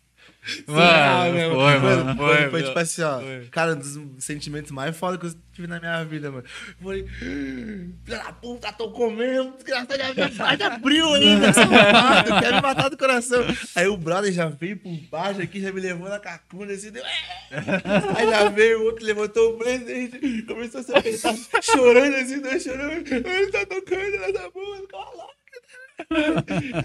[0.68, 2.16] Ah, Mano, meu, foi, mano, mano.
[2.16, 3.20] foi, Foi, foi tipo assim, ó.
[3.20, 3.48] Foi.
[3.50, 6.44] Cara, um dos sentimentos mais foda que eu tive na minha vida, mano.
[7.04, 13.42] Filha da puta, tô comendo, desgraçado, já abriu ainda, safado, quer me matar do coração.
[13.74, 17.02] Aí o brother já veio por baixo aqui, já me levou na cacunda, assim, deu...
[18.16, 22.62] Aí já veio o outro, levantou o presente, começou a se apertar, chorando assim, dois
[22.62, 23.06] chorando.
[23.06, 25.26] Ele tá tocando nessa música, olha lá.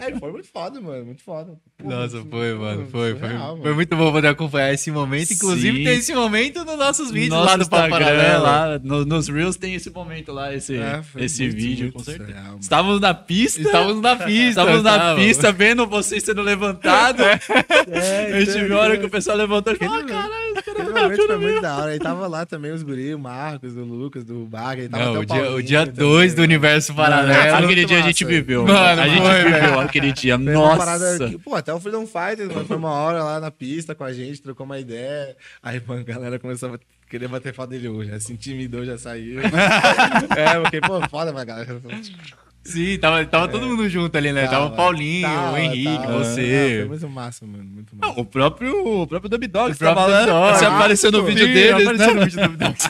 [0.01, 1.53] Aí foi muito foda, mano, muito foda.
[1.77, 2.87] Pô, Nossa, muito- foi, mano.
[2.91, 3.29] Foi, foi.
[3.29, 3.75] surreal, Foi mano.
[3.75, 5.33] muito bom poder acompanhar esse momento.
[5.33, 5.83] Inclusive, Sim.
[5.83, 8.43] tem esse momento nos nossos vídeos Nosso lá do Instagram, Paralelo.
[8.43, 11.93] lá, no- nos Reels tem esse momento lá, esse, É, foi esse muito, vídeo, muito
[11.97, 12.27] com certeza.
[12.29, 12.59] surreal, mano.
[12.59, 13.61] Estávamos na pista.
[13.61, 14.49] Estávamos na pista.
[14.49, 17.21] Estávamos na pista vendo vocês sendo levantados.
[17.91, 20.03] É, a gente então, viu a hora que então, o pessoal levantou e falou: ah,
[20.03, 21.91] caralho, os caras Aquele momento foi muito da hora.
[21.91, 24.87] Aí tava lá também os guri, o Marcos, o Lucas, do Baga.
[24.89, 25.95] Tava Não, até o dia, o dia também.
[25.95, 27.55] 2 do Universo Paralelo.
[27.55, 28.65] Aquele dia a gente viveu.
[28.65, 30.37] Mano, a gente foi, viveu aquele dia.
[30.37, 31.29] Foi Nossa.
[31.29, 34.13] que, pô, até o Freedom Fighters, mano, foi uma hora lá na pista com a
[34.13, 35.35] gente, trocou uma ideia.
[35.61, 36.79] Aí, mano, a galera começou a
[37.09, 39.41] querer bater foto dele hoje, já se intimidou, já saiu.
[40.35, 41.81] é, porque, pô, foda, mas a galera.
[42.63, 44.47] Sim, tava, tava todo mundo junto ali, né?
[44.47, 46.13] Tava, o Paulinho, tava, o Henrique, tava.
[46.13, 46.75] Ah, você.
[46.81, 47.63] foi muito massa, mano.
[47.63, 48.13] Muito massa.
[48.13, 50.19] Não, o próprio, o próprio Dub Dogs O próprio tava lá.
[50.21, 50.59] Dub Dogs.
[50.59, 52.13] Você apareceu no Ah, vídeo Sim, deles, apareceu né?
[52.13, 52.89] no vídeo do Dogs.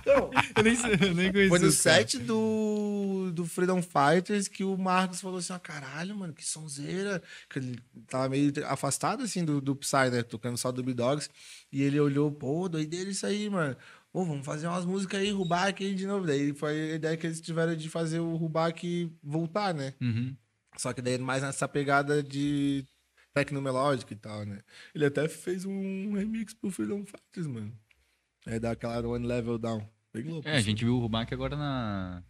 [0.00, 1.48] Então, Eu nem, sei- eu nem conhecia.
[1.48, 6.32] Foi no set do, do Freedom Fighters que o Marcos falou assim: ó, caralho, mano,
[6.32, 7.20] que sonzeira.
[7.50, 10.22] Que ele tava meio afastado assim do, do Psy, né?
[10.22, 11.28] Tocando só do Dogs.
[11.72, 13.76] E ele olhou, pô, doideira isso aí, mano.
[14.16, 16.26] Pô, vamos fazer umas músicas aí, Rubac aí de novo.
[16.26, 19.92] Daí foi a ideia que eles tiveram de fazer o Rubac voltar, né?
[20.00, 20.34] Uhum.
[20.78, 22.82] Só que daí mais nessa pegada de
[23.34, 24.60] tecnomelódica e tal, né?
[24.94, 27.78] Ele até fez um remix pro Freedom Fighters, mano.
[28.46, 29.86] É daquela One Level Down.
[30.14, 30.48] Bem louco.
[30.48, 30.64] É, a assim.
[30.64, 32.22] gente viu o Rubac agora na.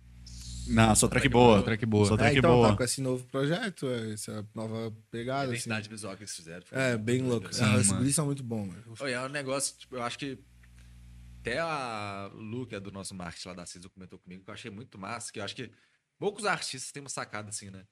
[0.67, 1.63] Não, só track boa.
[1.63, 2.07] Track boa.
[2.07, 2.71] Só É, track então, boa.
[2.71, 5.53] tá com esse novo projeto, é, essa nova pegada, assim.
[5.53, 6.67] identidade visual que eles fizeram.
[6.73, 7.47] É, bem louco.
[7.47, 7.63] assim.
[7.63, 8.83] Ah, Os guris são muito bons, mano.
[8.99, 10.37] Oi, é um negócio, tipo, eu acho que
[11.47, 14.55] até a Lu, que é do nosso marketing lá da CISO, comentou comigo, que eu
[14.55, 15.71] achei muito massa, que eu acho que
[16.19, 17.85] poucos artistas têm uma sacada assim, né?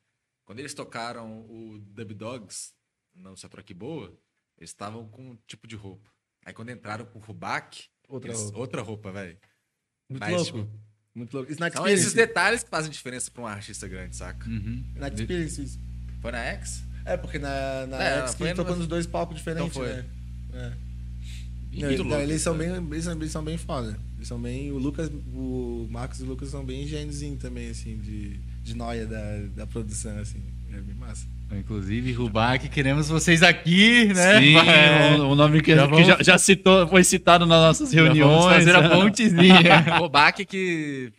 [0.44, 2.72] Quando eles tocaram o Dub Dogs
[3.14, 4.06] no Só Troque Boa,
[4.58, 6.10] eles estavam com um tipo de roupa.
[6.44, 8.58] Aí quando entraram com o Rubac, Outra eles- roupa.
[8.58, 9.38] outra roupa, velho.
[10.10, 10.44] Muito Mas, louco.
[10.68, 10.80] tipo,
[11.14, 11.52] Muito louco.
[11.52, 14.48] Snack São esses detalhes que fazem diferença pra um artista grande, saca?
[14.48, 14.84] Uhum.
[14.96, 15.78] Snack Experience.
[16.20, 16.82] Foi na X?
[17.06, 19.82] É, porque na, na É, X que foi tocou no- nos dois palcos diferentes, Então
[19.84, 19.92] foi.
[19.92, 20.10] né?
[20.54, 20.93] É.
[21.80, 22.66] Não, eles- louco eles, são né?
[22.80, 23.96] bem, eles, são, eles são bem foda.
[24.16, 24.70] Eles são bem.
[24.72, 29.06] O Lucas, o Marcos e o Lucas são bem gêniozinho também, assim, de, de noia
[29.06, 30.38] da, da produção, assim.
[30.72, 31.26] É bem massa.
[31.52, 34.40] Inclusive, Rubac, queremos vocês aqui, né?
[34.40, 37.92] Sim, Vai- o, nome que, Já que vamos- já, já citou, foi citado nas nossas
[37.92, 38.54] Já vamos reuniões.
[38.56, 40.08] fazer a pontezinha.
[40.10, 41.12] Baque que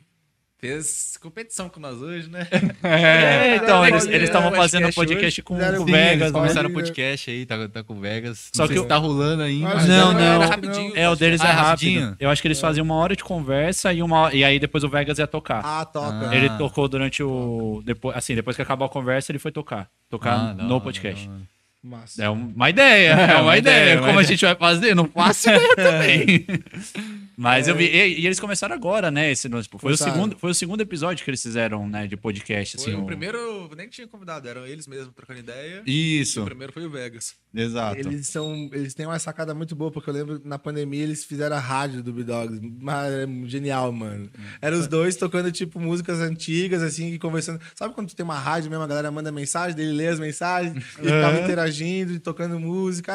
[0.67, 2.47] fez competição com nós hoje, né?
[2.83, 5.91] É, então, É, eles é, eles estavam é, fazendo podcast podcast com Fizeram com Sim,
[5.91, 6.39] o Sim, Vegas, né?
[6.39, 8.49] começaram o podcast aí, tá, tá com o Vegas.
[8.53, 9.73] Só Não que se tá rolando ainda.
[9.85, 10.19] Não, que não.
[10.21, 10.93] era rapidinho.
[10.95, 11.67] É, o deles Ah, é rápido.
[11.69, 12.15] rapidinho.
[12.19, 14.89] Eu acho que eles faziam uma hora de conversa e, uma, e aí depois o
[14.89, 15.61] Vegas ia tocar.
[15.63, 16.29] Ah, toca.
[16.29, 16.35] Ah.
[16.35, 17.81] Ele tocou durante o.
[17.85, 19.87] Depois, assim, depois que acabou a conversa, ele foi tocar.
[20.09, 21.27] Tocar Ah, no hora, podcast.
[21.27, 21.54] hora.
[21.85, 22.23] Massa.
[22.23, 23.99] É uma ideia, é uma, ideia.
[23.99, 24.95] Como a gente vai fazer?
[24.95, 26.45] Não faço ideia também.
[27.37, 27.85] Mas eu vi.
[27.85, 29.31] E, e eles começaram agora, né?
[29.31, 32.07] Esse, tipo, foi, o segundo, foi o segundo episódio que eles fizeram, né?
[32.07, 32.77] De podcast.
[32.77, 35.83] Foi Assim, o primeiro, nem tinha convidado, eram eles mesmos trocando ideia.
[35.85, 37.35] Isso, O primeiro foi o Vegas.
[37.53, 37.99] exato.
[37.99, 38.69] Eles são.
[38.73, 41.59] Eles têm uma sacada muito boa, porque eu lembro que na pandemia eles fizeram a
[41.59, 42.59] rádio do B-Dogs.
[42.81, 44.29] Mas é genial, mano.
[44.61, 47.59] Eram os dois tocando, tipo, músicas antigas, assim, e conversando.
[47.75, 50.75] Sabe quando tu tem uma rádio mesmo, a galera manda mensagem, dele lê as mensagens,
[50.75, 53.13] e ficava interagindo, e tocando música.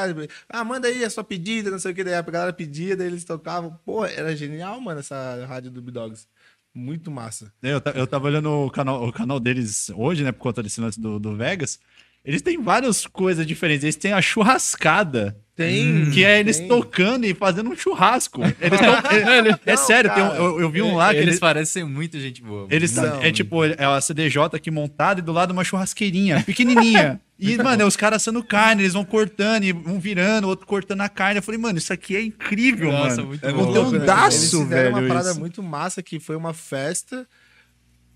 [0.49, 2.05] Ah, manda aí a sua pedida, não sei o que.
[2.05, 3.79] Daí a galera pedia, daí eles tocavam.
[3.85, 6.27] Pô, era genial, mano, essa rádio do B-Dogs.
[6.73, 7.53] Muito massa.
[7.63, 10.31] Eu, eu tava olhando o canal, o canal deles hoje, né?
[10.31, 11.81] Por conta desse lance do, do Vegas.
[12.25, 13.85] Eles têm várias coisas diferentes.
[13.85, 15.37] Eles têm a churrascada.
[15.57, 16.11] Tem.
[16.11, 16.69] Que é eles tem.
[16.69, 18.41] tocando e fazendo um churrasco.
[18.61, 21.39] Eles tão, é, é sério, tem um- eu, eu vi um lá que eles eles.
[21.41, 22.67] parecem muito gente boa.
[22.71, 27.21] Eles Não, é tipo, é a CDJ aqui montada e do lado uma churrasqueirinha, pequenininha.
[27.43, 31.01] E, mano, é os caras assando carne, eles vão cortando, e um virando, outro cortando
[31.01, 31.39] a carne.
[31.39, 33.29] Eu falei, mano, isso aqui é incrível, Nossa, mano.
[33.29, 33.65] muito é bom.
[33.65, 34.27] conteúdaço, né?
[34.27, 34.89] Eles fizeram velho.
[34.91, 35.41] uma parada isso.
[35.41, 37.27] muito massa que foi uma festa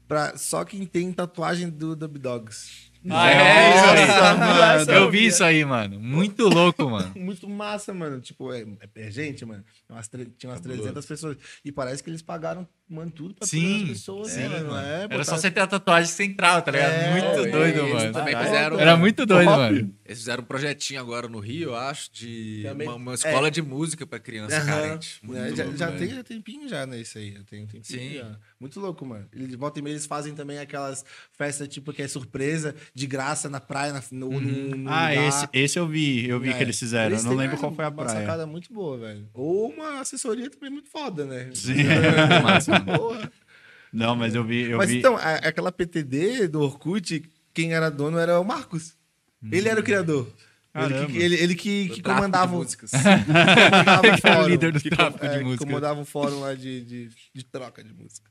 [0.06, 2.83] pra só quem tem tatuagem do Dub Dogs.
[3.10, 4.06] Ah, é, isso aí.
[4.06, 4.92] Nossa, mano.
[4.92, 6.00] Eu vi isso aí, mano.
[6.00, 7.12] Muito louco, mano.
[7.16, 8.20] Muito massa, mano.
[8.20, 8.64] Tipo, é,
[8.94, 9.64] é gente, mano.
[9.88, 10.08] Umas
[10.38, 11.36] tinha umas 300 pessoas.
[11.64, 14.70] E parece que eles pagaram, mano, tudo pra todas Sim, as pessoas, sim, mano.
[14.70, 14.86] mano.
[14.86, 16.92] É, Era só você ter a tatuagem central, tá ligado?
[16.92, 18.12] É, muito doido, eles mano.
[18.12, 19.58] também fizeram- Era muito doido, Top.
[19.58, 19.94] mano.
[20.04, 23.62] Eles fizeram um projetinho agora no Rio, eu acho, de Também- uma, uma escola de
[23.62, 24.66] música pra criança Aham.
[24.66, 25.18] carente.
[25.22, 26.98] Muito É, já louco, já tem já tempinho já, né?
[27.00, 27.32] Isso aí.
[27.32, 28.14] Já tem um tempinho Sim.
[28.18, 28.36] já.
[28.60, 29.26] Muito louco, mano.
[29.32, 33.48] Eles volta e meia eles fazem também aquelas festas, tipo, que é surpresa, de graça
[33.48, 34.40] na praia, na, no, no,
[34.76, 35.14] no Ah, lugar.
[35.16, 36.52] esse, esse eu vi, eu vi É.
[36.52, 37.12] que eles fizeram.
[37.12, 38.20] Eles eu não lembro uma- qual foi a Uma praia.
[38.20, 39.28] sacada muito boa, velho.
[39.32, 41.50] Ou uma assessoria também muito foda, né?
[41.54, 41.74] Sim.
[42.42, 42.73] Massa.
[42.80, 43.32] Porra.
[43.92, 44.62] Não, mas eu vi.
[44.70, 44.98] Eu Mas vi...
[44.98, 47.22] então, a- aquela PTD do Orkut,
[47.52, 48.94] quem era dono era o Marcos.
[49.52, 50.32] Ele era o criador.
[50.74, 52.90] Ele que, ele, ele que, que comandava, músicas.
[52.90, 54.48] comandava o Ele que era o fórum.
[54.48, 55.64] líder do que, tráfico de que música.
[55.66, 58.28] comandava um fórum lá de, de, de troca de música.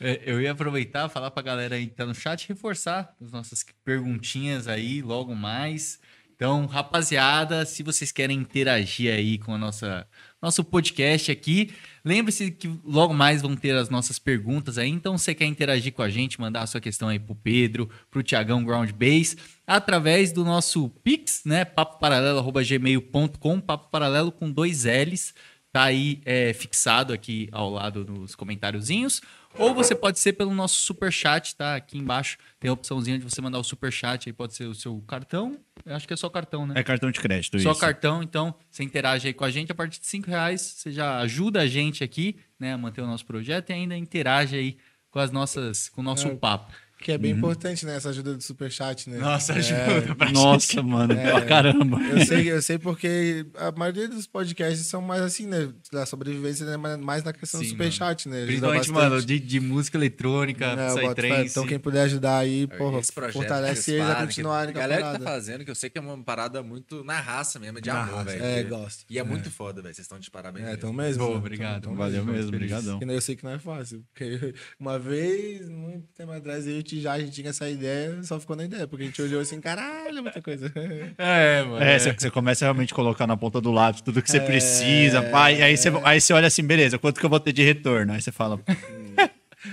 [0.00, 3.64] É, Eu ia aproveitar, falar pra galera aí que tá no chat, reforçar as nossas
[3.84, 5.98] perguntinhas aí logo mais.
[6.34, 10.06] Então, rapaziada, se vocês querem interagir aí com a nossa
[10.44, 11.70] nosso podcast aqui,
[12.04, 14.90] lembre-se que logo mais vão ter as nossas perguntas aí.
[14.90, 17.88] Então, se você quer interagir com a gente, mandar a sua questão aí pro Pedro,
[18.10, 21.64] pro Tiagão Ground Base, através do nosso Pix, né?
[21.64, 25.32] papoparalelo@gmail.com, papo paralelo com dois L's
[25.74, 29.20] tá aí é, fixado aqui ao lado nos comentáriozinhos.
[29.58, 31.76] Ou você pode ser pelo nosso super chat, tá?
[31.76, 34.74] Aqui embaixo tem a opçãozinha de você mandar o super chat, aí pode ser o
[34.74, 35.56] seu cartão.
[35.86, 36.74] Eu acho que é só cartão, né?
[36.76, 37.80] É cartão de crédito, Só isso.
[37.80, 40.60] cartão, então você interage aí com a gente a partir de 5 reais.
[40.60, 44.56] Você já ajuda a gente aqui, né, a manter o nosso projeto e ainda interage
[44.56, 44.76] aí
[45.10, 46.34] com as nossas, com o nosso É.
[46.34, 46.72] papo.
[47.04, 47.96] Que é bem importante, né?
[47.96, 49.18] Essa ajuda do superchat, né?
[49.18, 52.00] Nossa, É, ajuda pra Nossa, mano, pra caramba.
[52.00, 55.68] Eu sei, eu sei porque a maioria dos podcasts são mais assim, né?
[55.92, 56.78] Da sobrevivência, né?
[56.96, 58.36] Mais na questão Sim, do superchat, né?
[58.38, 59.10] Ajuda Principalmente, bastante.
[59.10, 61.44] mano, de, de música eletrônica, É.
[61.44, 64.82] Então, quem puder ajudar aí, porra, Esse projeto que fortalece eles a continuarem com A
[64.82, 67.82] galera que tá fazendo, que eu sei que é uma parada muito na raça mesmo,
[67.82, 68.42] de Na amor, velho.
[68.42, 69.04] é, que- gosto.
[69.10, 69.94] E é, muito foda, velho.
[69.94, 70.64] Vocês estão de parabéns.
[70.64, 70.78] É, mesmo.
[70.78, 71.22] então mesmo.
[71.26, 71.36] Pô, né?
[71.36, 72.48] obrigado, Então, Valeu mesmo.
[72.48, 72.98] obrigadão.
[73.02, 74.02] Eu sei que não é fácil.
[74.14, 78.22] Porque uma vez, muito tempo atrás, eu e o Tijá, a gente tinha essa ideia,
[78.22, 78.86] só ficou na ideia.
[78.86, 80.72] Porque a gente olhou assim, caralho, muita coisa.
[81.18, 81.82] É, mano.
[81.84, 85.22] É, você, você começa a realmente colocar na ponta do lápis tudo que você precisa,
[85.22, 87.62] pá, e aí você, aí você olha assim, beleza, quanto que eu vou ter de
[87.62, 88.12] retorno?
[88.12, 88.60] Aí você fala,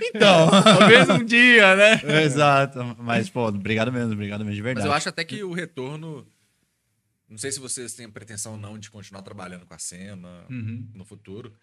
[0.03, 2.01] então, Talvez um dia, né?
[2.23, 4.87] exato, mas, pô, obrigado mesmo, obrigado mesmo, de Mas verdade.
[4.87, 6.25] eu acho até que o retorno.
[7.29, 10.45] Não sei se vocês têm a pretensão ou não de continuar trabalhando com a cena
[10.49, 10.87] Uhum.
[10.93, 11.53] no futuro.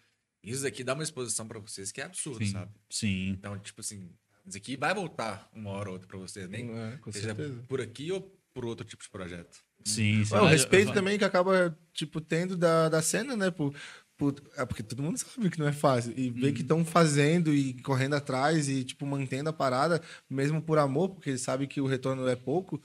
[0.43, 2.51] Isso aqui dá uma exposição pra vocês que é absurdo, Sim.
[2.51, 2.71] sabe?
[2.89, 4.09] Sim, Então, tipo assim,
[4.47, 7.63] isso aqui vai voltar uma hora ou outra pra vocês, nem É, com seja certeza.
[7.67, 8.21] por aqui ou
[8.53, 9.57] por outro tipo de projeto.
[9.85, 10.33] sim, sim.
[10.35, 13.49] Ué, o respeito eu- também que acaba, tipo, tendo da, da cena, né?
[13.51, 13.73] Por,
[14.17, 16.13] por, é porque todo mundo sabe que não é fácil.
[16.17, 20.77] E ver que estão fazendo e correndo atrás e, tipo, mantendo a parada, mesmo por
[20.77, 22.81] amor, porque sabe que o retorno é pouco.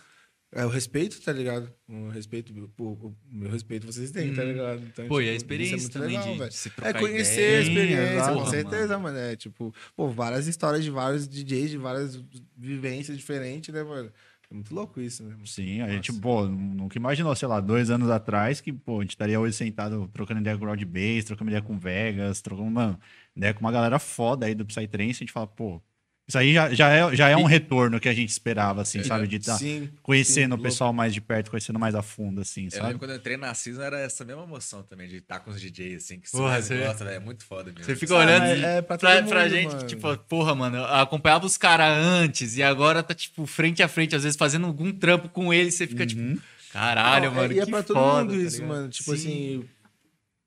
[0.57, 1.69] É o respeito, tá ligado?
[1.89, 4.83] O respeito, o meu respeito vocês têm, tá ligado?
[4.87, 7.41] Então, Pô, e a tipo, experiência isso é também legal, de, se É trocar conhecer
[7.43, 7.59] ideia.
[7.59, 8.51] a experiência, com mano.
[8.51, 9.19] certeza, mano.
[9.19, 12.23] É tipo, pô, várias histórias de vários DJs, de várias
[12.57, 14.13] vivências diferentes, né, mano?
[14.49, 15.37] É muito louco isso, né?
[15.45, 19.11] Sim, a gente, pô, nunca imaginou, sei lá, dois anos atrás que, pô, a gente
[19.11, 23.01] estaria hoje sentado trocando ideia com o Ground Base, trocando ideia com Vegas, trocando, mano,
[23.35, 25.83] ideia com uma galera foda aí do Psytrance, a gente fala, pô,
[26.27, 29.27] isso aí já, já, é, já é um retorno que a gente esperava, assim, sabe?
[29.27, 32.65] De estar Sim, conhecendo sim, o pessoal mais de perto, conhecendo mais a fundo, assim,
[32.65, 32.83] Eu sabe?
[32.85, 35.61] lembro quando eu entrei na Season, era essa mesma emoção também, de estar com os
[35.61, 37.17] DJs, assim, que Porra, você- gosta, velho.
[37.17, 37.85] É muito foda mesmo.
[37.85, 39.87] Você fica Ah, olhando é- é pra pra, todo pra mundo, gente, mano.
[39.87, 44.17] tipo, porra, mano, eu acompanhava os caras antes e agora tá, tipo, frente a frente,
[44.17, 46.41] às vezes fazendo algum trampo com eles, você fica, tipo,
[46.73, 48.69] caralho, Não, mano, E é pra todo foda, mundo tá isso, ligado?
[48.69, 48.89] mano.
[48.89, 49.17] Tipo Sim.
[49.17, 49.65] assim.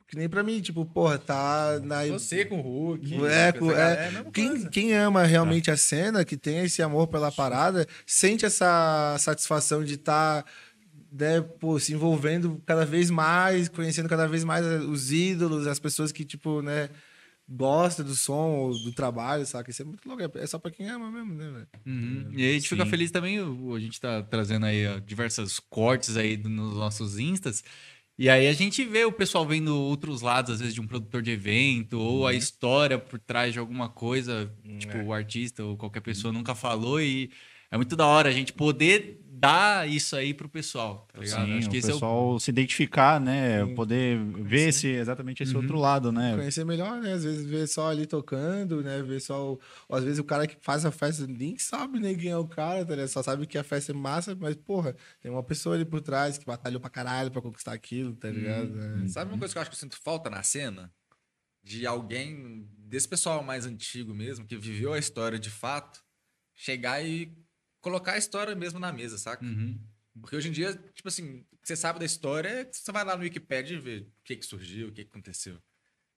[0.07, 2.05] Que nem pra mim, tipo, porra, tá na.
[2.05, 3.25] Você com o Hulk.
[3.25, 7.29] É, com é, mesma quem, quem ama realmente a cena, que tem esse amor pela
[7.29, 10.45] parada, sente essa satisfação de estar
[11.11, 16.11] né, pô, se envolvendo cada vez mais, conhecendo cada vez mais os ídolos, as pessoas
[16.11, 16.89] que, tipo, né,
[17.47, 19.71] gosta do som ou do trabalho, saca?
[19.71, 20.23] Isso é muito louco.
[20.38, 21.67] É só pra quem ama mesmo, né, velho?
[21.85, 22.31] Uhum.
[22.34, 22.89] E aí a gente fica Sim.
[22.89, 27.63] feliz também, a gente tá trazendo aí ó, diversos cortes aí nos nossos instas.
[28.19, 31.22] E aí a gente vê o pessoal vendo outros lados, às vezes, de um produtor
[31.22, 32.26] de evento, ou Uhum.
[32.27, 35.03] a história por trás de alguma coisa, tipo, É.
[35.03, 36.99] o artista ou qualquer pessoa nunca falou.
[36.99, 37.30] E
[37.69, 41.45] é muito da hora a gente poder dar isso aí pro pessoal, tá ligado?
[41.45, 43.65] Sim, Acho que o esse é o pessoal se identificar, né?
[43.76, 46.35] Poder ver esse, exatamente esse outro lado, né?
[46.35, 47.14] Conhecer melhor, né?
[47.14, 49.01] Às vezes ver só ali tocando, né?
[49.03, 49.53] Ver só.
[49.53, 49.59] O...
[49.88, 52.47] ou Às vezes o cara que faz a festa nem sabe nem quem é o
[52.47, 53.09] cara, tá ligado?
[53.09, 56.38] Só sabe que a festa é massa, mas, porra, tem uma pessoa ali por trás
[56.38, 58.73] que batalhou pra caralho pra conquistar aquilo, tá ligado?
[59.03, 59.07] É.
[59.07, 60.91] Sabe uma coisa que eu acho que eu sinto falta na cena?
[61.64, 66.01] De alguém, desse pessoal mais antigo mesmo, que viveu a história de fato,
[66.55, 67.31] chegar e
[67.81, 69.43] colocar a história mesmo na mesa, saca?
[69.45, 69.79] Uhum.
[70.19, 73.77] Porque hoje em dia, tipo assim, você sabe da história, você vai lá no Wikipedia
[73.77, 75.53] e vê o que que surgiu, o que que aconteceu.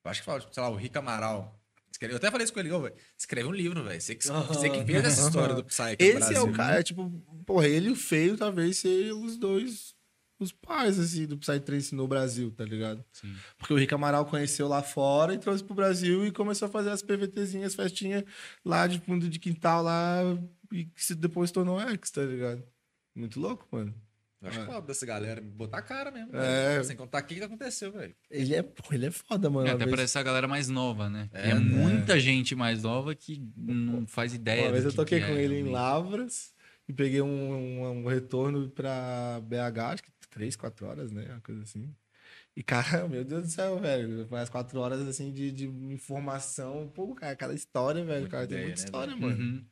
[0.05, 1.61] Eu acho que, fala, sei lá, o Rick Amaral.
[1.93, 4.01] escreve- Eu até falei isso com ele, velho, escreve um livro, velho.
[4.01, 6.37] Você que, você que fez essa história do Psy aqui no Esse Brasil.
[6.37, 7.11] é o cara, é tipo,
[7.45, 9.95] porra, ele e o feio talvez sejam os dois,
[10.39, 13.05] os pais, assim, do Psytrance no Brasil, tá ligado?
[13.13, 13.37] Sim.
[13.59, 16.89] Porque o Rick Amaral conheceu lá fora e trouxe pro Brasil e começou a fazer
[16.89, 18.25] as PVTzinhas, festinhas
[18.65, 20.23] lá de fundo de quintal lá
[20.73, 22.63] e que se depois tornou ex, tá ligado?
[23.15, 23.95] Muito louco, mano.
[24.43, 24.65] Eu acho É.
[24.65, 26.35] foda dessa galera botar a cara mesmo.
[26.35, 26.73] É.
[26.75, 26.85] velho.
[26.85, 28.15] Sem contar o que que aconteceu, velho.
[28.31, 29.67] Ele é, ele é foda, mano.
[29.69, 31.29] É, até vez- pra essa galera mais nova, né?
[31.35, 31.55] É, é é.
[31.57, 34.63] muita gente mais nova que não faz ideia.
[34.65, 35.65] Uma vez eu que toquei que com é, ele em.
[35.71, 36.55] Lavras
[36.89, 41.27] e peguei um, um, um retorno pra BH, acho que três, quatro horas, né?
[41.33, 41.95] Uma coisa assim.
[42.57, 44.27] E, cara, meu Deus do céu, velho.
[44.31, 46.91] Mais quatro horas, assim, de, de informação.
[46.95, 48.29] Pô, cara, cada história, velho.
[48.29, 49.21] Cara, tem muita né, história, Uhum.
[49.21, 49.67] mano.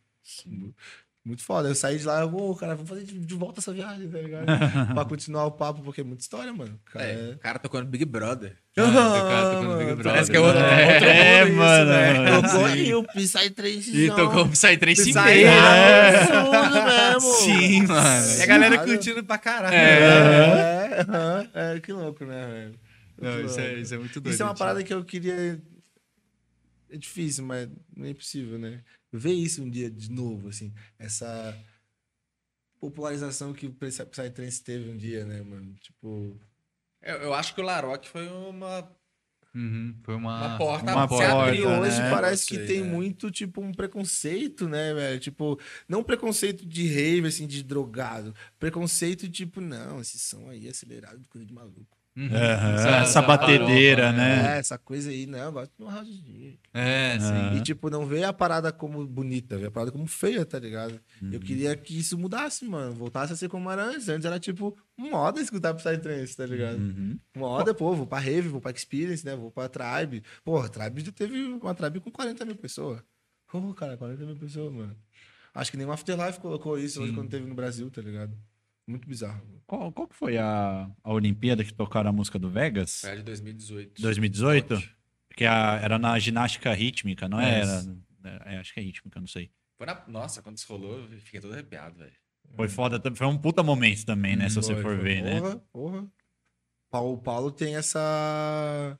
[1.24, 1.68] Muito foda.
[1.68, 4.18] Eu saí de lá, eu vou, cara, vamos fazer de, de volta essa viagem, tá
[4.18, 4.46] ligado?
[4.94, 6.80] pra continuar o papo, porque é muita história, mano.
[6.90, 8.56] Cara, É, o cara tocou no Big Brother.
[8.80, 10.04] Ah, o cara tocando Big Brother.
[10.04, 11.90] Parece que é outro, É, outro é, mundo mano.
[11.90, 12.40] isso, né?
[12.48, 15.48] Tocou aí o Psy 3 E tocou o Psytrance Psy meio.
[15.50, 17.20] absurdo mesmo.
[17.20, 18.26] Sim, mano.
[18.38, 19.74] E a galera curtindo pra caralho.
[19.74, 22.74] É, aham, é, que louco, né, velho?
[23.20, 24.32] Não, isso, é, isso é muito doido.
[24.32, 25.60] Isso é uma parada que eu queria.
[26.90, 28.82] É difícil, mas não é impossível, né?
[29.12, 30.72] Ver isso um dia de novo, assim.
[30.98, 31.54] Essa
[32.80, 35.74] popularização que o Psy- Psytrance teve um dia, né, mano?
[35.76, 36.38] Tipo.
[37.02, 38.90] Eu, eu acho que o Larocque foi uma
[39.54, 41.64] Uhum, Foi uma, Uma porta, uma se porta, abriu.
[41.64, 42.10] E hoje né?
[42.10, 42.84] parece que Sei, tem é.
[42.84, 45.18] muito, tipo, um preconceito, né, velho?
[45.18, 45.58] Tipo,
[45.88, 48.34] não preconceito de rave, assim, de drogado.
[48.58, 51.97] Preconceito, tipo, não, esse som aí é acelerado, coisa de maluco.
[52.18, 52.34] Uhum.
[52.36, 54.56] Essa- essa, batedeira, farofa, né?
[54.56, 56.58] É, essa coisa aí, não, eu gosto do house music.
[56.74, 57.56] É, sim.
[57.56, 61.00] E, tipo, não vê a parada como bonita, vê a parada como feia, tá ligado?
[61.32, 62.92] Eu queria que isso mudasse, mano.
[62.92, 64.08] Voltasse a ser como era antes.
[64.08, 66.78] Antes era, tipo, moda escutar Psytrance, tá ligado?
[66.78, 67.18] Uhum.
[67.36, 69.36] Moda, pô, vou pra Rave, vou pra Experience, né?
[69.36, 70.22] Vou pra Tribe.
[70.44, 73.00] Porra, Tribe já teve uma Tribe com 40 mil pessoas.
[73.52, 74.96] Ô, cara, 40 mil pessoas, mano.
[75.54, 78.36] Acho que nem o Afterlife colocou isso hoje quando teve no Brasil, tá ligado?
[78.88, 79.40] Muito bizarro.
[79.66, 83.02] Qual, qual que foi a, a Olimpíada que tocaram a música do Vegas?
[83.02, 84.00] Foi a de 2018.
[84.00, 84.74] 2018?
[84.76, 84.96] Fonte.
[85.28, 87.60] Porque a- era na ginástica rítmica, não É.
[87.60, 87.84] era?
[88.46, 89.50] É, acho que é rítmica, não sei.
[89.76, 90.02] Foi na...
[90.08, 92.12] Nossa, quando isso rolou, eu fiquei todo arrepiado, velho.
[92.56, 94.48] Foi foda, foi um puta momento também, né?
[94.48, 95.04] Se você Foi, for foi.
[95.04, 95.38] ver, né?
[95.40, 96.06] Porra, porra.
[96.90, 98.98] Paulo, o Paulo tem essa.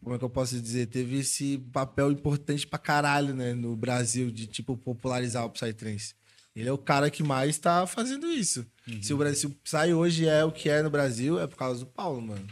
[0.00, 0.86] Como é que eu posso dizer?
[0.86, 3.52] Teve esse papel importante pra caralho, né?
[3.54, 6.14] No Brasil, de tipo popularizar o Psytrance.
[6.58, 8.66] Ele é o cara que mais tá fazendo isso.
[9.02, 11.86] Se o Brasil Psy hoje é o que é no Brasil, é por causa do
[11.86, 12.46] Paulo, mano.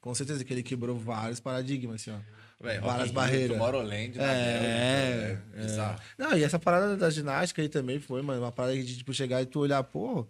[0.00, 2.18] Com certeza que ele quebrou vários paradigmas, assim, ó.
[2.60, 3.56] Véi, Várias Rio, barreiras.
[3.56, 6.00] Tomorrowland, É, Bélgica, é, bizarro.
[6.16, 9.42] Não, e essa parada da ginástica aí também foi, mano, uma parada de, tipo, chegar
[9.42, 10.26] e tu olhar, pô,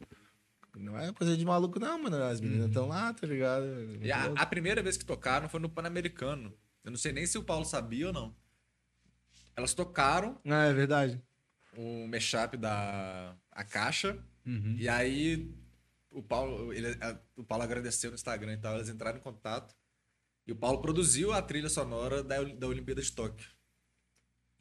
[0.74, 3.66] não é coisa de maluco não, mano, as meninas estão lá, tá ligado?
[4.00, 6.52] E a, a primeira vez que tocaram foi no Pan-Americano.
[6.82, 8.34] Eu não sei nem se o Paulo sabia ou não.
[9.54, 11.20] Elas tocaram Ah, é verdade.
[11.76, 14.18] O mashup da a caixa.
[14.46, 14.76] Uhum.
[14.78, 15.50] E aí
[16.10, 19.74] o Paulo, ele, a- o Paulo agradeceu no Instagram e tal, eles entraram em contato.
[20.46, 23.48] E o Paulo produziu a trilha sonora da, da Olimpíada de Tóquio.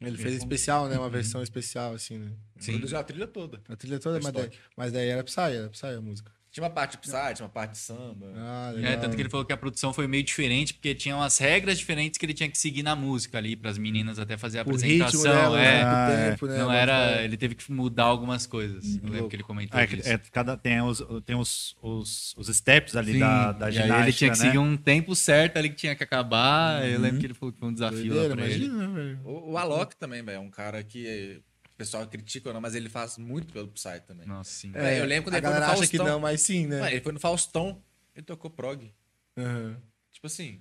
[0.00, 2.36] Ele fez especial, né, uma versão especial, assim, né?
[2.58, 2.72] Sim.
[2.72, 3.62] Produziu a trilha toda.
[3.68, 6.32] A trilha toda, mas daí, mas daí era Psy, era Psy a música.
[6.52, 8.30] Tinha uma parte de Psy, tinha uma parte de samba.
[8.36, 11.38] Ah, É, tanto que ele falou que a produção foi meio diferente, porque tinha umas
[11.38, 14.58] regras diferentes que ele tinha que seguir na música ali, para as meninas até fazer
[14.58, 15.22] a o ritmo apresentação.
[15.22, 15.64] dela, é.
[15.64, 16.30] né, Ah, é.
[16.32, 16.58] tempo, né?
[16.58, 17.22] Não era.
[17.22, 18.96] Ele teve que mudar algumas coisas.
[19.02, 20.06] Eu lembro que ele comentou É, disso.
[20.06, 23.96] é, cada, tem os, tem os, os, os steps ali Sim, da, da e ginástica,
[23.96, 24.44] aí ele tinha que né?
[24.44, 26.86] seguir um tempo certo ali que tinha que acabar.
[26.86, 28.64] Eu lembro que ele falou que foi um desafio lá doideira, pra ele.
[28.66, 29.20] imagina, velho.
[29.24, 31.40] O, o Alok também, velho, é um cara que
[31.72, 34.26] o pessoal critica ou não, mas ele faz muito pelo Psy também.
[34.26, 34.72] Nossa, sim.
[34.74, 36.06] É, eu lembro quando a ele foi no acha que Faustão.
[36.06, 36.92] não, mas sim, né?
[36.92, 37.82] Ele foi no Faustão,
[38.14, 38.92] ele tocou prog.
[39.36, 39.76] Aham.
[40.12, 40.60] Tipo assim,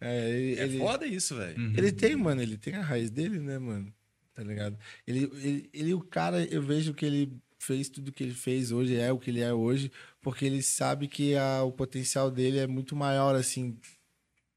[0.00, 1.58] É, ele, é ele- foda isso, velho.
[1.58, 1.74] Uhum.
[1.76, 3.92] Ele tem, mano, ele tem a raiz dele, né, mano?
[4.34, 4.78] Tá ligado?
[5.06, 8.96] Ele, ele, ele, o cara, eu vejo que ele fez tudo que ele fez hoje,
[8.96, 9.90] é o que ele é hoje,
[10.22, 13.76] porque ele sabe que a, o potencial dele é muito maior, assim,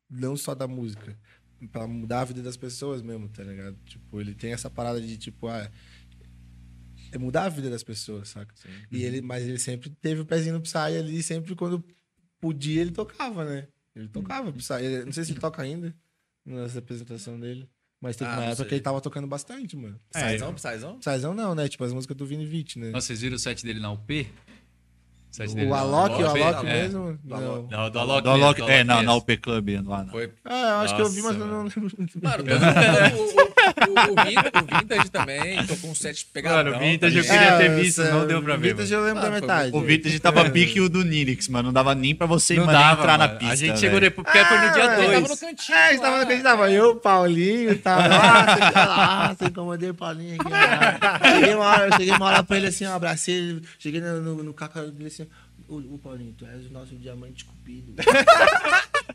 [0.09, 1.17] não só da música,
[1.71, 3.77] pra mudar a vida das pessoas mesmo, tá ligado?
[3.85, 5.69] Tipo, ele tem essa parada de, tipo, ah,
[7.13, 8.53] é mudar a vida das pessoas, saca?
[8.91, 11.83] E ele, mas ele sempre teve o pezinho no Psy ali, sempre quando
[12.41, 13.67] podia ele tocava, né?
[13.95, 14.73] Ele tocava Psy.
[14.81, 15.95] Ele- não sei se ele toca ainda
[16.45, 17.69] nessa apresentação dele,
[18.01, 19.99] mas teve Ah, uma não época que ele tava tocando bastante, mano.
[20.11, 20.99] Psyzão, Psyzão?
[20.99, 21.67] Psyzão não, né?
[21.69, 22.89] Tipo as músicas do Vini Vitt, né?
[22.89, 24.27] Nossa, vocês viram o set dele na UP?
[25.31, 26.41] O set dele o na- Alok, o UP?
[26.41, 26.81] Alok É.
[26.83, 27.13] mesmo?
[27.23, 27.37] Do Não.
[27.37, 27.71] Alok.
[27.71, 28.21] Não, do Alok.
[28.23, 29.15] Do Alok- mesmo, do é, Alok na.
[29.15, 30.03] UP Club lá.
[30.03, 30.11] Não.
[30.11, 30.33] Foi.
[30.43, 32.29] Ah, eu acho que eu vi, mas Nossa, eu não lembro muito bem.
[32.29, 32.43] Mano,
[33.17, 33.53] o,
[33.87, 34.25] o, o, o,
[34.79, 36.57] Vintage, o também tocou um set pegadão.
[36.71, 37.39] Mano, o Vintage eu também.
[37.39, 38.69] queria ter É, visto, essa- não deu pra ver.
[38.73, 39.03] Vintage mano.
[39.03, 39.71] eu lembro Ah, da metade.
[39.75, 41.67] O Vintage tava pique o do Nilix, mano.
[41.67, 43.39] Não dava nem pra você Não dava, entrar na mano.
[43.39, 43.53] pista.
[43.53, 43.79] A gente velho.
[43.79, 45.13] chegou depois, porque foi no dia Ah, Ele 2.
[45.21, 45.77] tava no cantinho.
[45.77, 46.21] É, estava lá.
[46.25, 48.45] no que tava eu, Paulinho, tava lá,
[48.85, 50.51] lá, você incomodei o Paulinho aqui.
[50.51, 51.29] ó.
[51.35, 54.21] Cheguei uma hora, eu cheguei uma hora pra ele assim, eu abracei ele, cheguei no,
[54.21, 55.27] no, no caca dele assim,
[55.67, 57.93] o, o Paulinho, tu és o nosso diamante cupido.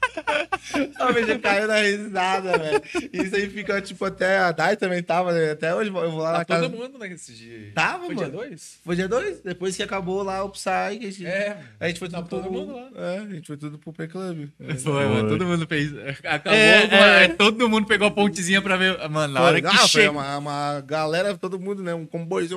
[0.99, 2.83] A bicha caiu na risada, velho.
[3.13, 5.53] Isso aí fica, tipo, até a Dai também tava, né?
[5.53, 6.69] Até hoje eu vou lá na Tá casa.
[6.69, 7.73] todo mundo nesse dia.
[7.75, 8.19] Tava, Foi mano.
[8.19, 8.79] dia 2?
[8.85, 9.41] Foi dia 2?
[9.41, 11.59] Depois que acabou lá o Psy, que a gente, É.
[11.81, 12.89] a gente foi tudo Tava todo pro, mundo lá.
[12.97, 14.49] É, a gente foi tudo pro P-Club.
[14.61, 14.75] É.
[14.75, 15.29] Foi, mano.
[15.29, 15.93] Todo mundo fez.
[16.25, 17.29] Acabou, É, mano, é.
[17.29, 18.97] todo mundo pegou a pontezinha pra ver.
[19.09, 20.11] Mano, na hora Foi, que ah, foi chega.
[20.11, 21.95] uma, uma galera, todo mundo, né?
[21.95, 22.49] Um comboio.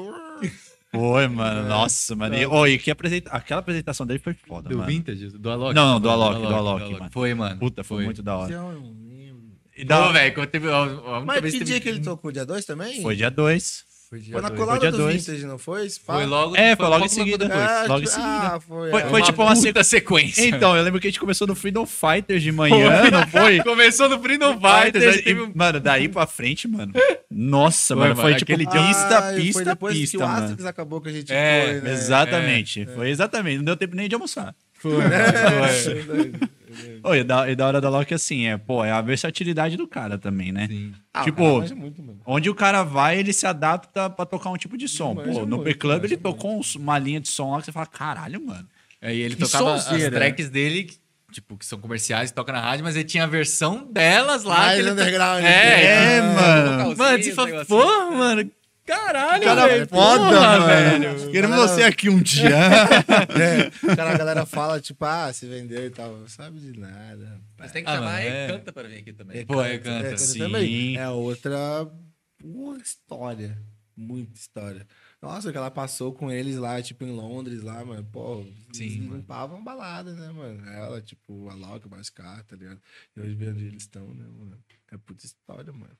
[0.93, 1.69] Foi, mano.
[1.69, 2.35] Nossa, mano.
[2.35, 3.29] E, oh, e que apresenta...
[3.31, 4.89] aquela apresentação dele foi foda, Do mano.
[4.89, 5.29] Vintage?
[5.29, 5.73] Do Alok?
[5.73, 7.11] Não, não, do Foi, Alok, do Alok, mano.
[7.11, 7.59] Foi, mano.
[7.59, 8.53] Puta, foi, muito da hora.
[8.53, 9.41] Eu não lembro.
[9.75, 10.11] E Pô, da...
[10.11, 10.67] velho, quando teve.
[11.25, 12.31] Mas que teve- dia que ele tocou?
[12.31, 13.01] Dia 2 também?
[13.01, 13.85] Foi dia 2.
[14.11, 14.59] Foi, dia Foi na dois.
[14.59, 15.25] colada dia do dois.
[15.25, 15.90] Vintage, não foi?
[15.90, 16.15] Spa?
[16.15, 16.53] Foi logo.
[16.57, 17.48] É, foi logo em seguida.
[17.48, 17.61] depois.
[17.65, 18.27] Ah, logo em tipo, seguida.
[18.56, 18.91] Ah, foi.
[18.91, 19.06] Foi- é.
[19.09, 20.45] foi tipo uma puta sequência.
[20.45, 23.59] Então, eu lembro que a gente começou no Freedom Fighters de manhã, não foi?
[23.64, 26.91] Começou no Freedom Fighters, aí e, teve Mano, daí pra frente, mano.
[27.31, 28.22] Nossa, Foi, mano.
[28.22, 30.40] Foi tipo aquele dia- pista, Ah, pista, foi depois pista, que o mano.
[30.43, 31.91] Asterix acabou que a gente É, foi, né?
[31.93, 32.85] Exatamente.
[32.88, 33.57] Foi exatamente.
[33.59, 34.53] Não deu tempo nem de almoçar.
[34.73, 36.33] Foi, foi.
[37.03, 39.88] Oi, e da, e da hora da Loki, assim, é, pô, é a versatilidade do
[39.88, 40.68] cara também, né?
[40.68, 40.92] Sim.
[41.14, 42.18] Ah, Tipo, o cara muito.
[42.26, 45.16] Onde o cara vai, ele se adapta pra tocar um tipo de som.
[45.16, 47.85] Pô, no muito, P-Club ele tocou uns- uma linha de som lá que você fala,
[47.85, 48.68] caralho, mano.
[49.01, 50.16] Aí ele Que tocava as sonzeira.
[50.16, 50.90] tracks dele
[51.32, 54.58] tipo, que são comerciais e toca na rádio, mas ele tinha a versão delas lá.
[54.58, 55.43] Mais que ele- underground.
[55.45, 56.98] É, É, mano.
[56.98, 58.51] Mano, você fala, pô, mano,
[58.95, 59.87] caralho, Cara velho.
[59.87, 60.65] foda, porra, mano.
[60.67, 61.31] velho.
[61.31, 62.49] Queremos Galera- você aqui um dia.
[63.41, 66.17] É, cara, a galera fala, tipo, ah, se vendeu e tal.
[66.17, 67.39] Não sabe de nada.
[67.57, 68.47] Mas tem que Ah, chamar e é.
[68.47, 69.45] canta pra vir aqui também.
[69.45, 70.07] Pô, é, canta.
[70.07, 70.39] É, Sim.
[70.39, 70.97] também.
[70.97, 71.87] É outra
[72.43, 73.57] uma história.
[73.95, 74.87] Muita história.
[75.21, 78.03] Nossa, que ela passou com eles lá, tipo, em Londres, lá, mano.
[78.11, 80.67] Pô, Sim, limpavam balada, né, mano?
[80.69, 82.81] Ela, tipo, a Loki, o Mascar, tá ligado?
[83.15, 84.57] E hoje vê onde eles estão, né, mano?
[84.91, 85.95] É puta história, mano.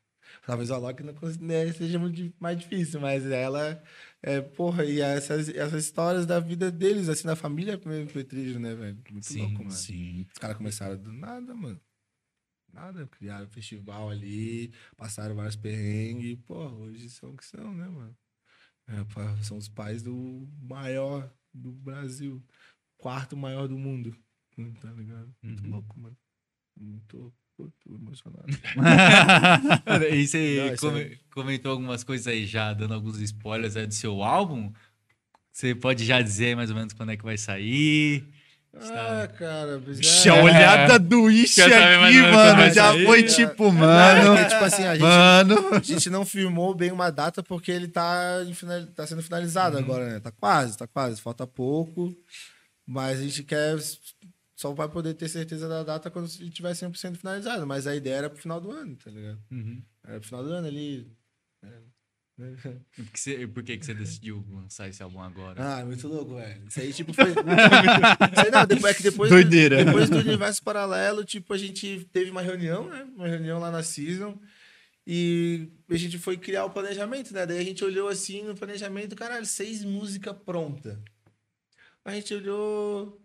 [0.46, 3.82] Talvez o Alok não né, seja muito mais difícil, mas ela,
[4.22, 8.98] é, porra, e essas, essas histórias da vida deles, assim, da família Petrígio, né, velho?
[9.10, 9.70] Muito Sim, louco, mano.
[9.72, 10.26] Sim.
[10.32, 11.80] Os caras começaram do nada, mano.
[12.74, 17.88] Nada, criaram um festival ali, passaram vários perrengues, pô, hoje são o que são, né,
[17.90, 18.18] mano?
[18.88, 22.44] É, são os pais do maior do Brasil,
[22.98, 24.18] quarto maior do mundo,
[24.82, 25.36] tá ligado?
[25.44, 25.72] Muito Uhum.
[25.72, 26.18] louco, mano.
[26.76, 28.46] Muito, muito emocionado.
[30.12, 33.94] e você Não, come- é- comentou algumas coisas aí já, dando alguns spoilers aí do
[33.94, 34.72] seu álbum.
[35.52, 38.24] Você pode já dizer mais ou menos quando é que vai sair?
[38.74, 43.06] ah, cara, Ixi, é- a olhada do mais aqui, mano, já sair?
[43.06, 44.30] foi tipo, Não, mano.
[44.38, 45.76] porque, tipo assim, a gente, Mano.
[45.76, 49.76] A gente não firmou bem uma data porque ele tá, em final- tá sendo finalizado
[49.78, 49.84] Uhum.
[49.84, 50.20] agora, né?
[50.22, 51.20] Tá quase, tá quase.
[51.20, 52.16] Falta pouco.
[52.88, 53.76] Mas a gente quer.
[54.62, 57.66] Só vai poder ter certeza da data quando ele tiver 100% finalizado.
[57.66, 59.42] Mas a ideia era pro final do ano, tá ligado?
[60.06, 61.12] Era pro final do ano ali.
[62.96, 65.80] Por que, você, por que, que você decidiu lançar esse álbum agora?
[65.80, 66.68] Ah, muito louco, velho.
[66.68, 67.32] Isso aí, tipo, foi.
[67.34, 69.32] Isso aí, não, depois, é que depois.
[69.32, 69.84] Doideira.
[69.84, 73.04] Depois do universo paralelo, tipo, a gente teve uma reunião, né?
[73.16, 74.40] Uma reunião lá na Season.
[75.08, 77.48] E a gente foi criar o planejamento, né?
[77.48, 81.00] Daí a gente olhou assim no planejamento, caralho, seis músicas prontas.
[82.06, 83.21] A gente olhou.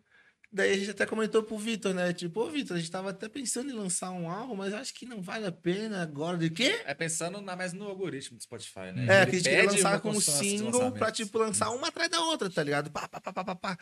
[0.57, 2.15] Daí a gente até comentou pro Vitor, né?
[2.15, 5.05] Tipo, ô Vitor, a gente tava até pensando em lançar um álbum, mas acho que
[5.05, 6.39] não vale a pena agora.
[6.39, 6.81] De quê?
[6.87, 9.07] É pensando na, mais no algoritmo do Spotify, né?
[9.07, 12.23] É, Ele que a gente queria lançar como single pra, tipo, lançar uma atrás da
[12.23, 12.91] outra, tá ligado?
[12.91, 13.79] Pá, pá, pá, pá, pá, pá.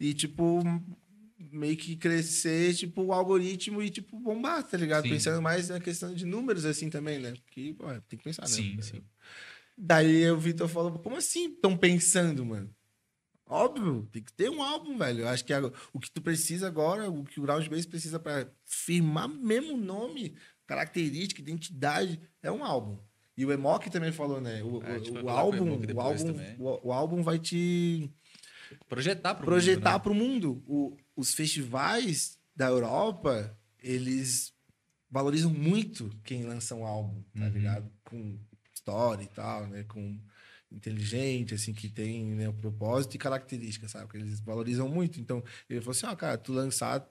[0.00, 0.60] E, tipo,
[1.38, 5.04] meio que crescer, tipo, o algoritmo e, tipo, bombar, tá ligado?
[5.04, 5.10] Sim.
[5.10, 7.32] Pensando mais na questão de números, assim, também, né?
[7.44, 8.48] Porque, pô, tem que pensar, né?
[8.48, 9.04] Sim, sim.
[9.76, 12.74] Daí o Vitor falou, como assim estão pensando, mano?
[13.48, 15.20] Óbvio, tem que ter um álbum, velho.
[15.20, 18.18] Eu acho que agora- o que tu precisa agora, o que o Ground Base precisa
[18.20, 20.36] pra firmar mesmo nome,
[20.66, 22.98] característica, identidade, é um álbum.
[23.36, 24.62] E o Emok também falou, né?
[24.62, 28.10] O, É, o- o o álbum, o depois álbum, o, o álbum vai te
[28.88, 29.98] Projetar pro projetar mundo, né?
[30.02, 30.62] para o mundo.
[30.66, 34.52] O- os festivais da Europa, eles
[35.10, 37.48] valorizam muito quem lança um álbum, tá Uhum.
[37.50, 37.90] ligado?
[38.04, 38.38] Com
[38.74, 39.84] história e tal, né?
[39.84, 40.20] Com
[40.70, 44.08] inteligente, assim, que tem né, um propósito e características, sabe?
[44.08, 45.20] Que eles valorizam muito.
[45.20, 47.06] Então, ele falou assim, ó, cara, tu lançar,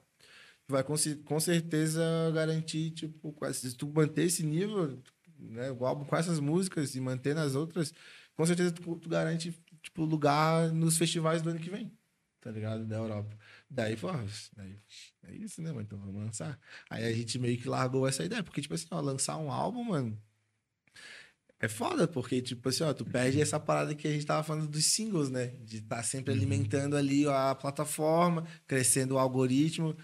[0.68, 2.02] vai com, com certeza
[2.34, 4.98] garantir, tipo, se tu manter esse nível,
[5.38, 7.92] né, o álbum com essas músicas e manter nas outras,
[8.36, 11.92] com certeza tu, tu garante, tipo, lugar nos festivais do ano que vem,
[12.40, 12.84] tá ligado?
[12.86, 13.36] Da Europa.
[13.70, 14.08] Daí, pô,
[14.56, 14.78] daí,
[15.24, 15.82] é isso, né, mano?
[15.82, 16.58] Então vamos lançar.
[16.88, 19.84] Aí a gente meio que largou essa ideia, porque, tipo assim, ó, lançar um álbum,
[19.84, 20.18] mano,
[21.60, 24.68] é foda, porque, tipo assim, ó, tu perde essa parada que a gente tava falando
[24.68, 25.46] dos singles, né?
[25.64, 29.96] De estar sempre alimentando ali a plataforma, crescendo o algoritmo.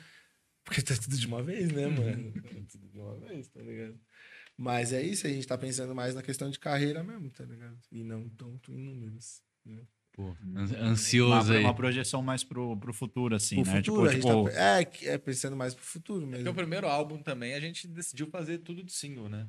[0.65, 2.33] Porque tá tudo de uma vez, né, mano?
[2.43, 4.01] Tá tudo de uma vez, tá ligado?
[4.57, 7.77] Mas é isso, a gente tá pensando mais na questão de carreira mesmo, tá ligado?
[7.93, 9.43] E não tanto em números.
[9.65, 9.83] Né?
[10.13, 11.65] Pô, an- ansioso Uma, aí.
[11.65, 13.79] uma projeção mais pro, pro futuro, assim, Pro né?
[13.79, 16.51] futuro, a tipo, gente tipo, tá, é, que- é, pensando mais pro futuro Porque mesmo.
[16.51, 19.49] o primeiro álbum também a gente decidiu fazer tudo de single, né?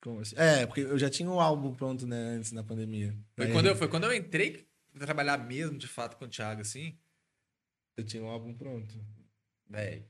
[0.00, 0.34] Como assim?
[0.36, 3.16] É, porque eu já tinha o álbum pronto, né, antes da pandemia.
[3.36, 6.28] Foi Aí quando, eu, foi quando eu entrei pra trabalhar mesmo, de fato, com o
[6.28, 6.96] Thiago, assim,
[7.96, 8.94] eu tinha um álbum pronto.
[9.68, 10.04] velho.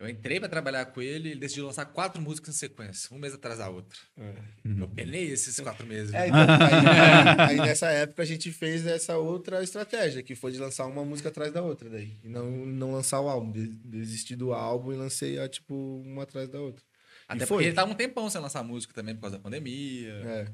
[0.00, 3.32] Eu entrei pra trabalhar com ele, ele decidiu lançar quatro músicas em sequência, um mês
[3.32, 3.96] atrás da outra.
[4.16, 4.34] É.
[4.64, 6.12] Eu penei esses quatro meses.
[6.12, 6.34] É, viu?
[6.34, 10.86] então, aí, aí nessa época a gente fez essa outra estratégia, que foi de lançar
[10.86, 12.18] uma música atrás da outra daí.
[12.24, 13.52] E não, não lançar o álbum.
[13.52, 15.72] de- Desistir do álbum e lancei a, tipo,
[16.04, 16.84] uma atrás da outra.
[17.28, 20.12] Até e porque ele tava um tempão sem lançar música também por causa da pandemia.
[20.24, 20.52] É,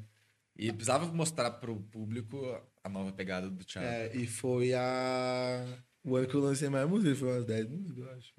[0.57, 2.39] E precisava mostrar pro público
[2.83, 3.87] a nova pegada do Thiago.
[3.89, 5.65] é, e foi a.
[6.05, 8.35] O ano que eu lancei mais música, foi umas 10 músicas, eu acho.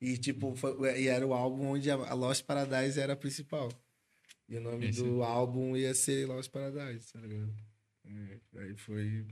[0.00, 3.68] E, tipo, foi- e era o álbum onde a a Lost Paradise era a principal.
[4.48, 5.02] E o nome Esse.
[5.02, 7.54] do álbum ia ser Lost Paradise, tá ligado?
[8.04, 9.26] É, aí foi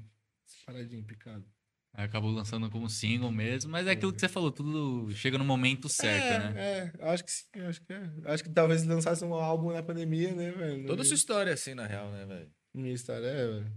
[0.65, 1.45] paradinho, picado.
[1.93, 5.89] Acabou lançando como single mesmo, mas é aquilo que você falou, tudo chega no momento
[5.89, 6.55] certo, é, né?
[6.57, 8.11] É, acho que sim, acho que é.
[8.27, 10.87] Acho que talvez lançasse um álbum na pandemia, né, velho?
[10.87, 12.51] Toda sua história, assim, na real, né, velho?
[12.73, 13.73] Minha história é, velho.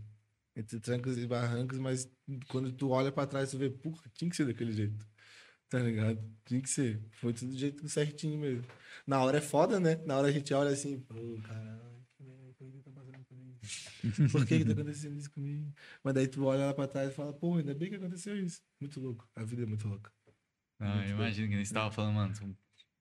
[0.55, 2.07] Entre trancos e barrancos, mas
[2.47, 5.05] quando tu olha pra trás, tu vê, porra, tinha que ser daquele jeito.
[5.67, 6.23] Tá ligado?
[6.45, 7.01] Tinha que ser.
[7.13, 8.63] Foi tudo do jeito certinho mesmo.
[9.07, 9.99] Na hora é foda, né?
[10.05, 11.81] Na hora a gente olha assim, pô, caralho,
[12.15, 13.57] que merda, por que tá passando comigo?
[14.31, 15.71] Por que que tá acontecendo isso comigo?
[16.03, 18.61] Mas daí tu olha lá pra trás e fala, pô, ainda bem que aconteceu isso.
[18.81, 19.27] Muito louco.
[19.35, 20.11] A vida é muito louca.
[20.79, 22.55] Não, eu imagino que nem você tava falando, mano, são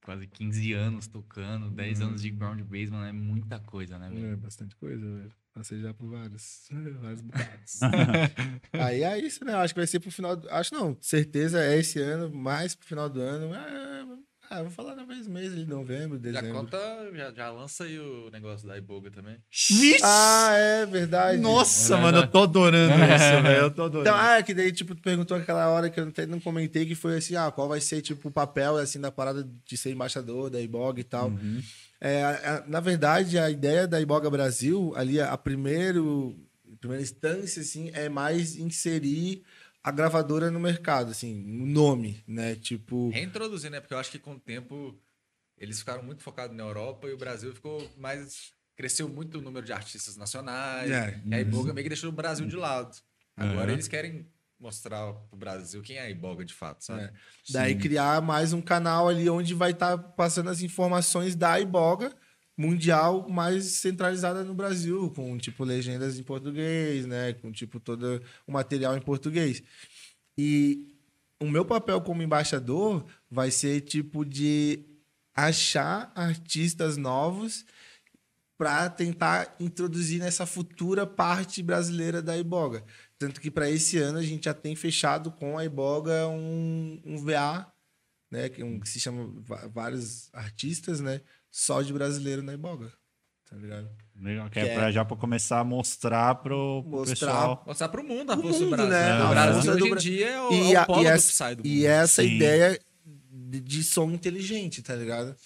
[0.04, 2.08] quase 15 anos tocando, 10 Uhum.
[2.08, 4.26] anos de ground bass, mano, é muita coisa, né, velho?
[4.26, 5.32] É, bastante coisa, velho.
[5.52, 6.68] Passei já por vários,
[7.00, 7.80] vários bocados.
[8.72, 9.54] Aí é isso, né?
[9.54, 10.36] Acho que vai ser pro final.
[10.36, 10.48] Do...
[10.50, 13.54] Acho não, certeza é esse ano, mais pro final do ano.
[13.54, 14.06] É,
[14.52, 16.52] ah, vou falar talvez mês de novembro, Já dezembro.
[16.60, 16.78] conta,
[17.14, 19.36] já, já lança aí o negócio da Iboga também.
[20.02, 21.38] Ah, é verdade.
[21.40, 23.60] Nossa, É mano, eu tô adorando isso, velho.
[23.62, 24.08] Eu tô adorando.
[24.08, 26.94] Então, ah, que daí, tipo, tu perguntou aquela hora que eu até não comentei, que
[26.94, 30.50] foi assim, ah, qual vai ser, tipo, o papel, assim, da parada de ser embaixador
[30.50, 31.32] da Iboga e tal.
[32.00, 36.36] É, a- a- na verdade, a ideia da Iboga Brasil, ali, a primeiro,
[36.72, 39.42] a primeira instância, assim, é mais inserir
[39.82, 42.54] a gravadora no mercado, assim, o nome, né?
[42.54, 43.80] Tipo, Reintroduzir, né?
[43.80, 44.96] Porque eu acho que com o tempo
[45.58, 48.52] eles ficaram muito focados na Europa e o Brasil ficou mais.
[48.74, 50.90] Cresceu muito o número de artistas nacionais.
[50.90, 51.20] É.
[51.24, 52.96] E a Iboga meio que deixou o Brasil de lado.
[53.36, 53.72] Agora Aham.
[53.72, 54.26] eles querem
[54.58, 57.02] mostrar pro Brasil quem é a Iboga de fato, sabe?
[57.02, 57.12] É.
[57.50, 62.12] Daí criar mais um canal ali onde vai estar passando as informações da Iboga
[62.56, 68.52] mundial mais centralizada no Brasil, com tipo legendas em português, né, com tipo todo o
[68.52, 69.62] material em português.
[70.36, 70.94] E
[71.40, 74.84] o meu papel como embaixador vai ser tipo de
[75.34, 77.64] achar artistas novos
[78.56, 82.84] para tentar introduzir nessa futura parte brasileira da Iboga.
[83.18, 87.18] Tanto que para esse ano a gente já tem fechado com a Iboga um, um
[87.18, 87.66] VA,
[88.30, 89.32] né, que, é um, que se chama
[89.72, 91.20] vários artistas, né,
[91.52, 92.92] só de brasileiro na Iboga.
[93.48, 93.88] Tá ligado?
[94.16, 97.64] Legal, que Que é, é- pra, já pra começar a mostrar pro, pro Mostrar pessoal.
[97.66, 98.90] Mostrar pro mundo a O força do mundo, Brasil.
[98.90, 99.20] né?
[99.22, 101.54] O A Brasil hoje em dia é o, E, é o polo e do Psy
[101.56, 101.86] do e mundo.
[101.86, 102.34] essa Sim.
[102.36, 105.36] ideia de, de som inteligente, tá ligado?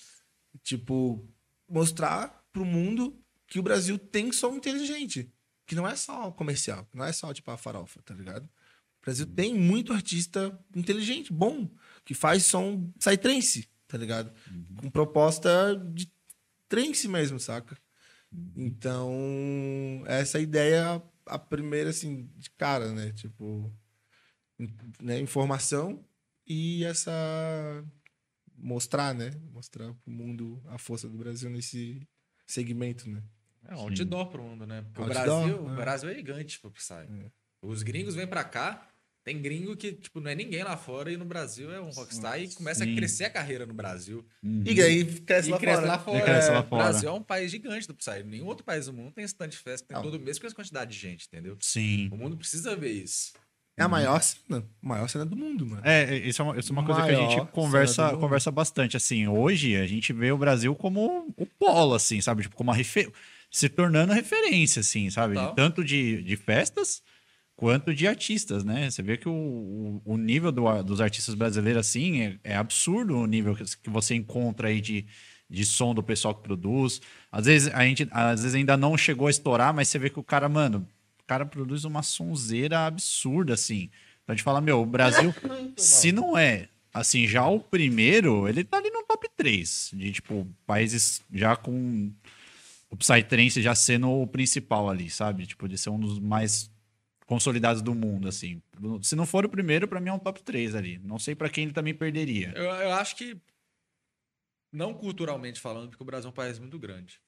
[0.63, 1.27] Tipo,
[1.69, 5.31] mostrar pro mundo que o Brasil tem som inteligente.
[5.67, 8.45] Que não é só comercial, não é só tipo a farofa, tá ligado?
[8.45, 11.69] O Brasil tem muito artista inteligente, bom,
[12.05, 14.33] que faz som psytrance, tá ligado?
[14.81, 16.11] Com proposta de
[16.69, 17.77] trance mesmo, saca?
[18.57, 23.13] Então, essa ideia, a primeira, assim, de cara, né?
[23.13, 23.73] Tipo,
[25.01, 25.19] né?
[25.19, 26.05] informação
[26.47, 27.13] e essa.
[28.57, 29.31] mostrar, né?
[29.53, 32.07] Mostrar pro mundo a força do Brasil nesse
[32.47, 33.23] segmento, né?
[33.65, 34.83] É um outdoor pro mundo, né?
[34.93, 35.73] Porque o Brasil, é.
[35.73, 37.33] o Brasil é gigante pro Psy.
[37.63, 38.89] Os gringos vêm pra cá,
[39.27, 42.41] tem gringo que, tipo, não é ninguém lá fora e no Brasil é um rockstar
[42.41, 42.93] e começa Sim.
[42.93, 44.25] a crescer a carreira no Brasil.
[44.65, 45.89] E aí cresce e lá cresce fora.
[45.89, 46.19] lá fora.
[46.19, 46.83] E cresce lá É, fora.
[46.83, 48.23] O Brasil é um país gigante do Psy.
[48.25, 50.03] Nenhum outro país do mundo tem esse tanto de festa, tem Não.
[50.05, 51.57] todo mês com essa quantidade de gente, entendeu?
[51.61, 52.09] Sim.
[52.13, 53.33] O mundo precisa ver isso.
[53.77, 55.83] É a maior cena, a maior cena do mundo, mano.
[55.85, 58.97] É, isso é uma, isso é uma coisa que a gente conversa, conversa bastante.
[58.97, 62.43] Assim, hoje a gente vê o Brasil como o polo, assim, sabe?
[62.43, 63.11] Tipo, como uma refer...
[63.51, 65.35] se tornando referência, assim, sabe?
[65.35, 65.55] Total.
[65.57, 67.03] Tanto de, de festas
[67.57, 68.91] quanto de artistas, né?
[68.91, 73.27] Você vê que o, o, nível do dos artistas brasileiros, assim, é, é absurdo o
[73.27, 75.07] nível que, que você encontra aí de,
[75.49, 77.01] de som do pessoal que produz.
[77.33, 80.21] Às vezes a gente às vezes ainda não chegou a estourar, mas você vê que
[80.21, 80.87] o cara, mano,
[81.21, 83.91] o cara produz uma sonzeira absurda, assim.
[84.23, 85.35] Então a gente fala, meu, o Brasil,
[85.77, 89.93] se não é, assim, já o primeiro, ele tá ali no top 3.
[89.95, 92.13] De, tipo, países já com
[92.91, 95.47] o Psytrance já sendo o principal ali, sabe?
[95.47, 96.71] Tipo, de ser um dos mais
[97.27, 98.63] consolidados do mundo, assim.
[99.03, 100.99] Se não for o primeiro, pra mim é um top 3 ali.
[101.05, 102.53] Não sei pra quem ele também perderia.
[102.57, 103.37] Eu, eu acho que,
[104.73, 107.21] não culturalmente falando, porque o Brasil é um país muito grande.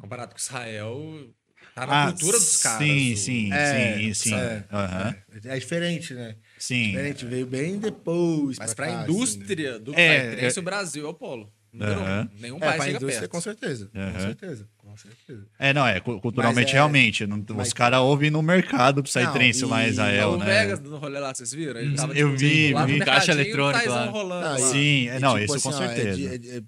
[0.00, 1.34] Comparado com Israel,
[1.74, 2.86] tá na cultura dos caras.
[2.88, 4.34] Sim, o- sim, É, sim, sim.
[4.34, 5.14] é, Aham.
[5.44, 6.36] É diferente, né?
[6.58, 6.82] Sim.
[6.86, 8.58] Diferente, veio bem depois.
[8.58, 11.52] Mas pra pra cá, indústria do É, Psytrance, o Brasil é o polo.
[11.72, 12.30] Número Aham.
[12.34, 12.40] um.
[12.40, 12.64] Nenhum Assim.
[12.64, 13.30] É, país chega indústria, perto.
[13.32, 13.86] com certeza.
[13.92, 14.20] Com Aham.
[14.20, 14.68] certeza.
[14.76, 15.46] Com certeza.
[15.58, 17.26] É, não, é, cu- culturalmente, é- realmente.
[17.26, 20.44] Não, mas- os caras ouvem no mercado Psytrance Não, lá em Israel, o né?
[20.46, 21.78] Vegas no rolê lá, vocês viram?
[21.80, 22.98] Ele tava, Eu vi, lá no vi.
[23.00, 24.06] Caixa eletrônica lá.
[24.06, 24.58] rolando Não, lá.
[24.72, 26.28] Sim, é, E, não, tipo isso com assim, ó, é certeza.
[26.28, 26.60] é é-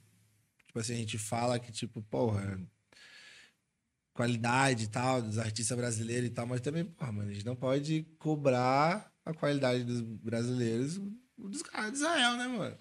[0.66, 2.58] tipo assim, a gente fala que, tipo, porra,
[4.12, 7.56] qualidade e tal, dos artistas brasileiros e tal, mas também, porra, mano, a gente não
[7.56, 11.00] pode cobrar a qualidade dos brasileiros
[11.38, 12.76] dos caras de Israel, né, mano?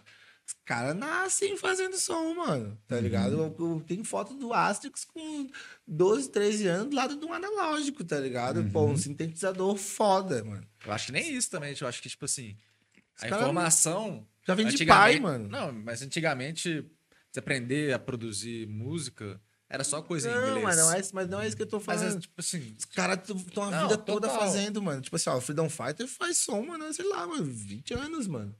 [0.51, 3.01] Os caras nascem fazendo som, mano, tá Uhum.
[3.01, 3.33] ligado?
[3.33, 5.49] Eu, eu tenho foto do Asterix com
[5.87, 8.63] 12, 13 anos do lado de um analógico, tá ligado?
[8.71, 8.91] Pô, Uhum.
[8.91, 10.65] um sintetizador foda, mano.
[10.85, 11.73] Eu acho que nem isso também.
[11.79, 12.55] Eu acho que, tipo assim,
[12.95, 14.27] a Os cara informação.
[14.45, 15.47] Já vem de pai, mano.
[15.47, 16.85] Não, mas antigamente,
[17.31, 19.39] você aprender a produzir música
[19.69, 20.55] era só coisa em inglês.
[20.55, 22.17] Não, mas não, é, mas não é isso que eu tô Mas, falando.
[22.17, 24.41] é, tipo assim, Os caras estão a Não, vida toda total.
[24.47, 25.01] fazendo, mano.
[25.01, 28.53] Tipo assim, ó, o Freedom Fighter faz som, mano, sei lá, mano, 20 anos, mano.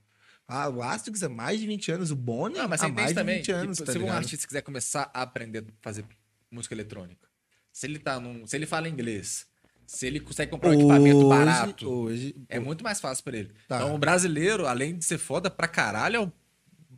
[0.54, 3.14] Ah, o Astrix é mais de 20 anos, o Bonnie mas há mais entende de
[3.16, 4.16] também 20 que anos, se tá um ligado?
[4.18, 6.04] artista quiser começar a aprender a fazer
[6.52, 7.28] música eletrônica,
[7.72, 9.48] se ele tá num, se ele fala inglês,
[9.86, 13.54] se ele consegue comprar um equipamento Hoje- barato, Hoje, é muito mais fácil pra ele.
[13.68, 13.78] Tá.
[13.78, 16.32] Então o brasileiro, além de ser foda pra caralho, é um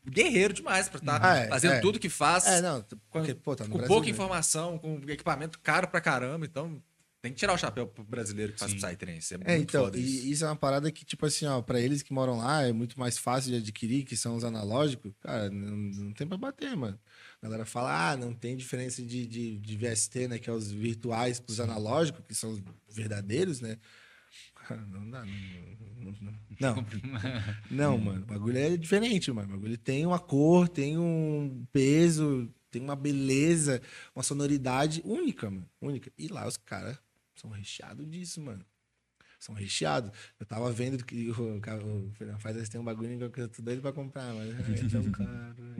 [0.09, 1.79] guerreiro demais pra estar Ah, é, fazendo é.
[1.79, 2.45] tudo que faz.
[2.45, 4.11] É, não, porque, pô, tá com Brasil, pouca né?
[4.11, 6.81] informação, com equipamento caro pra caramba, então
[7.23, 9.33] tem que tirar o chapéu pro brasileiro que faz Psytrance.
[9.33, 10.27] É, É, muito então, foda e isso.
[10.27, 12.99] isso é uma parada que, tipo assim, ó, pra eles que moram lá é muito
[12.99, 16.99] mais fácil de adquirir, que são os analógicos, cara, não, não tem pra bater, mano.
[17.41, 20.69] A galera fala, ah, não tem diferença de, de, de VST, né, que é os
[20.69, 22.61] virtuais pros analógicos, que são os
[22.93, 23.77] verdadeiros, né?
[24.67, 25.33] Cara, não dá, não.
[26.03, 26.85] Não, não, não.
[27.71, 29.47] Não, mano, o bagulho é diferente, mano.
[29.47, 33.81] O bagulho tem uma cor, tem um peso, tem uma beleza,
[34.13, 35.65] uma sonoridade única, mano.
[35.81, 36.11] Única.
[36.17, 36.97] E lá os caras
[37.43, 38.65] são recheados disso, mano.
[39.37, 40.09] São recheados.
[40.39, 43.61] Eu tava vendo que o, cara- Fernando faz eles têm um bagulho que eu tô
[43.61, 45.75] doido pra comprar, mas é tão caro.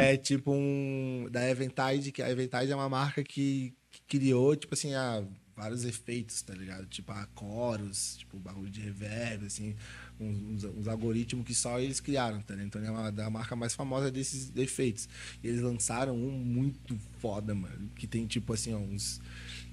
[0.00, 1.26] é tipo um.
[1.32, 5.84] Da Eventide, que a Eventide é uma marca que, que criou, tipo assim, ah, vários
[5.84, 6.86] efeitos, tá ligado?
[6.86, 9.74] Tipo, a coros, tipo, bagulho de reverb, assim,
[10.20, 12.68] uns, uns- uns algoritmos que só eles criaram, tá ligado?
[12.68, 15.08] Então é uma da marca mais famosa desses efeitos.
[15.42, 17.88] E eles lançaram um muito foda, mano.
[17.96, 19.20] Que tem, tipo assim, ó, uns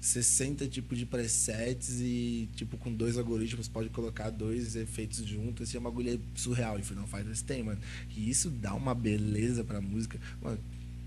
[0.04, 5.66] 60 tipos de presets e, tipo, com dois algoritmos, pode colocar dois efeitos juntos.
[5.66, 6.78] Assim, é uma agulha surreal.
[6.78, 7.80] E Freedom Fighters tem, mano.
[8.14, 10.20] E isso dá uma beleza pra música.
[10.42, 10.58] Mano,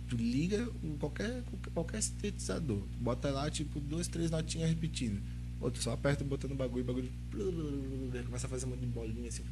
[0.10, 0.68] tu liga
[1.00, 1.44] qualquer,
[1.76, 5.22] qualquer, sintetizador, bota lá, tipo, duas, três notinhas repetindo.
[5.62, 7.12] Outro só aperta botando bagulho, bagulho
[8.26, 9.44] começa a fazer um monte de bolinha assim.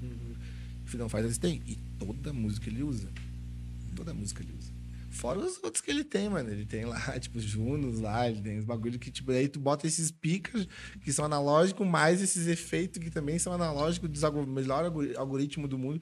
[0.85, 1.61] Freedom Fighters tem.
[1.67, 3.11] E toda música ele usa.
[3.95, 4.74] Toda música ele usa.
[5.15, 6.49] Fora os outros que ele tem, mano.
[6.49, 9.59] Ele tem lá, tipo, os Junos lá, ele tem os bagulho que, tipo, aí tu
[9.59, 10.67] bota esses picas
[11.03, 15.77] que são analógicos, mais esses efeitos que também são analógicos, dos melhor algori- algoritmo do
[15.77, 16.01] mundo.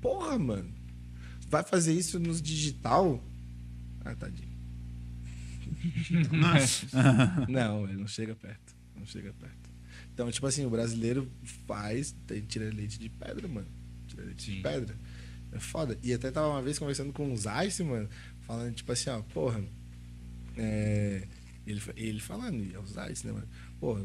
[0.00, 0.72] Porra, mano.
[1.48, 3.22] Vai fazer isso nos digital?
[4.04, 4.54] Ah, tadinho.
[7.48, 8.74] não, ele não chega perto.
[8.96, 9.70] Não chega perto.
[10.12, 11.30] Então, tipo assim, o brasileiro
[11.66, 13.66] faz, tem- tira leite de pedra, mano.
[14.06, 14.62] Tira leite de Sim.
[14.62, 14.96] pedra.
[15.52, 15.96] É foda.
[16.02, 18.08] E até tava uma vez conversando com os Ice, mano,
[18.46, 19.62] falando, tipo assim, ó, porra.
[20.56, 21.26] É,
[21.66, 23.48] ele, ele falando, é os Ice, né, mano?
[23.80, 24.04] Porra,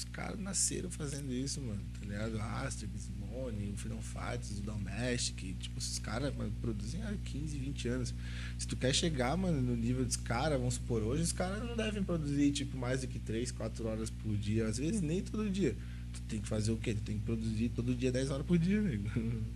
[0.00, 2.40] os caras nasceram fazendo isso, mano, tá ligado?
[2.40, 8.14] Asterix, Boni, o Freedom Fighters, o Domestic, tipo, esses caras produzem há 15, 20 anos.
[8.58, 11.76] Se tu quer chegar, mano, no nível dos caras, vamos supor, hoje os caras não
[11.76, 15.48] devem produzir, tipo, mais do que 3, 4 horas por dia, às vezes nem todo
[15.50, 15.76] dia.
[16.12, 16.94] Tu tem que fazer o quê?
[16.94, 19.08] Tu tem que produzir todo dia 10 horas por dia, nego.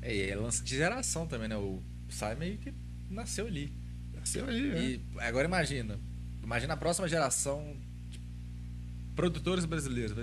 [0.02, 1.56] É, e é lance de geração também, né?
[1.56, 2.72] O Psy meio que
[3.10, 3.72] nasceu ali.
[4.24, 4.80] Nasceu aí, né?
[4.82, 5.98] E agora imagina.
[6.42, 7.76] Imagina a próxima geração
[8.10, 8.18] de
[9.14, 10.14] produtores brasileiros.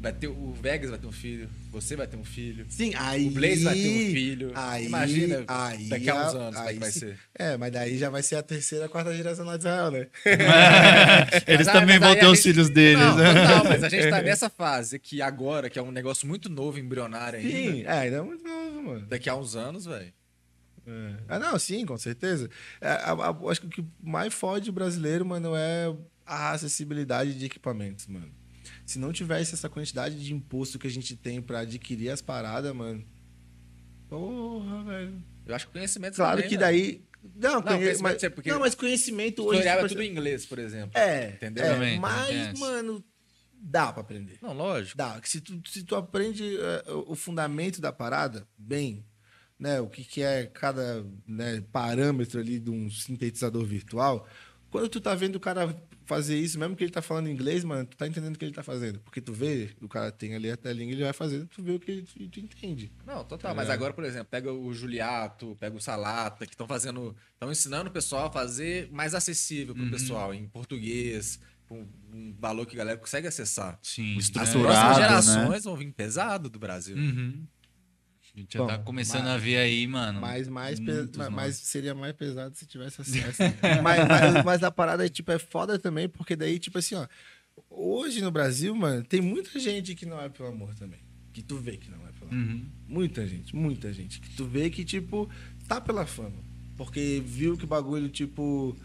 [0.00, 2.66] Vai, ter o Vegas vai ter um filho, você vai ter um filho.
[2.68, 3.26] Sim, aí.
[3.26, 4.52] O Blaze vai ter um filho.
[4.54, 7.18] Aí, Imagina aí, daqui a uns anos como é aí que vai ser.
[7.34, 10.06] É, mas daí já vai ser a terceira, quarta geração lá de Israel, né?
[11.46, 13.32] Eles Mas, também mas vão aí ter a os gente- filhos deles, Não, né?
[13.46, 16.78] total, mas a gente tá nessa fase que agora, que é um negócio muito novo,
[16.78, 17.50] embrionário ainda.
[17.50, 19.06] Sim, é, ainda é muito novo, mano.
[19.06, 20.12] Daqui a uns anos, velho.
[20.86, 21.16] É.
[21.28, 22.48] Ah, não, sim, com certeza.
[22.80, 25.94] É, a- a- acho que o que mais fode o brasileiro, mano, é
[26.26, 28.30] a acessibilidade de equipamentos, mano.
[28.84, 32.74] Se não tivesse essa quantidade de imposto que a gente tem pra adquirir as paradas,
[32.74, 33.04] mano.
[34.08, 35.22] Porra, velho.
[35.46, 36.60] Eu acho que conhecimento Claro também, que né?
[36.60, 37.04] daí.
[37.36, 39.52] Não, conhe- conhecimento mas, é porque não, mas conhecimento hoje.
[39.60, 40.98] Tutorial é tipo, tudo em inglês, por exemplo.
[40.98, 41.64] É, Entendeu?
[41.64, 43.02] é, Também, mas, mano,
[43.54, 44.38] dá pra aprender.
[44.42, 44.96] Não, lógico.
[44.98, 45.18] Dá.
[45.24, 49.04] Se tu, se tu aprende o o fundamento da parada, bem,
[49.58, 49.80] né?
[49.80, 54.26] O que, que é cada né, parâmetro ali de um sintetizador virtual,
[54.70, 55.74] quando tu tá vendo o cara
[56.04, 58.54] fazer isso, mesmo que ele tá falando inglês, mano, tu tá entendendo o que ele
[58.54, 59.00] tá fazendo.
[59.00, 61.80] Porque tu vê, o cara tem ali a telinha, ele vai fazendo, tu vê o
[61.80, 62.92] que ele tu, tu entende.
[63.06, 63.52] Não, total.
[63.52, 63.54] É.
[63.54, 67.16] Mas agora, por exemplo, pega o Juliato, pega o Salata, que estão fazendo.
[67.32, 72.66] Estão ensinando o pessoal a fazer mais acessível pro pessoal, em português, com um valor
[72.66, 73.78] que a galera consegue acessar.
[73.82, 74.16] Sim.
[74.16, 75.02] As Estruturado, próximas né?
[75.02, 76.96] gerações vão vir pesado do Brasil.
[76.96, 77.46] Uhum.
[78.34, 80.20] A gente já Bom, tá começando mas- a ver aí, mano.
[80.20, 81.36] Mas, mais pe- muitos ma- nomes.
[81.36, 83.38] mas seria mais pesado se tivesse acesso.
[83.82, 87.06] mas, mas, mas a parada tipo, é foda também, porque daí, tipo assim, ó.
[87.70, 90.98] Hoje no Brasil, mano, tem muita gente que não é pelo amor também.
[91.32, 92.34] Que tu vê que não é pelo amor.
[92.44, 92.66] Uhum.
[92.88, 94.20] Muita gente, muita gente.
[94.20, 95.28] Que tu vê que, tipo,
[95.68, 96.42] tá pela fama.
[96.76, 98.76] Porque viu que o bagulho, tipo.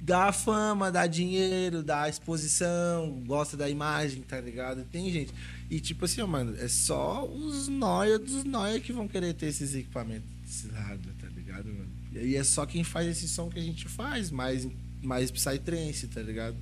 [0.00, 4.84] Dá fama, dá dinheiro, dá exposição, gosta da imagem, tá ligado?
[4.84, 5.32] Tem gente.
[5.74, 9.46] E tipo assim, ó, mano, é só os nóia dos nóia que vão querer ter
[9.46, 11.90] esses equipamentos, esses hardware, tá ligado, mano?
[12.12, 14.68] E aí é só quem faz esse som que a gente faz, mais,
[15.02, 16.56] mais Psytrance, tá ligado?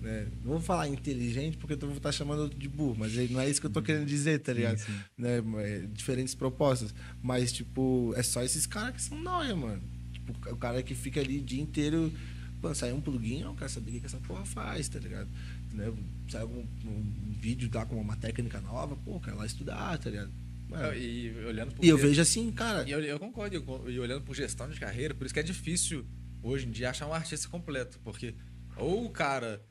[0.00, 0.28] né?
[0.44, 3.60] Não vou falar inteligente porque eu vou estar chamando de burro, mas não é isso
[3.60, 4.78] que eu tô querendo dizer, tá ligado?
[4.78, 4.92] sim.
[5.16, 5.42] Né?
[5.58, 6.94] É, Diferentes propostas.
[7.20, 9.82] Mas, tipo, é só esses caras que são nóia, mano.
[10.12, 12.12] Tipo, o cara que fica ali o dia inteiro.
[12.60, 15.28] Pô, sai um plugin, eu quero saber o que essa porra faz, tá ligado?
[15.72, 15.92] Né?
[16.28, 20.32] Sai um, um vídeo lá com uma técnica nova, pô, quero lá estudar, tá ligado?
[20.68, 22.86] Mano, E olhando e eu vejo assim, cara.
[22.86, 25.42] E eu, eu concordo, eu- e olhando por gestão de carreira, por isso que é
[25.42, 26.06] difícil
[26.42, 28.34] hoje em dia achar um artista completo, porque
[28.76, 29.64] ou o cara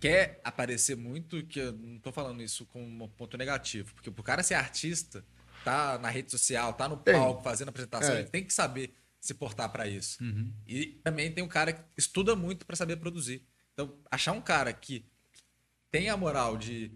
[0.00, 4.22] quer aparecer muito, que eu não tô falando isso como um ponto negativo, porque pro
[4.22, 5.24] cara ser artista,
[5.64, 7.14] tá na rede social, tá no Tem.
[7.14, 8.20] palco, fazendo apresentação, É.
[8.20, 10.18] ele tem que saber se portar pra isso.
[10.66, 13.42] E também tem um cara que estuda muito pra saber produzir.
[13.74, 15.04] Então, achar um cara que
[15.92, 16.90] tem a moral de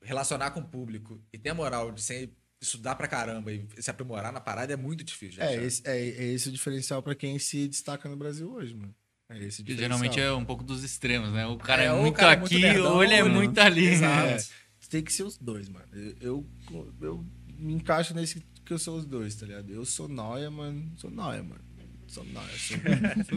[0.00, 3.90] relacionar com o público e tem a moral de ser, estudar pra caramba e se
[3.90, 5.42] aprimorar na parada é muito difícil.
[5.42, 8.94] É, esse, é, é esse o diferencial pra quem se destaca no Brasil hoje, mano.
[9.28, 9.98] É esse o Que diferencial.
[9.98, 11.46] geralmente é um pouco dos extremos, né?
[11.46, 13.30] O cara é, É, muito cara é muito aqui nerdão, ou ele é não.
[13.30, 13.86] muito ali.
[13.86, 14.26] Exato.
[14.26, 14.36] né?
[14.36, 15.86] É, tem que ser os dois, mano.
[16.20, 17.26] Eu, eu, eu
[17.58, 19.70] me encaixo nesse que eu sou os dois, tá ligado?
[19.72, 20.92] Eu sou nóia, mano.
[20.96, 21.64] Sou nóia, mano.
[22.12, 22.26] Sou.
[22.26, 22.76] Sou...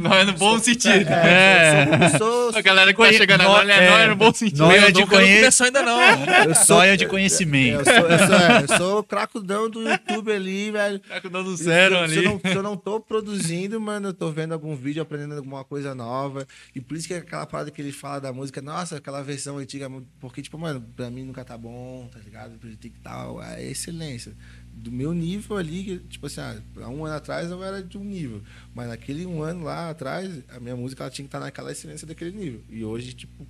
[0.01, 1.09] Não é no bom sentido.
[1.09, 2.05] É, É.
[2.13, 4.69] eu sou, A galera que tá chegando nó- agora, ele é é, no bom sentido.
[4.69, 5.99] Eu de digo- Nunca não ainda não.
[6.49, 7.85] eu sou, de eu conhecimento.
[7.85, 11.01] sou, eu sou, é, eu sou o cracudão do YouTube ali, velho.
[11.31, 12.15] Dando Se, zero se ali.
[12.17, 15.63] eu não, se eu não tô produzindo, mano, eu tô vendo algum vídeo, aprendendo alguma
[15.63, 16.45] coisa nova.
[16.75, 19.57] E por isso que é aquela parada que ele fala da música, nossa, aquela versão
[19.57, 19.89] antiga,
[20.19, 22.57] porque, tipo, mano, pra mim nunca tá bom, tá ligado?
[22.59, 24.33] Tem que tal, é excelência.
[24.77, 28.03] Do meu nível ali, tipo assim, ah, há um ano atrás eu era de um
[28.03, 28.43] nível.
[28.73, 32.05] Mas naquele um ano lá atrás, a minha música ela tinha que estar naquela excelência
[32.05, 32.61] daquele nível.
[32.69, 33.47] E hoje, tipo,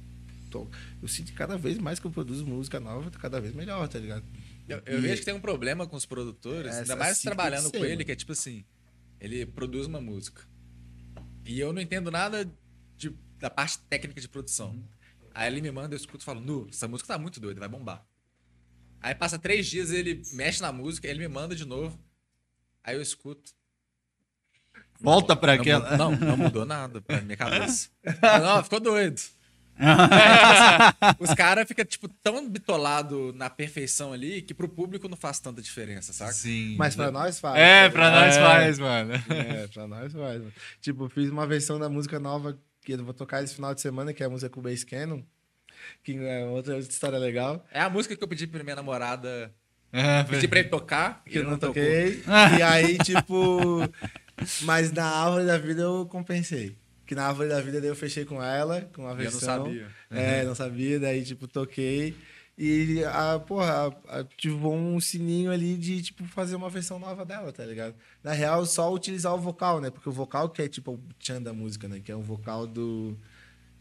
[0.51, 0.67] tô-
[1.01, 3.87] eu sinto que cada vez mais que eu produzo música nova, tá cada vez melhor,
[3.89, 4.23] tá ligado?
[4.69, 7.23] Eu, eu E- vejo que tem um problema com os produtores, Essa ainda mais assim
[7.27, 8.05] trabalhando ser, com ele, mano.
[8.05, 8.63] que é tipo assim,
[9.19, 10.43] ele produz uma música.
[11.45, 12.49] E eu não entendo nada
[12.97, 14.81] de- da parte técnica de produção.
[15.33, 17.67] Aí ele me manda, eu escuto e falo, Nu, essa música tá muito doida, vai
[17.69, 18.05] bombar.
[19.05, 21.95] Aí passa três dias, ele mexe na música, ele me manda de novo.
[22.83, 23.51] Aí eu escuto.
[24.99, 25.95] Volta pra Não, aquela.
[25.95, 27.89] não, não mudou nada pra minha cabeça.
[28.41, 29.21] Não, ficou doido.
[29.77, 29.85] É,
[30.87, 35.17] tipo assim, os caras ficam, tipo, tão bitolado na perfeição ali que pro público não
[35.17, 36.31] faz tanta diferença, saca?
[36.31, 36.75] Sim.
[36.77, 37.57] Mas pra nós faz.
[37.59, 38.39] É, tá pra nós É.
[38.41, 39.13] faz, mano.
[39.29, 40.39] É, pra nós faz.
[40.41, 40.53] mano.
[40.81, 44.13] Tipo, fiz uma versão da música nova que eu vou tocar esse final de semana,
[44.13, 45.21] que é a música com o Bass Cannon.
[46.03, 47.65] Que é outra história legal.
[47.71, 49.53] É a música que eu pedi pra minha namorada.
[49.93, 51.21] É, Pedi pra ele tocar.
[51.29, 51.75] Que eu não tocou.
[51.75, 52.21] toquei.
[52.59, 53.59] e aí, tipo.
[54.61, 56.75] Mas na árvore da vida eu compensei.
[57.05, 59.57] Que na árvore da vida daí eu fechei com ela, com uma E eu versão.
[59.59, 59.87] não sabia.
[60.11, 62.15] É, não sabia, daí, tipo, toquei.
[62.57, 67.51] E, a, porra, a- ativou um sininho ali de, tipo, fazer uma versão nova dela,
[67.53, 67.93] tá ligado?
[68.23, 69.89] Na real, só utilizar o vocal, né?
[69.91, 72.01] Porque o vocal que é, tipo, o tchan da música, né?
[72.03, 73.17] Que é um vocal do...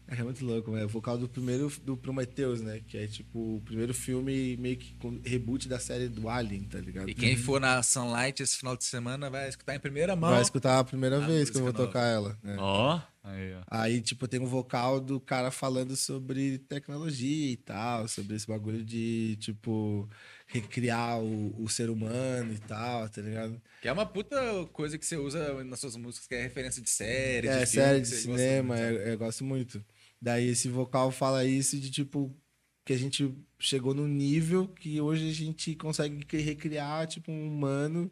[0.07, 0.85] É muito louco, né?
[0.85, 2.79] O vocal do primeiro, do Prometheus, né?
[2.87, 6.77] Que é, tipo, o primeiro filme meio que com reboot da série do Alien, tá
[6.79, 7.09] ligado?
[7.09, 10.29] E quem for na Sunlight esse final de semana vai escutar em primeira mão.
[10.29, 12.55] Vai escutar a primeira a vez que eu vou música tocar ela, né?
[12.59, 13.01] Ó.
[13.23, 13.61] Aí, ó.
[13.71, 18.85] Aí, tipo, tem um vocal do cara falando sobre tecnologia e tal, sobre esse bagulho
[18.85, 20.07] de, tipo,
[20.45, 23.59] recriar o, o ser humano e tal, tá ligado?
[23.81, 24.37] Que é uma puta
[24.71, 27.47] coisa que você usa nas suas músicas, que é referência de série.
[27.47, 28.99] é, de filme, série que de cinema, muito.
[28.99, 29.83] é- eu gosto muito.
[30.25, 32.35] Daí esse vocal fala isso de, tipo,
[32.83, 37.47] que a gente chegou num nível que hoje a gente consegue cri- recriar, tipo, um
[37.47, 38.11] humano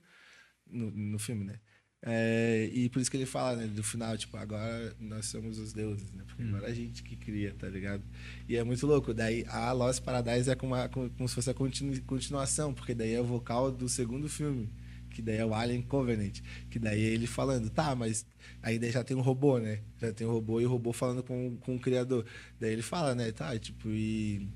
[0.67, 1.59] no, no filme, né?
[2.06, 5.74] É, e por isso que ele fala, né, do final, tipo, agora nós somos os
[5.74, 6.24] deuses, né?
[6.27, 8.03] Porque agora a gente que cria, tá ligado?
[8.48, 9.11] E é muito louco.
[9.11, 13.14] Daí a Lost Paradise é como, como, como se fosse a continu- continuação, porque daí
[13.14, 14.69] é o vocal do segundo filme,
[15.14, 16.40] que daí é o Alien Covenant.
[16.69, 18.25] Que daí é ele falando, tá, mas
[18.61, 19.80] ainda já tem um robô, né?
[20.01, 22.25] Já tem um robô e o robô falando com, com o criador.
[22.59, 24.50] Daí ele fala, né, tá, tipo, e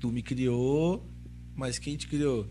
[0.00, 1.08] tu me criou,
[1.54, 2.48] mas quem te criou?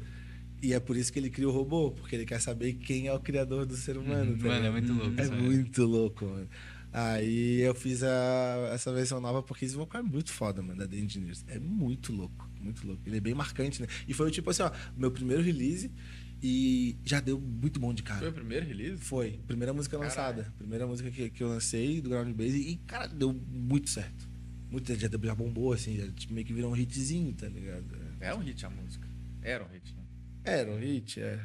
[0.61, 3.13] E é por isso que ele cria o robô, porque ele quer saber quem é
[3.13, 4.37] o criador do ser humano.
[4.37, 5.19] tá Mano, é muito louco.
[5.19, 6.47] É isso, muito louco, mano.
[6.91, 10.87] Aí eu fiz a- essa versão nova porque esse vocal é muito foda, mano, da
[10.87, 11.45] The Engineers.
[11.47, 13.03] É muito louco, muito louco.
[13.05, 13.87] Ele é bem marcante, né?
[14.07, 15.91] E foi tipo assim, ó, meu primeiro release
[16.41, 18.19] e já deu muito bom de cara.
[18.19, 18.97] Foi o primeiro release?
[19.03, 19.39] Foi.
[19.47, 20.09] Primeira música Caralho.
[20.17, 20.53] lançada.
[20.57, 22.57] Primeira música que, que eu lancei do Ground Base.
[22.57, 24.29] E, cara, deu muito certo.
[24.69, 24.93] Muito.
[24.95, 25.97] Já, já bombou, assim.
[25.97, 27.85] Já tipo, meio que virou um hitzinho, tá ligado?
[28.19, 29.07] É um hit a música.
[29.41, 30.03] Era um hit, né?
[30.43, 31.39] Era um hit, é.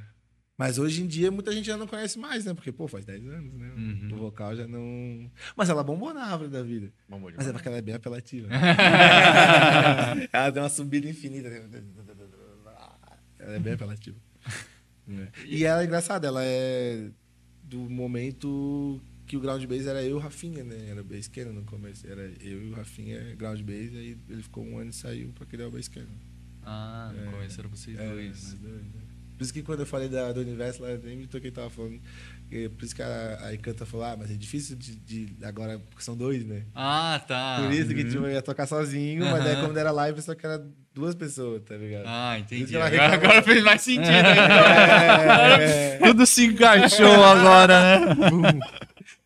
[0.59, 2.55] Mas hoje em dia muita gente já não conhece mais, né?
[2.55, 3.73] Porque, pô, faz 10 anos, né?
[3.77, 4.11] Uhum.
[4.13, 5.31] O vocal já não.
[5.57, 6.93] Mas ela bombou na árvore da vida.
[7.09, 7.53] Bombou Mas é demais.
[7.53, 8.49] porque ela é bem apelativa.
[10.33, 11.49] ela deu uma subida infinita.
[13.39, 14.17] Ela é bem apelativa.
[15.09, 15.29] É.
[15.47, 17.11] E ela é engraçada, ela é
[17.65, 20.89] do momento que o ground bass era eu e o Rafinha, né?
[20.91, 22.07] Era bass Cannon no começo.
[22.07, 25.47] Era eu e o Rafinha ground bass, aí ele ficou um ano e saiu pra
[25.47, 26.07] criar o bass Cannon.
[26.65, 27.31] Ah, no É.
[27.33, 28.29] começo era vocês É, dois.
[28.29, 29.01] nós dois, né?
[29.37, 31.71] Por isso que quando eu falei da, do universo lá, eu nem me toquei, tava
[31.71, 32.01] falando.
[32.69, 36.03] Por isso que a, a Icanta falou, ah, mas é difícil de, de- agora, porque
[36.05, 36.65] são dois, né?
[36.75, 37.61] Ah, tá.
[37.63, 40.45] Por isso que tipo, eu ia tocar sozinho, mas daí quando era live, só que
[40.45, 40.63] era
[40.95, 42.05] duas pessoas, tá ligado?
[42.07, 42.77] Ah, entendi.
[42.77, 43.15] Agora, reclamou.
[43.17, 44.09] agora fez mais sentido.
[44.09, 45.61] então.
[45.61, 48.15] É, Tudo se encaixou agora, né?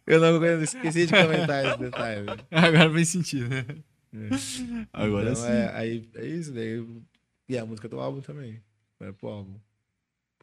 [0.06, 2.22] eu não eu esqueci de comentar esse detalhe.
[2.22, 2.36] né?
[2.52, 3.48] Agora fez sentido.
[4.92, 5.50] Agora então, sim.
[5.50, 6.84] É, aí, é isso, daí.
[7.48, 8.60] E a música do álbum também.
[8.98, 9.54] Vai pro álbum.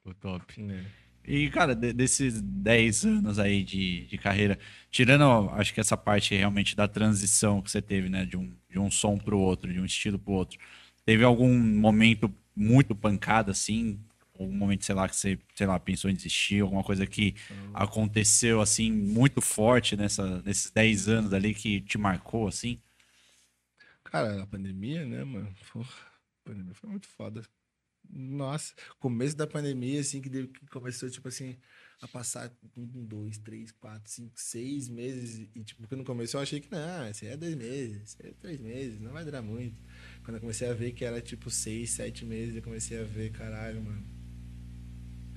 [0.03, 0.61] Pô, top.
[0.61, 0.83] né?
[1.25, 4.59] E, cara, de- desses 10 anos aí de, de carreira,
[4.91, 8.77] tirando, acho que essa parte realmente da transição que você teve, né, de um, de
[8.79, 10.59] um som pro outro, de um estilo pro outro,
[11.05, 13.99] teve algum momento muito pancada, assim?
[14.37, 17.35] Algum momento, sei lá, que você, sei lá, pensou em desistir, alguma coisa que
[17.73, 22.79] aconteceu, assim, muito forte nessa, nesses 10 anos ali que te marcou, assim?
[24.03, 25.53] Cara, a pandemia, né, mano?
[25.71, 25.89] Porra,
[26.45, 27.41] a pandemia foi muito foda.
[28.15, 31.57] Nossa, começo da pandemia, assim, que, deu- que começou, tipo assim,
[31.99, 35.47] a passar um, dois, três, quatro, cinco, seis meses.
[35.55, 38.29] E, tipo, quando começou, eu achei que não, esse aí é dois meses, esse aí
[38.29, 39.75] é três meses, não vai durar muito.
[40.23, 43.31] Quando eu comecei a ver que era, tipo, seis, sete meses, eu comecei a ver,
[43.31, 44.03] caralho, mano.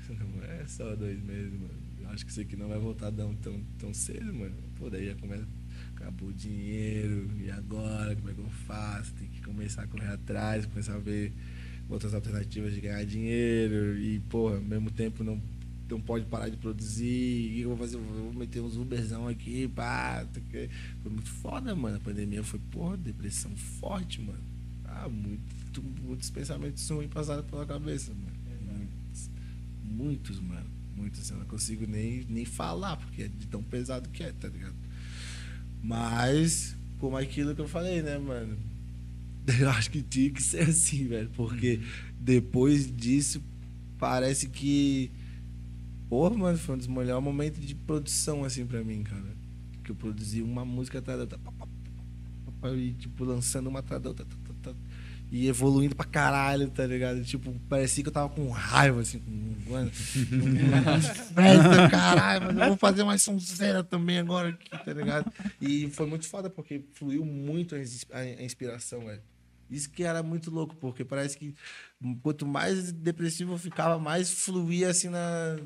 [0.08, 1.74] Não é só dois meses, mano.
[2.00, 4.54] Eu acho que isso aqui não vai voltar tão, tão, tão cedo, mano.
[4.76, 5.46] Pô, daí já começa
[5.94, 8.14] acabou o dinheiro, e agora?
[8.14, 9.14] Como é que eu faço?
[9.14, 11.32] Tem que começar a correr atrás, começar a ver
[11.88, 15.40] outras alternativas de ganhar dinheiro, e, porra, ao mesmo tempo não,
[15.88, 17.50] não pode parar de produzir.
[17.50, 17.96] O que eu vou fazer?
[17.96, 20.24] Eu vou meter uns Uberzão aqui, pá.
[20.24, 20.40] tá
[21.02, 21.96] Foi muito foda, mano.
[21.96, 24.42] A pandemia foi, porra, depressão forte, mano.
[24.84, 28.36] Ah, muito, muitos pensamentos ruins passaram pela cabeça, mano.
[28.64, 29.30] Muitos,
[29.84, 30.70] muitos, mano.
[30.96, 31.30] Muitos.
[31.30, 34.74] Eu não consigo nem, nem falar, porque é de tão pesado que é, tá ligado?
[35.82, 38.56] Mas, como aquilo que eu falei, né, mano?
[39.60, 41.30] Eu acho que tinha que ser assim, velho.
[41.36, 41.80] Porque
[42.18, 43.42] depois disso,
[43.98, 45.10] parece que.
[46.08, 49.36] Porra, mano, foi um dos melhores momentos de produção, assim, pra mim, cara.
[49.84, 52.76] Que eu produzi uma música atrás da outra.
[52.76, 54.26] E, tipo, lançando uma atrás da outra.
[55.30, 57.22] e evoluindo pra caralho, tá ligado?
[57.24, 59.70] Tipo, parecia que eu tava com raiva, assim, com.
[59.70, 65.32] Mano, festa, caralho, mas eu vou fazer mais sonzeira também agora aqui, tá ligado?
[65.60, 69.20] E foi muito foda, porque fluiu muito a inspiração, velho.
[69.70, 71.54] Isso que era muito louco, porque parece que
[72.22, 75.58] quanto mais depressivo eu ficava, mais fluía assim na.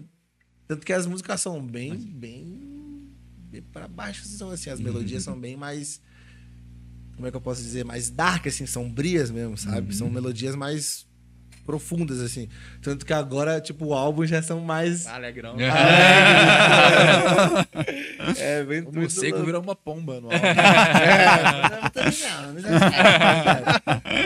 [0.67, 3.11] Tanto que as músicas são bem, bem,
[3.51, 6.01] bem pra baixo, são assim, as melodias são bem mais.
[7.15, 7.85] Como é que eu posso dizer?
[7.85, 9.95] Mais dark, assim, sombrias mesmo, sabe?
[9.95, 11.07] São melodias mais
[11.64, 12.48] profundas, assim.
[12.82, 15.06] Tanto que agora, tipo, o álbum já são mais.
[15.06, 15.56] Alegrão.
[18.39, 20.47] É, bem O muito morcego virou uma pomba no álbum.
[20.47, 21.90] É,
[22.52, 22.58] não,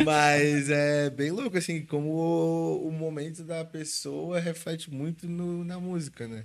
[0.01, 0.05] é.
[0.05, 5.79] Mas é bem louco, assim, como o, o momento da pessoa reflete muito no- na
[5.79, 6.45] música, né?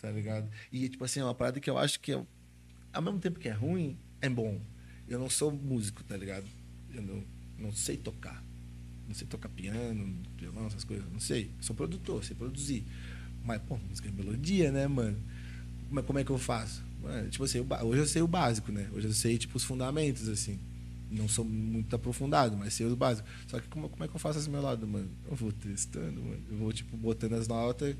[0.00, 0.48] Tá ligado?
[0.72, 2.20] E, tipo assim, é uma parada que eu acho que, é,
[2.92, 4.60] ao mesmo tempo que é ruim, é bom.
[5.08, 6.46] Eu não sou músico, tá ligado?
[6.94, 7.22] Eu não,
[7.58, 8.42] não sei tocar.
[9.10, 11.04] Não sei tocar piano, violão, essas coisas.
[11.12, 11.50] Não sei.
[11.60, 12.84] Sou produtor, sei produzir.
[13.44, 15.16] Mas, pô, música é melodia, né, mano?
[15.90, 16.84] Mas como é que eu faço?
[17.02, 18.88] Mano, tipo assim, o ba- hoje eu sei o básico, né?
[18.92, 20.60] Hoje eu sei, tipo, os fundamentos, assim.
[21.10, 23.28] Não sou muito aprofundado, mas sei os básicos.
[23.48, 25.10] Só que como, como é que eu faço esse meu lado, mano?
[25.28, 26.42] Eu vou testando, mano.
[26.48, 27.96] Eu vou, tipo, botando as notas.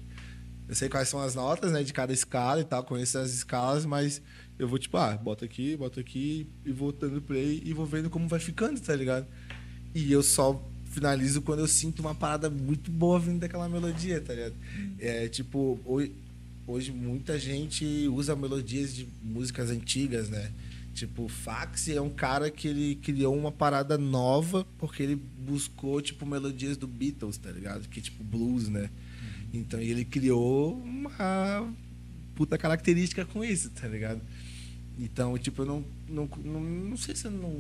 [0.69, 3.85] Eu sei quais são as notas, né, de cada escala e tal, conheço as escalas,
[3.85, 4.23] mas
[4.57, 8.09] eu vou, tipo, ah, bota aqui, bota aqui, e vou dando play e vou vendo
[8.09, 9.27] como vai ficando, tá ligado?
[9.93, 14.35] E eu só finalizo quando eu sinto uma parada muito boa vindo daquela melodia, tá
[14.35, 14.55] ligado?
[14.99, 16.12] É tipo, hoje,
[16.67, 20.51] hoje muita gente usa melodias de músicas antigas, né?
[20.93, 26.27] Tipo, Fax é um cara que ele criou uma parada nova porque ele buscou, tipo,
[26.27, 27.89] melodias do Beatles, tá ligado?
[27.89, 28.91] Que tipo blues, né?
[29.55, 31.73] Então ele criou uma
[32.35, 34.20] puta característica com isso, tá ligado?
[34.99, 37.57] Então, tipo, eu não, não, não, não sei se eu não,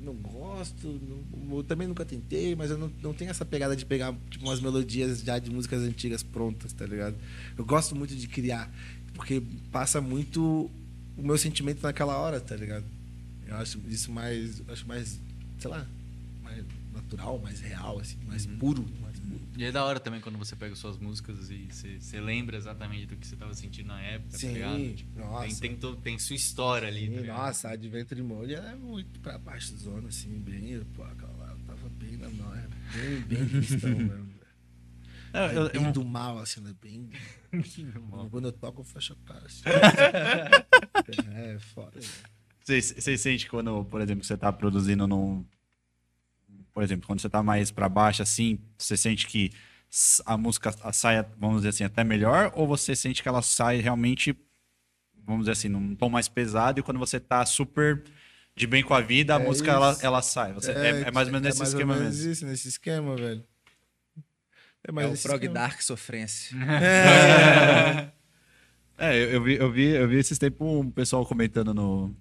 [0.00, 3.84] não gosto, não- eu também nunca tentei, mas eu não, não tenho essa pegada de
[3.84, 7.16] pegar tipo, umas melodias já de músicas antigas prontas, tá ligado?
[7.56, 8.72] Eu gosto muito de criar,
[9.14, 10.70] porque passa muito
[11.16, 12.84] o meu sentimento naquela hora, tá ligado?
[13.46, 15.20] Eu acho isso mais, acho mais,
[15.58, 15.86] sei lá,
[16.42, 16.64] mais
[16.94, 19.09] natural, mais real, assim, mais puro, mais puro.
[19.58, 23.16] E é da hora também quando você pega suas músicas e você, lembra exatamente do
[23.16, 24.94] que você tava sentindo na época, Sim, tá ligado?
[24.94, 25.46] Tipo, nossa.
[25.46, 29.18] tem, tem, to- tem sua história ali, tá Sim, nossa, a Adventure Mode é muito
[29.20, 30.80] pra baixo zona, assim, bem.
[30.94, 34.40] Pô, aquela lá tava bem na nóia, bem, bem cristão mesmo.
[35.32, 36.74] Eu- eu- bem eu- do mal, assim, né?
[36.80, 37.08] Bem.
[38.30, 39.44] Quando eu toco, eu fecho a cara.
[39.46, 39.62] Assim.
[41.34, 41.98] é, foda.
[42.00, 42.06] né?
[42.64, 45.44] Você, você sente quando, por exemplo, você tá produzindo num.
[46.72, 49.50] Por exemplo, quando você tá mais pra baixo, assim, você sente que
[50.24, 52.52] a música sai, vamos dizer assim, até melhor?
[52.54, 54.36] Ou você sente que ela sai realmente,
[55.24, 58.02] vamos dizer assim, num tom mais pesado e quando você tá super
[58.54, 60.04] de bem com a vida, a É música ela, isso.
[60.06, 60.52] ela sai?
[60.52, 62.30] Você- é, é mais ou menos nesse mais ou esquema menos mesmo.
[62.32, 63.44] Isso, nesse esquema, velho.
[64.82, 65.54] É É mais o esse prog esquema.
[65.54, 66.56] dark sofrência.
[69.02, 72.14] É, eu, eu vi, eu, vi, eu vi esses tempos um pessoal comentando no.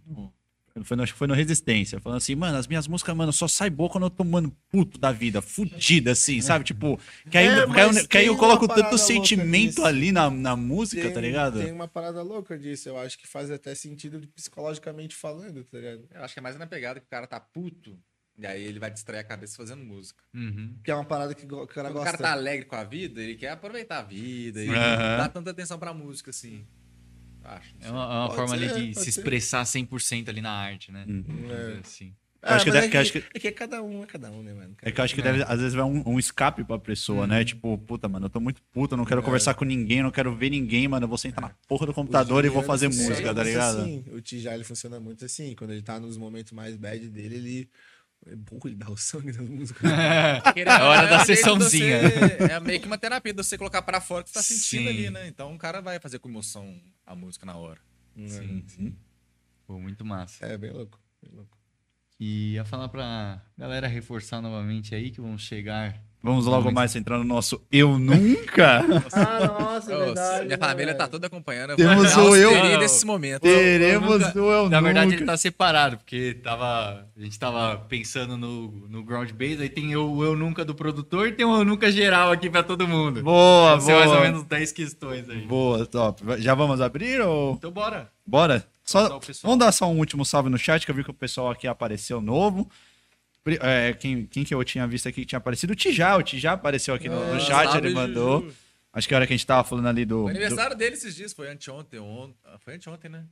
[0.85, 3.47] Foi no, acho que foi no Resistência, falando assim, mano, as minhas músicas, mano, só
[3.47, 6.65] sai boa quando eu tô, mano, puto da vida, fudida, assim, sabe?
[6.65, 6.99] Tipo,
[7.29, 10.55] que aí, É, que aí eu- que aí eu coloco tanto sentimento ali na, na
[10.55, 11.59] música, Tem, tá ligado?
[11.61, 12.89] tem uma parada louca disso.
[12.89, 16.07] Eu acho que faz até sentido psicologicamente falando, tá ligado?
[16.13, 17.97] Eu acho que é mais na pegada que o cara tá puto.
[18.37, 20.23] E aí ele vai distrair a cabeça fazendo música.
[20.33, 20.73] Uhum.
[20.81, 22.05] Que é uma parada que o cara Quando o gosta.
[22.05, 25.09] cara tá alegre com a vida, ele quer aproveitar a vida e Aham.
[25.09, 26.65] não dá tanta atenção pra música, assim.
[27.43, 27.73] Acho.
[27.81, 29.19] É uma, é uma Pode forma ali ser, de pode se ser.
[29.19, 31.05] expressar 100% ali na arte, né?
[31.07, 31.23] Hum.
[31.49, 31.79] É.
[31.83, 32.13] assim.
[32.41, 34.41] Eu acho que deve- é que acho que- é que cada um é cada um,
[34.41, 34.73] né, mano?
[34.81, 37.43] É que eu acho que deve, às vezes vai um, um escape pra pessoa, né?
[37.43, 40.33] Tipo, puta, mano, eu tô muito puto, eu não quero conversar com ninguém, não quero
[40.33, 41.03] ver ninguém, mano.
[41.03, 43.81] Eu vou sentar na porra do computador e vou fazer música, tá ligado?
[43.81, 44.05] Assim.
[44.13, 45.53] O Tijá, ele funciona muito assim.
[45.53, 47.69] Quando ele tá nos momentos mais bad dele, ele...
[48.27, 49.81] É bom ele dar o sangue nas músicas.
[50.55, 52.01] É hora da É de sessãozinha.
[52.09, 54.43] você- É meio que uma terapia de você colocar pra fora o que você tá
[54.43, 54.87] sentindo Sim.
[54.89, 55.27] ali, né?
[55.27, 57.81] Então o cara vai fazer com emoção a música na hora.
[58.15, 58.95] Sim, sim.
[59.65, 60.45] Pô, muito massa.
[60.45, 61.01] É, bem louco.
[61.21, 61.57] Bem louco.
[62.19, 66.03] E ia falar pra galera reforçar novamente aí que vamos chegar.
[66.21, 66.73] Vamos logo Vamos.
[66.73, 68.83] mais entrar no nosso Eu Nunca.
[69.13, 71.75] Ah, nossa, Ô, minha família tá toda acompanhando.
[71.77, 73.41] Temos vou o eu- nesse momento.
[73.41, 75.17] Teremos nunca- o Eu Na verdade, Nunca.
[75.19, 79.95] ele tá separado, porque tava, a gente tava pensando no, no ground base, aí tem
[79.95, 83.23] o Eu Nunca do produtor e tem o Eu Nunca geral aqui pra todo mundo.
[83.23, 84.21] Boa, Vão ser mais ou boa.
[84.25, 85.41] menos 10 questões aí.
[85.47, 86.21] Boa, top.
[86.39, 87.53] Já vamos abrir ou...
[87.53, 88.09] Então bora.
[88.27, 88.65] Bora?
[88.83, 91.49] Só, vamos dar só um último salve no chat, que eu vi que o pessoal
[91.51, 92.67] aqui apareceu novo.
[93.61, 95.73] É, quem, quem que eu tinha visto aqui que tinha aparecido?
[95.73, 96.15] O Tijá.
[96.17, 98.41] O Tijá apareceu aqui no, no Ah, chat, ele mandou.
[98.43, 98.55] Juju.
[98.91, 100.19] Acho que a hora que a gente tava falando ali do...
[100.21, 101.99] O do- aniversário dele esses dias foi anteontem.
[101.99, 102.31] On...
[102.45, 103.25] ah, Foi anteontem, né?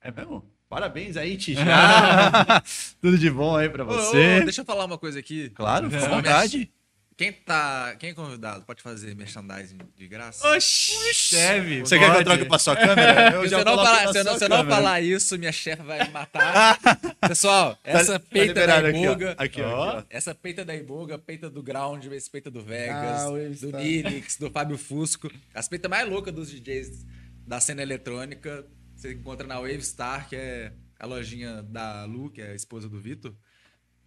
[0.00, 0.44] É mesmo?
[0.68, 1.62] Parabéns aí, Tijá.
[3.00, 4.40] Tudo de bom aí pra Ô, você.
[4.40, 5.50] ô, deixa eu falar uma coisa aqui.
[5.50, 6.70] Claro, fica à Ô, vontade.
[7.16, 7.96] Quem tá.
[7.98, 10.46] Quem é convidado pode fazer merchandising de graça?
[10.54, 11.80] Oxi, deve.
[11.80, 13.30] Você quer que eu troque pra sua câmera?
[13.36, 15.50] Eu Se já eu não, falar, se eu não, sua se não falar isso, minha
[15.52, 16.78] chefe vai me matar.
[17.26, 19.12] Pessoal, essa tá peita da aqui, ó.
[19.12, 19.30] Iboga.
[19.38, 20.02] Aqui, ó, aqui, ó.
[20.10, 23.30] Essa peita da Iboga, peita do Ground, esse peita do Vegas, Ah,
[23.60, 23.78] do tá.
[23.78, 25.30] Nilix, do Fábio Fusco.
[25.54, 27.06] As peitas mais loucas dos DJs
[27.46, 28.66] da cena eletrônica.
[28.94, 30.70] Você encontra na Wavestar, que é
[31.00, 33.34] a lojinha da Lu, que é a esposa do Vitor.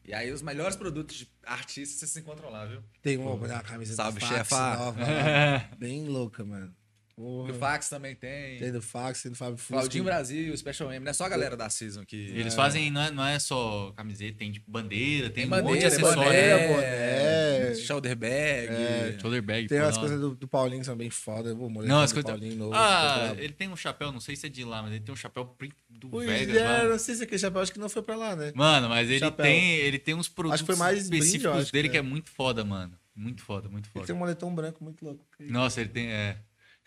[0.09, 2.81] E aí os melhores produtos de artistas vocês se encontram lá, viu?
[2.99, 4.75] Tem uma, uma camisa Salve, do fax chefa.
[4.75, 4.97] nova.
[5.77, 6.75] Bem louca, mano.
[7.19, 7.51] Porra.
[7.51, 8.59] Do Fax também tem.
[8.59, 9.73] Tem do fax, tem do Fábio Fusco.
[9.73, 11.03] Claudinho Brasil, Special M.
[11.03, 12.15] Não é só a galera da Season que...
[12.15, 15.63] Eles fazem, não é, não é só camiseta, tem tipo bandeira, tem, um monte de
[15.63, 16.23] bandeira, acessório.
[16.23, 17.75] boné, boné.
[17.75, 19.19] shoulder bag.
[19.19, 19.67] Shoulder bag.
[19.67, 21.53] Tem pô, as coisas do, do Paulinho que são bem foda.
[21.53, 22.31] Vou molhar Não, as do coisas.
[22.31, 22.71] Paulinho novo.
[22.73, 25.17] Ah, ele tem um chapéu, não sei se é de lá, mas ele tem um
[25.17, 26.83] chapéu print do Pois Vegas é, lá.
[26.85, 28.53] não sei se aquele chapéu acho que não foi pra lá, né?
[28.55, 29.45] Mano, mas ele Chapéu.
[29.45, 31.97] tem, ele tem uns produtos Acho que foi mais brinde, específicos acho dele que que
[31.97, 31.99] é.
[31.99, 32.97] é muito foda, mano.
[33.13, 34.05] Muito foda, muito Ele foda.
[34.05, 35.25] tem um moletom branco muito louco.
[35.41, 36.07] Nossa, ele tem.
[36.07, 36.37] É.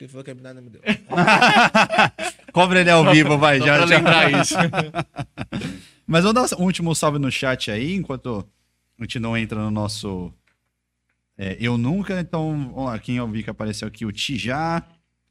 [0.03, 0.81] Que ele falou que a não me deu.
[2.53, 3.61] Cobra ele ao vivo, vai.
[3.61, 3.97] Só já, pra já.
[3.97, 4.55] lembrar isso.
[6.05, 8.45] Mas vamos dar um último salve no chat aí, enquanto
[8.99, 10.33] a gente não entra no nosso
[11.39, 12.19] é, Eu Nunca.
[12.19, 14.83] Então, vamos lá, quem eu vi que apareceu aqui, o Tijá.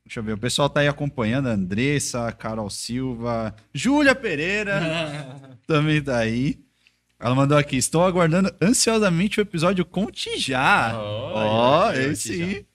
[0.05, 6.17] Deixa eu ver, o pessoal tá aí acompanhando, Andressa, Carol Silva, Júlia Pereira também tá
[6.17, 6.57] aí.
[7.19, 10.93] Ela mandou aqui, estou aguardando ansiosamente o episódio com o Tijá.
[10.95, 12.45] Ó, Olha, esse Tijá.
[12.45, 12.70] sim.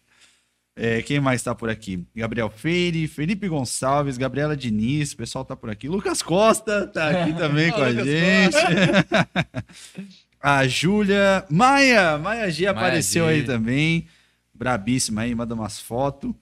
[0.78, 2.06] É, quem mais tá por aqui?
[2.14, 5.88] Gabriel Feire, Felipe Gonçalves, Gabriela Diniz, o pessoal tá por aqui.
[5.88, 8.56] Lucas Costa tá aqui também com a Lucas gente.
[10.38, 13.32] a Júlia, Maia, Maia G apareceu G.
[13.32, 14.06] aí também.
[14.52, 16.34] Brabíssima aí, manda umas fotos.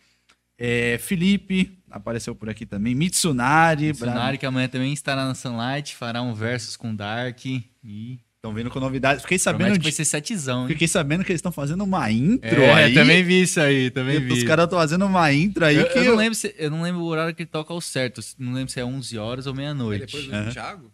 [0.58, 2.92] É, Felipe apareceu por aqui também.
[2.92, 7.44] Mitsunari, Funari, que amanhã também estará na Sunlight, fará um versus com Dark.
[7.46, 9.22] E Estão vindo com novidades.
[9.22, 10.68] Fiquei sabendo, promete que vai ser setzão, hein?
[10.68, 12.92] fiquei sabendo que eles estão fazendo uma intro É, aí.
[12.92, 14.34] também vi isso aí, também vi.
[14.34, 16.82] Os caras estão fazendo uma intro aí eu, que eu não lembro se, eu não
[16.82, 18.20] lembro o horário que ele toca ao certo.
[18.38, 20.04] Não lembro se é 11 horas ou É meia-noite.
[20.04, 20.52] depois do.
[20.52, 20.92] Thiago?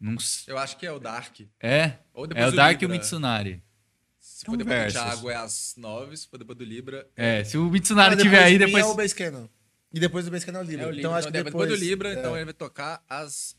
[0.00, 0.16] Não
[0.48, 1.42] Eu acho que é o Dark.
[1.60, 1.92] É?
[2.12, 2.88] Ou depois É o Dark e o.
[2.88, 3.62] Mitsunari.
[4.18, 7.56] Se for depois do Thiago é às 9, se for depois do Libra É, se
[7.56, 8.84] o Mitsunari tiver aí, depois.
[8.84, 9.14] É o Base.
[9.94, 10.84] E depois do Base Cannon é o Libra.
[10.84, 11.00] é o Libra.
[11.00, 11.68] Então acho que depois, depois...
[11.68, 12.18] do Libra, é.
[12.18, 13.54] então ele vai tocar às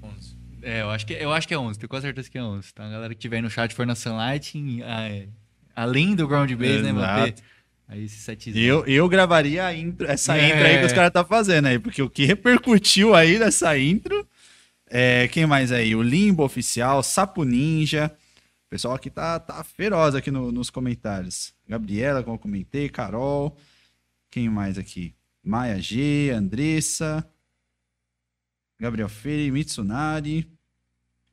[0.00, 0.39] 11.
[0.62, 2.68] É, eu acho, que, eu acho que é 11, tenho quase certeza que é 11.
[2.72, 5.28] Então a galera que tiver aí no chat for na Sunlight, é.
[5.74, 7.42] além do ground bass, né, manter Exato.
[7.88, 8.54] aí esse setzão.
[8.60, 10.46] Eu, eu gravaria a intro, essa É.
[10.48, 14.26] intro aí que os caras tá fazendo aí, porque o que repercutiu aí nessa intro
[14.88, 15.94] é quem mais aí?
[15.94, 18.10] O Limbo Oficial, Sapo Ninja.
[18.66, 21.52] O pessoal aqui tá, tá feroz aqui no- nos comentários.
[21.68, 23.56] Gabriela, como eu comentei, Carol.
[24.30, 25.12] Quem mais aqui?
[25.42, 27.26] Maia G, Andressa,
[28.80, 30.48] Gabriel Freire, Mitsunari.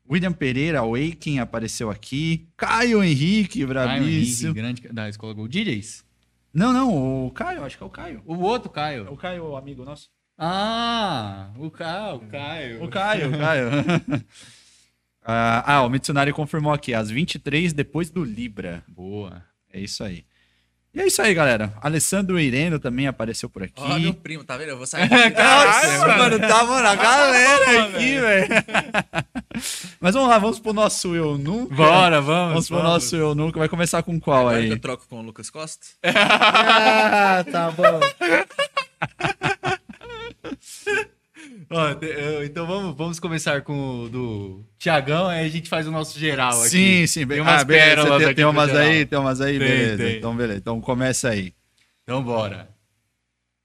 [0.10, 2.48] William Pereira, Awaken apareceu aqui.
[2.56, 4.54] Caio Henrique, Caio Henrique, bravíssimo.
[4.54, 6.06] grande da escola Go DJs.
[6.54, 8.22] Não, não, o Caio, acho que é o Caio.
[8.26, 9.12] O outro Caio.
[9.12, 10.10] O Caio, amigo nosso.
[10.38, 12.84] Ah, o Caio, o Caio.
[12.84, 13.70] O Caio, o Caio.
[15.24, 18.84] ah, ah, o Mitsunari confirmou aqui, às 23 depois do Libra.
[18.88, 19.44] Boa.
[19.72, 20.24] É isso aí.
[20.98, 21.72] E é isso aí, galera.
[21.80, 23.74] Alessandro Ireno também apareceu por aqui.
[23.78, 24.70] Ó, meu primo, tá vendo?
[24.70, 25.08] Eu vou sair.
[25.08, 28.48] Nossa, mano, tá, mano, a galera aqui, velho.
[30.02, 31.76] Mas vamos lá, vamos pro nosso Eu Nunca.
[31.76, 32.50] Bora, vamos.
[32.50, 33.60] Vamos pro nosso Eu Nunca.
[33.60, 34.70] Vai começar com qual Agora aí?
[34.72, 35.86] eu troco com o Lucas Costa.
[36.04, 38.00] Ah, tá bom.
[41.70, 41.96] Ó,
[42.46, 46.58] então vamos, vamos começar com o do Tiagão, aí a gente faz o nosso geral
[46.62, 46.70] aqui.
[46.70, 47.20] Sim, sim.
[47.22, 48.84] Tem Tem umas ah, beleza, pérolas tem, aqui tem umas geral.
[48.88, 50.04] aí, tem umas aí, Tem, beleza.
[50.04, 50.18] tem.
[50.18, 50.60] Então, beleza.
[50.60, 51.54] Então começa aí.
[52.04, 52.70] Então bora.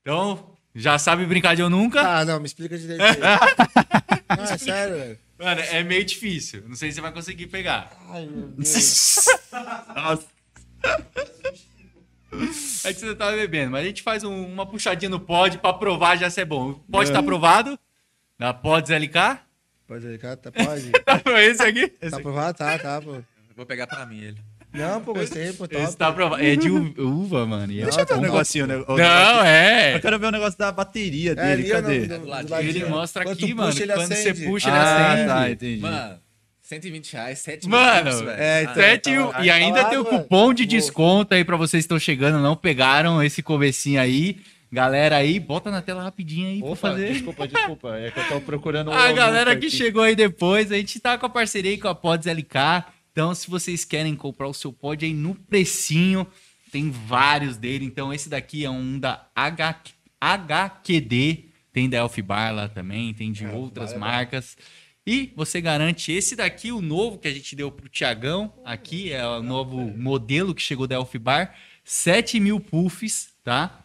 [0.01, 2.01] Então, já sabe brincar de eu nunca?
[2.01, 3.17] Ah, não, me explica direito aí.
[4.37, 5.19] Não, é sério, velho.
[5.39, 6.65] Mano, é meio difícil.
[6.67, 7.91] Não sei se você vai conseguir pegar.
[8.11, 9.25] Ai, meu Deus.
[9.95, 10.27] Nossa.
[12.85, 15.73] É que você tá bebendo, mas a gente faz um- uma puxadinha no pod pra
[15.73, 16.73] provar já se é bom.
[16.91, 17.79] Pode estar aprovado?
[18.43, 19.39] Da Pods LK?
[19.87, 20.37] Pode cara?
[20.37, 20.91] Tá, pode.
[21.47, 21.87] Esse aqui?
[21.89, 22.59] Tá aprovado?
[22.59, 23.19] Tá, tá, pô.
[23.57, 24.39] Vou pegar pra mim ele.
[24.73, 25.81] Não, pô, gostei, pô, top.
[25.81, 26.43] Esse tá aprovado.
[26.43, 27.71] É de uva, mano.
[27.73, 28.67] e é Deixa eu ver um negocinho.
[28.67, 29.95] né, o negócio- Não, é.
[29.95, 31.51] Eu quero ver o negócio da bateria É, dele.
[31.62, 31.99] ali, ó, Cadê?
[32.01, 32.89] no- do do Ele ó.
[32.89, 33.71] mostra Quando aqui, mano.
[33.73, 34.47] puxa, Quando você acende.
[34.47, 35.29] puxa, ele ah, acende.
[35.29, 35.81] tá, entendi.
[35.83, 36.19] Mano,
[36.62, 38.41] 120 reais, 7 Mano, mil velho.
[38.41, 39.45] é, então, Sete tá e- lá.
[39.45, 40.23] e ainda Tá tem o lá, mano.
[40.25, 44.41] cupom de desconto aí pra vocês que estão chegando, não pegaram esse comecinho aí.
[44.73, 47.12] Galera aí, bota na tela rapidinho aí pra Opa, fazer.
[47.12, 47.97] desculpa, desculpa.
[47.99, 49.76] É que eu tô procurando o A galera que aqui.
[49.76, 52.86] chegou aí depois, a gente tá com a parceria aí com a Pods LK.
[53.12, 56.26] Então, se vocês querem comprar o seu pod aí no precinho,
[56.70, 57.84] tem vários dele.
[57.84, 59.81] Então, esse daqui é um da H...
[60.18, 64.57] HQD, tem da Elf Bar lá também, tem de outras marcas.
[65.07, 69.26] E você garante esse daqui, o novo que a gente deu pro Tiagão, aqui é
[69.26, 73.82] o novo modelo que chegou da Elf Bar, 7 mil puffs, tá?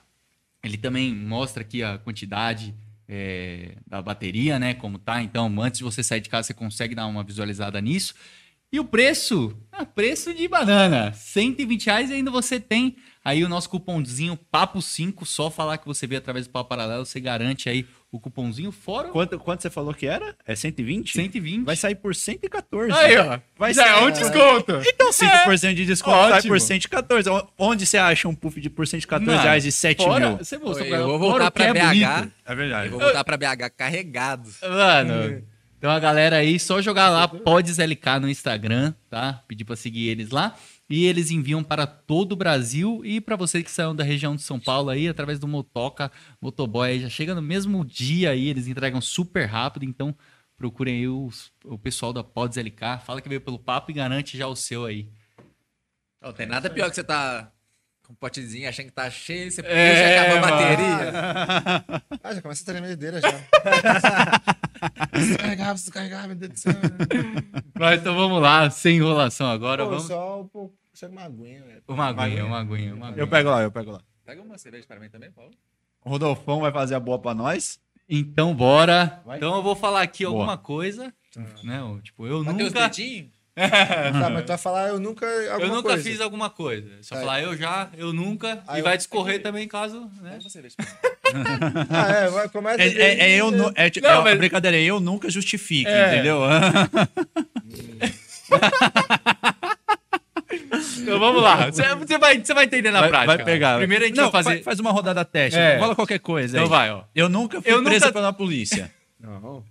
[0.67, 2.75] Ele também mostra aqui a quantidade
[3.07, 4.73] é, da bateria, né?
[4.73, 5.21] Como tá.
[5.23, 8.13] Então, antes de você sair de casa, você consegue dar uma visualizada nisso.
[8.71, 9.57] E o preço?
[9.71, 11.13] Ah, preço de banana.
[11.13, 15.25] 120 reais e ainda você tem aí o nosso cupomzinho Papo5.
[15.25, 19.09] Só falar que você veio através do Papo Paralelo, você garante aí o cupomzinho fora
[19.09, 20.33] Quanto, quanto você falou que era?
[20.45, 21.11] É 120?
[21.13, 21.65] 120.
[21.65, 22.93] Vai sair por 114.
[22.93, 23.39] Aí, ó.
[23.57, 24.81] Vai Já ser- é um desconto.
[24.85, 26.53] Então 5% de desconto sai Ótimo.
[26.53, 27.29] por 114.
[27.29, 30.37] O- Onde você acha um puff de por 114 Mano, reais de 7 fora- mil?
[30.37, 31.85] Você Oi, pra eu vou voltar pra é BH.
[31.87, 32.31] bonito.
[32.45, 32.89] É Eu verdade.
[32.89, 34.49] vou voltar pra BH carregado.
[34.61, 35.43] Mano,
[35.77, 39.41] então a galera aí, só jogar lá Pods LK no Instagram, tá?
[39.47, 40.55] Pedir pra seguir eles lá.
[40.89, 44.41] E eles enviam para todo o Brasil e para vocês que saiam da região de
[44.41, 49.01] São Paulo aí, através do Motoca, Motoboy, já chega no mesmo dia aí, eles entregam
[49.01, 50.15] super rápido, então
[50.55, 54.37] procurem aí os- o pessoal da Pods LK, fala que veio pelo papo e garante
[54.37, 55.09] já o seu aí.
[56.21, 57.51] Não tem nada pior que você tá
[58.07, 62.07] com um potezinho achando que tá cheio, você puxa É, acaba a bateria.
[62.23, 63.29] Ah, já começa a tremedeira já.
[65.13, 66.73] Descarregar, preciso carregar, meu Deus do céu.
[67.77, 70.05] Mas então vamos lá, sem enrolação agora, Pô, vamos...
[70.07, 70.69] só um
[71.09, 71.83] uma aguinha, velho.
[71.87, 73.21] Uma aguinha, uma aguinha, uma aguinha.
[73.21, 74.01] Eu pego lá, eu pego lá.
[74.25, 75.51] Pega uma cerveja pra mim também, Paulo.
[76.03, 77.79] O Rodolfão vai fazer a boa pra nós.
[78.09, 79.21] Então, bora.
[79.25, 79.37] Vai.
[79.37, 80.35] Então, eu vou falar aqui Boa.
[80.35, 81.13] alguma coisa.
[81.63, 81.83] Né?
[81.83, 82.87] o- Tipo, eu Bateu os nunca.
[82.89, 83.31] dedinhos?
[84.21, 85.25] Tá, mas tu vai falar, eu nunca.
[85.25, 86.03] Eu nunca coisa.
[86.03, 86.87] fiz alguma coisa.
[87.01, 87.21] Só Tá.
[87.21, 88.61] falar eu já, eu nunca.
[88.67, 90.09] Aí e eu- vai discorrer também caso.
[90.21, 90.37] Né?
[91.89, 92.81] Ah, é, vai, começa.
[92.81, 95.29] É, é- é eu nu- é, tipo, Não, é uma mas- brincadeira, é eu nunca
[95.29, 96.13] justifique, É.
[96.13, 96.39] entendeu?
[100.99, 101.65] Então vamos lá.
[101.71, 103.35] Você, vai, você vai entender na vai, prática.
[103.37, 103.77] vai pegar.
[103.77, 104.63] Primeiro a gente Não, vai fazer.
[104.63, 105.57] Faz, uma rodada teste.
[105.59, 105.79] É.
[105.79, 106.57] Fala qualquer coisa.
[106.57, 106.69] Então aí.
[106.69, 107.03] vai, ó.
[107.15, 108.91] Eu nunca fui Eu presa nunca- pela polícia.
[109.19, 109.63] Não.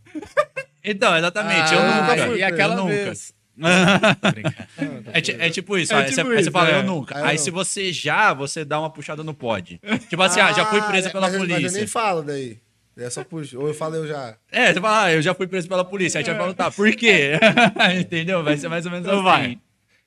[0.84, 2.38] Então, exatamente, eu Ah, nunca e fui.
[2.38, 2.94] E aquela eu nunca.
[2.94, 3.32] vez.
[5.12, 6.78] É, ti- é tipo isso, É aí, tipo você, aí você isso, fala, é.
[6.78, 7.14] eu nunca.
[7.16, 7.42] Aí eu Aí não.
[7.44, 9.80] se você já, você dá uma puxada no pod.
[10.10, 11.78] Tipo assim, ah, já fui presa pela mas, eu- Mas eu polícia.
[11.78, 12.58] nem falo daí.
[12.98, 13.58] É só puxo.
[13.60, 14.36] Ou eu falo eu já.
[14.50, 16.18] É, você fala, ah, eu já fui preso pela polícia.
[16.18, 17.32] Aí a gente vai perguntar, por quê?
[18.00, 18.42] Entendeu?
[18.42, 19.24] Vai ser mais ou menos Então assim.
[19.42, 19.58] vai.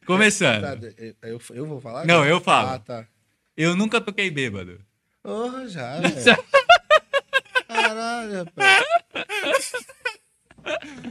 [0.05, 0.61] Começando.
[0.61, 2.05] Tá, eu, eu, eu vou falar?
[2.05, 2.69] Não, eu falo.
[2.69, 3.05] Ah, tá.
[3.55, 4.79] Eu nunca toquei bêbado.
[5.21, 6.43] Porra, já, velho.
[7.67, 8.85] Caralho, rapaz.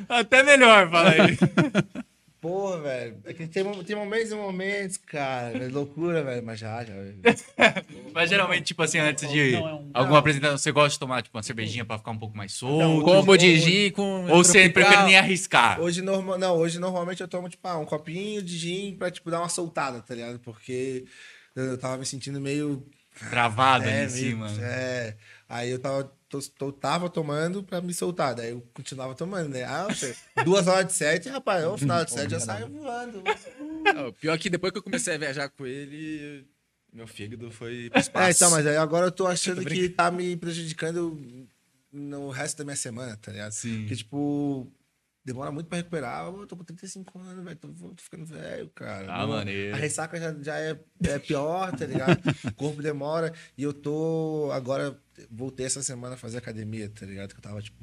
[0.09, 1.39] Até melhor, fala aí.
[2.41, 3.17] Porra, velho.
[3.25, 5.59] É que tem, tem momentos e momentos, cara.
[5.65, 6.45] É loucura, velho.
[6.45, 6.93] Mas já, já.
[8.15, 11.23] Mas geralmente, tipo assim, antes de Não, é um- alguma apresentação, você gosta de tomar,
[11.23, 13.05] tipo, uma cervejinha pra ficar um pouco mais solto?
[13.05, 14.27] Combo de gin com.
[14.31, 15.81] Ou você prefere nem arriscar?
[15.81, 16.39] Hoje, norma...
[16.39, 19.49] não, hoje normalmente eu tomo, tipo, ah, um copinho de gin pra, tipo, dar uma
[19.49, 20.39] soltada, tá ligado?
[20.39, 21.05] Porque
[21.57, 22.87] eu tava me sentindo meio
[23.31, 24.49] Travado ali É, em meio- cima.
[24.61, 25.17] É.
[25.49, 28.35] Aí eu tava, tô, tô- tava tomando pra me soltar.
[28.35, 29.65] Daí eu continuava tomando, né?
[29.65, 33.23] Ah, oxe, duas horas de sete, rapaz, o final de sete já saio voando.
[33.95, 36.47] Não, pior que depois que eu comecei a viajar com ele,
[36.93, 38.27] meu fígado foi pro espaço.
[38.27, 41.47] É, então, mas aí agora eu tô achando Tô que tá me prejudicando
[41.91, 43.53] no resto da minha semana, tá ligado?
[43.53, 43.81] Sim.
[43.81, 44.71] Porque, tipo,
[45.29, 46.27] demora muito pra recuperar.
[46.27, 47.57] Eu tô com 35 anos, velho.
[47.57, 49.07] Tô, tô ficando velho, cara.
[49.13, 49.75] Ah, maneiro.
[49.75, 52.19] A ressaca já, já é, é pior, tá ligado?
[52.51, 53.33] o corpo demora.
[53.57, 54.51] E eu tô.
[54.53, 54.99] Agora,
[55.31, 57.33] voltei essa semana a fazer academia, tá ligado?
[57.33, 57.77] Que eu tava, tipo,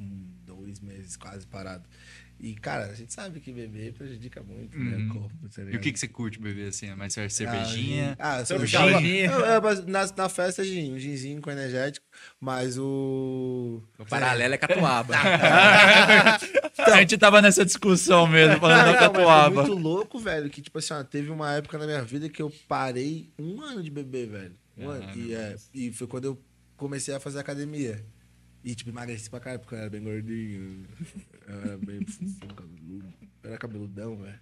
[0.44, 1.88] dois meses quase parado.
[2.38, 4.96] E, cara, a gente sabe que beber prejudica muito, né?
[4.96, 5.10] Uhum.
[5.10, 5.62] O corpo, tá?
[5.62, 6.88] E o que, que você curte beber assim?
[6.88, 8.14] É mais cervejinha?
[8.18, 9.30] Ah, cervejinha.
[9.62, 12.06] Mas na, na festa, gin, um ginzinho com energético,
[12.38, 13.82] mas o.
[13.98, 15.14] O paralelo é catuaba.
[16.78, 19.62] A gente tava nessa discussão mesmo, falando Não, da então, mas foi catuaba.
[19.62, 22.52] muito louco, velho, que, tipo assim, ó, teve uma época na minha vida que eu
[22.68, 24.54] parei um ano de beber, velho.
[24.76, 25.10] Um ano.
[25.16, 26.42] E, é, e foi quando eu
[26.76, 28.04] comecei a fazer academia.
[28.66, 30.84] E, tipo, emagreci pra caralho, porque eu era bem gordinho.
[31.46, 32.00] Eu era bem
[32.56, 33.14] cabeludo.
[33.44, 34.40] Eu era cabeludão, velho.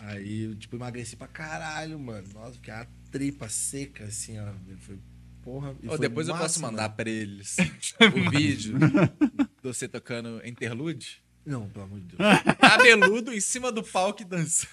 [0.00, 2.26] Aí, eu, tipo, emagreci pra caralho, mano.
[2.32, 4.50] Nossa, fiquei a tripa seca, assim, ó.
[4.78, 4.98] Foi,
[5.42, 5.76] porra.
[5.82, 6.94] e Ô, foi depois eu massa, posso mandar mano.
[6.94, 7.56] pra eles
[8.00, 11.22] o vídeo de você tocando interlude.
[11.44, 12.18] Não, pelo amor de Deus.
[12.58, 14.66] Cabeludo em cima do palco e dança.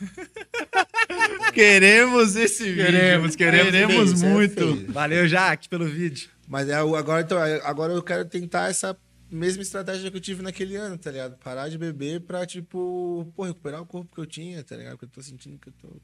[1.53, 2.85] Queremos esse vídeo.
[2.85, 3.72] Queremos, queremos.
[3.72, 4.91] Queremos é muito.
[4.93, 6.30] Valeu, Jaque, pelo vídeo.
[6.52, 8.98] Mas é, agora, então, é, agora eu quero tentar essa
[9.32, 11.38] mesma estratégia que eu tive naquele ano, tá ligado?
[11.38, 14.98] Parar de beber pra, tipo, pô, recuperar o corpo que eu tinha, tá ligado?
[14.98, 16.02] Que eu tô sentindo que eu tô.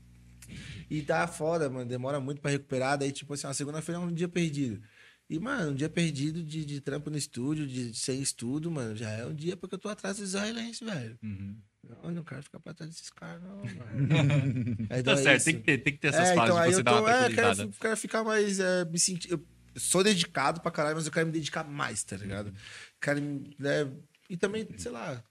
[0.89, 1.85] E tá foda, mano.
[1.89, 2.97] Demora muito pra recuperar.
[2.97, 4.81] Daí, tipo assim, a segunda-feira é um dia perdido.
[5.29, 9.09] E, mano, um dia perdido de, de trampo no estúdio, de sem estudo, mano, já
[9.11, 11.19] é um dia porque eu tô atrás dos israelenses, velho.
[11.21, 11.57] Uhum.
[11.83, 14.77] Não, eu não quero ficar pra trás desses caras, não, mano.
[14.89, 15.45] Então Tá é certo, isso.
[15.45, 17.01] tem que, ter, tem que ter essas É, fases então, aí de você eu dar
[17.01, 18.57] uma é, quero, quero ficar mais.
[18.61, 19.29] é, me sentir.
[19.31, 19.45] Eu
[19.77, 22.53] sou dedicado pra caralho, mas eu quero me dedicar mais, tá ligado?
[23.01, 23.21] Quero.
[23.21, 23.91] me- Né,
[24.29, 25.23] e também, sei lá.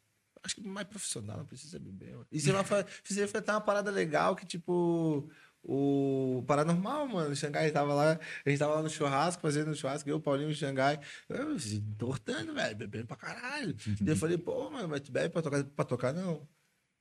[0.43, 2.13] Acho que mais profissional, não precisa beber.
[2.13, 2.27] mano.
[2.31, 2.63] E você vai
[3.05, 5.29] você vai fazer uma parada legal que, tipo.
[5.69, 8.13] O Paranormal, mano, o Xangai tava lá,
[8.45, 11.79] a gente tava lá no churrasco, fazendo churrasco, eu, o Paulinho, o Xangai, eu, se
[11.79, 13.75] entortando, velho, bebendo pra caralho.
[14.01, 15.65] E eu falei, pô, mano, mas tu bebe pra tocar?
[15.65, 16.49] Pra tocar, não.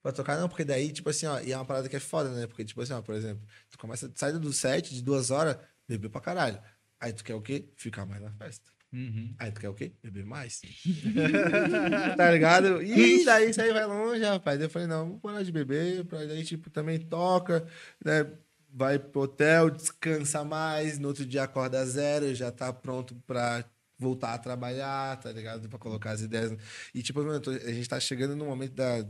[0.01, 2.31] Pra tocar não, porque daí, tipo assim, ó, e é uma parada que é foda,
[2.31, 2.47] né?
[2.47, 5.57] Porque, tipo assim, ó, por exemplo, tu começa, sai do set de duas horas,
[5.87, 6.59] bebeu pra caralho.
[7.05, 7.69] Aí tu quer o quê?
[7.75, 8.71] Ficar mais na festa.
[8.91, 9.35] Uhum.
[9.37, 9.91] Aí tu quer o quê?
[10.01, 10.59] Beber mais.
[12.17, 12.81] tá ligado?
[12.81, 14.59] E daí isso aí vai longe, rapaz.
[14.59, 17.63] Eu falei, não, vou parar de beber, pra daí, tipo, também toca,
[18.03, 18.25] né?
[18.73, 23.63] Vai pro hotel, descansa mais, no outro dia acorda zero, já tá pronto pra
[23.99, 25.69] voltar a trabalhar, tá ligado?
[25.69, 26.57] Pra colocar as ideias.
[26.91, 29.05] E, tipo, mano, a gente tá chegando no momento da,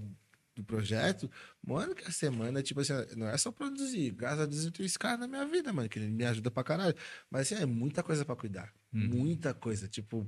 [0.55, 1.29] do projeto,
[1.61, 4.11] mano, que a semana, tipo assim, não é só produzir.
[4.11, 6.49] Graças a Deus eu tenho esse cara na minha vida, mano, que ele me ajuda
[6.49, 6.95] pra caralho.
[7.29, 8.73] Mas assim, é muita coisa pra cuidar.
[9.09, 9.87] Muita coisa.
[9.89, 10.25] Tipo,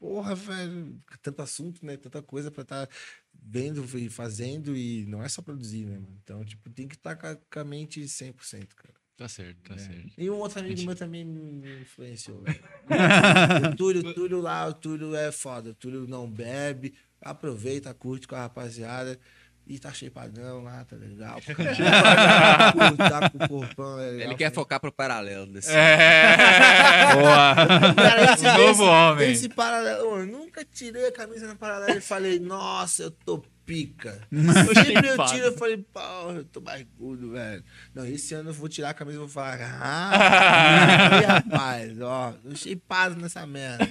[0.00, 1.96] porra, velho, tanto assunto, né?
[1.98, 2.88] Tanta coisa pra estar
[3.34, 6.18] vendo e fazendo e não é só produzir, né, mano?
[6.22, 8.94] Então, tipo, tem que estar com, a- com a mente 100%, cara.
[9.16, 10.12] Tá certo, tá certo.
[10.18, 12.60] E um outro amigo meu também me influenciou, velho.
[13.72, 15.70] o Túlio, o Túlio lá, o Túlio é foda.
[15.70, 19.18] O Túlio não bebe, aproveita, curte com a rapaziada.
[19.68, 21.40] E tá shapeadão lá, tá legal.
[21.42, 24.26] tá com o corpão, é legal.
[24.28, 25.72] Ele quer focar pro paralelo desse.
[27.14, 27.54] Boa.
[27.94, 29.30] Cara, esse, Novo esse- homem.
[29.32, 34.20] Esse paralelo, eu nunca tirei a camisa na paralela e falei, nossa, eu tô pica.
[34.30, 37.64] Eu sempre eu tiro, eu falei, pô, eu tô barrigudo, velho.
[37.92, 42.32] Não, esse ano eu vou tirar a camisa e vou falar, ah, e, rapaz, ó,
[42.32, 43.90] tô shapeado nessa merda.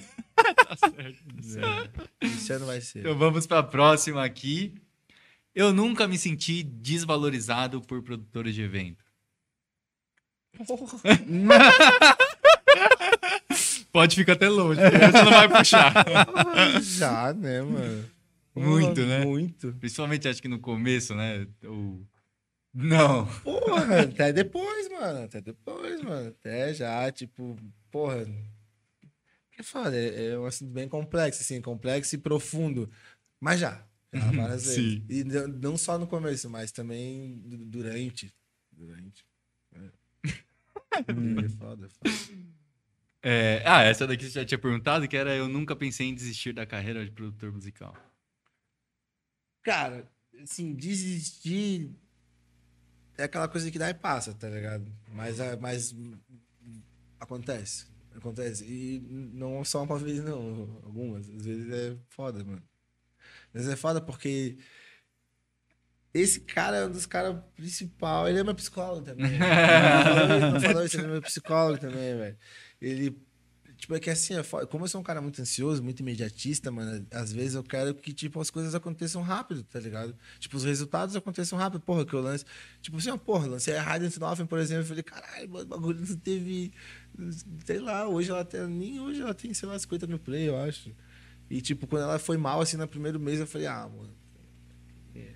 [1.01, 2.99] É, esse ano vai ser.
[2.99, 4.73] Então vamos pra próxima aqui.
[5.55, 9.03] Eu nunca me senti desvalorizado por produtores de evento.
[13.91, 15.93] Pode ficar até longe, você não vai puxar.
[16.83, 18.11] Já, né, mano?
[18.53, 19.23] Muito, né?
[19.23, 19.73] Muito.
[19.79, 21.47] Principalmente acho que no começo, né?
[21.63, 22.05] O...
[22.73, 23.25] Não.
[23.41, 25.23] Porra, até depois, mano.
[25.23, 26.27] Até depois, mano.
[26.29, 27.55] Até já, tipo,
[27.89, 28.25] porra.
[29.51, 32.91] Que foda, é, é um assunto bem complexo, assim, complexo e profundo.
[33.39, 33.81] Mas já.
[34.15, 35.03] Já várias vezes.
[35.09, 38.33] E não- só no começo, mas também du- durante.
[38.71, 39.25] Durante.
[39.73, 39.91] É,
[41.45, 42.45] é foda, é foda.
[43.21, 46.53] É, ah, essa daqui você já tinha perguntado, que era eu nunca pensei em desistir
[46.53, 47.95] da carreira de produtor musical.
[49.63, 50.07] Cara,
[50.41, 51.89] assim, desistir.
[53.17, 54.91] é aquela coisa que dá e passa, tá ligado?
[55.11, 55.95] Mas, é- mas
[57.19, 57.87] acontece.
[58.15, 58.63] Acontece.
[58.65, 58.99] E
[59.33, 60.79] não só uma vez, não.
[60.83, 61.27] Algumas.
[61.29, 62.61] Às vezes é foda, mano.
[63.55, 64.57] Vezes é foda porque
[66.13, 68.29] esse cara é um dos caras principais.
[68.29, 69.31] Ele é meu psicólogo também.
[70.51, 72.37] Não falou isso, ele é meu psicólogo também, velho.
[72.81, 73.17] Ele.
[73.77, 77.05] Tipo, é que assim, é como eu sou um cara muito ansioso, muito imediatista, mano,
[77.11, 80.15] às vezes eu quero que, tipo, as coisas aconteçam rápido, tá ligado?
[80.39, 81.81] Tipo, os resultados aconteçam rápido.
[81.81, 82.45] Porra, que eu lance.
[82.81, 85.67] Tipo assim, ó, porra, lancei a Radiant Nothing, por exemplo, eu falei, caralho, mano, o
[85.67, 86.73] bagulho não teve.
[87.65, 88.67] Sei lá, hoje ela tem.
[88.67, 90.95] Nem hoje ela tem, sei lá, 50 mil play, eu acho.
[91.49, 94.13] E, tipo, quando ela foi mal, assim, no primeiro mês, eu falei, ah, mano.
[95.15, 95.33] é,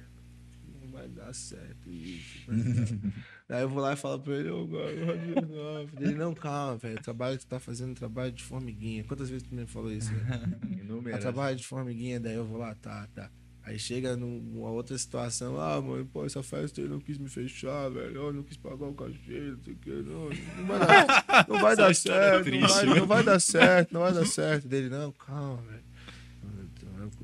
[0.81, 2.43] Não vai dar certo isso.
[2.51, 3.13] não vai dar.
[3.49, 6.99] Aí eu vou lá e falo pra ele, ô, oh, Ele, não, calma, velho.
[6.99, 9.03] O trabalho que tu tá fazendo é trabalho de formiguinha.
[9.03, 10.11] Quantas vezes tu me falou isso?
[11.11, 13.29] É trabalho de formiguinha, daí eu vou lá, tá, tá.
[13.63, 17.89] Aí chega numa outra situação, ah, mano, pô, essa festa ele não quis me fechar,
[17.89, 18.15] velho.
[18.15, 20.29] Eu não quis pagar o cachê, não sei o que, não.
[20.57, 24.13] Não vai dar, não vai dar certo, não vai, não vai dar certo, não vai
[24.13, 24.67] dar certo.
[24.67, 25.83] Dele, não, calma, velho.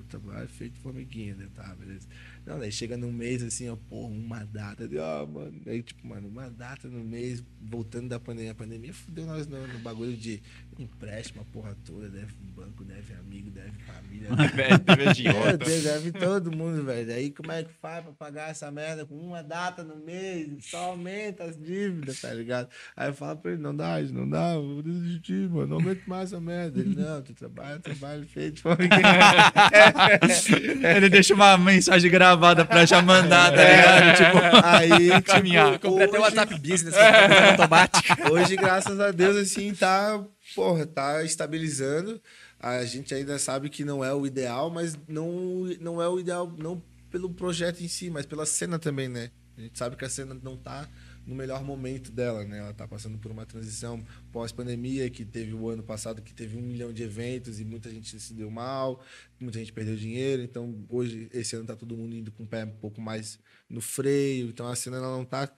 [0.06, 1.48] Trabalho feito de formiguinha, né?
[1.54, 2.08] Tá, beleza.
[2.46, 4.88] Não, daí chega num mês assim, ó, porra, uma data.
[4.88, 5.62] De, ah, mano.
[5.66, 8.52] Aí, tipo, mano, uma data no mês, voltando da pandemia.
[8.52, 10.42] A pandemia fudeu nós no, no bagulho de
[10.82, 14.30] empréstimo, a porra toda, deve banco, deve amigo, deve família.
[15.34, 17.14] Meu Deus, deve todo mundo, velho.
[17.14, 20.50] Aí como é que faz pra pagar essa merda com uma data no mês?
[20.62, 22.70] Só aumenta as dívidas, tá ligado?
[22.96, 25.68] Aí eu falo pra ele, não dá, isso não dá, eu vou desistir, mano.
[25.68, 26.80] Não aumento mais essa merda.
[26.80, 28.64] Ele, não, tu trabalha, trabalho feito.
[30.96, 34.18] Ele deixa uma mensagem gravada pra já mandar, tá ligado?
[34.18, 35.80] Tipo, Aí, tipo, Caminhar.
[35.80, 38.32] Comprei até o WhatsApp Business, com automática.
[38.32, 40.24] Hoje, graças a Deus, assim, tá,
[40.56, 42.22] porra, tá estabilizando.
[42.60, 46.52] A gente ainda sabe que não é o ideal, mas não, não é o ideal
[46.58, 49.32] não pelo projeto em si, mas pela cena também, né?
[49.58, 50.90] A gente sabe que a cena não tá
[51.26, 52.60] no melhor momento dela, né?
[52.60, 56.62] Ela tá passando por uma transição pós-pandemia, que teve o ano passado que teve um
[56.62, 59.04] milhão de eventos e muita gente se deu mal,
[59.40, 60.44] muita gente perdeu dinheiro.
[60.44, 63.82] Então, hoje, esse ano tá todo mundo indo com o pé um pouco mais no
[63.82, 64.50] freio.
[64.50, 65.50] Então, a cena ela não tá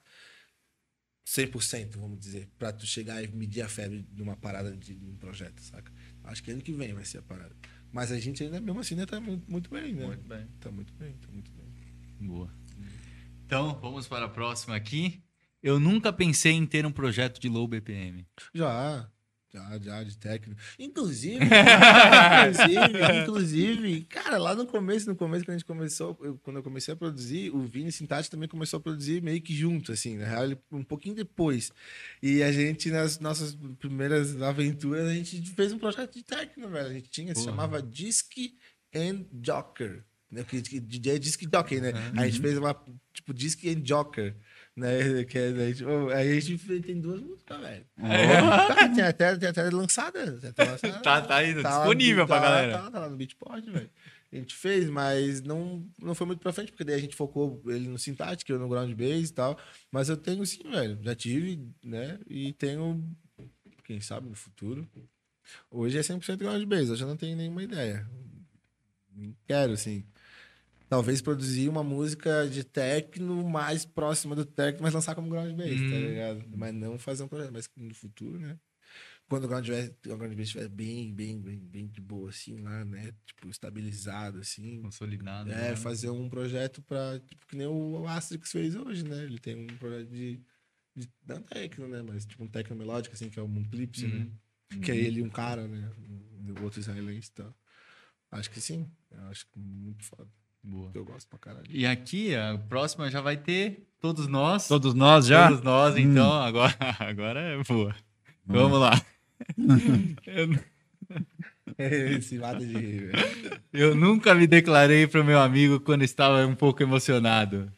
[1.27, 5.05] 100%, vamos dizer, pra tu chegar e medir a febre de uma parada de, de
[5.05, 5.91] um projeto, saca?
[6.23, 7.53] Acho que ano que vem vai ser a parada.
[7.91, 10.05] Mas a gente ainda, mesmo assim, ainda tá muito, muito bem, né?
[10.05, 10.47] Muito bem.
[10.61, 11.67] Tá muito bem, tá muito bem.
[12.21, 12.49] Boa.
[13.45, 15.21] Então, vamos para a próxima aqui.
[15.61, 18.25] Eu nunca pensei em ter um projeto de low BPM.
[18.53, 19.11] Já,
[19.53, 20.59] já, já, de técnico.
[20.77, 26.57] Inclusive, inclusive, inclusive, cara, lá no começo, no começo, quando a gente começou, eu- quando
[26.57, 30.17] eu comecei a produzir, o Vini Sintati também começou a produzir meio que junto, assim,
[30.17, 31.71] na real, ele, um pouquinho depois.
[32.21, 36.87] E a gente, nas nossas primeiras aventuras, a gente fez um projeto de técnico, velho.
[36.89, 37.45] A gente tinha, se Porra.
[37.51, 38.31] chamava Disc
[38.95, 40.03] and Jocker.
[40.29, 40.43] Né?
[40.43, 41.93] Que, que DJ é Disc Jockey, né?
[42.17, 42.75] A gente fez uma,
[43.13, 44.35] tipo, Disc and Jocker.
[44.77, 45.23] Né?
[45.25, 45.73] Que é, né?
[45.73, 47.85] Tipo, aí a gente tem duas músicas, velho.
[47.97, 50.39] Tá, tem até, tem até lançada.
[50.39, 50.99] tem até lançada.
[51.01, 52.73] Tá- tá aí, lá- disponível pra tá lá- galera.
[52.77, 53.89] Tá, lá- tá lá no Beatport, velho.
[54.31, 57.59] A gente fez, mas não, não foi muito pra frente, porque daí a gente focou
[57.65, 59.57] ele no Syntactic, eu no Ground Bass e tal.
[59.91, 60.99] Mas eu tenho sim, velho.
[61.01, 62.19] Já tive, né?
[62.29, 63.03] E tenho,
[63.83, 64.87] quem sabe, no futuro.
[65.71, 68.05] Hoje é 100% Ground Bass, eu já não tenho nenhuma ideia.
[69.47, 70.03] Quero, assim.
[70.89, 75.81] Talvez produzir uma música de techno mais próxima do techno, mas lançar como ground bass,
[75.81, 76.07] tá Hum.
[76.07, 76.43] ligado?
[76.55, 78.57] Mas não fazer um projeto, mas no futuro, né?
[79.27, 82.57] Quando o ground bass, o ground bass estiver bem, bem, bem, bem de boa, assim,
[82.61, 83.11] lá, né?
[83.25, 84.81] Tipo, estabilizado, assim.
[84.81, 85.51] Consolidado.
[85.51, 85.75] É, né?
[85.75, 87.19] fazer um projeto pra.
[87.19, 89.23] Tipo, que nem o Asterix fez hoje, né?
[89.25, 90.39] Ele tem um projeto de.
[90.95, 92.01] de não techno, né?
[92.01, 94.19] Mas tipo um techno melódico, assim, que é o Monclipse, Uhum.
[94.19, 94.31] né?
[94.81, 95.91] Que é ele e um cara, né?
[96.57, 97.53] O outro israelense e tal.
[98.31, 98.89] Acho que sim.
[99.11, 100.29] Eu acho que muito foda.
[100.67, 100.91] Boa.
[100.93, 101.65] Eu gosto pra caralho.
[101.69, 104.67] E aqui, a próxima já vai ter todos nós.
[104.67, 105.47] todos nós já?
[105.47, 107.95] Todos nós, então, agora, agora é boa.
[108.45, 109.01] Vamos lá.
[110.27, 110.49] Eu,
[111.77, 113.11] Esse lado de
[113.71, 117.71] eu nunca me declarei pro meu amigo quando estava um pouco emocionado.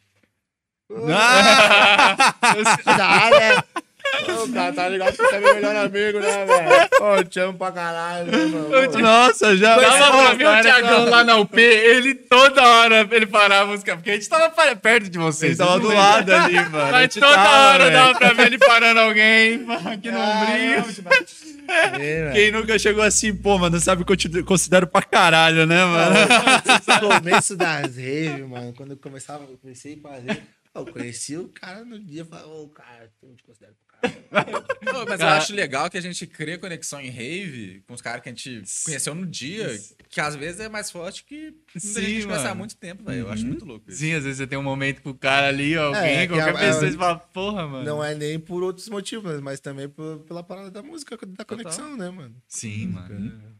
[0.88, 2.16] Dá,
[3.30, 3.62] né?
[4.42, 6.88] Ô, cara, tá ligado que você é meu melhor amigo, né, velho?
[6.98, 8.98] Pô, eu te amo pra caralho, né, mano?
[9.00, 9.78] Nossa, já.
[9.78, 13.66] Tava pra ver o cara, Thiagão lá na UP, ele toda hora ele parava a
[13.72, 15.58] música, porque a gente tava perto de vocês.
[15.58, 16.92] Ele tava do lado ali, mano.
[16.92, 17.96] Mas toda tava, hora velho.
[17.96, 20.84] dava pra ver ele parando alguém aqui no ombrinho.
[21.68, 22.32] É, velho.
[22.32, 26.16] Quem nunca chegou assim, pô, mano, sabe que eu te considero pra caralho, né, mano?
[27.00, 30.42] No começo das raves, mano, quando eu começava, eu comecei a fazer,
[30.74, 33.89] Eu conheci o cara no dia e falei, ô, cara, eu te considero cara.
[34.92, 38.22] Não, mas eu acho legal que a gente cria conexão em rave com os caras
[38.22, 42.02] que a gente conheceu no dia, que às vezes é mais forte que muita Sim,
[42.02, 43.20] gente conhece há muito tempo, velho.
[43.20, 43.98] Eu acho muito louco isso.
[44.00, 46.32] Sim, às vezes você tem um momento com o cara ali, ó, alguém, É, que
[46.34, 47.84] qualquer é- pessoa, é- você fala, porra, mano.
[47.84, 51.96] Não é nem por outros motivos, mas também por- pela parada da música, da conexão,
[51.96, 52.34] né, mano?
[52.48, 53.59] Sim, mano.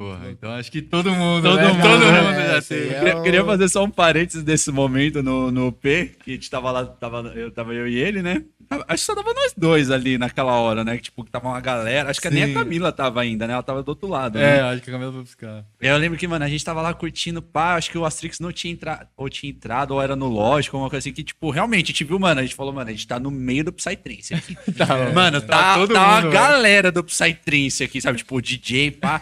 [0.00, 1.68] Porra, então acho que todo mundo, Todo né?
[1.68, 2.20] mundo, todo né?
[2.22, 2.88] mundo já É, teve.
[2.88, 3.20] sim, é.
[3.22, 6.86] Queria, fazer só um parênteses desse momento no, no P, que a gente tava lá,
[6.86, 8.42] tava, eu, tava eu e ele, né?
[8.70, 10.96] Acho que só tava nós dois ali naquela hora, né?
[10.96, 12.08] Que, tipo, que tava uma galera.
[12.08, 12.52] Acho que nem Sim.
[12.52, 13.52] a Camila tava ainda, né?
[13.52, 14.62] Ela tava do outro lado, É, né?
[14.70, 15.66] acho que a Camila foi buscar.
[15.78, 18.52] Eu lembro que, mano, a gente tava lá curtindo, pá, acho que o Astrix não
[18.52, 21.86] tinha entrado, ou tinha entrado, ou era no lógico, alguma coisa assim, que, tipo, realmente,
[21.86, 24.32] a gente viu, mano, a gente falou, mano, a gente tá no meio do Psytrance
[24.32, 24.56] aqui.
[25.14, 26.32] mano, Tá tá, tá mundo, uma velho.
[26.32, 28.16] galera do Psytrance aqui, sabe?
[28.18, 29.20] Tipo, o DJ, pá.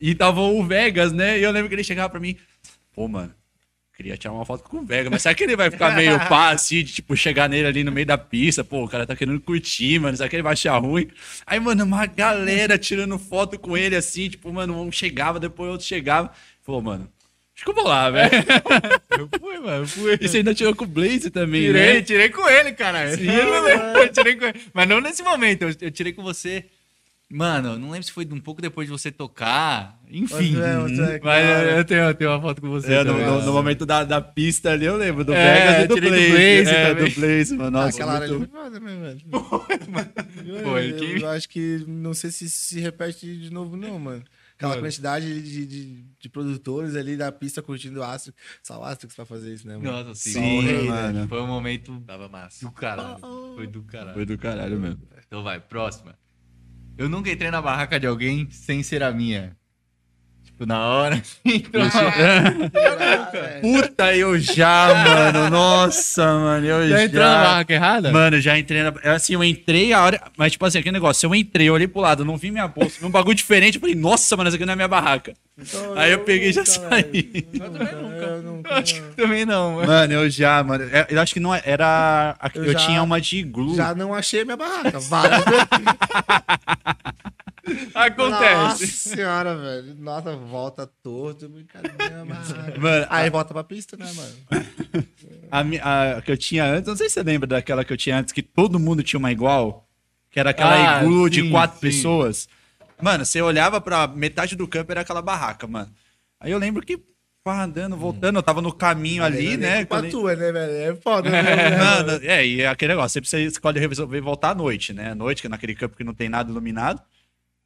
[0.00, 1.38] E tava o Vegas, né?
[1.38, 2.36] E eu lembro que ele chegava pra mim,
[2.94, 3.34] pô, mano,
[3.94, 6.50] queria tirar uma foto com o Vegas, mas será que ele vai ficar meio pá,
[6.50, 8.64] assim, de, tipo, chegar nele ali no meio da pista?
[8.64, 11.08] Pô, o cara tá querendo curtir, mano, será que ele vai achar ruim?
[11.46, 15.86] Aí, mano, uma galera tirando foto com ele, assim, tipo, mano, um chegava, depois outro
[15.86, 16.32] chegava.
[16.62, 17.12] Falou, mano,
[17.54, 18.30] acho que eu vou lá, velho.
[19.20, 20.18] Eu fui, mano, eu fui.
[20.18, 22.00] E você ainda tirou com o Blaze também, Tirei, né?
[22.00, 23.04] tirei com ele, cara.
[23.16, 24.60] Lembro, eu tirei com ele.
[24.72, 26.64] Mas não nesse momento, eu, eu tirei com você.
[27.32, 30.00] Mano, não lembro se foi um pouco depois de você tocar.
[30.10, 30.56] Enfim.
[30.56, 32.92] Mas é, mas é, Mas eu, tenho, eu tenho uma foto com você.
[32.92, 35.86] É, no, no- no momento da, da pista ali, eu lembro do É, Vegas e
[35.86, 36.32] do tirei do Blaze.
[36.64, 37.70] Blaze é, do Blaze, mano.
[37.70, 38.50] Nossa, Aquela área ali muito...
[38.50, 39.20] foi foda mesmo, velho.
[40.64, 44.22] Foi, eu, que- eu acho que não sei se se repete de novo, não, mano.
[44.56, 44.82] Aquela Mano.
[44.86, 48.34] quantidade de, de, de produtores ali da pista curtindo o Astro.
[48.62, 49.90] Só o Astro que vai fazer isso, né, mano?
[49.90, 50.32] Nossa, sim.
[50.32, 51.20] Sim, rei, mano.
[51.20, 51.26] né?
[51.28, 52.66] Foi um momento Tava massa.
[52.66, 53.18] do caralho.
[53.56, 54.12] Foi do caralho.
[54.14, 55.00] Foi do caralho mesmo.
[55.26, 56.14] Então vai, próxima.
[56.96, 59.56] Eu nunca entrei na barraca de alguém sem ser a minha.
[60.60, 61.22] Tipo, na hora.
[61.44, 61.80] Então,
[63.62, 64.92] Puta, eu já,
[65.32, 65.48] mano.
[65.50, 67.04] Nossa, mano, eu já já.
[67.04, 68.12] entrou na barraca errada?
[68.12, 68.92] Mano, já entrei na.
[69.14, 70.20] Assim, eu entrei a hora.
[70.36, 72.96] Mas, tipo assim, aquele negócio, eu entrei, eu olhei pro lado, não vi minha bolsa,
[73.00, 73.76] vi um bagulho diferente.
[73.76, 75.32] Eu falei, nossa, mano, essa aqui não é minha barraca.
[75.58, 77.46] Então, Aí eu peguei e já saí.
[77.52, 78.24] Eu também nunca.
[78.24, 78.74] Eu nunca.
[78.74, 79.86] Acho que também não, mano.
[79.88, 80.84] Mano, eu já, mano.
[80.92, 82.36] é- Eu acho que não é- era.
[82.38, 83.76] a- Eu, Eu já- tinha uma de glue.
[83.76, 84.98] Já não achei minha barraca.
[85.00, 85.42] Várias
[87.66, 87.84] vezes.
[87.94, 88.86] Nossa Acontece.
[88.86, 89.94] senhora, velho.
[89.98, 92.80] Nossa, volta torto, brincadeira, barraca.
[92.80, 94.34] Mano, Aí volta pra pista, né, mano?
[95.52, 98.16] A, a que eu tinha antes, não sei se você lembra daquela que eu tinha
[98.18, 99.86] antes, que todo mundo tinha uma igual.
[100.30, 101.80] Que era aquela Ah, iglu de quatro sim.
[101.80, 102.48] pessoas.
[103.02, 105.90] Mano, você olhava pra metade do campo, era aquela barraca, mano.
[106.38, 107.00] Aí eu lembro que,
[107.44, 109.84] andando, voltando, eu tava no caminho ali, né?
[109.84, 110.72] Pra quando- tua, né, velho?
[110.92, 111.42] É foda, né?
[111.76, 115.10] Mano, é, e é aquele negócio, sempre você escolhe resolver voltar à noite, né?
[115.10, 117.02] À noite, que é naquele campo que não tem nada iluminado.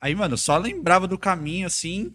[0.04, 2.12] Aí, mano, eu só lembrava do caminho, assim.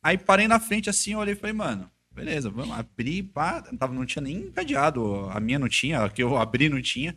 [0.00, 3.64] Aí parei na frente, assim, olhei e falei, mano, beleza, vamos abrir, pá.
[3.72, 6.80] Não, tava, não tinha nem cadeado, a minha não tinha, a que eu abri não
[6.80, 7.12] tinha.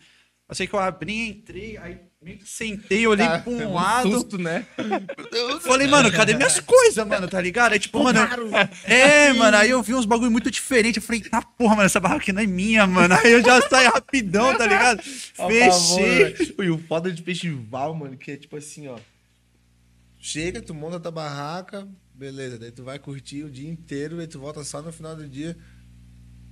[0.49, 3.67] Eu sei que eu abri, entrei, aí meio que sentei, olhei Tá, pra um é
[3.67, 4.11] um lado.
[4.11, 4.65] susto, né?
[5.61, 7.73] Falei, mano, cadê minhas coisas, mano, tá ligado?
[7.73, 8.19] Aí, tipo, mano.
[8.85, 10.97] É, mano, aí eu vi uns bagulho muito diferente.
[10.97, 13.13] Eu falei, tá porra, mano, essa barraca aqui não é minha, mano.
[13.13, 14.99] Aí eu já saí rapidão, tá ligado?
[15.03, 15.35] Fechei.
[15.35, 16.63] favor, velho.
[16.63, 18.97] E o foda de festival, mano, que é tipo assim, ó.
[20.27, 22.59] Chega, tu monta tua barraca, beleza.
[22.59, 25.57] Daí tu vai curtir o dia inteiro e tu volta só no final do dia.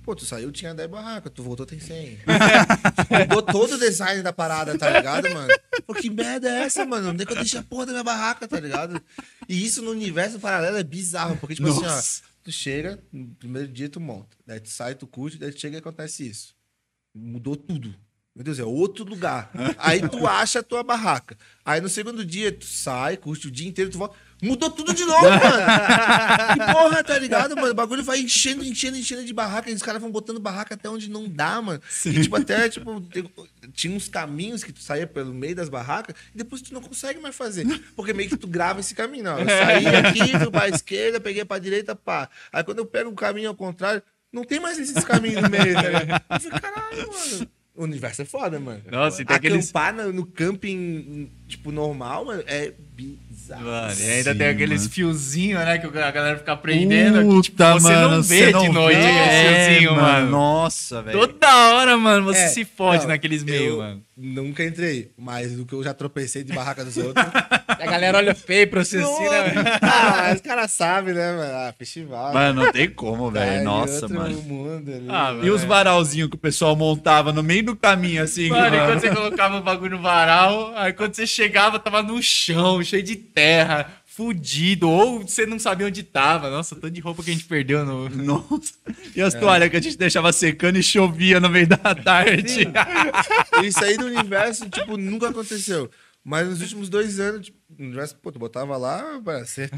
[0.02, 2.20] Pô, tu saiu, tinha 10 barracas, tu voltou, tem 100.
[3.28, 5.52] Mudou todo o design da parada, tá ligado, mano?
[5.86, 7.10] Pô, que merda é essa, mano?
[7.10, 8.98] Onde é que eu deixei a porra da minha barraca, tá ligado?
[9.46, 12.22] E isso no universo paralelo é bizarro, porque, tipo assim, Nossa.
[12.24, 15.60] ó, tu chega, no primeiro dia tu monta, daí tu sai, tu curte, daí tu
[15.60, 16.56] chega e acontece isso.
[17.14, 17.94] Mudou tudo.
[18.36, 19.50] Meu Deus, é outro lugar.
[19.78, 21.38] Aí tu acha a tua barraca.
[21.64, 24.14] Aí no segundo dia tu sai, curte o dia inteiro, tu volta.
[24.42, 25.40] Mudou tudo de novo, mano.
[26.52, 27.70] Que porra, tá ligado, mano?
[27.70, 29.70] O bagulho vai enchendo, enchendo, enchendo de barraca.
[29.70, 31.80] E os caras vão botando barraca até onde não dá, mano.
[32.04, 33.02] E tipo, até, tipo,
[33.72, 37.18] tinha uns caminhos que tu saía pelo meio das barracas e depois tu não consegue
[37.18, 37.66] mais fazer.
[37.96, 39.38] Porque meio que tu grava esse caminho, ó.
[39.38, 42.28] Eu saí aqui, fui pra esquerda, peguei pra direita, pá.
[42.52, 45.72] Aí quando eu pego o caminho ao contrário, não tem mais esses caminhos no meio,
[45.72, 46.22] tá ligado?
[46.28, 47.48] Eu falei, caralho, mano.
[47.76, 48.82] O universo é foda, mano.
[48.90, 53.64] Nossa, e tem aqueles- Acampar no, no camping, tipo, normal, mano, é bizarro.
[53.64, 54.92] Mano, e ainda Sim, tem aqueles mano.
[54.92, 55.78] fiozinhos, né?
[55.78, 57.18] Que a galera fica prendendo.
[57.36, 60.30] que, tipo, Puta, você mano, não vê de noite vê, aquele fiozinho, mano.
[60.30, 61.18] Nossa, velho.
[61.18, 64.02] Toda hora, mano, você É, se fode não, naqueles meios, mano.
[64.18, 67.24] Nunca entrei, mas do que eu já tropecei de barraca dos outros.
[67.68, 69.42] A galera olha feio pra você assim, né?
[69.42, 69.60] velho?
[69.82, 71.52] ah, mas os caras sabem, né, mano?
[71.54, 72.32] Ah, festival.
[72.32, 73.64] Mano, não tem como, tá velho.
[73.64, 74.40] Nossa, mano.
[74.42, 75.06] Mundo ali.
[75.10, 78.78] Ah, E os varalzinhos que o pessoal montava no meio do caminho, assim, Mano, e
[78.78, 78.86] mano.
[78.92, 83.02] quando você colocava o bagulho no varal, aí quando você chegava, tava no chão, cheio
[83.02, 86.48] de terra, fudido, ou você não sabia onde tava.
[86.48, 88.08] Nossa, tanto de roupa que a gente perdeu no.
[88.08, 88.72] Nossa.
[89.14, 92.66] E as toalhas que a gente deixava secando e chovia no meio da tarde.
[93.62, 95.90] Isso aí do universo, tipo, nunca aconteceu.
[96.28, 99.00] Mas nos últimos dois anos, tipo, no universo, pô, tu botava lá,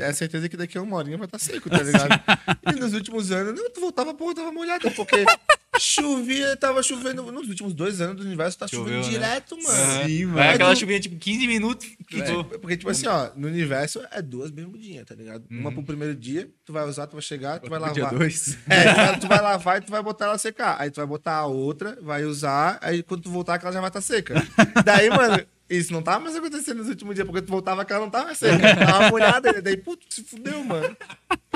[0.00, 2.08] é a certeza que daqui a uma horinha vai estar seco, tá ligado?
[2.74, 5.26] e nos últimos anos, não, tu voltava, pô, tava molhado, porque
[5.78, 7.30] chovia, tava chovendo.
[7.30, 9.10] Nos últimos dois anos do universo tá Choveu, chovendo né?
[9.12, 10.06] direto, mano.
[10.08, 10.54] Sim, Vai mano.
[10.54, 11.86] aquela tu- chuvinha tipo 15 minutos.
[12.08, 15.44] Que, tipo, porque, tipo assim, ó, no universo é duas bermudinhas, tá ligado?
[15.50, 18.18] Uma pro primeiro dia, tu vai usar, tu vai chegar, tu vai Dia lavar.
[18.18, 18.56] dois.
[18.68, 20.76] É, tu vai, tu vai lavar e tu vai botar ela secar.
[20.80, 23.80] Aí tu vai botar a outra, vai usar, aí quando tu voltar, que ela já
[23.80, 24.34] vai estar seca.
[24.84, 28.10] Daí, mano, isso não tava mais acontecendo nos últimos dias, porque tu voltava ela não
[28.10, 28.76] tava seca.
[28.76, 29.60] Tava molhada.
[29.60, 30.96] Daí, putz, se fudeu, mano.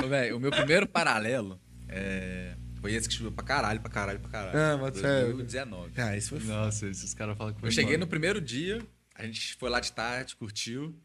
[0.03, 2.55] Ô, velho, o meu primeiro paralelo é...
[2.79, 4.57] foi esse que choveu pra caralho, pra caralho, pra caralho.
[4.57, 5.33] Ah, mas sério.
[5.35, 5.93] 2019.
[5.99, 6.47] Ah, isso foi f...
[6.47, 8.85] Nossa, esses caras falam que foi Eu cheguei no primeiro dia,
[9.15, 10.95] a gente foi lá de tarde, curtiu,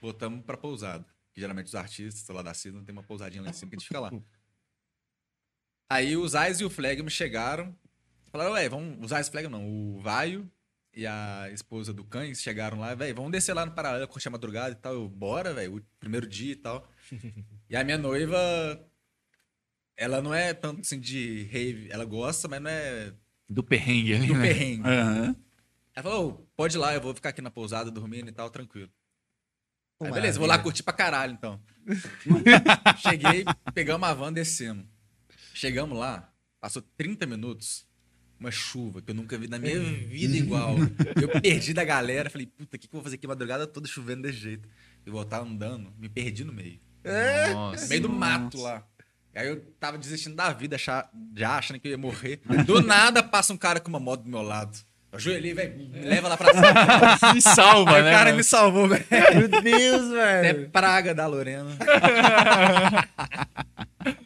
[0.00, 1.06] voltamos pra pousada.
[1.32, 3.78] Que geralmente os artistas lá da Cisne tem uma pousadinha lá em cima que a
[3.78, 4.12] gente fica lá.
[5.88, 7.74] Aí os Ais e o Flegma chegaram,
[8.30, 8.98] falaram, ué, vamos.
[9.02, 10.50] Os Ais e o Flegma não, o Vaio
[10.94, 14.30] e a esposa do Cães chegaram lá, velho, vamos descer lá no Paralelo, curtir a
[14.32, 14.92] madrugada e tal.
[14.94, 16.86] Eu, bora, velho, o primeiro dia e tal.
[17.68, 18.38] e a minha noiva,
[19.96, 23.12] ela não é tanto assim de rave, ela gosta, mas não é
[23.48, 24.48] Do perrengue ali, do né?
[24.48, 24.88] perrengue.
[24.88, 25.36] Aham.
[25.94, 28.48] Ela falou, "Ô, pode ir lá, eu vou ficar aqui na pousada dormindo e tal,
[28.50, 28.90] tranquilo.
[30.00, 31.60] Aí, beleza, vou lá curtir pra caralho, então.
[32.98, 34.84] Cheguei, pegamos a van, descemos.
[35.54, 37.86] Chegamos lá, passou 30 minutos,
[38.42, 40.76] uma chuva que eu nunca vi na minha vida igual.
[41.20, 43.88] Eu perdi da galera, falei, puta, o que, que eu vou fazer aqui madrugada toda
[43.88, 44.68] chovendo desse jeito?
[45.06, 46.78] Eu voltava andando, me perdi no meio.
[47.52, 47.82] Nossa.
[47.84, 48.84] No meio do mato lá.
[49.34, 52.40] Aí eu tava desistindo da vida, achar- já achando que eu ia morrer.
[52.66, 54.76] Do nada passa um cara com uma moto do meu lado.
[55.10, 56.66] Eu ajoelhei, velho, me leva lá pra cima.
[57.34, 58.10] Me salva, Aí né?
[58.10, 58.36] o cara mano?
[58.36, 59.04] me salvou, velho.
[59.36, 60.70] Meu Deus, É velho.
[60.70, 61.70] praga da Lorena.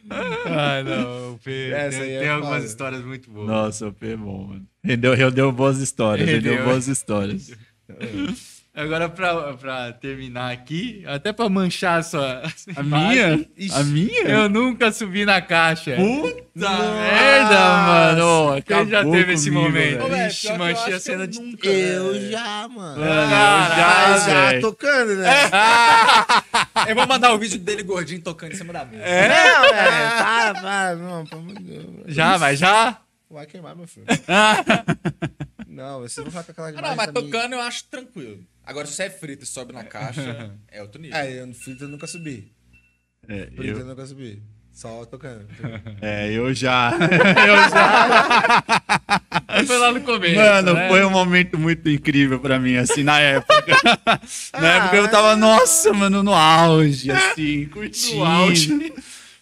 [0.09, 1.71] Ah, não, o P.
[1.71, 3.47] Essa tem é tem algumas histórias muito boas.
[3.47, 4.67] Nossa, o P é bom, mano.
[4.83, 6.65] Rendeu, rendeu boas histórias, rendeu, Rendeu.
[6.65, 7.51] boas histórias.
[8.77, 12.43] Agora, pra, pra terminar aqui, até pra manchar a sua.
[12.75, 13.43] A minha?
[13.57, 14.21] Ixi, A minha?
[14.29, 15.95] Eu nunca subi na caixa.
[15.95, 18.61] Puta Nossa, merda, mano.
[18.61, 19.97] Quem já teve esse comigo, momento?
[19.97, 20.09] velho.
[20.09, 21.39] velho, Ixi, pior manchei a cena eu de.
[21.41, 23.01] nunca- Eu já, mano.
[23.03, 24.17] Eu já,
[24.53, 25.29] já tocando, né?
[26.87, 29.01] Eu vou mandar o vídeo dele gordinho tocando em cima da mesa.
[29.03, 29.27] É?
[29.27, 30.17] Não, velho.
[30.19, 30.95] Para, para.
[30.97, 31.85] Não, pelo amor de Deus.
[32.07, 32.99] Já, vai já?
[33.29, 34.05] Vai queimar, meu filho.
[35.67, 38.39] Não, você não vai com aquela Ah, não, imagem mas tocando eu acho tranquilo.
[38.67, 41.17] Agora, se você é frito e sobe na caixa, é outro nível.
[41.17, 42.51] É, eu no frito eu nunca subi.
[43.27, 44.43] É, Frito eu eu, nunca subi.
[44.73, 45.47] Só tocando.
[46.01, 46.91] é, eu já.
[47.47, 48.63] Eu já.
[49.65, 50.35] Foi lá no começo.
[50.35, 50.87] Mano, né?
[50.87, 53.75] foi um momento muito incrível pra mim, assim, na época.
[54.53, 58.17] na época eu Ah, tava, nossa, mano, no auge, assim, curtindo.
[58.17, 58.93] No auge.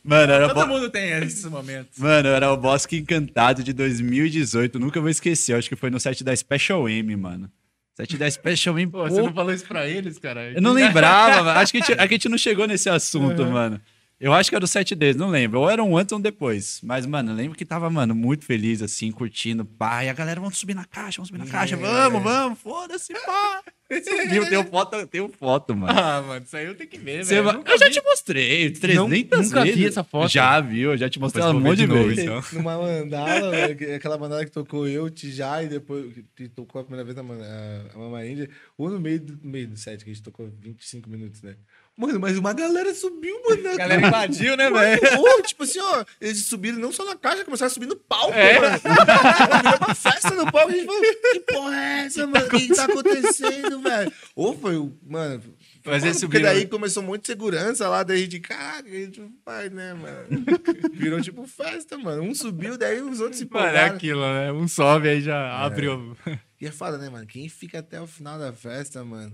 [0.01, 0.73] Mano, era Todo bo...
[0.73, 1.97] mundo tem esses momentos.
[1.99, 4.79] Mano, era o Bosque Encantado de 2018.
[4.79, 5.55] Nunca vou esquecer.
[5.57, 7.51] Acho que foi no set da Special M, mano.
[7.95, 8.91] Set da Special M.
[8.91, 10.51] Pô, pô, você não falou isso pra eles, cara?
[10.51, 11.53] Eu não lembrava.
[11.53, 13.79] Acho que a gente, a gente não chegou nesse assunto, mano.
[14.19, 15.59] Eu acho que era o set deles, não lembro.
[15.59, 16.79] Ou era um antes ou um depois.
[16.81, 19.65] Mas, mano, eu lembro que tava, mano, muito feliz, assim, curtindo.
[19.65, 21.75] Pá, e a galera, vamos subir na caixa, vamos subir na caixa.
[21.75, 23.61] Vamos, vamos, foda-se, pá.
[23.91, 25.93] Subiu, Tenho foto, tenho foto, mano.
[25.99, 27.53] Ah, mano, isso aí eu tenho que ver, velho.
[27.53, 27.91] Nunca Eu já vi.
[27.91, 29.85] te mostrei 300 nunca vi vezes.
[29.87, 30.27] essa foto.
[30.31, 32.19] Já viu, eu já te mostrei ela um monte de vezes.
[32.23, 32.41] então.
[32.53, 36.83] Numa mandala, velho, que- aquela mandala que tocou eu, Tijá, e depois que tocou a
[36.83, 40.09] primeira vez a, a, a Mama Índia, ou no meio do, meio do set, que
[40.09, 41.55] a gente tocou 25 minutos, né?
[41.97, 43.69] Mano, mas uma galera subiu, mano.
[43.69, 45.01] A galera invadiu, né, velho?
[45.43, 48.59] Tipo assim, ó, eles subiram não só na caixa, começaram a subir no palco, É.
[48.59, 48.77] mano.
[48.83, 52.45] Virou uma festa no palco, a gente falou, que porra é essa, mano?
[52.45, 54.11] O que tá acontecendo, velho?
[54.35, 55.41] Ou foi, o- mano...
[55.87, 58.91] Mas eles porque daí começou um monte de segurança lá, daí a gente, caraca, a
[58.91, 60.43] gente não faz, né, mano?
[60.93, 62.23] Virou tipo festa, mano.
[62.23, 63.95] Um subiu, daí os outros se Mano, é empolgaram.
[63.95, 64.51] aquilo, né?
[64.51, 66.17] Um sobe aí já abriu.
[66.59, 67.27] E é foda, né, mano?
[67.27, 69.31] Quem fica até o final da festa, mano?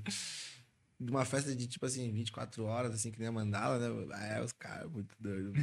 [1.04, 4.36] De uma festa de, tipo assim, 24 horas, assim, que nem a mandala, né?
[4.36, 5.54] É, os caras muito doidos.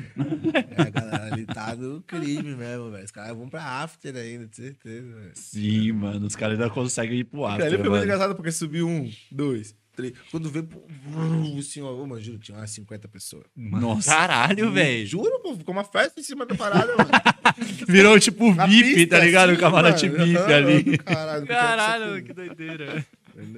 [0.77, 3.05] É, a galera ali tá no crime mesmo, velho.
[3.05, 5.33] Os caras vão pra after ainda, de certeza, velho.
[5.35, 8.51] Sim, mano, os caras ainda conseguem ir pro Cara, after, ali foi muito engraçado porque
[8.51, 10.15] subiu um, dois, três.
[10.31, 13.45] Quando vrum, assim, ó, mano, juro, tinha umas 50 pessoas.
[13.57, 15.07] Nossa, Caralho, velho.
[15.07, 17.11] Juro, pô, ficou uma festa em cima da parada, mano.
[17.89, 19.51] virou tipo VIP, pista, tá ligado?
[19.51, 20.25] assim, o camarote mano.
[20.25, 20.99] VIP Aham, ali.
[20.99, 23.07] Caralho, Caralho, que doideira.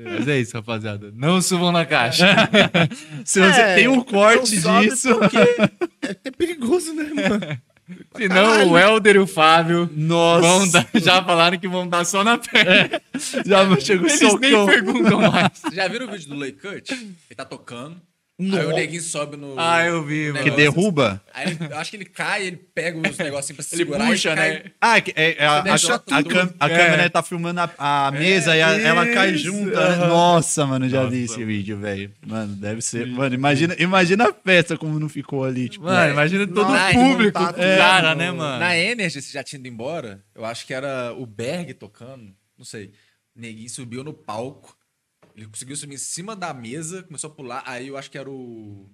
[0.05, 1.13] Mas é isso, rapaziada.
[1.17, 2.27] Não subam na caixa.
[3.25, 5.15] Se você É, tem um corte não disso.
[5.19, 5.37] Porque
[6.03, 7.59] é até perigoso, né, mano?
[8.17, 10.41] Senão o Helder e o Fábio Nossa.
[10.47, 13.01] vão dar- já falaram que vão dar só na perna.
[13.45, 14.67] Já chegou o Eles nem socão.
[14.67, 15.51] perguntam mais.
[15.73, 16.93] Já viram o vídeo do Lay Cut?
[16.93, 17.97] Ele tá tocando,
[18.41, 19.55] Aí o neguinho sobe no.
[19.59, 20.45] Ah, eu vi, no mano.
[20.45, 21.23] Que derruba?
[21.35, 24.07] Aí ele- eu acho que ele cai, ele pega os negocinhos pra se Ele segurar
[24.07, 24.51] puxa, e cai.
[24.51, 24.63] né?
[24.81, 26.77] Ah, é, é- é a, a, a, cam- a É.
[26.77, 29.77] câmera tá filmando a, a mesa e a- ela cai junto.
[29.77, 30.09] aham.
[30.09, 31.47] Nossa, mano, já Nossa, vi esse mano.
[31.47, 32.13] vídeo, velho.
[32.27, 33.07] Mano, deve ser.
[33.07, 35.69] Mano, imagina, imagina a festa como não ficou ali.
[35.69, 38.59] Tipo, Mano, imagina todo Nossa, o público, com o cara, é, né, no- mano?
[38.59, 42.65] Na Energy, você já tinha ido embora, eu acho que era o Berg tocando, não
[42.65, 42.93] sei.
[43.37, 44.77] O neguinho subiu no palco,
[45.43, 48.31] ele conseguiu subir em cima da mesa, começou a pular, aí eu acho que era
[48.31, 48.91] o...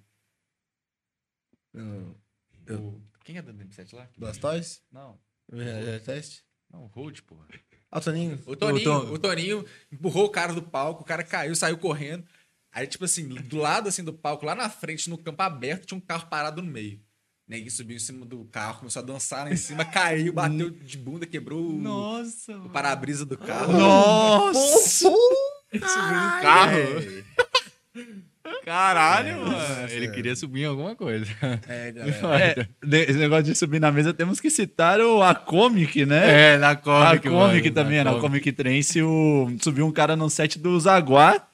[1.75, 4.09] o- Quem é da DM7 lá?
[4.17, 4.79] Blastoise?
[4.91, 5.19] Não,
[5.51, 6.43] É, é, teste?
[6.71, 7.45] não, o Hold, porra.
[7.91, 8.41] Ah, o Toninho.
[8.45, 12.25] O Toninho, Tom- o Toninho empurrou o cara do palco, o cara caiu, saiu correndo.
[12.71, 15.97] Aí, tipo assim, do lado assim do palco, lá na frente, no campo aberto, tinha
[15.97, 16.97] um carro parado no meio.
[17.47, 20.69] O neguinho subiu em cima do carro, começou a dançar lá em cima, caiu, bateu
[20.69, 22.69] de bunda, quebrou o- Nossa, o mano.
[22.71, 23.71] para-brisa do carro.
[23.71, 25.09] Nossa!
[26.41, 27.23] Carro.
[28.63, 29.89] Caralho, mano.
[29.89, 31.25] Ele queria subir em alguma coisa.
[31.67, 32.69] É, galera.
[32.83, 36.53] É, esse negócio de subir na mesa, temos que citar o A Comic, né?
[36.53, 39.47] É, na Comic, a Comic mano, também, na Comic Trance, o...
[39.61, 41.47] subiu um cara no set do Zaguar.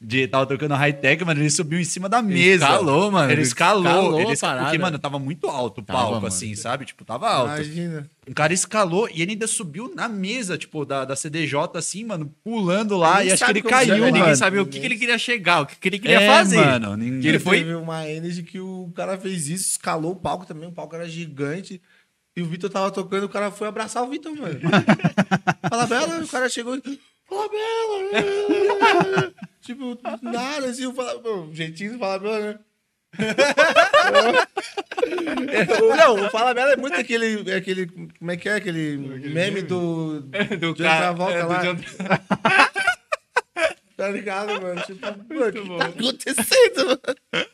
[0.00, 1.40] De, tava tocando high-tech, mano.
[1.40, 2.64] Ele subiu em cima da Ele mesa.
[2.66, 3.32] escalou, mano.
[3.32, 3.82] Ele escalou.
[3.84, 4.64] Escalou ele a esca- parada.
[4.66, 6.26] Porque, mano, tava muito alto o Tava, palco, mano.
[6.28, 6.84] assim, sabe?
[6.84, 7.54] Tipo, tava alto.
[7.56, 8.08] Imagina.
[8.28, 12.32] Um cara escalou e ele ainda subiu na mesa, tipo, da, da CDJ, assim, mano,
[12.44, 13.24] pulando lá.
[13.24, 14.12] E acho que ele caiu, mano.
[14.12, 16.56] Ninguém sabia o que, que ele queria chegar, o que, que ele queria É, fazer.
[16.64, 16.96] mano.
[16.96, 17.20] Ninguém...
[17.20, 20.68] Que ele foi- Teve uma energy que o cara fez isso, escalou o palco também,
[20.68, 21.82] o palco era gigante.
[22.36, 24.60] E o Vitor tava tocando, o cara foi abraçar o Vitor, mano.
[25.68, 27.00] Fala Bela, o cara chegou e.
[27.28, 29.34] Fala Bela!
[29.60, 31.48] tipo, nada assim, o Fala Bela.
[31.52, 32.58] Jeitinho do Fala Bela, né?
[35.50, 35.64] É,
[35.96, 37.86] Não, o Fala Bela é muito aquele, aquele.
[38.18, 38.54] Como é que é?
[38.56, 40.20] Aquele meme do.
[40.20, 40.98] do John cara.
[41.14, 41.62] Travolta é, do lá.
[41.62, 41.78] John-
[43.96, 44.80] Tá ligado, mano?
[44.82, 47.46] Tipo, mano, o que tá acontecendo, mano?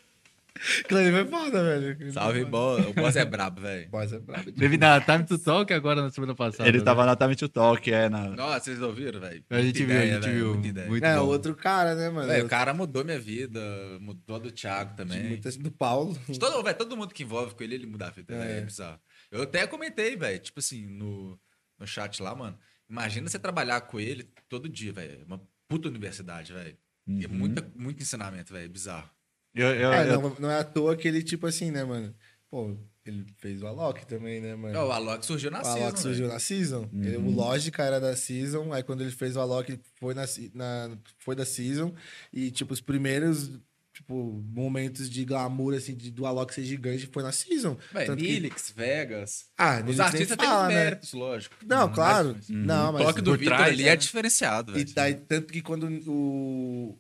[0.91, 2.13] Ali foi foda, velho.
[2.13, 2.87] Salve, boss.
[2.87, 3.89] O boss é brabo, velho.
[3.91, 4.51] Boss é brabo.
[4.53, 6.69] Teve na Time to Talk agora na semana passada.
[6.69, 6.85] Ele né?
[6.85, 8.29] tava na Time to Talk, é, na...
[8.31, 9.45] Nossa, vocês ouviram, velho?
[9.51, 10.53] A gente viu, a gente viu.
[10.55, 10.89] muita ideia.
[10.89, 11.27] Muito É, bom.
[11.27, 12.29] outro cara, né, mano?
[12.29, 13.61] Véi, o cara mudou minha vida,
[14.01, 15.23] mudou a do Thiago também.
[15.25, 16.17] Muito assim do Paulo.
[16.39, 18.59] Todo, véi, todo mundo que envolve com ele, ele muda a vida, É.
[18.59, 18.99] é bizarro.
[19.31, 21.39] Eu até comentei, velho, tipo assim, no,
[21.79, 22.57] no chat lá, mano.
[22.89, 25.25] Imagina você trabalhar com ele todo dia, velho.
[25.27, 26.77] Uma puta universidade, velho.
[27.23, 28.69] É muita, muito ensinamento, velho.
[28.71, 29.11] Bizarro.
[29.55, 32.15] Eu, eu, É, eu- não, não é à toa que ele, tipo assim, né, mano?
[32.51, 32.77] Pô,
[33.07, 34.79] ele fez o Alok também, né, mano?
[34.79, 36.33] Ó, o Alok surgiu na o season, Alok surgiu velho.
[36.33, 36.89] na Season.
[36.95, 38.73] Ele- o Lógica era da Season.
[38.73, 40.25] Aí quando ele fez o Alok, ele foi, na,
[40.55, 41.95] na, foi da Season.
[42.33, 43.51] E, tipo, os primeiros
[43.93, 47.77] tipo, momentos de glamour, assim, de, do Alok ser gigante foi na Season.
[47.93, 49.47] Véi, Tanto que- Nilix, Vegas.
[49.57, 50.85] Ah, Os Nilix artistas têm fala, os né?
[50.85, 51.55] méritos, lógico.
[51.65, 52.37] Não, claro.
[52.49, 53.05] Não, O mas...
[53.07, 53.91] toque do Vitor trás, ali né?
[53.91, 54.95] é diferenciado, E velho.
[54.97, 56.99] daí, tanto que quando o,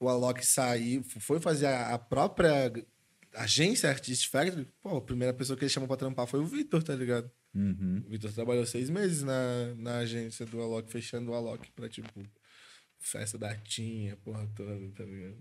[0.00, 2.72] o Alok saiu, foi fazer a, a própria
[3.34, 6.82] agência Artist Factory, pô, a primeira pessoa que ele chamou pra trampar foi o Vitor,
[6.82, 7.30] tá ligado?
[7.54, 8.02] Uhum.
[8.06, 12.22] O Vitor trabalhou seis meses na, na agência do Alok, fechando o Alok pra, tipo,
[12.98, 15.36] festa da Tinha, porra toda, tá ligado?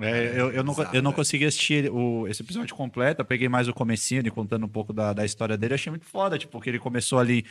[0.00, 1.12] É, eu, eu, não, eu não velho.
[1.12, 4.92] consegui assistir o, esse episódio completo, eu peguei mais o comecinho, ele contando um pouco
[4.92, 7.44] da, da história dele, eu achei muito foda, tipo, que ele começou ali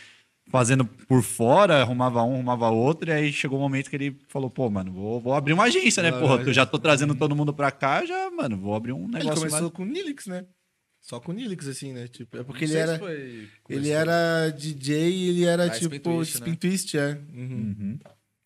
[0.50, 4.18] fazendo por fora, arrumava um, arrumava outro, e aí chegou o um momento que ele
[4.28, 6.78] falou, pô, mano, vou, vou abrir uma agência, né, Ah, porra, mas- eu já tô
[6.78, 9.74] trazendo todo mundo pra cá, já, mano, vou abrir um Ele negócio começou mais...
[9.74, 10.46] com o Nilix, né?
[11.02, 12.08] Só com o Nilix, assim, né?
[12.08, 12.98] Tipo, é porque ele era...
[12.98, 16.58] foi- Ele era DJ e ele era, Ah, Spin tipo, Twist, Spin né?
[16.58, 17.12] Twist, é.
[17.34, 17.76] Uhum.
[17.80, 18.00] Uhum.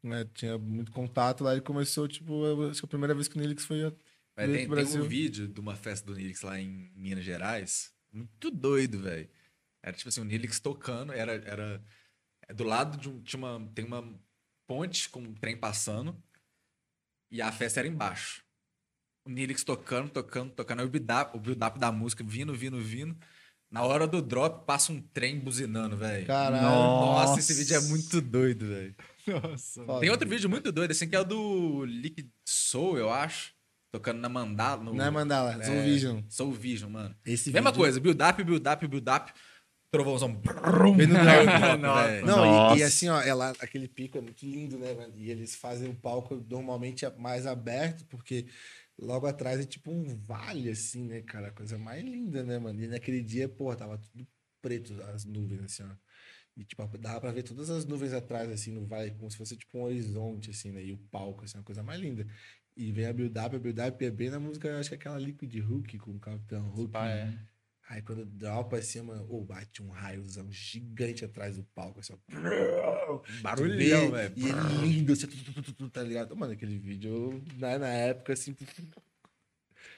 [0.04, 3.38] né, tinha muito contato lá, ele começou, tipo, eu acho que a primeira vez que
[3.38, 3.78] o Nilix foi.
[3.78, 3.96] veio
[4.36, 7.92] tem, pro tem um vídeo de uma festa do Nilix lá em Minas Gerais.
[8.12, 9.28] Muito doido, velho.
[9.84, 11.84] Era tipo assim, o Nilix tocando, era, era
[12.48, 13.22] é do lado de um.
[13.22, 14.20] Tinha uma, tem uma
[14.68, 16.22] ponte com um trem passando
[17.32, 18.44] e a festa era embaixo.
[19.26, 20.80] O Nilix tocando, tocando, tocando.
[20.80, 23.18] Aí o build-up o build da música vindo, vindo, vindo.
[23.72, 26.26] Na hora do drop, passa um trem buzinando, velho.
[26.26, 26.64] Caralho.
[26.64, 28.96] Nossa, esse vídeo é muito doido, velho.
[29.28, 29.86] Nossa.
[30.00, 33.54] Tem outro vídeo muito doido, assim, que é o do Liquid Soul, eu acho.
[33.92, 34.84] Tocando na Mandala.
[34.84, 34.94] No...
[34.94, 36.22] Não é Mandala, Soul Vision.
[36.30, 37.16] Soul Vision, mano.
[37.24, 39.10] Esse Mesma vídeo- coisa, build up, build
[39.92, 40.40] Trovãozão.
[40.96, 41.58] Vem no Caiu drop.
[41.58, 42.22] o drop, Nossa.
[42.22, 45.14] Não, e, e assim, ó, ela, aquele pico é muito lindo, né, mano?
[45.16, 48.46] E eles fazem o palco normalmente é mais aberto, porque
[48.98, 51.48] logo atrás é tipo um vale, assim, né, cara?
[51.48, 52.80] A coisa mais linda, né, mano?
[52.82, 54.28] E naquele dia, pô, tava tudo
[54.62, 55.96] preto, as nuvens, assim, ó.
[56.56, 59.56] E, tipo, dava pra ver todas as nuvens atrás, assim, no vale, como se fosse,
[59.56, 60.84] tipo, um horizonte, assim, né?
[60.84, 62.28] E o palco, assim, uma coisa mais linda.
[62.76, 65.54] E vem a build-up, a build-up é bem na música, acho que é aquela Liquid
[65.56, 66.92] Hook, com o Capitão Hook.
[66.92, 67.34] Pá, é.
[67.90, 73.20] Aí quando dropa assim, mano, ou bate um raiozão gigante atrás do palco, assim, ó.
[73.42, 74.34] Barulhão, velho.
[74.38, 75.26] E ele lindo, assim,
[75.92, 76.38] tá ligado?
[76.38, 78.56] Mano, aquele vídeo, na, na época, assim.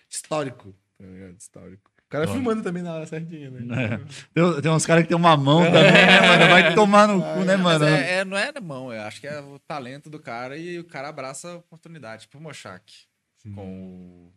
[0.09, 0.73] histórico.
[0.97, 1.37] Tá ligado?
[1.37, 1.91] Histórico.
[2.05, 3.99] O cara filmando também na hora certinha, né?
[4.33, 6.47] Tem, tem uns caras que tem uma mão também, né, mano?
[6.49, 7.85] Vai tomar no cu, né, mano?
[7.85, 10.85] é, é- não é mão, eu acho que é o talento do cara e o
[10.85, 12.23] cara abraça a oportunidade.
[12.23, 13.05] Tipo o Moshak
[13.53, 14.33] com o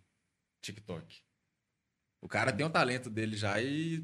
[0.61, 1.23] TikTok.
[2.25, 4.03] O cara tem o talento dele já e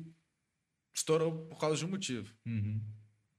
[0.94, 2.30] estourou por causa de um motivo.
[2.46, 2.78] Uhum.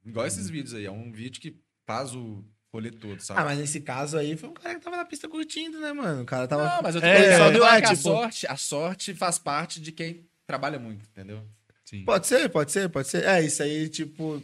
[0.03, 0.85] Igual esses vídeos aí.
[0.85, 2.43] É um vídeo que faz o
[2.73, 3.39] rolê todo, sabe?
[3.39, 6.23] Ah, mas nesse caso aí foi um cara que tava na pista curtindo, né, mano?
[6.23, 6.63] O cara tava.
[6.67, 9.79] Não, mas eu tô É, falando só a, é, tipo- sorte, a sorte faz parte
[9.79, 11.47] de quem trabalha muito, entendeu?
[11.85, 12.03] Sim.
[12.03, 13.23] Pode ser, pode ser, pode ser.
[13.23, 14.41] É, isso aí, tipo,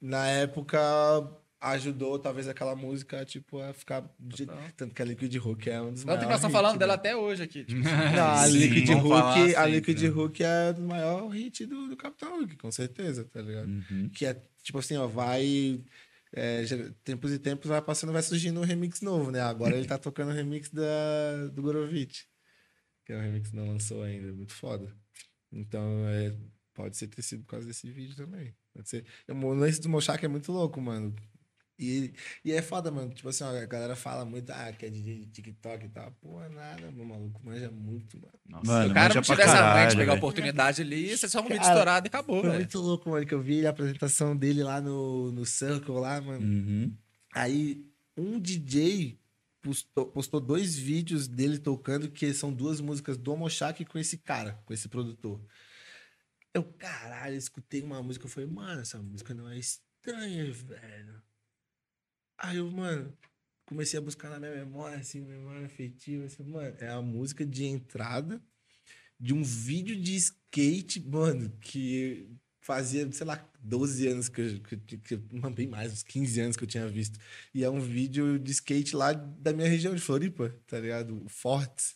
[0.00, 0.78] na época
[1.62, 4.04] ajudou talvez aquela música, tipo, a ficar.
[4.18, 6.70] de- Tanto que a Liquid Hook é um dos Tanto que nós maiores estamos falando
[6.72, 6.98] hits, dela né?
[6.98, 7.64] até hoje aqui.
[7.64, 7.80] Tipo,
[8.16, 10.08] Não, a Sim, Liquid falar Hook, a sempre, Liquid né?
[10.10, 13.68] Hook é o maior hit do, do Capitão Hook, com certeza, tá ligado?
[13.68, 14.08] Uhum.
[14.12, 15.80] Que é, tipo assim, ó, vai.
[16.34, 16.64] é,
[17.04, 19.40] tempos e tempos vai passando, vai surgindo um remix novo, né?
[19.40, 22.22] Agora ele tá tocando o remix da, do Gorovitch.
[23.04, 24.88] Que é um remix que não lançou ainda, muito foda.
[25.52, 26.34] Então, é,
[26.74, 28.54] pode ser ter sido por causa desse vídeo também.
[28.72, 29.04] Pode ser.
[29.28, 31.14] O lance do Mochak é muito louco, mano.
[31.82, 32.12] E,
[32.44, 33.10] e é foda, mano.
[33.10, 36.10] Tipo assim, ó, a galera fala muito, ah, que é de TikTok e tal.
[36.20, 38.32] Porra, nada, meu maluco manja muito, mano.
[38.48, 38.66] Nossa.
[38.66, 41.26] Mano, o cara não pra tivesse a mãe caralho, de pegar a oportunidade ali, isso
[41.26, 42.60] é só um vídeo estourado e acabou, Foi velho.
[42.60, 46.44] muito louco, mano, que eu vi a apresentação dele lá no, no Circle lá, mano.
[46.44, 46.96] Uhum.
[47.34, 47.84] Aí
[48.16, 49.18] um DJ
[49.62, 54.60] postou, postou dois vídeos dele tocando, que são duas músicas do Mochak com esse cara,
[54.66, 55.40] com esse produtor.
[56.52, 61.22] Eu, caralho, escutei uma música, eu falei, mano, essa música não é estranha, velho.
[62.42, 63.16] Aí eu, mano,
[63.64, 67.64] comecei a buscar na minha memória, assim, memória afetiva, assim, mano, é a música de
[67.64, 68.42] entrada
[69.18, 72.28] de um vídeo de skate, mano, que
[72.60, 76.56] fazia, sei lá, 12 anos que eu, que, que não, bem mais, uns 15 anos
[76.56, 77.18] que eu tinha visto.
[77.54, 81.24] E é um vídeo de skate lá da minha região de Floripa, tá ligado?
[81.28, 81.94] Fortes.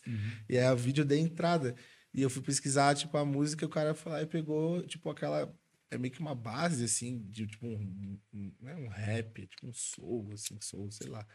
[0.49, 1.75] E é o vídeo da entrada.
[2.13, 5.53] E eu fui pesquisar, tipo, a música, o cara foi lá e pegou, tipo, aquela.
[5.89, 8.19] É meio que uma base, assim, de tipo um.
[8.33, 11.25] um não é um rap, é tipo um soul, assim, soul, sei lá.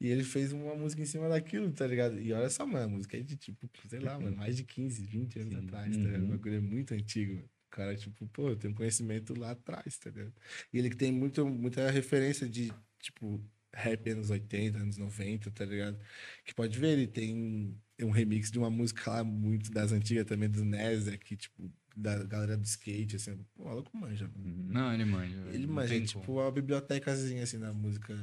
[0.00, 2.20] E ele fez uma música em cima daquilo, tá ligado?
[2.20, 5.02] E olha só, mano, a música é de tipo, sei lá, mano, mais de 15,
[5.04, 6.24] 20 anos atrás, tá ligado?
[6.24, 7.48] O bagulho é muito antigo, mano.
[7.66, 10.34] O cara, tipo, pô, tem um conhecimento lá atrás, tá ligado?
[10.72, 13.42] E ele que tem muito, muita referência de, tipo,
[13.72, 15.98] rap anos 80, anos 90, tá ligado?
[16.44, 20.48] Que pode ver, ele tem um remix de uma música lá muito das antigas também,
[20.48, 23.36] do Nezek, que, tipo, da galera do skate, assim.
[23.54, 24.64] Pô, o maluco manja, mano.
[24.72, 25.36] Não, ele manja.
[25.52, 28.14] Ele Não manja, tem é tipo uma bibliotecazinha, assim, da música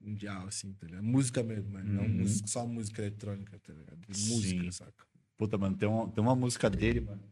[0.00, 1.04] mundial, assim, tá ligado?
[1.04, 1.92] Música mesmo, mano.
[1.92, 2.08] Não Uhum.
[2.08, 3.98] música- só música eletrônica, tá ligado?
[4.12, 4.34] Sim.
[4.34, 5.04] Música, saca?
[5.36, 7.22] Puta, mano, tem uma, tem uma música dele, mano.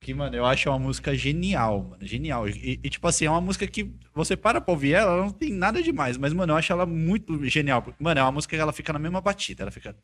[0.00, 2.06] Que, mano, eu acho uma música genial, mano.
[2.06, 2.48] Genial.
[2.48, 5.32] E, e, tipo assim, é uma música que você para pra ouvir ela, ela não
[5.32, 6.16] tem nada demais.
[6.16, 7.82] Mas, mano, eu acho ela muito genial.
[7.82, 9.64] Porque, Mano, é uma música que ela fica na mesma batida.
[9.64, 9.94] Ela fica.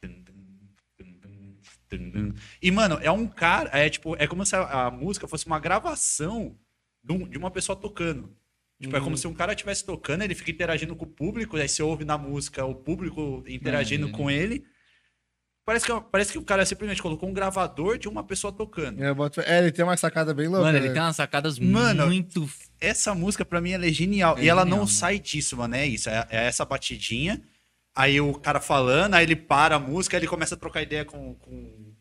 [2.63, 3.71] E, mano, é um cara.
[3.73, 6.57] É tipo, é como se a, a música fosse uma gravação
[7.03, 8.35] de, um- de uma pessoa tocando.
[8.81, 11.69] Tipo, é como se um cara estivesse tocando, ele fica interagindo com o público, aí
[11.69, 14.65] você ouve na música o público interagindo com ele.
[15.65, 19.03] Parece que, parece que o cara simplesmente colocou um gravador de uma pessoa tocando.
[19.03, 19.41] Eu boto...
[19.41, 20.65] É, ele tem uma sacada bem louca.
[20.67, 20.93] Mano, ele né?
[20.93, 22.47] tem umas sacadas Mano, muito.
[22.79, 24.37] Essa música, pra mim, ela é genial.
[24.37, 24.89] É e ela genial, não mano.
[24.89, 25.75] sai disso, mano.
[25.75, 26.11] É isso.
[26.11, 27.41] É, é essa batidinha.
[27.95, 31.05] Aí o cara falando, aí ele para a música, aí ele começa a trocar ideia
[31.05, 31.53] com, com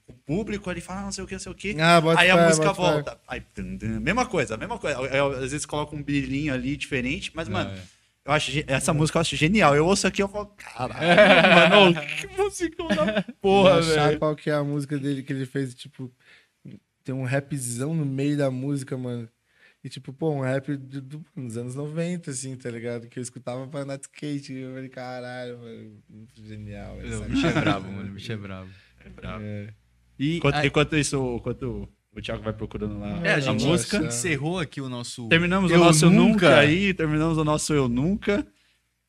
[0.08, 1.76] o público, aí ele fala, ah, não sei o que, não sei o que.
[1.80, 3.20] Ah, bota aí a música volta.
[3.28, 4.98] Aí, tum, mesma coisa, mesma coisa.
[5.00, 7.80] Aí, às vezes coloca um brilhinho ali diferente, mas, mano, É.
[8.26, 9.76] eu acho essa música eu acho genial.
[9.76, 14.20] Eu ouço aqui eu falo, caralho, mano, que música da porra, achar velho.
[14.20, 16.12] qual que é a música dele que ele fez, tipo,
[17.04, 19.30] tem um rapzão no meio da música, mano.
[19.84, 23.08] E tipo, pô, um rap do, do- dos anos 90, assim, tá ligado?
[23.10, 24.54] Que eu escutava pra andar de skate.
[24.54, 26.98] E eu falei, caralho, mano, muito genial.
[26.98, 28.10] O bicho é brabo, mano.
[28.10, 28.70] O bicho é brabo.
[29.42, 29.74] É.
[30.18, 33.66] E Enquanto, aí- enquanto isso, enquanto o Thiago vai procurando lá é, a a gente
[33.66, 33.98] música.
[33.98, 35.28] encerrou aqui o nosso.
[35.28, 36.30] Terminamos Eu o nosso nunca.
[36.50, 36.58] Nunca.
[36.60, 38.48] aí, terminamos o nosso Eu Nunca.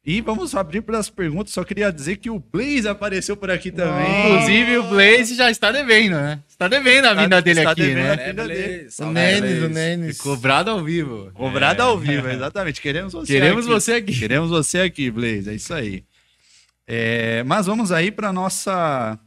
[0.06, 1.54] E vamos abrir para as perguntas.
[1.54, 4.26] Só queria dizer que o Blaze apareceu por aqui também.
[4.26, 6.40] Inclusive, o Blaze já está devendo, né?
[6.46, 8.12] Está devendo a vinda dele está aqui, devendo né?
[8.12, 8.88] a vinda dele.
[8.98, 10.18] O Nenes, o Nenes.
[10.18, 11.30] Cobrado ao vivo.
[11.32, 11.84] Cobrado É.
[11.86, 12.82] ao vivo, exatamente.
[12.82, 13.74] Queremos você Queremos aqui.
[13.74, 14.18] você aqui.
[14.18, 15.48] Queremos você aqui, Blaze.
[15.48, 16.04] É isso aí.
[16.86, 19.18] É, mas vamos aí para nossa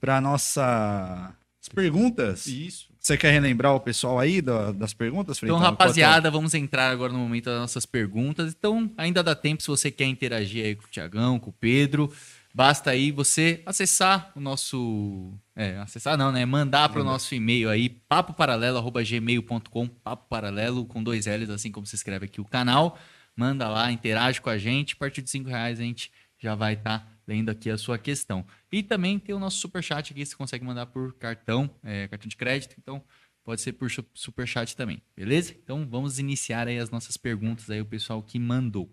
[0.00, 2.48] para nossa as perguntas.
[2.48, 2.85] Isso.
[3.06, 5.58] Você quer relembrar o pessoal aí da- das perguntas, Então, Freitão?
[5.60, 8.52] rapaziada, vamos entrar agora no momento das nossas perguntas.
[8.58, 12.12] Então, ainda dá tempo se você quer interagir aí com o Tiagão, com o Pedro.
[12.52, 15.32] Basta aí você acessar o nosso.
[15.54, 16.44] É, acessar não, né?
[16.44, 21.94] Mandar para o nosso e-mail aí, papoparalelo.gmail.com, papo paralelo com dois L's, assim como se
[21.94, 22.98] escreve aqui o canal.
[23.36, 24.94] Manda lá, interage com a gente.
[24.94, 26.10] A partir de cinco reais a gente
[26.42, 28.46] já vai estar lendo aqui a sua questão.
[28.70, 32.36] E também tem o nosso superchat aqui, você consegue mandar por cartão, é, cartão de
[32.36, 33.02] crédito, então
[33.44, 35.52] pode ser por su- superchat também, beleza?
[35.62, 38.90] Então vamos iniciar aí as nossas perguntas aí, o pessoal que mandou.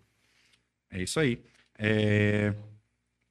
[0.90, 1.42] É isso aí.
[1.78, 2.54] É,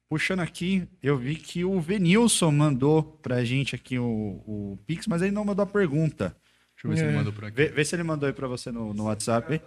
[0.09, 4.05] Puxando aqui, eu vi que o Venilson mandou pra gente aqui o,
[4.45, 6.35] o Pix, mas ele não mandou a pergunta.
[6.75, 7.07] Deixa eu ver se É.
[7.07, 7.55] ele mandou por aqui.
[7.55, 9.59] Vê, vê se ele mandou aí pra você no, no WhatsApp.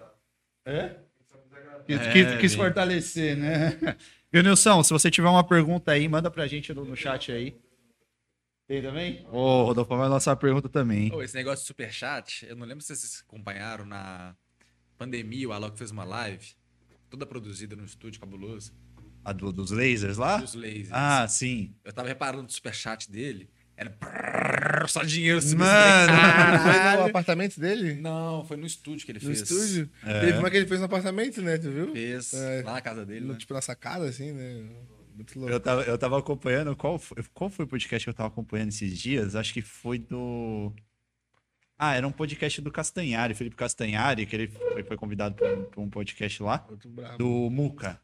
[0.65, 0.97] É?
[1.85, 2.59] Quis, É, quis- quis vê.
[2.59, 3.77] fortalecer, né?
[4.37, 4.83] Viu, Nilson?
[4.83, 7.57] Se você tiver uma pergunta aí, manda pra gente no, no chat aí.
[8.69, 9.27] Tem também?
[9.33, 11.05] Ô, Rodolfo vai lançar a pergunta também.
[11.05, 11.13] hein?
[11.15, 14.37] Ô, esse negócio de superchat, eu não lembro se vocês acompanharam na
[14.99, 16.49] pandemia, o Alok fez uma live,
[17.09, 18.75] toda produzida no estúdio cabuloso,
[19.25, 20.37] A do- dos lasers lá?
[20.37, 20.91] dos lasers.
[20.93, 21.75] Ah, sim.
[21.83, 25.59] Eu tava reparando no superchat dele, era só dinheiro subindo.
[25.59, 26.13] Mano.
[26.63, 27.95] Foi no apartamento dele?
[27.95, 29.43] Não, foi no estúdio que ele No fez.
[29.43, 29.91] estúdio?
[30.05, 30.21] É.
[30.21, 31.59] Teve uma que ele fez no apartamento, né?
[31.59, 31.93] Tu viu?
[31.93, 32.63] Fez É.
[32.65, 33.39] lá na casa dele, No- né?
[33.39, 34.65] Tipo na sacada, assim, né?
[35.15, 35.53] Muito louco.
[35.53, 36.77] Eu tava, eu tava acompanhando.
[36.77, 39.35] Qual foi, qual foi o podcast que eu tava acompanhando esses dias?
[39.35, 40.73] Acho que foi do.
[41.79, 45.65] Ah, era um podcast do Castanhari, Felipe Castanhari, que ele foi, foi convidado pra um,
[45.65, 46.65] pra um podcast lá.
[46.69, 47.19] Muito brabo.
[47.19, 48.01] Do Muca.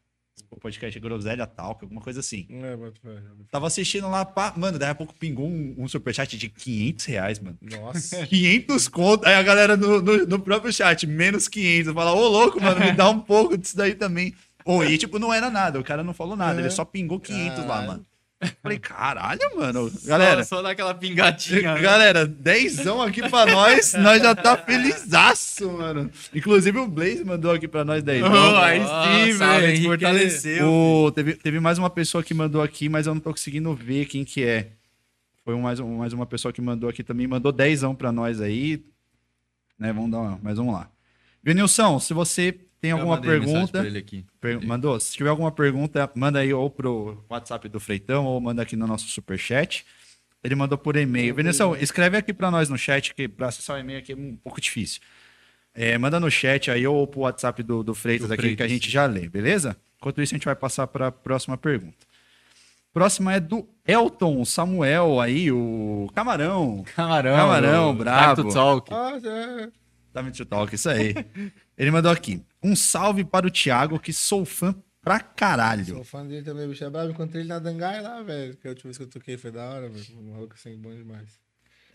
[0.49, 2.47] O podcast Groselha Talk, alguma coisa assim.
[2.49, 3.21] É, fé.
[3.49, 7.39] Tava assistindo lá, pá, mano, daí a pouco pingou um, um superchat de 500 reais,
[7.39, 7.57] mano.
[7.61, 8.25] Nossa.
[8.27, 9.25] 500 conto.
[9.27, 11.93] Aí a galera no, no, no próprio chat, menos 500.
[11.93, 14.33] Fala, ô louco, mano, me dá um pouco disso daí também.
[14.65, 16.63] Ô, e tipo, não era nada, o cara não falou nada, É.
[16.63, 18.05] ele só pingou 500 lá, mano.
[18.61, 19.91] Falei, caralho, mano.
[20.05, 21.75] Galera, Só, só dá aquela pingadinha.
[21.75, 21.81] né?
[21.81, 26.09] galera, dezão aqui pra nós, nós já tá felizaço, mano.
[26.33, 28.31] Inclusive o Blaze mandou aqui pra nós dezão.
[28.31, 28.81] Oh, aí
[29.31, 29.83] sim, velho.
[29.83, 30.67] Fortaleceu.
[30.67, 34.05] O- teve, teve mais uma pessoa que mandou aqui, mas eu não tô conseguindo ver
[34.05, 34.69] quem que é.
[35.43, 38.83] Foi mais, um- mais uma pessoa que mandou aqui também, mandou dezão pra nós aí.
[39.77, 40.89] Né, vamos dar uma, mas vamos lá.
[41.43, 44.25] Vinilson, se você tem alguma pergunta, pra ele aqui.
[44.41, 44.99] per- mandou?
[44.99, 48.85] Se tiver alguma pergunta, manda aí ou pro WhatsApp do Freitão ou manda aqui no
[48.85, 49.85] nosso superchat.
[50.43, 51.33] Ele mandou por e-mail.
[51.33, 54.35] Vinilson, escreve aqui pra nós no chat, que pra acessar o e-mail aqui é um
[54.35, 54.99] pouco difícil.
[55.73, 58.49] É, manda no chat aí ou pro WhatsApp do, do Freitas Do aqui que a
[58.57, 58.69] Freitas.
[58.71, 59.77] gente já lê, beleza?
[59.97, 62.05] Enquanto isso, a gente vai passar para a próxima pergunta.
[62.93, 66.83] Próxima é do Elton Samuel aí, o Camarão.
[66.93, 67.35] Camarão.
[67.37, 68.41] Camarão, brabo.
[68.41, 68.93] Time to Talk.
[68.93, 69.69] Ah, é.
[70.19, 71.15] Time to Talk, isso aí.
[71.77, 72.41] Ele mandou aqui.
[72.61, 75.85] Um salve para o Thiago, que sou fã pra caralho.
[75.95, 77.11] Sou fã dele também, bicho é brabo.
[77.11, 78.55] Encontrei ele na Dangai lá, velho.
[78.57, 80.05] Que a última vez que eu toquei foi da hora, velho.
[80.17, 81.41] Um maluco assim, bom demais.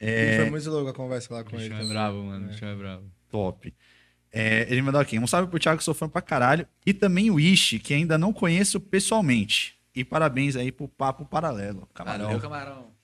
[0.00, 1.70] É, foi muito louco a conversa lá com O ele.
[1.70, 2.46] bicho é bravo, mano.
[2.46, 3.04] O bicho é bravo.
[3.30, 3.74] top.
[4.30, 5.18] É, ele mandou aqui.
[5.18, 6.66] Um salve pro Thiago, que sou fã pra caralho.
[6.84, 9.76] E também o Ishi, que ainda não conheço pessoalmente.
[9.94, 11.88] E parabéns aí pro Papo Paralelo.
[11.94, 12.26] Camarão.
[12.26, 12.97] Valeu, camarão.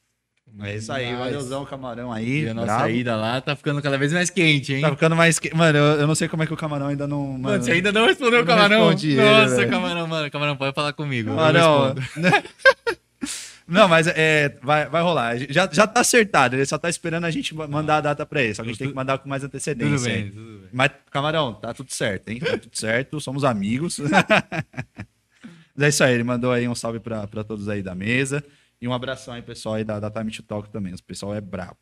[0.60, 1.18] É isso aí, Nice.
[1.18, 2.44] valeuzão, Camarão aí.
[2.44, 2.88] E a nossa brabo.
[2.90, 4.82] ida lá tá ficando cada vez mais quente, hein?
[4.82, 5.38] Tá ficando mais.
[5.38, 7.26] que- Mano, eu, eu não sei como é que o camarão ainda não.
[7.26, 8.92] Mano, Mano, você ainda não respondeu o camarão?
[8.92, 9.70] ele, Nossa, velho.
[9.70, 10.30] camarão, mano.
[10.30, 11.30] Camarão, pode falar comigo.
[11.30, 11.94] Camarão.
[13.66, 15.36] não, mas é, vai, vai rolar.
[15.50, 16.54] Já, já tá acertado.
[16.54, 18.54] Ele só tá esperando a gente mandar a data pra ele.
[18.54, 19.96] Só que a gente tem que mandar com mais antecedência.
[19.96, 20.68] Tudo bem, tudo bem.
[20.72, 22.38] Mas, camarão, tá tudo certo, hein?
[22.38, 23.18] Tá tudo certo.
[23.20, 23.98] Somos amigos.
[25.74, 26.14] mas é isso aí.
[26.14, 28.44] Ele mandou aí um salve pra, pra todos aí da mesa.
[28.80, 30.92] E um abração aí, pessoal aí da, da Time to Talk também.
[30.92, 31.78] O pessoal é brabo.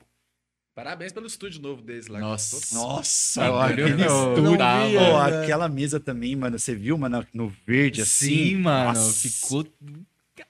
[0.74, 2.18] Parabéns pelo estúdio novo deles lá.
[2.18, 2.74] Nossa.
[2.74, 4.56] Nossa, Tá aquele estúdio.
[4.56, 5.42] Pô, né?
[5.42, 6.58] aquela mesa também, mano.
[6.58, 8.26] Você viu, mano, no verde assim?
[8.26, 8.86] Sim, mano.
[8.94, 9.28] Nossa.
[9.28, 9.66] Ficou.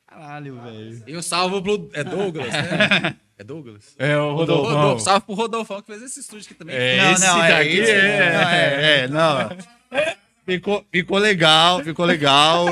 [0.07, 1.03] Caralho, velho.
[1.09, 1.91] Eu salvo pro.
[1.93, 3.17] É Douglas, né?
[3.39, 3.97] É Douglas?
[3.99, 5.03] É o Rodolfo.
[5.03, 6.77] Salve pro Rodolfão que fez esse estúdio aqui também.
[6.77, 6.97] É.
[7.03, 9.49] Não, Esse não, é, é- não, é, é, não.
[10.45, 12.67] Ficou, ficou legal, ficou legal.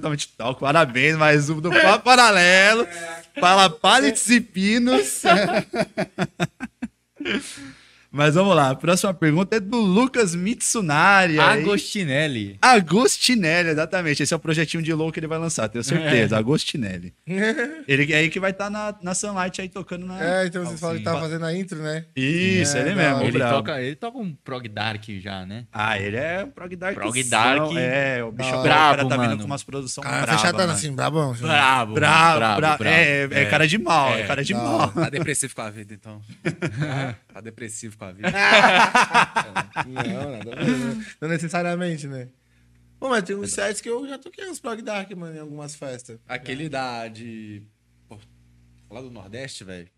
[0.00, 0.54] Tá muito tal.
[0.54, 2.86] Parabéns, mais um do Papo Paralelo.
[3.40, 5.22] Fala pallets e pinos.
[8.18, 11.38] Mas vamos lá, a próxima pergunta é do Lucas Mitsunari.
[11.38, 11.62] aí.
[11.62, 12.58] Agostinelli.
[12.60, 14.24] Agostinelli, exatamente.
[14.24, 16.36] Esse é o projetinho de low que ele vai lançar, tenho certeza.
[16.36, 17.14] Agostinelli.
[17.86, 20.20] Ele é aí que vai estar na, na Sunlight aí tocando na.
[20.20, 21.10] É, então vocês falaram que sim.
[21.12, 22.06] tava fazendo a intro, né?
[22.16, 23.22] Isso, É, ele mesmo.
[23.22, 23.54] Ele brabo.
[23.56, 25.66] toca, ele toca um prog dark já, né?
[25.72, 26.94] Ah, ele é prog dark.
[26.96, 27.70] Prog dark.
[27.76, 29.38] É, o bicho o cara Brabo, tá vindo mano.
[29.38, 30.72] com umas produções Cara, brava, fechadão mano.
[30.72, 31.30] assim, brabão.
[31.30, 31.42] assim.
[31.42, 31.94] Brabo.
[31.94, 32.78] Bravo, brabo, bravo.
[32.78, 32.84] brabo.
[32.84, 34.26] É, é cara de mal, é, É.
[34.26, 34.88] cara de Da mal.
[34.90, 36.20] Tá depressivo com a vida, então.
[37.38, 38.28] tá depressivo com a vida.
[39.86, 41.16] Não, nada a?
[41.20, 42.28] Não necessariamente, né?
[42.98, 45.74] Pô, mas tem uns sets que eu já toquei uns prog dark, mano, em algumas
[45.74, 46.18] festas.
[46.26, 47.06] Aquele da.
[47.08, 47.62] de.
[48.08, 48.18] pô,
[48.90, 49.88] lá do Nordeste, velho.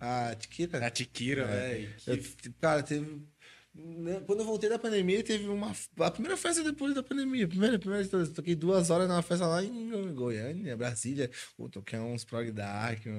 [0.00, 0.78] Ah, Tiquita?
[0.80, 1.92] Da Tiquira, velho.
[2.06, 3.22] Eu- que- cara, teve.
[3.74, 5.74] Né, Quando eu voltei da pandemia, teve uma.
[6.00, 7.48] A primeira festa depois da pandemia.
[7.48, 8.28] Primeira, primeira todas.
[8.30, 11.30] Toquei duas horas numa festa lá em Goiânia, Brasília.
[11.56, 13.04] Pô, toquei uns prog dark.
[13.06, 13.12] eu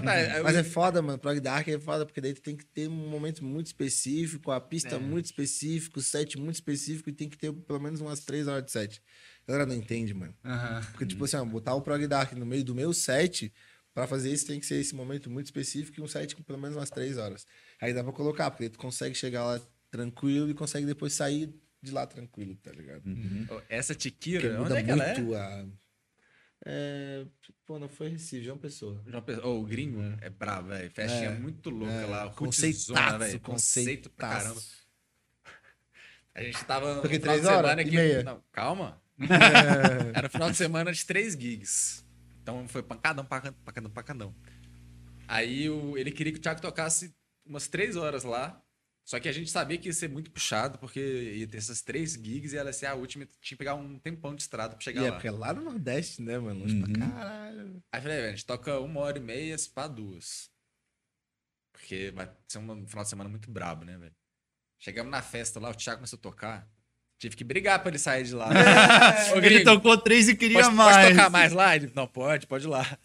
[0.00, 1.18] contar, eu- Mas é foda, mano.
[1.18, 4.60] Prog Dark é foda, porque daí tu tem que ter um momento muito específico, a
[4.60, 4.98] pista É.
[4.98, 8.64] muito específico, o set muito específico e tem que ter pelo menos umas três horas
[8.64, 9.02] de set.
[9.46, 10.34] A galera não entende, mano.
[10.92, 13.52] Porque, tipo assim, ó, botar o Prog Dark no meio do meu set,
[13.94, 16.58] pra fazer isso tem que ser esse momento muito específico e um set com pelo
[16.58, 17.46] menos umas três horas.
[17.80, 21.92] Aí dá pra colocar, porque tu consegue chegar lá tranquilo e consegue depois sair de
[21.92, 23.02] lá tranquilo, tá ligado?
[23.50, 25.18] Ô, Essa Porque Tiquira, onde muda é que ela é?
[25.18, 25.66] muito a...
[26.66, 27.24] É...
[27.64, 29.00] Pô, não foi Recife, João Pessoa.
[29.06, 30.90] João Pessoa- ô, o gringo é, bravo, velho.
[30.90, 32.30] Festinha É, muito louca É, lá.
[32.30, 33.40] conceitaço, velho.
[33.40, 34.60] Conceito pra caramba.
[36.34, 37.90] A gente tava no Toquei final de três horas semana aqui.
[37.96, 38.22] meia.
[38.24, 39.00] Não, calma.
[40.14, 42.04] Era um final de semana de três gigs.
[42.42, 44.34] Então foi pancadão, pancadão, pancadão, pancadão.
[45.26, 47.14] Aí o- ele queria que o Thiago tocasse
[47.48, 48.62] umas três horas lá.
[49.04, 52.12] Só que a gente sabia que ia ser muito puxado, porque ia ter essas três
[52.12, 53.24] gigs e ela ia ser a última.
[53.24, 55.14] Tinha que pegar um tempão de estrada pra chegar E é lá.
[55.14, 56.60] porque é lá no Nordeste, né, mano?
[56.60, 56.98] Longe pra Uhum.
[57.10, 57.82] caralho.
[57.90, 60.50] Aí eu falei, velho, a gente toca uma hora e meia pra duas.
[61.72, 64.14] Porque vai ser um final de semana muito brabo, né, velho?
[64.78, 66.70] Chegamos na festa lá, o Thiago começou a tocar.
[67.18, 68.48] Tive que brigar pra ele sair de lá.
[69.34, 70.96] Ô, Ele tocou três e queria pode, mais.
[70.98, 71.74] pode tocar mais lá?
[71.74, 72.86] Ele, não, pode, pode ir lá.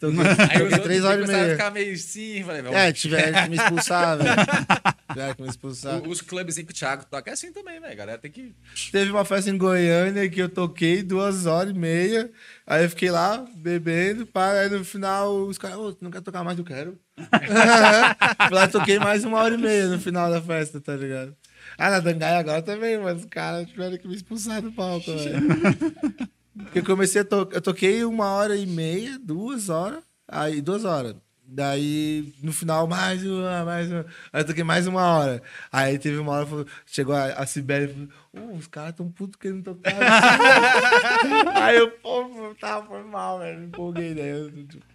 [0.50, 1.56] Aí os outros três horas e começaram a meia.
[1.56, 4.30] ficar meio assim, falei, velho, É, tiveram que me expulsar, velho.
[5.14, 5.96] Tiveram que me expulsar.
[5.98, 7.96] o- os clubes em que o Thiago toca é assim também, velho.
[7.96, 8.54] Galera tem que.
[8.92, 12.30] Teve uma festa em Goiânia que eu toquei duas horas e meia.
[12.66, 14.26] Aí eu fiquei lá bebendo.
[14.26, 16.56] Pá, aí no final os caras, ô, tu não quer tocar mais?
[16.58, 16.98] Eu quero.
[18.50, 21.34] Lá toquei mais uma hora e meia no final da festa, tá ligado?
[21.78, 25.42] Ah, na Dangai agora também, mas os caras tiveram que me expulsar do palco, velho.
[26.56, 27.56] Porque eu comecei a tocar.
[27.56, 30.02] Eu toquei uma hora e meia, duas horas.
[30.28, 31.16] Aí, duas horas.
[31.46, 34.06] Daí, no final, mais uma, mais uma.
[34.32, 35.42] Aí eu toquei mais uma hora.
[35.70, 37.88] Aí teve uma hora, falou- chegou a, a Sibeli e
[38.32, 39.92] falou: Ô, os caras tão putos querendo tocar.
[41.62, 43.60] aí eu, pô, tá, foi mal, velho.
[43.60, 44.50] Me empolguei, daí eu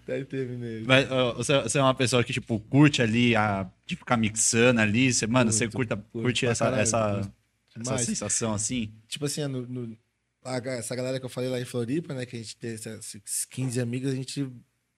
[0.08, 0.84] daí terminei.
[0.86, 4.82] Mas, ó, você, você é uma pessoa que, tipo, curte ali a, de ficar mixando
[4.82, 5.14] ali.
[5.14, 7.32] Você, mano, você curta, curte pra essa, caralho, essa,
[7.74, 8.92] curto essa sensação assim?
[9.08, 9.98] tipo assim, no, no-
[10.44, 12.26] a essa galera que eu falei lá em Floripa, né?
[12.26, 14.50] Que a gente tem esses 15 amigos, a gente,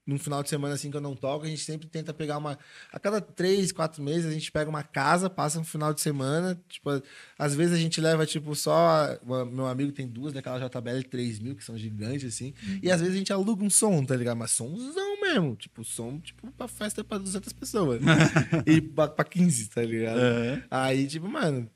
[0.06, 2.58] num final de semana assim que eu não toco, a gente sempre tenta pegar uma.
[2.92, 6.60] A cada três, quatro meses, a gente pega uma casa, passa um final de semana.
[6.68, 7.02] Tipo,
[7.38, 9.18] às vezes a gente leva, tipo, só.
[9.24, 12.54] uma- Meu amigo tem duas daquela JBL 3000, que são gigantes, assim.
[12.82, 14.38] E às vezes a gente aluga um som, tá ligado?
[14.38, 15.56] Mas somzão mesmo.
[15.56, 18.02] Tipo, som, tipo, pra festa pra 200 pessoas.
[18.66, 20.20] e pra, pra 15, tá ligado?
[20.20, 20.64] É.
[20.70, 21.70] Aí, tipo, mano,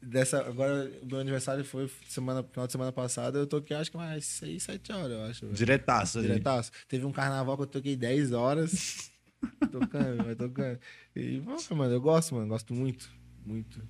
[0.00, 4.24] dessa, agora meu aniversário foi semana, final de semana passada, eu toquei acho que umas
[4.24, 5.40] 6, 7 horas, eu acho.
[5.46, 5.56] velho.
[5.56, 6.28] Diretaço ali.
[6.28, 6.70] Diretaço.
[6.88, 9.10] Teve um carnaval que eu toquei 10 horas.
[9.70, 10.78] tocando, vai tocando.
[11.14, 13.10] E, mano, eu gosto, mano, gosto muito.
[13.44, 13.82] Muito.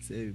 [0.00, 0.34] Sei.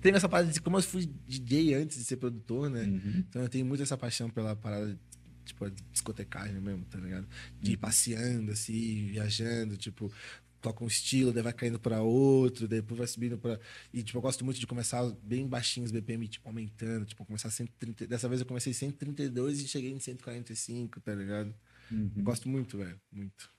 [0.00, 2.84] Tem essa parada de como eu fui DJ antes de ser produtor, né?
[2.84, 3.24] Uhum.
[3.28, 4.98] Então eu tenho muito essa paixão pela parada,
[5.44, 7.26] tipo, discotecagem mesmo, tá ligado?
[7.60, 10.12] De ir passeando, assim, viajando, tipo,
[10.60, 13.58] toca um estilo, daí vai caindo pra outro, depois vai subindo pra.
[13.92, 18.06] E, tipo, eu gosto muito de começar bem baixinhos, BPM, tipo, aumentando, tipo, começar 130.
[18.06, 21.54] Dessa vez eu comecei 132 e cheguei em 145, tá ligado?
[21.90, 22.10] Uhum.
[22.18, 23.00] Gosto muito, velho.
[23.10, 23.50] Muito.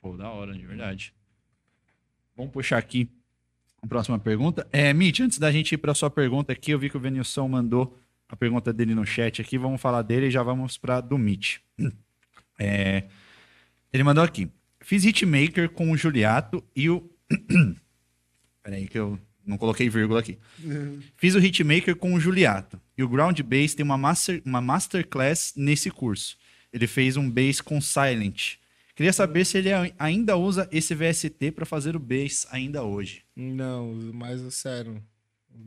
[0.00, 1.12] Pô, da hora, de verdade.
[2.36, 3.10] Vamos puxar aqui
[3.82, 4.66] a próxima pergunta.
[4.72, 7.48] É, Mitch, antes da gente ir para sua pergunta aqui, eu vi que o Venilson
[7.48, 9.58] mandou a pergunta dele no chat aqui.
[9.58, 11.58] Vamos falar dele e já vamos para do Mitch.
[12.60, 13.08] É,
[13.92, 14.50] ele mandou aqui.
[14.88, 17.06] Fiz hitmaker com o Juliato e o.
[18.64, 20.38] Peraí, que eu não coloquei vírgula aqui.
[21.14, 22.80] Fiz o hitmaker com o Juliato.
[22.96, 26.38] E o Ground Bass tem uma, master, uma masterclass nesse curso.
[26.72, 28.54] Ele fez um bass com Silent.
[28.96, 33.20] Queria saber se ele ai- ainda usa esse VST para fazer o bass ainda hoje.
[33.36, 35.02] Não, mais o sério.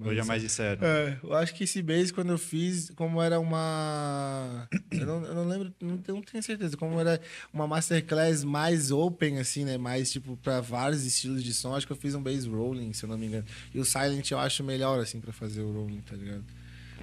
[0.04, 0.84] Hoje é mais de sério.
[0.84, 4.68] É, eu acho que esse base, quando eu fiz, como era uma.
[4.90, 6.76] Eu não, eu não lembro, não tenho, não tenho certeza.
[6.76, 7.22] Como era
[7.54, 9.78] uma masterclass mais open, assim, né?
[9.78, 11.76] Mais, tipo, pra vários estilos de som.
[11.76, 13.46] Acho que eu fiz um bass rolling, se eu não me engano.
[13.74, 16.44] E o Silent eu acho melhor, assim, pra fazer o rolling, tá ligado?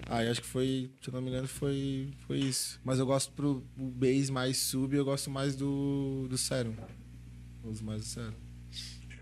[0.07, 2.81] Ah, eu acho que foi, se eu não me engano, foi, foi isso.
[2.83, 6.75] Mas eu gosto pro o bass mais sub, eu gosto mais do, do Serum.
[7.63, 8.48] Eu uso mais do Serum.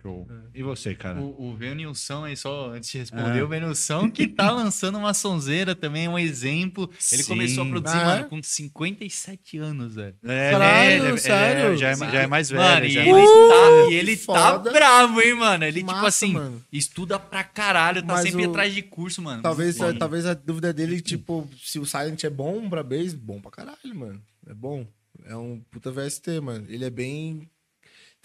[0.06, 0.28] Show.
[0.54, 1.20] E você, cara?
[1.20, 3.44] O, o Venilson, aí só antes de responder, Ah.
[3.44, 6.88] o Venilson que tá lançando uma sonzeira também, um exemplo.
[7.12, 7.28] Ele Sim.
[7.28, 8.28] começou a produzir, Ah, mano, é?
[8.28, 10.14] com 57 anos, velho.
[10.24, 11.76] É, Caralho, ele é- ele é- sério?
[11.76, 12.62] já, é, já é mais velho.
[12.62, 15.64] Mano, e já é ele, mais- tá, e ele tá bravo, hein, mano?
[15.64, 16.64] Ele, tipo Massa, assim, mano.
[16.72, 19.42] estuda pra caralho, tá Mas sempre o- atrás de curso, mano.
[19.42, 19.98] Talvez, Foda.
[19.98, 23.94] talvez a dúvida dele, tipo, se o Silent é bom pra bass, bom pra caralho,
[23.94, 24.22] mano.
[24.48, 24.86] É bom.
[25.24, 26.64] É um puta VST, mano.
[26.68, 27.48] Ele é bem.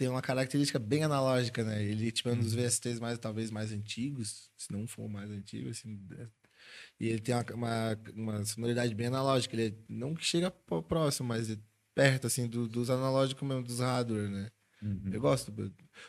[0.02, 1.84] Tem uma característica bem analógica, né?
[1.84, 5.70] Ele tipo, é um dos VSTs mais, talvez, mais antigos, se não for mais antigo,
[5.70, 6.00] assim.
[6.18, 6.26] é.
[7.00, 9.56] E ele tem uma, uma, uma sonoridade bem analógica.
[9.56, 11.58] Ele é- não que chega próximo, mas é
[11.94, 14.50] perto, assim, do- dos analógicos mesmo, dos hardware, né?
[15.14, 15.54] Eu gosto.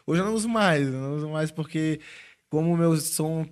[0.07, 2.01] Hoje eu não uso mais, eu não uso mais porque,
[2.49, 3.45] como o meu som,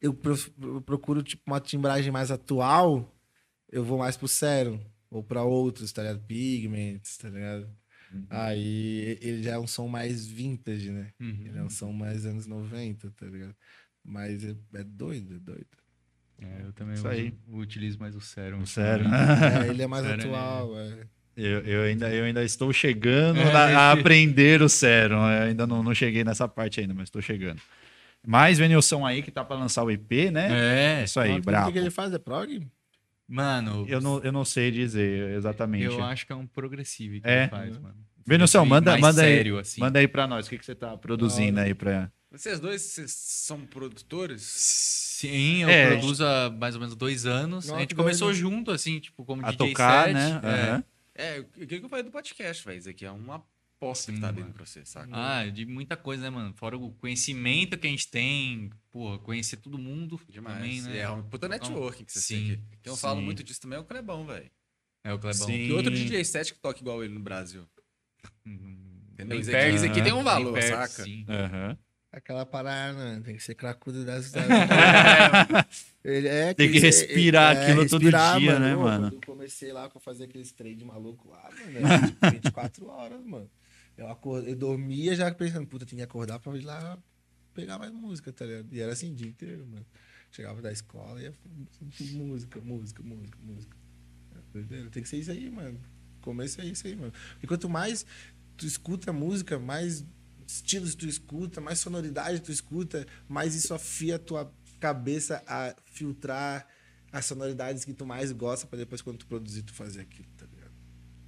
[0.00, 3.14] eu, pro- eu procuro tipo, uma timbragem mais atual,
[3.70, 6.20] eu vou mais pro Serum, ou pra outros, tá ligado?
[6.26, 7.70] Pigments, tá ligado?
[8.30, 11.08] Aí ele já é um som mais vintage, né?
[11.20, 11.42] Uhum.
[11.46, 13.54] Ele é um som mais anos 90, tá ligado?
[14.04, 15.66] Mas é, é doido, é doido.
[16.42, 17.32] É, eu também Isso uso- aí.
[17.48, 18.60] utilizo mais o Serum.
[18.60, 19.08] O Serum.
[19.14, 21.06] É, ele é mais Sério, atual, é.
[21.36, 25.16] Eu, eu ainda, eu ainda estou chegando É, na- a aprender o Serum.
[25.30, 27.60] Eu ainda não, não cheguei nessa parte ainda, mas estou chegando.
[28.26, 31.00] Mais Venilson aí que tá para lançar o EP, né?
[31.00, 31.72] É, Isso aí, O que brabo.
[31.72, 32.12] que ele faz?
[32.12, 32.66] É prog?
[33.26, 35.84] mano, Eu não, eu não sei dizer exatamente.
[35.84, 37.42] eu acho que é um progressivo que É?
[37.42, 37.96] ele faz, mano.
[38.26, 39.80] Bem manda, manda, sério, aí, assim.
[39.80, 40.46] manda aí pra nós.
[40.46, 42.10] O que, que você tá produzindo aí pra.
[42.30, 44.42] Vocês dois vocês são produtores?
[44.42, 47.66] Sim, eu É, produzo há mais ou menos dois anos.
[47.66, 48.38] Nossa, a gente que começou doido.
[48.40, 50.14] junto, assim, tipo, como A DJ tocar, set.
[50.14, 50.40] né?
[50.42, 50.48] É.
[50.70, 50.84] Aham.
[51.14, 52.78] É, o que que eu falei do podcast, velho?
[52.78, 53.36] Isso aqui é uma
[53.76, 55.08] aposta que tá vindo pra você, saca?
[55.12, 56.52] Ah, de muita coisa, né, mano?
[56.54, 60.56] Fora o conhecimento que a gente tem, porra, conhecer todo mundo Demais.
[60.56, 60.98] também, né?
[60.98, 62.62] É um puta networking que você Sim, tem aqui.
[62.82, 63.02] Quem eu sim.
[63.02, 64.50] falo muito disso também é o Clebão, velho.
[65.04, 65.46] É o Clebão.
[65.46, 65.52] Sim.
[65.66, 67.64] E outro DJ set que toca igual ele no Brasil.
[68.46, 69.40] Entendeu?
[69.40, 71.04] Isso aqui, isso aqui tem um valor, perto, saca?
[71.04, 71.24] sim.
[71.28, 71.78] Aham.
[72.12, 73.20] Aquela parada, né?
[73.24, 74.32] Tem que ser cracudo das.
[76.04, 79.10] Ele é Tem que respirar aquilo todo dia, né, Ô, mano?
[79.10, 83.24] Quando eu comecei lá com fazer aqueles trade maluco lá, mano, era tipo 24 horas,
[83.24, 83.50] mano.
[83.96, 86.98] Eu, acor- eu dormia já pensando, puta, tem que acordar pra ir lá
[87.52, 88.68] pegar mais música, tá ligado?
[88.72, 89.86] E era assim o dia inteiro, mano.
[90.30, 91.34] Chegava da escola e ia
[92.00, 93.76] música, música, música, música.
[94.52, 94.90] Doideira.
[94.90, 95.80] Tem que ser isso aí, mano.
[96.20, 97.12] Começo é isso aí, mano.
[97.42, 98.04] E quanto mais
[98.56, 100.04] tu escuta música, mais
[100.46, 106.66] estilos tu escuta, mais sonoridade tu escuta, mais isso afia a tua cabeça a filtrar
[107.10, 110.46] as sonoridades que tu mais gosta pra depois quando tu produzir tu fazer aquilo, tá
[110.46, 110.74] ligado?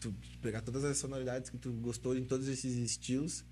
[0.01, 3.45] Tu pegar todas as sonoridades que tu gostou em todos esses estilos,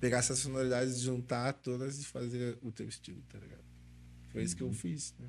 [0.00, 3.64] pegar essas sonoridades, juntar todas e fazer o teu estilo, tá ligado?
[4.30, 5.28] Foi isso que eu fiz, né?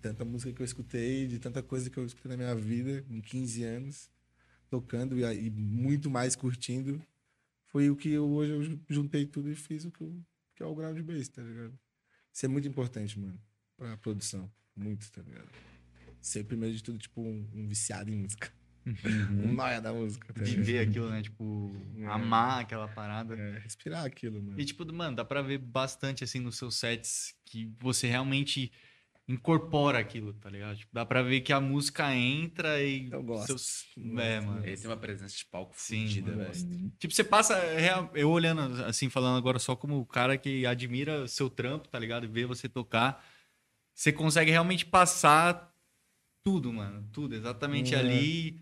[0.00, 3.20] Tanta música que eu escutei, de tanta coisa que eu escutei na minha vida, em
[3.20, 4.09] 15 anos,
[4.70, 7.02] tocando e, e muito mais curtindo,
[7.66, 10.16] foi o que eu, hoje eu ju- juntei tudo e fiz o que, eu,
[10.54, 11.78] que é o ground bass, tá ligado?
[12.32, 13.38] Isso é muito importante, mano,
[13.76, 14.50] pra produção.
[14.76, 15.48] Muito, tá ligado?
[16.20, 18.50] Ser, primeiro de tudo, tipo, um, um viciado em música.
[19.30, 20.42] Um noia da música, tá?
[20.42, 21.20] Viver aquilo, né?
[21.22, 22.06] Tipo, É.
[22.06, 23.36] amar aquela parada.
[23.36, 24.58] É, respirar aquilo, mano.
[24.58, 28.72] E, tipo, mano, dá pra ver bastante, assim, nos seus sets que você realmente
[29.32, 30.76] incorpora aquilo, tá ligado?
[30.76, 33.08] Tipo, dá pra ver que a música entra e...
[33.10, 33.46] Eu gosto.
[33.46, 33.84] Seus...
[34.18, 34.66] É, mano.
[34.66, 36.92] Ele tem uma presença de palco Sim, velho.
[36.98, 37.58] Tipo, você passa...
[37.74, 41.98] real- Eu olhando, assim, falando agora só como o cara que admira seu trampo, tá
[41.98, 42.24] ligado?
[42.24, 43.24] E vê você tocar.
[43.94, 45.74] Você consegue realmente passar
[46.42, 47.08] tudo, mano.
[47.12, 47.34] Tudo.
[47.34, 47.98] Exatamente É.
[47.98, 48.60] ali.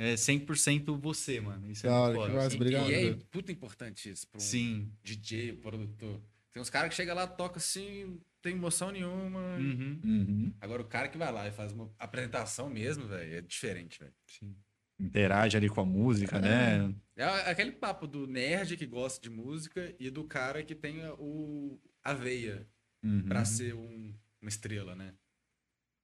[0.00, 1.68] É 100% você, mano.
[1.70, 2.88] Isso é muito foda, que obrigado.
[2.88, 3.18] E é velho.
[3.32, 4.92] puta importante isso pra um Sim.
[5.02, 6.22] DJ, produtor.
[6.52, 9.38] Tem uns caras que chegam lá, toca assim, não tem emoção nenhuma.
[9.56, 10.00] Uhum.
[10.04, 10.54] Uhum.
[10.60, 14.14] Agora o cara que vai lá e faz uma apresentação mesmo, velho, é diferente, velho.
[14.26, 14.56] Sim.
[15.00, 16.92] Interage ali com a música, né?
[17.16, 21.78] É aquele papo do nerd que gosta de música e do cara que tem o
[22.02, 22.66] a veia
[23.04, 23.22] Uhum.
[23.28, 25.14] pra ser um- uma estrela, né?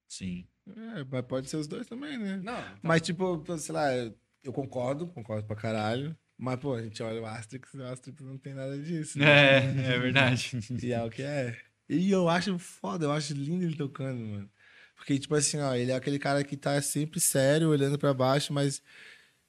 [0.07, 0.47] Sim.
[0.67, 2.37] É, mas pode ser os dois também, né?
[2.37, 3.87] Não, Mas, tipo, sei lá,
[4.43, 6.17] eu concordo, concordo pra caralho.
[6.37, 9.17] Mas, pô, a gente olha o Asterix e o Asterix não tem nada disso.
[9.17, 9.25] né?
[9.25, 10.51] É, é verdade.
[10.83, 11.57] E é o que é.
[11.87, 14.49] E eu acho foda, eu acho lindo ele tocando, mano.
[14.95, 18.51] Porque, tipo assim, ó, ele é aquele cara que tá sempre sério, olhando pra baixo,
[18.51, 18.81] mas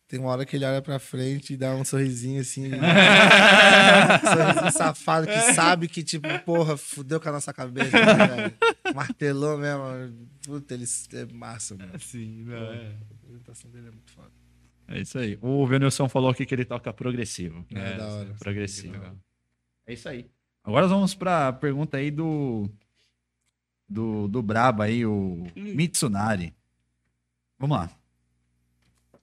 [0.08, 2.66] tem uma hora que ele olha pra frente e dá um sorrisinho assim.
[2.74, 8.54] um sorrisinho safado, que sabe que, tipo, porra, fudeu com a nossa cabeça, né, velho?
[8.94, 10.28] Martelou mesmo.
[10.44, 10.84] Puta, ele
[11.14, 11.98] é massa, mano.
[11.98, 12.86] Sim, não, é.
[12.86, 14.30] A apresentação dele é muito foda.
[14.88, 15.38] É isso aí.
[15.40, 17.64] O Venilson falou aqui que ele toca progressivo.
[17.70, 18.34] É, da hora.
[18.38, 19.18] Progressivo.
[19.86, 20.30] É isso aí.
[20.62, 22.68] Agora vamos pra pergunta aí do.
[23.88, 26.52] Do, do Braba aí, o Mitsunari.
[27.56, 27.90] Vamos lá.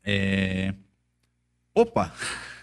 [0.04, 0.74] É...
[1.76, 2.14] Opa!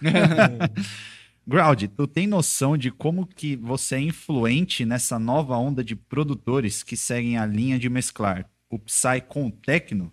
[1.47, 6.83] Ground, tu tem noção de como que você é influente nessa nova onda de produtores
[6.83, 10.12] que seguem a linha de mesclar o Psy com o Tecno?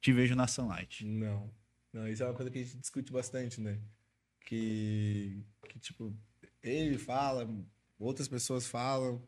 [0.00, 1.04] Te vejo na Sunlight.
[1.04, 1.50] Não.
[1.92, 3.80] Não, isso é uma coisa que a gente discute bastante, né?
[4.46, 6.16] Que, que tipo,
[6.62, 7.48] ele fala,
[7.98, 9.22] outras pessoas falam,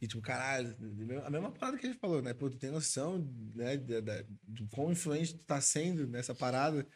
[0.00, 0.76] e tipo, caralho,
[1.24, 2.34] a mesma parada que ele falou, né?
[2.34, 3.18] Pô, tu tem noção,
[3.54, 6.86] né, da, da- de quão influente tu tá sendo nessa parada,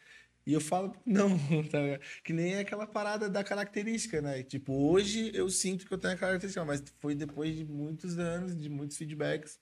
[0.45, 1.29] E eu falo, não,
[1.71, 1.79] tá?
[2.23, 4.43] Que nem é aquela parada da característica, né?
[4.43, 8.57] Tipo, hoje eu sinto que eu tenho a característica, mas foi depois de muitos anos,
[8.57, 9.59] de muitos feedbacks,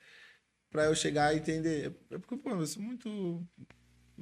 [0.71, 1.95] pra eu chegar a entender.
[2.11, 3.47] É porque, pô, eu sou muito.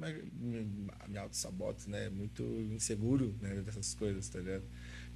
[0.02, 2.08] É Me me auto-saboto, né?
[2.08, 3.62] Muito inseguro né?
[3.62, 4.64] dessas coisas, tá ligado?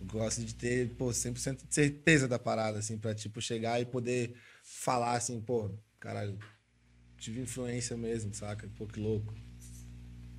[0.01, 3.87] Eu gosto de ter, pô, 100% de certeza da parada, assim, pra, tipo, chegar e
[3.87, 6.39] poder falar assim, pô, caralho,
[7.17, 8.69] tive influência mesmo, saca?
[8.77, 9.35] Pô, que louco.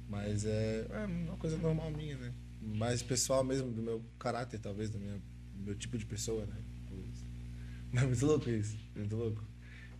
[0.07, 2.33] Mas é, é uma coisa normal minha, né?
[2.61, 5.19] Mais pessoal mesmo, do meu caráter, talvez, do meu,
[5.53, 6.55] do meu tipo de pessoa, né?
[7.91, 9.43] Mas é muito louco isso, muito louco.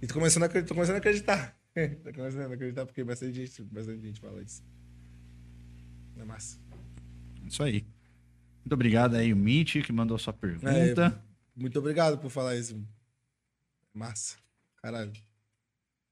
[0.01, 1.58] E tô começando a, tô começando a acreditar.
[2.03, 4.63] tô começando a acreditar porque bastante gente, bastante gente fala isso.
[6.17, 6.59] É massa.
[7.45, 7.85] Isso aí.
[8.59, 11.23] Muito obrigado aí, o Mitch, que mandou sua pergunta.
[11.55, 12.81] Muito obrigado por falar isso.
[13.93, 14.37] Massa.
[14.81, 15.11] Caralho.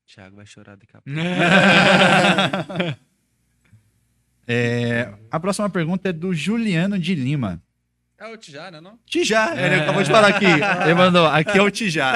[0.06, 1.18] Thiago vai chorar daqui a pouco.
[4.50, 7.62] É, a próxima pergunta é do Juliano de Lima.
[8.18, 8.80] É o Tijá, né?
[8.80, 8.98] Não?
[9.06, 10.46] Tijá, ele acabou de falar aqui.
[10.46, 12.14] Ele mandou, aqui é o Tijá.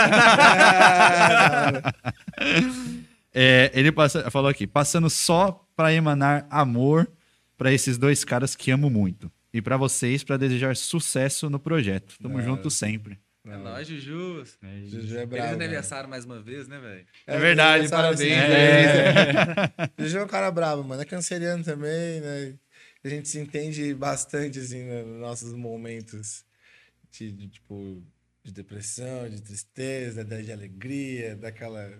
[3.33, 7.09] É, ele passa- falou aqui, passando só pra emanar amor
[7.57, 9.31] pra esses dois caras que amo muito.
[9.53, 12.15] E pra vocês, pra desejar sucesso no projeto.
[12.21, 12.43] Tamo Não.
[12.45, 13.19] junto sempre.
[13.45, 14.43] É nóis, Juju.
[14.85, 15.53] Juju é Feliz bravo.
[15.55, 17.05] aniversário mais uma vez, né, velho?
[17.25, 19.89] É verdade, sabe, parabéns, assim, é.
[20.03, 21.01] Juju é um cara bravo, mano.
[21.01, 22.53] É canceriano também, né?
[23.03, 26.45] A gente se entende bastante, assim, né, nos nossos momentos
[27.11, 28.03] de, de, tipo,
[28.43, 31.91] de depressão, de tristeza, de alegria, daquela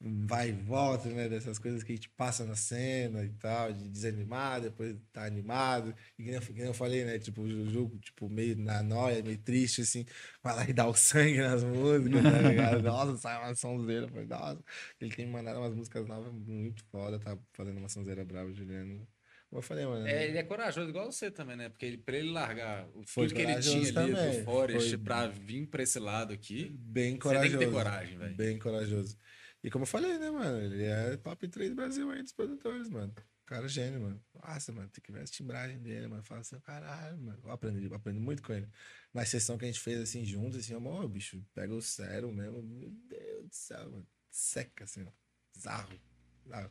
[0.00, 1.28] vai e volta, né?
[1.28, 5.94] Dessas coisas que a gente passa na cena e tal, de desanimar, depois tá animado.
[6.18, 7.18] E que nem, eu- que nem eu falei, né?
[7.18, 10.06] Tipo, o Juju, tipo, meio na noia, meio triste, assim,
[10.42, 12.82] vai lá e dá o sangue nas músicas, tá ligado?
[12.82, 14.06] Nossa, sai uma sonzeira.
[14.08, 14.62] Falei, nossa,
[15.00, 19.06] ele tem mandado umas músicas novas muito foda, tá fazendo uma sonzeira brava, Juliano.
[19.50, 20.06] Como eu falei, mano.
[20.06, 21.70] É, ele é corajoso, igual você também, né?
[21.70, 24.38] Porque ele, pra ele largar o Foi tudo que ele tinha ali também.
[24.40, 24.98] do Forest Foi.
[24.98, 26.70] pra vir pra esse lado aqui.
[26.78, 27.50] Bem Você corajoso.
[27.50, 28.36] tem que ter coragem, velho.
[28.36, 29.16] Bem corajoso.
[29.62, 30.60] E como eu falei, né, mano?
[30.60, 33.12] Ele é top 3 do Brasil aí dos produtores, mano.
[33.44, 34.22] Cara gênio, mano.
[34.34, 36.22] Nossa, mano, tem que ver a timbragem dele, mano.
[36.22, 37.40] Fala assim, caralho, mano.
[37.42, 38.68] Eu aprendi, eu aprendi muito com ele.
[39.12, 42.62] Na sessão que a gente fez assim juntos, assim, amor, bicho, pega o sério mesmo.
[42.62, 44.06] Meu Deus do céu, mano.
[44.30, 45.10] Seca, assim, ó.
[45.58, 45.98] Zarro.
[46.46, 46.70] Zarro.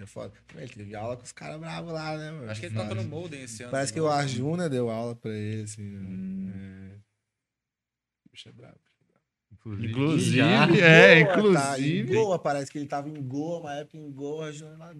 [0.00, 0.34] É foda.
[0.56, 2.50] Ele teve aula com os caras bravos lá, né, mano?
[2.50, 3.70] Acho que ele toca no Molden esse ano.
[3.70, 4.08] Parece que de o.
[4.08, 5.82] Arjuna deu aula pra ele, assim.
[5.82, 6.46] Hum.
[6.46, 6.96] né?
[6.96, 7.00] É.
[8.32, 8.80] Bicho é brabo.
[9.66, 10.66] Inclusive, Já.
[10.76, 11.78] é, Goa, tá?
[11.80, 12.14] Em inclusive.
[12.14, 14.92] Goa, parece que ele tava em Goa, uma época em Goa, Arjuna lá.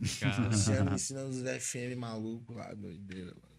[0.00, 3.26] Luciano ensinando os FM maluco lá, doideira.
[3.34, 3.50] mano.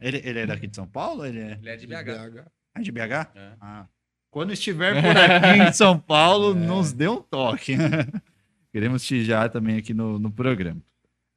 [0.00, 1.26] Ele, ele é daqui de São Paulo?
[1.26, 2.44] Ele é, Ele é de BH.
[2.76, 3.00] é de BH?
[3.34, 3.52] É.
[3.60, 3.86] Ah.
[4.30, 7.76] Quando estiver por aqui em São Paulo, nos dê um toque.
[8.72, 10.80] Queremos te já também aqui no, no programa.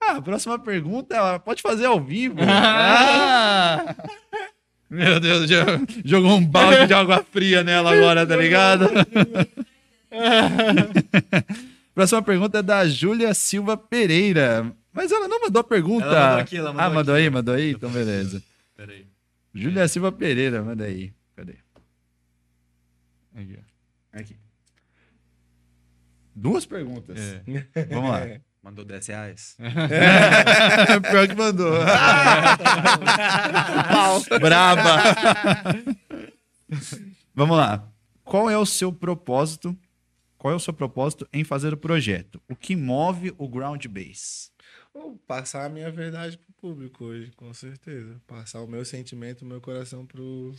[0.02, 2.38] Ah, a próxima pergunta, ela pode fazer ao vivo.
[2.48, 3.96] Ah!
[4.92, 5.64] Meu Deus, já
[6.04, 8.90] jogou um balde de água fria nela agora, tá ligado?
[11.96, 14.70] Próxima pergunta é da Júlia Silva Pereira.
[14.92, 16.06] Mas ela não mandou a pergunta.
[16.06, 17.24] Ela mandou aqui, ela mandou ah, mandou aqui.
[17.24, 17.72] aí, mandou aí?
[17.72, 18.44] Então, beleza.
[18.76, 19.08] Peraí.
[19.56, 21.14] Júlia Silva Pereira, manda aí.
[21.38, 21.56] Cadê?
[23.34, 23.58] Aqui.
[23.58, 24.20] ó.
[24.20, 24.36] Aqui.
[26.36, 27.18] Duas perguntas.
[27.18, 27.86] É.
[27.86, 28.28] Vamos lá.
[28.62, 29.58] Mandou 10 reais.
[31.10, 31.74] Pior que mandou.
[34.40, 35.02] Braba.
[37.34, 37.92] Vamos lá.
[38.24, 39.76] Qual é o seu propósito?
[40.38, 42.42] Qual é o seu propósito em fazer o projeto?
[42.50, 44.52] O que move o Ground Base?
[44.94, 48.22] Vou passar a minha verdade pro público hoje, com certeza.
[48.28, 50.54] Passar o meu sentimento, o meu coração pro,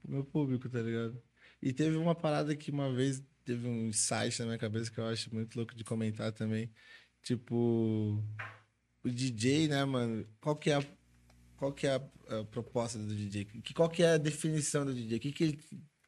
[0.00, 1.20] pro meu público, tá ligado?
[1.60, 5.06] E teve uma parada que uma vez teve um insight na minha cabeça que eu
[5.06, 6.70] acho muito louco de comentar também.
[7.22, 8.22] Tipo,
[9.04, 10.26] o DJ, né, mano?
[10.40, 10.84] Qual que é a,
[11.56, 13.44] qual que é a, a proposta do DJ?
[13.44, 15.18] Que, qual que é a definição do DJ?
[15.18, 15.58] Que que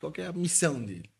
[0.01, 1.11] qual que é a missão dele?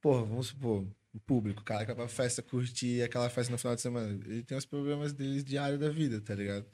[0.00, 3.58] Porra, vamos supor, o público, o cara que vai pra festa curtir aquela festa no
[3.58, 4.12] final de semana.
[4.26, 6.66] Ele tem os problemas deles diário da vida, tá ligado?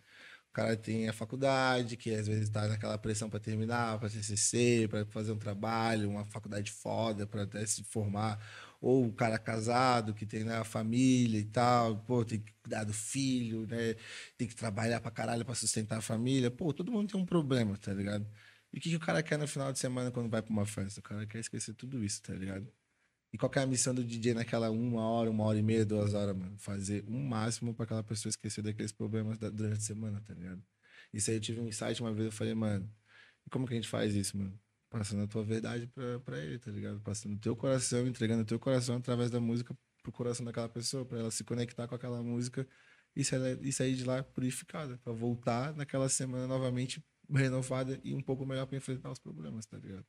[0.57, 5.05] Cara tem a faculdade, que às vezes tá naquela pressão pra terminar, pra TCC, pra
[5.05, 8.41] fazer um trabalho, uma faculdade foda, pra até se formar.
[8.81, 12.85] Ou o cara casado, que tem né, a família e tal, pô, tem que cuidar
[12.85, 13.97] do filho, né?
[14.39, 16.51] Tem que trabalhar pra caralho pra sustentar a família.
[16.51, 18.27] Pô, todo mundo tem um problema, tá ligado?
[18.73, 20.65] E o que, que o cara quer no final de semana quando vai pra uma
[20.65, 21.01] festa?
[21.01, 22.67] O cara quer esquecer tudo isso, tá ligado?
[23.33, 26.15] E qual é a missão do DJ naquela uma hora, uma hora e meia, duas
[26.15, 26.57] horas, mano?
[26.59, 30.63] Fazer o máximo pra aquela pessoa esquecer daqueles problemas da- durante a semana, tá ligado?
[31.13, 32.91] Isso aí eu tive um insight uma vez, eu falei, mano,
[33.51, 34.59] como que a gente faz isso, mano?
[34.89, 35.87] Passando a tua verdade
[36.25, 37.01] pra ele, tá ligado?
[37.01, 41.05] Passando o teu coração, entregando o teu coração através da música pro coração daquela pessoa,
[41.05, 42.67] pra ela se conectar com aquela música
[43.15, 48.21] e sair, e sair de lá purificada, pra voltar naquela semana novamente renovada e um
[48.23, 50.07] pouco melhor pra enfrentar os problemas, tá ligado?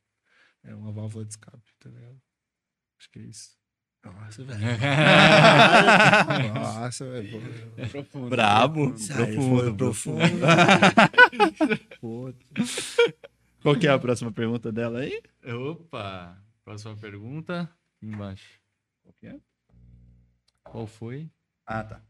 [0.62, 2.20] É uma válvula de escape, tá ligado?
[2.98, 3.56] Acho que é isso.
[4.04, 4.60] Nossa, velho.
[6.54, 7.42] Nossa, velho.
[8.12, 8.28] pô.
[8.28, 8.96] Brabo.
[8.96, 10.46] Sai, Profundo, foi profundo.
[12.00, 12.32] Pô,
[13.62, 15.20] Qual que é a próxima pergunta dela aí?
[15.44, 16.40] Opa!
[16.64, 17.62] Próxima pergunta.
[17.96, 18.60] Aqui embaixo.
[19.02, 19.36] Qual que é?
[20.62, 21.28] Qual foi?
[21.66, 22.02] Ah, tá.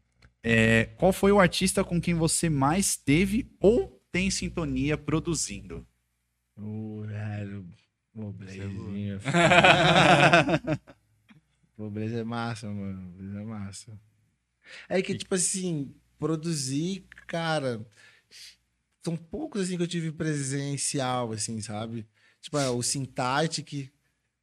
[0.43, 5.85] É, qual foi o artista com quem você mais teve ou tem sintonia produzindo?
[6.55, 7.67] Ô, velho.
[11.75, 13.11] Pô, Blaze é massa, mano.
[13.13, 13.99] Blaze é massa.
[14.87, 17.85] É que, tipo assim, produzir, cara.
[19.03, 22.05] São poucos, assim, que eu tive presencial, assim, sabe?
[22.41, 23.91] Tipo, é, o Syntactic.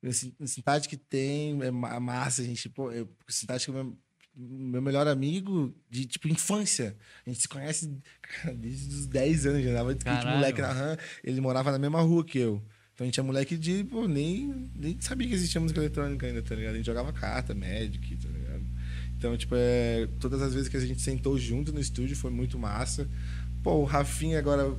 [0.03, 2.69] O Syn- o Syntactic tem, é ma- massa, a gente.
[2.69, 3.99] Pô, eu, o Syntactic é meu,
[4.35, 6.97] meu melhor amigo de, tipo, infância.
[7.27, 10.37] A gente se conhece cara, desde os 10 anos, já andava de skate, Caralho.
[10.39, 10.97] moleque na RAM.
[11.23, 12.65] Ele morava na mesma rua que eu.
[12.97, 16.41] Então a gente é moleque de, pô, nem, nem sabia que existia música eletrônica ainda,
[16.41, 16.73] tá ligado?
[16.73, 18.63] A gente jogava carta, Magic, tá ligado?
[19.19, 22.59] Então, tipo, é, todas as vezes que a gente sentou junto no estúdio foi muito
[22.59, 23.07] massa.
[23.63, 24.75] Pô, o Rafinha agora,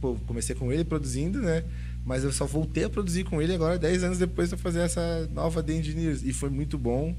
[0.00, 1.62] pô, comecei com ele produzindo, né?
[2.06, 5.28] Mas eu só voltei a produzir com ele agora 10 anos depois pra fazer essa
[5.30, 6.22] nova The Engineers.
[6.22, 7.14] E foi muito bom.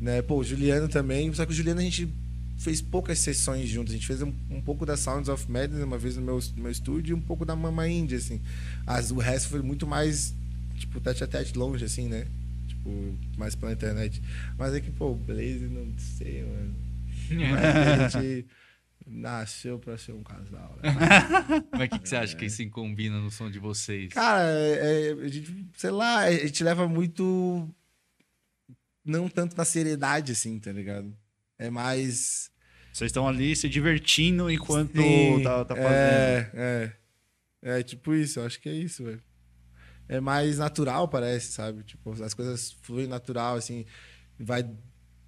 [0.00, 0.22] Né?
[0.22, 1.30] Pô, o Juliano também.
[1.34, 2.08] Só que o Juliano a gente
[2.58, 3.94] fez poucas sessões juntos.
[3.94, 6.62] A gente fez um, um pouco da Sounds of Madness uma vez no meu, no
[6.62, 8.42] meu estúdio e um pouco da Mama Indie, assim.
[8.86, 10.34] As, o resto foi muito mais,
[10.76, 12.26] tipo, tete a tete longe, assim, né?
[12.66, 14.20] Tipo, mais pela internet.
[14.58, 16.74] Mas é que, pô, o Blaze, não sei, mano.
[17.30, 18.46] Mas a gente
[19.06, 20.90] nasceu pra ser um casal, né?
[21.72, 24.12] Mas o que, que você acha que se combina no som de vocês?
[24.12, 27.68] Cara, é, é, a gente, sei lá, a gente leva muito.
[29.04, 31.16] Não tanto na seriedade, assim, tá ligado?
[31.58, 32.50] É mais.
[32.92, 35.90] Vocês estão ali se divertindo enquanto Sim, tá, tá fazendo.
[35.92, 36.92] É, é.
[37.60, 39.22] É tipo isso, eu acho que é isso, velho.
[40.08, 41.82] É mais natural, parece, sabe?
[41.82, 43.84] Tipo, as coisas fluem natural, assim.
[44.38, 44.62] Vai.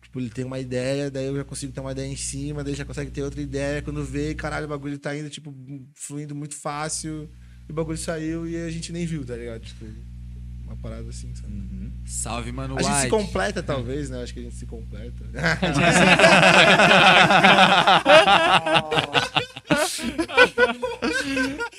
[0.03, 2.75] Tipo, ele tem uma ideia, daí eu já consigo ter uma ideia em cima, daí
[2.75, 3.83] já consegue ter outra ideia.
[3.83, 5.55] Quando vê, caralho, o bagulho tá indo, tipo,
[5.95, 7.31] fluindo muito fácil.
[7.69, 9.61] E o bagulho saiu e a gente nem viu, tá ligado?
[9.61, 9.85] Tipo,
[10.71, 11.53] uma parada assim, sabe?
[11.53, 11.91] Uhum.
[12.07, 12.79] Salve, mano.
[12.79, 14.23] A gente se completa, talvez, né?
[14.23, 15.25] Acho que a gente se completa.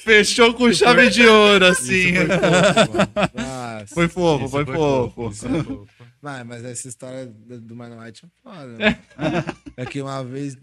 [0.03, 2.11] Fechou com chave de ouro, assim.
[2.13, 3.09] Isso foi fofo, mano.
[3.33, 3.87] Nossa.
[3.93, 5.31] Foi fofo, Isso foi, fofo.
[5.31, 5.87] fofo.
[6.21, 8.99] Mas, mas essa história do Mano White é foda, né?
[9.77, 10.57] É que uma vez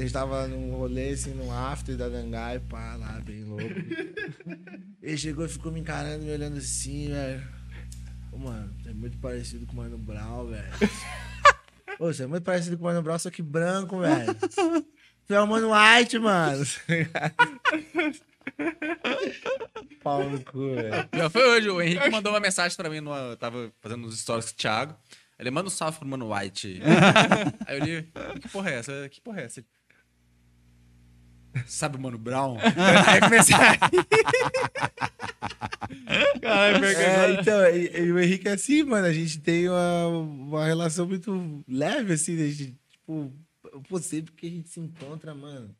[0.00, 3.64] a gente tava num rolê, assim, num after da Dangai, pá, lá, bem louco.
[5.02, 7.46] Ele chegou e ficou me encarando, me olhando assim, velho.
[8.32, 10.72] Ô, mano, você é muito parecido com o Mano Brown, velho.
[12.00, 14.34] Ô, você é muito parecido com o Mano Brown, só que branco, velho.
[15.26, 16.64] Você é o Mano White, mano.
[20.02, 21.08] Pau no cu, velho.
[21.14, 21.68] Já foi hoje.
[21.68, 23.00] O Henrique mandou uma mensagem pra mim.
[23.00, 24.96] No, eu tava fazendo uns stories com o Thiago.
[25.38, 26.80] Ele manda um salve pro Mano White.
[27.66, 29.08] Aí eu li, que porra é essa?
[29.10, 29.62] Que porra é essa?
[31.66, 32.56] Sabe o Mano Brown?
[33.06, 33.78] Aí comecei a...
[36.42, 39.06] É, então, e, e o Henrique é assim, mano.
[39.06, 42.34] A gente tem uma, uma relação muito leve, assim.
[42.34, 43.32] A gente, tipo,
[43.88, 45.74] pô, sempre que a gente se encontra, mano,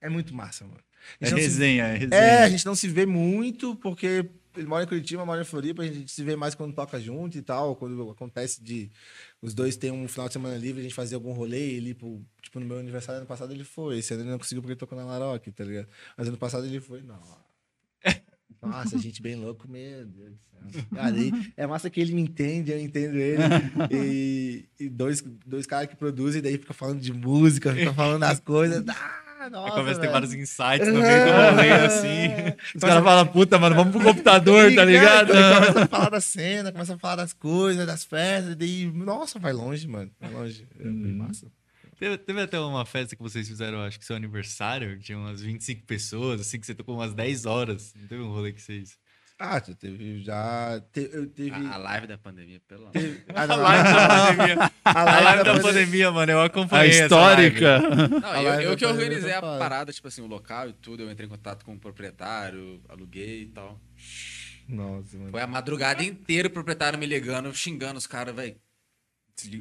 [0.00, 0.80] é muito massa, mano.
[1.20, 2.20] É não se- resenha, é resenha.
[2.20, 4.26] é, a gente não se vê muito, porque
[4.56, 7.38] ele mora em Curitiba, mora em Floripa, a gente se vê mais quando toca junto
[7.38, 8.90] e tal, quando acontece de
[9.42, 11.94] os dois terem um final de semana livre, a gente fazer algum rolê, ele,
[12.42, 14.78] tipo, no meu aniversário ano passado ele foi, esse ano ele não conseguiu porque ele
[14.80, 15.88] tocou na Laroque, tá ligado?
[16.16, 17.20] Mas ano passado ele foi, não.
[18.62, 20.84] Nossa, gente bem louco, meu Deus do céu.
[20.94, 21.16] Cara,
[21.56, 23.42] é massa que ele me entende, eu entendo ele.
[23.90, 28.40] E, e dois, dois caras que produzem, daí fica falando de música, fica falando das
[28.40, 28.84] coisas.
[28.86, 32.28] Ah, nossa, Começa a ter vários insights no meio do rolê, assim.
[32.74, 35.32] Os caras falam, puta, mano, vamos pro computador, tá ligado?
[35.32, 39.38] Aí começa a falar da cena, começa a falar das coisas, das festas, daí, nossa,
[39.38, 40.10] vai longe, mano.
[40.20, 40.66] Vai longe.
[40.78, 41.16] É Uhum.
[41.16, 41.46] massa.
[41.98, 45.40] Teve, teve até uma festa que vocês fizeram, acho que seu aniversário, que tinha umas
[45.42, 47.92] 25 pessoas, assim, que você tocou umas 10 horas.
[47.98, 48.98] Não teve um rolê que vocês.
[49.42, 50.22] Ah, já teve.
[50.22, 50.82] Já.
[50.92, 51.50] te- eu teve.
[51.52, 52.92] A, a live da pandemia, pelo amor.
[52.92, 54.70] teve- ah, A não, live da pandemia.
[54.84, 56.90] a A live live da pandemia- pandemia, mano, eu A acompanhei.
[56.90, 57.78] essa histórica.
[57.80, 60.72] Não, A eu, live eu da que organizei a parada, tipo assim, o local e
[60.74, 61.02] tudo.
[61.04, 63.80] Eu entrei em contato com o proprietário, aluguei e tal.
[64.68, 65.30] Nossa, mano.
[65.30, 68.56] Foi a madrugada inteira o proprietário me ligando, xingando os caras, velho.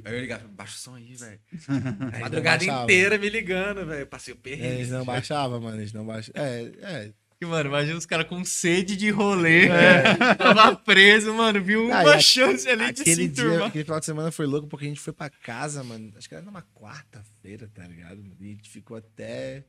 [0.03, 1.39] Aí eu ligava, baixa o som aí, velho.
[2.19, 2.83] Madrugada baixava.
[2.83, 4.05] inteira me ligando, velho.
[4.07, 4.73] Passei o É, perrengue.
[4.75, 5.77] eles não baixavam, mano.
[5.77, 6.41] Eles não baixavam.
[6.43, 7.11] É, é.
[7.39, 9.69] Que, mano, imagina os caras com sede de rolê.
[10.37, 11.63] Tava preso, mano.
[11.63, 14.29] Viu uma Ah, e a- chance ali de se Aquele dia, aquele final de semana
[14.31, 16.11] foi louco porque a gente foi pra casa, mano.
[16.17, 18.21] Acho que era numa quarta-feira, tá ligado?
[18.41, 19.63] E a gente ficou até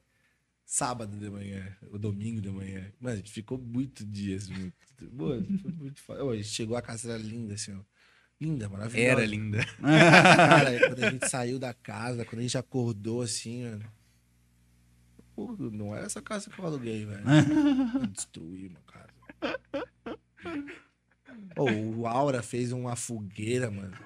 [0.64, 2.90] sábado de manhã, ou domingo de manhã.
[3.00, 4.74] Mano, a gente ficou muito dias, muito.
[5.12, 6.24] Mano, foi muito foda.
[6.24, 7.80] Ô, a gente chegou, a casa era linda, assim, ó.
[8.40, 9.10] Linda, maravilhosa.
[9.12, 9.64] Era linda.
[9.80, 13.84] Cara, quando a gente saiu da casa, quando a gente acordou assim, mano.
[15.46, 17.22] Pô, não é essa casa que eu aluguei, velho.
[18.02, 19.08] Eu Destruí uma casa.
[21.56, 21.64] Ô,
[22.00, 23.96] o Aura fez uma fogueira, mano.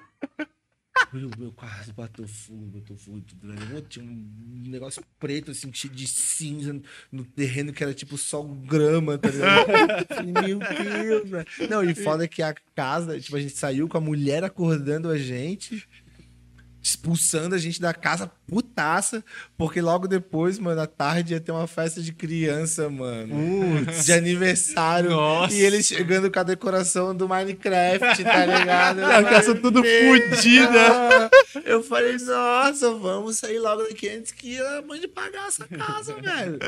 [1.11, 3.53] Meu, meu quase botou fogo, botou fogo tudo.
[3.53, 3.81] Velho.
[3.81, 6.81] Tinha um negócio preto, assim, cheio de cinza
[7.11, 9.67] no terreno que era tipo só grama, tá ligado?
[10.47, 11.69] Meu Deus, velho.
[11.69, 15.17] Não, e foda que a casa, tipo, a gente saiu com a mulher acordando a
[15.17, 15.85] gente,
[17.05, 19.23] expulsando a gente da casa putaça,
[19.55, 23.85] porque logo depois, mano, à tarde ia ter uma festa de criança, mano.
[24.03, 25.11] De aniversário.
[25.11, 25.53] Nossa.
[25.53, 29.03] E eles chegando com a decoração do Minecraft, tá ligado?
[29.03, 31.29] A casa tudo fudida.
[31.63, 36.15] Eu falei, nossa, vamos sair logo daqui antes que a mãe de pagar essa casa,
[36.15, 36.59] velho.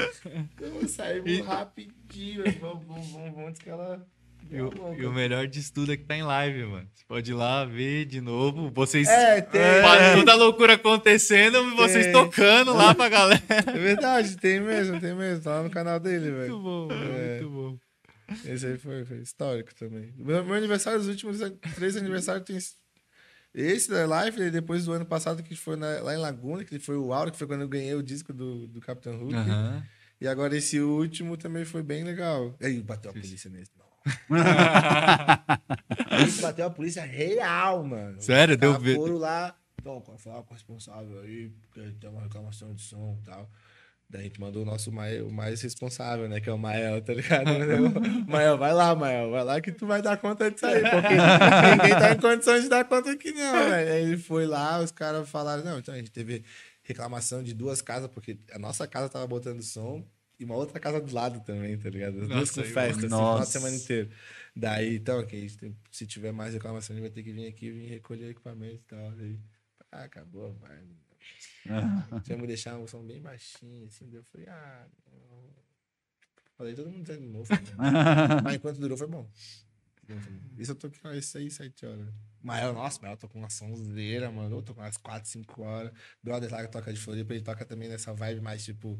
[0.60, 4.06] Vamos sair rapidinho, vamos, vamos, vamos, vamos, antes que ela...
[4.50, 6.88] E o, e o melhor disso tudo é que tá em live, mano.
[6.94, 8.70] Você pode ir lá ver de novo.
[8.72, 9.08] Vocês.
[9.08, 9.82] É, tem.
[9.82, 13.42] Faz toda a loucura acontecendo e vocês tocando lá pra galera.
[13.68, 15.44] É verdade, tem mesmo, tem mesmo.
[15.44, 16.60] Tá lá no canal dele, Muito velho.
[16.60, 17.40] bom, mano, É.
[17.42, 17.78] muito bom.
[18.46, 20.14] Esse aí foi, foi histórico também.
[20.18, 21.40] Meu, meu aniversário, os últimos
[21.76, 22.58] três aniversários tem.
[23.54, 26.78] Esse da Life, e depois do ano passado, que foi na- lá em Laguna, que
[26.78, 29.14] foi o Aura, que foi quando eu ganhei o disco do, do Capitão.
[29.34, 29.84] Aham.
[30.20, 32.56] E agora esse último também foi bem legal.
[32.62, 33.72] Aí bateu a polícia nesse.
[36.26, 38.22] Esse bateu a polícia real, mano.
[38.22, 38.56] Sério?
[38.56, 39.56] Os Deu foram lá.
[39.80, 41.50] Então, qual foi o responsável aí?
[41.62, 43.50] Porque tem uma reclamação de som e tal.
[44.10, 46.40] Daí a gente mandou o nosso mai- o mais responsável, né?
[46.40, 47.50] Que é o Mael, tá ligado?
[48.28, 50.82] Mael, vai lá, Mael, vai lá que tu vai dar conta disso aí.
[50.82, 51.14] Porque
[51.76, 53.92] ninguém tá em condições de dar conta aqui, não, velho.
[53.94, 56.44] Aí ele foi lá, os caras falaram, não, então a gente teve
[56.84, 60.06] reclamação de duas casas, porque a nossa casa tava botando som
[60.40, 62.22] e uma outra casa do lado também, tá ligado?
[62.22, 63.52] As duas com festa, assim, nossa.
[63.52, 64.10] semana inteiro.
[64.56, 65.50] Daí, então, ok,
[65.92, 69.12] se tiver mais reclamação, gente vai ter que vir aqui vir recolher equipamento e tal.
[69.12, 69.40] Daí,
[69.92, 70.84] ah, acabou, vai.
[72.28, 74.06] Vamos deixar um som bem baixinho, assim.
[74.10, 75.68] Daí eu falei, ah, não.
[76.58, 77.46] Falei, todo mundo desanimou.
[77.46, 77.74] Foi bom.
[78.44, 79.30] Mas enquanto durou, foi bom.
[80.58, 82.08] Isso eu tô aqui, ó, isso aí, sete horas.
[82.42, 84.58] Mael, nossa, Mael tô com uma sonzeira, mano.
[84.58, 85.92] Eu tô com umas 4, 5 horas.
[86.24, 89.00] Brother lá que toca de Floripa, ele toca também nessa vibe mais tipo.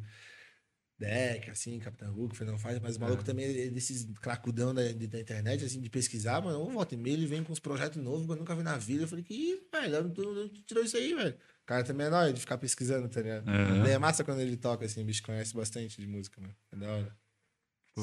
[1.00, 5.08] Deck, assim, Capitão Hulk, Fernando Faz, mas o maluco também é desses cracudão da, de-
[5.08, 6.68] da internet, assim, de pesquisar, mano.
[6.68, 8.78] Um volta e meia, ele vem com uns projetos novos que eu nunca vi na
[8.78, 9.04] vida.
[9.04, 10.10] Eu falei, que isso, velho?
[10.10, 11.36] Tu tu tirou isso aí, velho?
[11.36, 13.46] O cara também é nóis de ficar pesquisando, tá ligado?
[13.84, 16.56] Daí é massa quando ele toca, assim, o bicho conhece bastante de música, mano.
[16.72, 17.18] É da hora.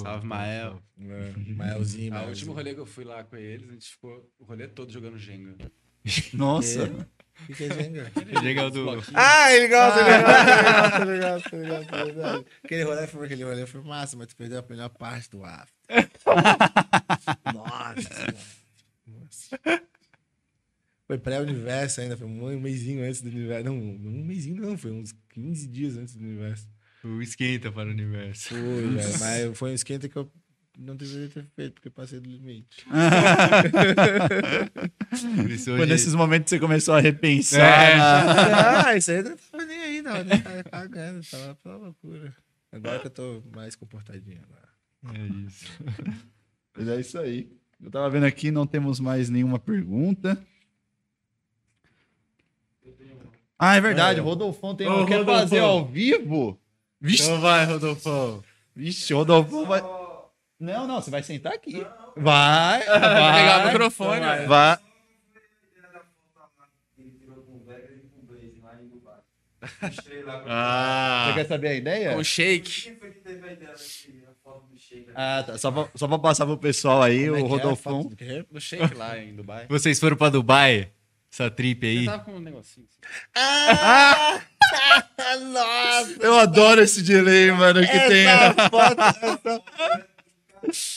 [0.03, 0.83] Salve, Mael.
[0.99, 4.33] É, Maelzinho, Ah, o último rolê que eu fui lá com eles, a gente ficou
[4.39, 5.57] o rolê todo jogando Jenga.
[6.35, 7.09] Nossa.
[7.43, 7.69] O que, que é
[8.43, 8.67] Jenga?
[8.67, 9.03] O do.
[9.15, 12.45] Ah, ele gosta, ele gosta, ele gosta, ele gosta, ele gosta.
[12.65, 15.75] Aquele rolê foi, aquele rolê foi massa, mas tu perdeu a melhor parte do after.
[17.53, 18.35] Nossa.
[19.07, 19.61] Nossa.
[21.07, 23.65] Foi pré-universo ainda, foi um mêsinho antes do universo.
[23.65, 26.69] Não, um mêsinho não, foi uns 15 dias antes do universo.
[27.03, 28.49] O esquenta para o universo.
[28.49, 30.31] Foi, velho, mas foi um esquenta que eu
[30.79, 32.85] não deveria ter feito, porque passei do limite.
[35.65, 37.61] Foi hoje- nesses momentos que você começou a repensar.
[37.93, 37.97] É.
[37.97, 40.25] na- Ah, isso aí não tava nem aí, não.
[40.25, 42.35] Nem tava cagando, tava pela loucura.
[42.73, 44.69] Agora que eu tô mais comportadinho agora.
[45.19, 45.67] É isso.
[46.77, 47.49] Mas é isso aí.
[47.83, 50.37] Eu tava vendo aqui, não temos mais nenhuma pergunta.
[53.59, 54.19] Ah, é verdade.
[54.19, 54.23] É.
[54.23, 55.07] O Rodolfão tem Ô, um.
[55.07, 56.59] Quer fazer ao vivo?
[57.01, 58.43] Vixe, Então vai, Rodolfão.
[58.75, 59.81] vixe, o Rodolfão vai.
[60.65, 61.87] Não, não, você vai sentar aqui.
[62.17, 63.67] Vai, Vai pegar o vai.
[63.67, 64.49] microfone, velho.
[64.49, 64.79] Vai.
[70.47, 71.27] Ah.
[71.29, 72.15] Você quer saber a ideia?
[72.15, 72.97] Com shake.
[75.15, 75.59] Ah, tá.
[75.59, 78.03] Só pra, só pra passar pro pessoal aí, Como é o é Rodolfão.
[78.05, 78.17] foto
[78.51, 79.67] do shake lá em Dubai.
[79.69, 80.91] Vocês foram pra Dubai?
[81.33, 82.05] Essa trip aí?
[82.05, 82.87] Eu tava com um negocinho.
[82.89, 83.01] assim.
[83.35, 84.41] Ah!
[85.53, 86.17] Nossa!
[86.21, 88.27] Eu adoro esse delay, mano, que tem.
[88.27, 89.63] Essa foto, essa...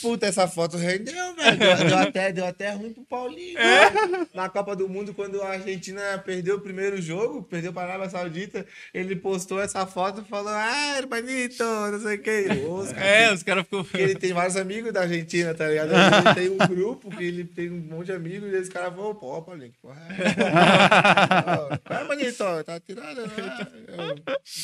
[0.00, 1.58] Puta, essa foto rendeu, velho.
[1.58, 3.54] Deu, deu até, deu até ruim pro Paulinho.
[3.58, 4.28] velho.
[4.34, 8.10] Na Copa do Mundo, quando a Argentina perdeu o primeiro jogo, perdeu para a Arábia
[8.10, 12.46] Saudita, ele postou essa foto e falou: Ah, hermanito, não sei o que.
[12.68, 13.84] Os É, os caras ficam.
[13.84, 15.90] Porque ele tem vários amigos da Argentina, tá ligado?
[15.92, 19.14] Ele tem um grupo que ele tem um monte de amigos e esse cara falou,
[19.14, 21.80] pô, Paulinho, que porra é essa?
[21.88, 24.14] Vai, manito, tá tirando, né?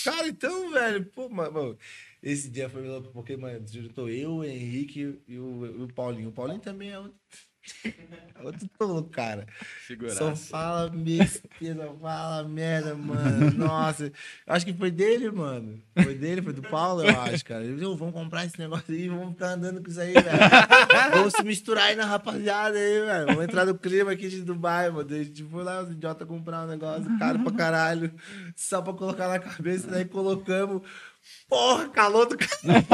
[0.05, 1.77] Cara, então, velho, pô, mano,
[2.25, 6.31] Esse dia foi porque, mano, juntou eu, o Henrique e o, e o Paulinho.
[6.31, 7.15] O Paulinho também é outro.
[7.85, 9.47] é Outro tolo, cara.
[9.59, 10.35] Só Figuraça.
[10.37, 13.51] fala besteira, só fala merda, mano.
[13.53, 14.11] Nossa,
[14.47, 15.83] acho que foi dele, mano.
[16.03, 17.63] Foi dele, foi do Paulo, eu acho, cara.
[17.63, 20.27] Ele disse, "Ô, vamos comprar esse negócio aí, vamos ficar andando com isso aí, velho.
[21.13, 23.27] Vamos se misturar aí na rapaziada aí, velho.
[23.27, 25.15] Vamos entrar no clima aqui de Dubai, mano.
[25.15, 28.13] A gente foi lá, os idiotas comprar um negócio caro pra caralho,
[28.57, 30.83] só pra colocar na cabeça, daí colocamos.
[31.49, 32.85] Porra, calor do caralho.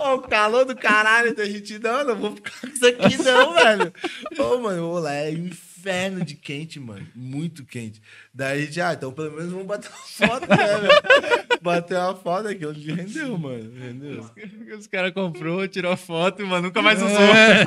[0.00, 3.92] O calor do caralho da gente, não, não vou ficar com isso aqui, não, velho.
[4.38, 7.06] Ô, mano, ô, lá é inferno de quente, mano.
[7.14, 8.00] Muito quente.
[8.32, 11.60] Daí a gente, ah, então pelo menos vamos bater uma foto, né, velho?
[11.60, 13.72] Bater uma foto aqui, onde rendeu, mano.
[13.78, 14.30] Rendeu.
[14.78, 17.18] Os caras comprou, tirou foto, mas nunca mais usou.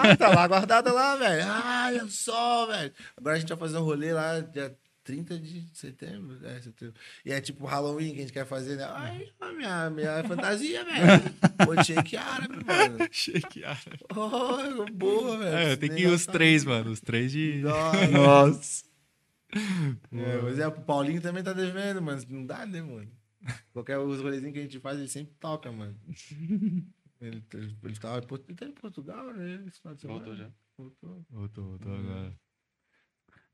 [0.02, 1.44] Ah, tá lá guardada lá, velho.
[1.48, 2.92] Ah, olha só, velho.
[3.16, 6.46] Agora a gente vai fazer um rolê lá, dia 30 de setembro.
[6.46, 6.96] É, setembro.
[7.26, 8.86] E é tipo Halloween que a gente quer fazer, né?
[8.86, 11.24] Ai, minha, minha fantasia, velho.
[11.66, 13.08] Pô, shake árabe, mano.
[13.12, 13.82] Shakear.
[14.16, 15.56] Oh, boa, velho.
[15.56, 16.92] É, tem que ir os tá- três, mano.
[16.92, 17.62] Os três de.
[17.62, 18.08] Nossa.
[18.12, 18.84] Nossa.
[20.12, 22.22] É, mas é, o Paulinho também tá devendo, mano.
[22.30, 23.12] Não dá, né, mano?
[23.74, 25.96] Qualquer os rolezinhos que a gente faz, ele sempre toca, mano.
[27.22, 29.64] Ele, ele, ele, tava, ele tá em Portugal, né?
[30.04, 30.50] Voltou já.
[30.78, 31.26] Voltou.
[31.30, 32.36] Voltou, voltou agora.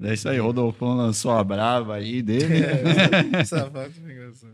[0.01, 2.63] É isso aí, Rodolfo lançou a brava aí dele.
[3.73, 4.53] Parte foi engraçada.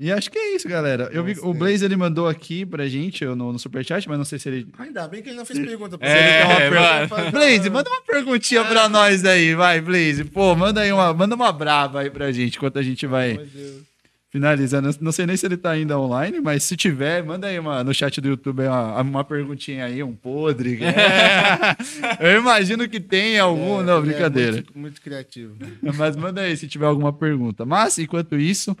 [0.00, 1.10] E acho que é isso, galera.
[1.12, 1.54] Eu vi, o é.
[1.54, 4.68] Blaze ele mandou aqui pra gente no, no Superchat, mas não sei se ele.
[4.78, 5.98] Ainda bem que ele não fez pergunta.
[6.00, 10.22] É, Se ele uma pergunta, Blaze, manda uma perguntinha pra nós aí, vai, Blaze.
[10.22, 13.46] Pô, manda aí uma, manda uma brava aí pra gente, enquanto a gente vai Meu
[13.46, 13.87] Deus.
[14.30, 14.90] Finalizando.
[15.00, 17.94] Não sei nem se ele tá ainda online, mas se tiver, manda aí uma, no
[17.94, 20.78] chat do YouTube uma, uma perguntinha aí, um podre.
[22.20, 23.80] Eu imagino que tem algum.
[23.80, 24.52] É, não, é brincadeira.
[24.52, 25.56] muito, muito criativo.
[25.96, 27.64] Mas manda aí se tiver alguma pergunta.
[27.64, 28.76] Mas, enquanto isso,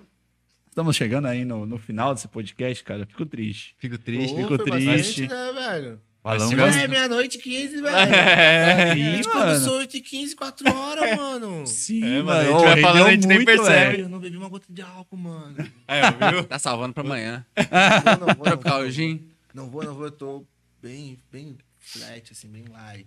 [0.68, 3.06] estamos chegando aí no, no final desse podcast, cara.
[3.06, 3.74] Fico triste.
[3.78, 4.34] Fico triste.
[4.34, 5.26] Pô, fico triste.
[5.26, 6.07] bastante, né, velho?
[6.24, 7.96] É, meia-noite e 15, velho.
[7.96, 9.40] É, a gente mano.
[9.40, 11.66] começou 8 e 15, 4 horas, mano.
[11.66, 13.90] Sim, É, mano, a gente vai falando, a gente nem muito, percebe.
[13.92, 14.04] velho.
[14.04, 15.56] Eu não bebi uma gota de álcool, mano.
[15.88, 16.44] Ó, viu?
[16.44, 17.46] Tá salvando pra amanhã.
[18.04, 18.90] Não, não vou, não vou.
[18.90, 19.28] gin.
[19.54, 20.44] Não vou, não vou, eu tô
[20.82, 23.06] bem, bem flat, assim, bem light.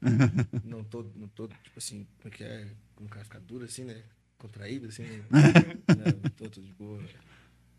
[0.64, 2.66] não tô, não tô, tipo assim, como é que é?
[2.94, 3.96] Como que vai ficar duro assim, né?
[4.38, 5.22] Contraído, assim, né?
[5.88, 7.00] não, tô, tô de boa.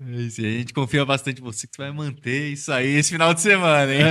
[0.05, 2.87] É isso aí, a gente confia bastante em você que você vai manter isso aí
[2.95, 4.01] esse final de semana, hein?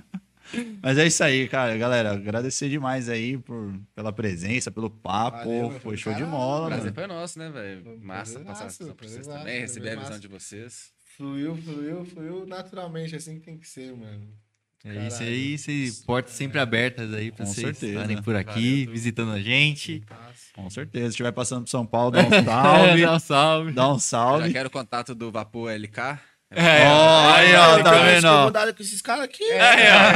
[0.82, 1.76] Mas é isso aí, cara.
[1.76, 5.38] Galera, agradecer demais aí por, pela presença, pelo papo.
[5.44, 6.94] Valeu, Foi show de bola, O prazer mano.
[6.94, 7.84] foi nosso, né, velho?
[7.84, 10.20] Foi Massa passar a prazerzaço, visão pra vocês também, receber a visão massa.
[10.20, 10.90] de vocês.
[11.16, 14.26] Fluiu, fluiu, fluiu naturalmente, assim que tem que ser, mano.
[14.84, 17.92] É isso aí, portas sempre abertas aí pra Com vocês certeza.
[17.92, 20.02] estarem por aqui, visitando a gente.
[20.54, 21.04] Com certeza.
[21.06, 23.02] Se estiver passando por São Paulo, dá um salve.
[23.02, 23.72] Dá um salve.
[23.72, 24.52] dá um Já salve.
[24.52, 26.18] quero o contato do Vapor LK.
[26.52, 28.24] É, Ó, aí, ó, tá vendo?
[28.24, 28.44] ó?
[28.46, 29.44] mudado com esses caras aqui.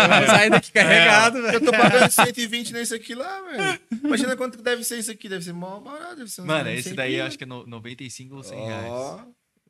[0.08, 1.54] Vamos sair daqui carregado, velho.
[1.54, 3.80] Eu tô pagando 120 nesse aqui lá, velho.
[4.02, 5.28] Imagina quanto deve ser isso aqui.
[5.28, 6.16] Deve ser mó barato.
[6.16, 8.82] Deve ser Mano, 100 esse daí eu acho que é no- 95 ou 100 reais.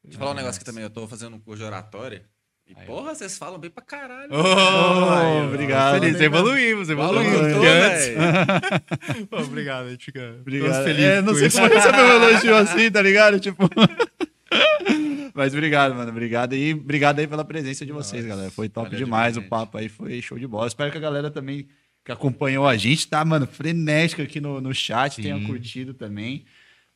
[0.02, 0.82] Deixa eu falar um negócio aqui também.
[0.84, 2.24] Eu tô fazendo um curso de oratória.
[2.66, 4.32] E, Aí, porra, vocês falam bem pra caralho.
[4.32, 6.00] Ô, Ô, obrigado.
[6.00, 7.40] Feliz, evoluímos, evoluímos.
[7.42, 9.26] antes-.
[9.28, 10.82] Pô, Obrigado, a gente fica Obrigado.
[10.84, 11.60] felizes É, não sei isso.
[11.60, 13.38] como receber um elogio assim, tá ligado?
[13.38, 13.68] Tipo.
[15.34, 16.10] Mas obrigado, mano.
[16.10, 18.50] Obrigado e obrigado aí pela presença de vocês, galera.
[18.50, 20.66] Foi top demais demais, o papo aí, foi show de bola.
[20.66, 21.68] Espero que a galera também
[22.04, 25.44] que acompanhou a gente, tá, mano, frenética aqui no, no chat, tenha Sim.
[25.44, 26.44] curtido também.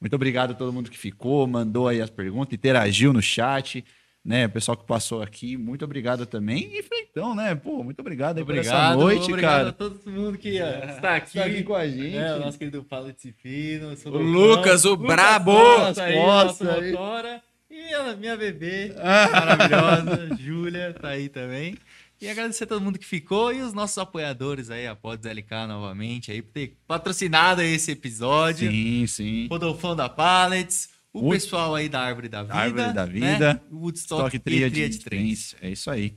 [0.00, 3.84] Muito obrigado a todo mundo que ficou, mandou aí as perguntas, interagiu no chat,
[4.28, 4.44] né?
[4.44, 6.68] O pessoal que passou aqui, muito obrigado também.
[6.70, 7.54] E Freitão, né?
[7.54, 9.68] Pô, muito obrigado aí por essa Obrigado, noite, obrigado cara.
[9.70, 11.38] a todo mundo que ó, está aqui.
[11.38, 12.14] Tá aqui com a gente.
[12.14, 15.52] É, o nosso querido Paulo Ticino, O Lucas, o brabo!
[15.52, 16.92] Costa aí, Costa nossa aí.
[16.92, 17.42] motora.
[17.70, 21.74] E a minha bebê maravilhosa, Júlia, tá aí também.
[22.20, 25.66] E agradecer a todo mundo que ficou e os nossos apoiadores aí, a Pods LK
[25.68, 28.70] novamente, aí, por ter patrocinado esse episódio.
[28.70, 29.46] Sim, sim.
[29.48, 32.54] Rodolfão da Pallets, o Wood- pessoal aí da Árvore da Vida.
[32.54, 33.12] Árvore da né?
[33.12, 33.62] Vida.
[33.70, 35.54] O Woodstock Toque e tria de trens.
[35.60, 36.14] É isso aí.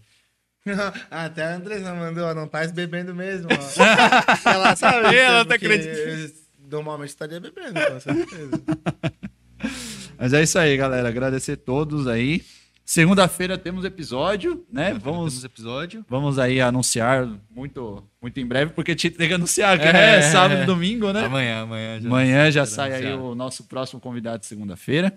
[1.10, 3.48] Até a Andressa mandou, ó, não tá bebendo mesmo,
[4.46, 5.16] ela sabe.
[5.16, 6.34] Ela tá acreditando.
[6.70, 8.52] Normalmente estaria bebendo, com certeza.
[10.18, 11.10] Mas é isso aí, galera.
[11.10, 12.44] Agradecer a todos aí.
[12.92, 14.88] Segunda-feira temos episódio, né?
[14.88, 16.06] Temos Vamos, episódio.
[16.10, 20.22] vamos aí anunciar muito, muito em breve, porque tinha tem que anunciar, que É, é,
[20.24, 21.24] sábado e domingo, né?
[21.24, 22.08] Amanhã, amanhã já.
[22.10, 23.24] Amanhã já sai aí anunciado.
[23.24, 25.14] o nosso próximo convidado de segunda-feira.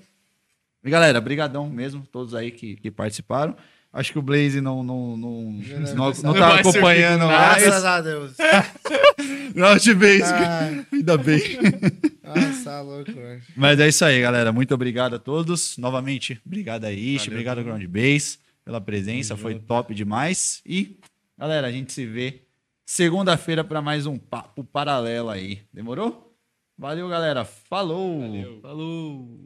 [0.84, 3.56] E galera, brigadão mesmo, todos aí que, que participaram.
[3.92, 7.60] Acho que o Blaze não, não, não, não, não, Não tá acompanhando com mais.
[7.60, 8.36] Graças a Deus.
[9.54, 10.22] Não, de vez.
[10.22, 11.40] Ah, Ainda bem.
[12.24, 13.42] Nossa, louco, velho.
[13.54, 14.50] Mas é isso aí, galera.
[14.52, 15.76] Muito obrigado a todos.
[15.76, 17.28] Novamente, obrigado aí, Ishi.
[17.28, 19.36] Obrigado, Ground Base, pela presença.
[19.36, 20.62] Foi top demais.
[20.64, 20.98] E,
[21.38, 22.42] galera, a gente se vê
[22.86, 25.60] segunda-feira para mais um papo paralelo aí.
[25.72, 26.34] Demorou?
[26.78, 27.44] Valeu, galera.
[27.44, 28.60] Falou.
[28.62, 29.44] Falou.